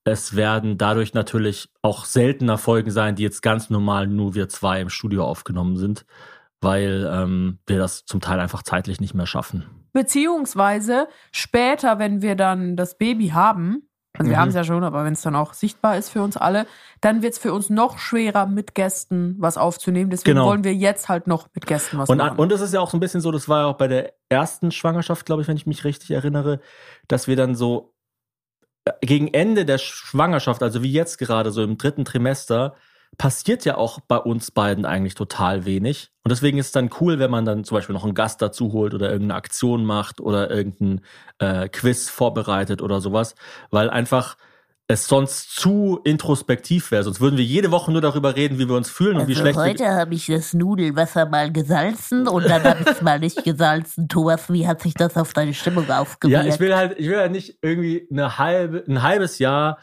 es 0.05 0.35
werden 0.35 0.79
dadurch 0.79 1.15
natürlich 1.15 1.69
auch 1.83 2.05
seltener 2.05 2.59
Folgen 2.59 2.91
sein, 2.91 3.15
die 3.15 3.23
jetzt 3.23 3.43
ganz 3.43 3.71
normal 3.71 4.07
nur 4.09 4.35
wir 4.35 4.49
zwei 4.49 4.81
im 4.81 4.89
Studio 4.89 5.25
aufgenommen 5.25 5.77
sind, 5.77 6.05
weil 6.63 7.09
ähm, 7.13 7.59
wir 7.67 7.79
das 7.79 8.05
zum 8.07 8.21
Teil 8.21 8.41
einfach 8.41 8.63
zeitlich 8.63 9.01
nicht 9.01 9.15
mehr 9.15 9.27
schaffen. 9.27 9.67
Beziehungsweise 9.93 11.09
später, 11.33 11.99
wenn 11.99 12.23
wir 12.23 12.35
dann 12.37 12.77
das 12.77 12.97
Baby 12.97 13.29
haben, 13.29 13.89
also 14.19 14.29
wir 14.31 14.37
Mhm. 14.37 14.41
haben 14.41 14.49
es 14.51 14.55
ja 14.55 14.65
schon, 14.65 14.85
aber 14.85 15.05
wenn 15.05 15.15
es 15.15 15.23
dann 15.23 15.35
auch 15.35 15.55
sichtbar 15.55 15.97
ist 15.97 16.11
für 16.11 16.23
uns 16.23 16.37
alle, 16.37 16.67
dann 17.01 17.23
wird 17.23 17.33
es 17.33 17.39
für 17.39 17.53
uns 17.53 17.71
noch 17.71 17.99
schwerer, 17.99 18.47
mit 18.47 18.75
Gästen 18.75 19.37
was 19.39 19.57
aufzunehmen. 19.57 20.11
Deswegen 20.11 20.37
Genau. 20.37 20.47
wollen 20.49 20.65
wir 20.65 20.75
jetzt 20.75 21.09
halt 21.09 21.27
noch 21.27 21.49
mit 21.55 21.67
Gästen 21.67 21.99
was 21.99 22.11
Und, 22.11 22.19
machen. 22.19 22.39
und 22.39 22.53
es 22.53 22.61
ist 22.61 22.75
ja 22.75 22.81
auch 22.81 22.91
so 22.91 22.97
ein 22.99 23.01
bisschen 23.01 23.23
so, 23.23 23.31
das 23.33 23.49
war 23.49 23.61
ja 23.61 23.67
auch 23.67 23.77
bei 23.79 23.89
der 23.89 24.13
ersten 24.29 24.71
Schwangerschaft, 24.71 25.25
glaube 25.25 25.43
ich, 25.43 25.49
wenn 25.49 25.57
ich 25.57 25.67
mich 25.67 25.85
richtig 25.85 26.11
erinnere, 26.11 26.61
dass 27.09 27.27
wir 27.27 27.37
dann 27.37 27.55
so 27.55 27.95
äh, 28.85 28.93
gegen 29.01 29.29
Ende 29.29 29.65
der 29.65 29.79
Schwangerschaft, 29.79 30.63
also 30.63 30.83
wie 30.83 30.93
jetzt 30.93 31.17
gerade, 31.19 31.51
so 31.51 31.63
im 31.63 31.79
dritten 31.79 32.05
Trimester, 32.05 32.75
passiert 33.19 33.65
ja 33.65 33.77
auch 33.77 34.01
bei 34.01 34.17
uns 34.17 34.51
beiden 34.51 34.85
eigentlich 34.85 35.15
total 35.15 35.65
wenig. 35.65 36.11
Und 36.25 36.31
deswegen 36.31 36.59
ist 36.59 36.67
es 36.67 36.73
dann 36.73 36.91
cool, 37.01 37.19
wenn 37.19 37.31
man 37.31 37.45
dann 37.45 37.65
zum 37.65 37.77
Beispiel 37.77 37.95
noch 37.95 38.05
einen 38.05 38.15
Gast 38.15 38.41
dazu 38.43 38.73
holt 38.73 38.95
oder 38.95 39.11
irgendeine 39.11 39.35
Aktion 39.35 39.85
macht 39.85 40.21
oder 40.21 40.51
irgendein 40.51 41.01
äh, 41.39 41.69
Quiz 41.69 42.09
vorbereitet 42.09 42.81
oder 42.81 43.01
sowas, 43.01 43.35
weil 43.71 43.91
einfach 43.91 44.37
es 44.89 45.07
sonst 45.07 45.57
zu 45.57 46.01
introspektiv 46.05 46.91
wäre. 46.91 47.03
Sonst 47.03 47.21
würden 47.21 47.37
wir 47.37 47.45
jede 47.45 47.71
Woche 47.71 47.91
nur 47.93 48.01
darüber 48.01 48.37
reden, 48.37 48.59
wie 48.59 48.69
wir 48.69 48.77
uns 48.77 48.91
fühlen 48.91 49.17
und 49.17 49.27
wie 49.27 49.33
Also 49.33 49.43
schlecht 49.43 49.59
wir 49.59 49.65
heute 49.65 49.89
habe 49.89 50.15
ich 50.15 50.27
das 50.27 50.55
Nudelwasser 50.55 51.27
mal 51.27 51.53
gesalzen 51.53 52.29
und 52.29 52.49
dann 52.49 52.63
habe 52.65 52.83
ich 52.83 52.87
es 52.89 53.03
mal 53.03 53.19
nicht 53.19 53.45
gesalzen. 53.45 54.09
Thomas, 54.09 54.53
wie 54.53 54.67
hat 54.67 54.83
sich 54.83 54.95
das 54.95 55.17
auf 55.17 55.33
deine 55.33 55.55
Stimmung 55.55 55.89
aufgewirkt? 55.91 56.45
Ja, 56.45 56.53
ich 56.53 56.61
will 56.61 56.75
halt, 56.75 56.99
ich 56.99 57.09
will 57.09 57.19
halt 57.19 57.33
nicht 57.33 57.59
irgendwie 57.63 58.07
eine 58.11 58.39
halbe, 58.39 58.85
ein 58.87 59.03
halbes 59.03 59.39
Jahr 59.39 59.79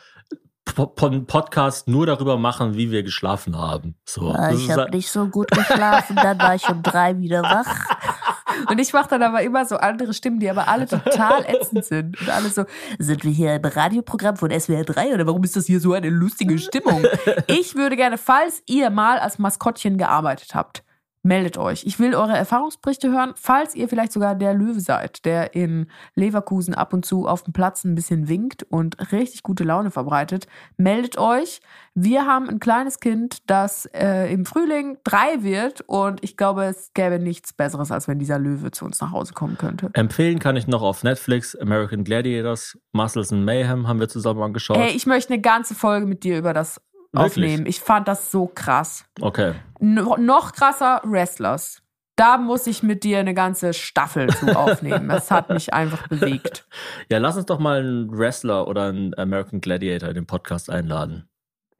Podcast 0.74 1.88
nur 1.88 2.06
darüber 2.06 2.38
machen, 2.38 2.76
wie 2.76 2.92
wir 2.92 3.04
geschlafen 3.04 3.58
haben. 3.58 3.96
So. 4.06 4.30
Ah, 4.32 4.52
Das 4.52 4.60
ich 4.60 4.70
habe 4.72 4.82
halt- 4.84 4.94
nicht 4.94 5.10
so 5.12 5.28
gut 5.28 5.50
geschlafen, 5.52 6.16
dann 6.16 6.40
war 6.40 6.56
ich 6.56 6.68
um 6.70 6.82
drei 6.84 7.18
wieder 7.20 7.42
wach. 7.44 7.66
Und 8.70 8.80
ich 8.80 8.92
mache 8.94 9.10
dann 9.10 9.24
aber 9.24 9.42
immer 9.42 9.66
so 9.66 9.78
andere 9.78 10.14
Stimmen, 10.14 10.40
die 10.40 10.50
aber 10.50 10.68
alle 10.68 10.86
total 10.88 11.46
ätzend 11.48 11.86
sind. 11.86 12.20
Und 12.20 12.30
alle 12.30 12.50
so, 12.50 12.66
Sind 12.98 13.24
wir 13.24 13.32
hier 13.32 13.56
im 13.56 13.64
Radioprogramm 13.64 14.36
von 14.38 14.52
SWR 14.52 14.84
3 14.84 15.14
oder 15.14 15.28
warum 15.28 15.44
ist 15.44 15.56
das 15.56 15.66
hier 15.68 15.80
so 15.80 15.94
eine 15.94 16.10
lustige 16.10 16.58
Stimmung? 16.58 17.04
ich 17.48 17.76
würde 17.76 17.96
gerne, 17.96 18.18
falls 18.18 18.62
ihr 18.66 18.90
mal 18.90 19.20
als 19.20 19.40
Maskottchen 19.40 19.98
gearbeitet 19.98 20.56
habt, 20.56 20.84
meldet 21.22 21.58
euch. 21.58 21.84
Ich 21.86 22.00
will 22.00 22.16
eure 22.16 22.38
Erfahrungsberichte 22.38 23.12
hören, 23.12 23.34
falls 23.36 23.76
ihr 23.76 23.90
vielleicht 23.90 24.14
sogar 24.14 24.36
der 24.36 24.54
Löwe 24.54 24.80
seid, 24.80 25.26
der 25.26 25.54
in 25.54 25.88
Leverkusen 26.16 26.74
ab 26.74 26.94
und 26.94 27.06
zu 27.06 27.28
auf 27.28 27.44
dem 27.44 27.54
Platz 27.54 27.84
ein 27.84 27.96
bisschen 27.96 28.30
winkt 28.30 28.64
und 28.64 29.12
richtig 29.12 29.44
gute 29.44 29.64
Laune 29.64 29.92
verbreitet. 29.92 30.48
Meldet 30.78 31.18
euch. 31.18 31.62
Wir 31.94 32.26
haben 32.26 32.50
ein 32.50 32.60
kleines 32.60 33.00
Kind, 33.00 33.50
das 33.50 33.86
äh, 33.88 34.32
im 34.32 34.46
Frühling 34.46 34.98
drei 35.04 35.44
wird 35.44 35.82
und 35.82 36.24
ich 36.24 36.38
glaube, 36.38 36.64
es 36.64 36.94
gäbe 36.94 37.20
nichts 37.20 37.52
Besseres, 37.52 37.92
als 37.92 38.08
wenn 38.08 38.20
dieser 38.20 38.40
Löwe 38.40 38.72
zu 38.72 38.86
uns 38.86 39.02
nach 39.02 39.12
Hause 39.12 39.34
kommen 39.34 39.58
könnte. 39.58 39.90
Empfehlen 39.94 40.40
kann 40.40 40.56
ich 40.56 40.68
noch 40.68 40.82
auf 40.82 41.04
Netflix 41.04 41.56
American 41.58 42.06
Gladiators, 42.06 42.78
Muscles 42.94 43.34
and 43.34 43.44
Mayhem 43.44 43.88
haben 43.88 44.00
wir 44.00 44.08
zusammen 44.08 44.42
angeschaut. 44.42 44.78
Hey, 44.78 44.96
ich 44.96 45.06
möchte 45.06 45.34
eine 45.34 45.42
ganze 45.42 45.76
Folge 45.76 46.06
mit 46.06 46.24
dir 46.24 46.38
über 46.38 46.54
das 46.54 46.80
Wirklich? 47.12 47.32
aufnehmen. 47.32 47.66
Ich 47.66 47.80
fand 47.80 48.08
das 48.08 48.32
so 48.32 48.48
krass. 48.48 49.06
okay. 49.22 49.54
No, 49.80 50.18
noch 50.18 50.52
krasser 50.52 51.02
Wrestlers. 51.04 51.82
Da 52.16 52.38
muss 52.38 52.68
ich 52.68 52.84
mit 52.84 53.06
dir 53.06 53.20
eine 53.20 53.34
ganze 53.34 53.74
Staffel 53.74 54.30
zu 54.30 54.48
aufnehmen. 54.58 55.08
Das 55.08 55.32
hat 55.32 55.50
mich 55.50 55.74
einfach 55.74 56.08
bewegt. 56.10 56.68
Ja, 57.10 57.18
lass 57.18 57.38
uns 57.38 57.46
doch 57.46 57.60
mal 57.60 57.80
einen 57.80 58.12
Wrestler 58.12 58.68
oder 58.68 58.88
einen 58.90 59.18
American 59.18 59.62
Gladiator 59.62 60.10
in 60.10 60.16
den 60.16 60.26
Podcast 60.26 60.70
einladen. 60.70 61.30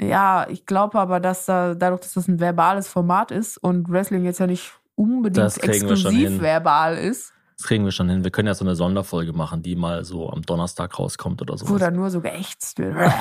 Ja, 0.02 0.48
ich 0.50 0.66
glaube 0.66 0.98
aber, 0.98 1.20
dass 1.20 1.46
da, 1.46 1.76
dadurch, 1.76 2.02
dass 2.02 2.14
das 2.14 2.30
ein 2.30 2.40
verbales 2.40 2.88
Format 2.88 3.32
ist 3.32 3.58
und 3.58 3.90
Wrestling 3.90 4.24
jetzt 4.24 4.40
ja 4.40 4.48
nicht 4.48 4.80
unbedingt 4.96 5.62
exklusiv 5.62 6.40
verbal 6.40 6.98
ist, 6.98 7.34
Das 7.60 7.68
kriegen 7.68 7.84
wir 7.84 7.92
schon 7.92 8.08
hin. 8.08 8.24
Wir 8.24 8.32
können 8.32 8.48
ja 8.48 8.54
so 8.54 8.64
eine 8.64 8.74
Sonderfolge 8.74 9.34
machen, 9.34 9.62
die 9.62 9.76
mal 9.76 10.06
so 10.06 10.30
am 10.30 10.44
Donnerstag 10.44 10.98
rauskommt 10.98 11.42
oder 11.42 11.56
wo 11.56 11.66
so. 11.66 11.78
da 11.78 11.92
nur 11.92 12.10
so 12.10 12.22
geächtzt 12.22 12.80
wird. 12.80 12.96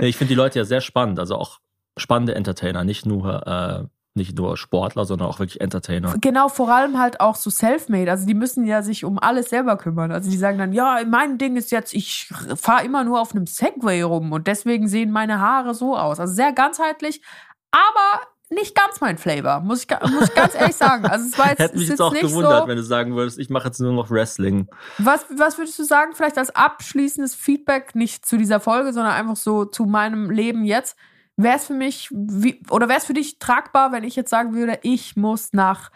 Ich 0.00 0.16
finde 0.16 0.28
die 0.28 0.34
Leute 0.34 0.58
ja 0.58 0.64
sehr 0.64 0.80
spannend, 0.80 1.18
also 1.18 1.36
auch 1.36 1.60
spannende 1.96 2.34
Entertainer, 2.34 2.84
nicht 2.84 3.06
nur, 3.06 3.46
äh, 3.46 3.84
nicht 4.14 4.36
nur 4.36 4.56
Sportler, 4.56 5.06
sondern 5.06 5.28
auch 5.28 5.38
wirklich 5.38 5.60
Entertainer. 5.60 6.14
Genau, 6.20 6.48
vor 6.48 6.68
allem 6.70 6.98
halt 6.98 7.20
auch 7.20 7.36
so 7.36 7.50
self-made. 7.50 8.10
Also 8.10 8.26
die 8.26 8.34
müssen 8.34 8.66
ja 8.66 8.82
sich 8.82 9.04
um 9.04 9.18
alles 9.18 9.48
selber 9.48 9.76
kümmern. 9.76 10.12
Also 10.12 10.30
die 10.30 10.36
sagen 10.36 10.58
dann, 10.58 10.72
ja, 10.72 11.00
mein 11.06 11.38
Ding 11.38 11.56
ist 11.56 11.70
jetzt, 11.70 11.94
ich 11.94 12.30
fahre 12.56 12.84
immer 12.84 13.04
nur 13.04 13.20
auf 13.20 13.34
einem 13.34 13.46
Segway 13.46 14.02
rum 14.02 14.32
und 14.32 14.46
deswegen 14.46 14.86
sehen 14.86 15.10
meine 15.10 15.40
Haare 15.40 15.74
so 15.74 15.96
aus. 15.96 16.20
Also 16.20 16.34
sehr 16.34 16.52
ganzheitlich, 16.52 17.22
aber 17.70 18.26
nicht 18.54 18.74
ganz 18.74 19.00
mein 19.00 19.18
Flavor, 19.18 19.60
muss 19.60 19.84
ich, 19.84 20.10
muss 20.10 20.28
ich 20.28 20.34
ganz 20.34 20.54
ehrlich 20.54 20.76
sagen. 20.76 21.06
Also 21.06 21.26
es 21.26 21.38
war 21.38 21.50
jetzt, 21.50 21.58
Hätte 21.58 21.74
mich 21.74 21.84
ist 21.84 21.90
jetzt 21.90 22.00
auch 22.00 22.12
nicht 22.12 22.22
gewundert, 22.22 22.62
so. 22.62 22.68
wenn 22.68 22.76
du 22.76 22.82
sagen 22.82 23.14
würdest, 23.14 23.38
ich 23.38 23.50
mache 23.50 23.68
jetzt 23.68 23.80
nur 23.80 23.92
noch 23.92 24.10
Wrestling. 24.10 24.68
Was, 24.98 25.26
was 25.36 25.58
würdest 25.58 25.78
du 25.78 25.84
sagen, 25.84 26.12
vielleicht 26.14 26.38
als 26.38 26.54
abschließendes 26.54 27.34
Feedback, 27.34 27.94
nicht 27.94 28.26
zu 28.26 28.36
dieser 28.36 28.60
Folge, 28.60 28.92
sondern 28.92 29.14
einfach 29.14 29.36
so 29.36 29.64
zu 29.64 29.84
meinem 29.84 30.30
Leben 30.30 30.64
jetzt? 30.64 30.96
Wäre 31.36 31.56
es 31.56 31.66
für 31.66 31.74
mich, 31.74 32.08
wie, 32.12 32.60
oder 32.70 32.88
wäre 32.88 32.98
es 32.98 33.06
für 33.06 33.14
dich 33.14 33.38
tragbar, 33.38 33.92
wenn 33.92 34.04
ich 34.04 34.16
jetzt 34.16 34.30
sagen 34.30 34.54
würde, 34.54 34.78
ich 34.82 35.16
muss 35.16 35.52
nach 35.52 35.90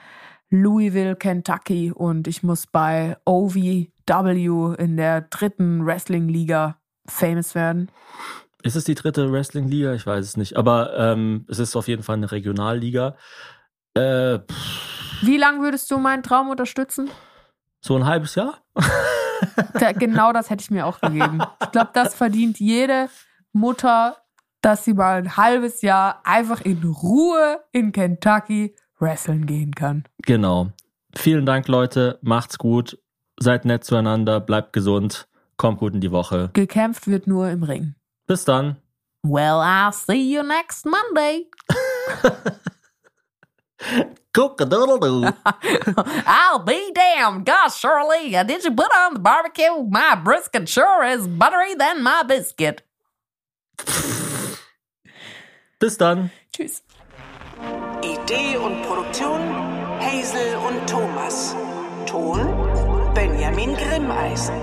Louisville, 0.49 1.17
Kentucky 1.17 1.93
und 1.93 2.27
ich 2.27 2.43
muss 2.43 2.67
bei 2.67 3.17
OVW 3.25 3.89
in 4.79 4.97
der 4.97 5.23
dritten 5.23 5.85
Wrestling-Liga 5.85 6.79
famous 7.07 7.55
werden? 7.55 7.91
Ist 8.67 8.75
es 8.75 8.83
die 8.83 8.97
dritte 8.97 9.30
Wrestling-Liga? 9.30 9.95
Ich 9.95 10.07
weiß 10.07 10.25
es 10.25 10.37
nicht. 10.37 10.57
Aber 10.57 10.99
ähm, 10.99 11.47
es 11.49 11.61
ist 11.61 11.76
auf 11.76 11.87
jeden 11.87 12.03
Fall 12.03 12.17
eine 12.17 12.33
Regionalliga. 12.33 13.17
Äh, 13.95 14.41
Wie 15.22 15.37
lange 15.37 15.61
würdest 15.61 15.88
du 15.91 15.99
meinen 15.99 16.25
Traum 16.25 16.51
unterstützen? 16.51 17.09
so 17.80 17.95
ein 17.95 18.05
halbes 18.05 18.34
Jahr? 18.34 18.59
Da, 19.75 19.93
genau 19.93 20.33
das 20.33 20.49
hätte 20.49 20.63
ich 20.63 20.71
mir 20.71 20.87
auch 20.87 20.99
gegeben. 20.99 21.43
Ich 21.63 21.71
glaube, 21.71 21.91
das 21.93 22.14
verdient 22.14 22.59
jede 22.59 23.11
Mutter, 23.53 24.17
dass 24.63 24.87
sie 24.87 24.95
mal 24.95 25.18
ein 25.18 25.37
halbes 25.37 25.83
Jahr 25.83 26.22
einfach 26.25 26.63
in 26.63 26.83
Ruhe 26.83 27.61
in 27.71 27.93
Kentucky 27.93 28.75
wresteln 28.99 29.45
gehen 29.45 29.75
kann. 29.75 30.05
Genau. 30.22 30.71
Vielen 31.14 31.45
Dank, 31.45 31.68
Leute. 31.68 32.18
Macht's 32.22 32.57
gut. 32.57 32.99
Seid 33.38 33.67
nett 33.67 33.84
zueinander. 33.84 34.41
Bleibt 34.41 34.72
gesund. 34.72 35.29
Kommt 35.59 35.80
gut 35.80 35.93
in 35.93 36.01
die 36.01 36.13
Woche. 36.13 36.49
Gekämpft 36.55 37.07
wird 37.07 37.26
nur 37.26 37.51
im 37.51 37.63
Ring. 37.63 37.95
Bis 38.27 38.45
dann. 38.45 38.77
Well, 39.23 39.61
I'll 39.61 39.93
see 39.93 40.33
you 40.33 40.43
next 40.43 40.87
Monday. 40.87 41.47
Cook-a-doodle-doo. 44.33 45.33
I'll 46.27 46.59
be 46.61 46.93
damned. 46.95 47.47
Gosh, 47.47 47.79
Shirley, 47.79 48.37
uh, 48.37 48.43
did 48.43 48.65
you 48.65 48.71
put 48.71 48.95
on 48.95 49.15
the 49.15 49.21
barbecue? 49.21 49.83
My 49.89 50.15
brisket 50.15 50.69
sure 50.69 51.05
is 51.05 51.27
buttery 51.27 51.75
than 51.75 52.03
my 52.03 52.23
biscuit. 52.23 52.83
Bis 55.81 55.97
dann. 55.99 56.31
Tschüss. 56.53 56.83
Idee 58.03 58.57
und 58.57 58.83
Produktion 58.83 59.41
Hazel 60.01 60.57
und 60.57 60.87
Thomas. 60.87 61.55
Ton 62.07 62.39
Benjamin 63.15 63.75
Grimmeisen. 63.75 64.55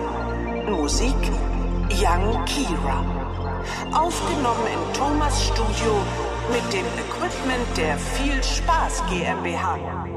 Musik 0.70 1.16
Young 1.90 2.46
Kira. 2.46 3.23
Aufgenommen 3.94 4.68
in 4.68 4.94
Thomas 4.94 5.46
Studio 5.46 5.94
mit 6.52 6.74
dem 6.74 6.86
Equipment 6.98 7.78
der 7.78 7.98
Viel 7.98 8.44
Spaß 8.44 9.04
GmbH. 9.10 10.13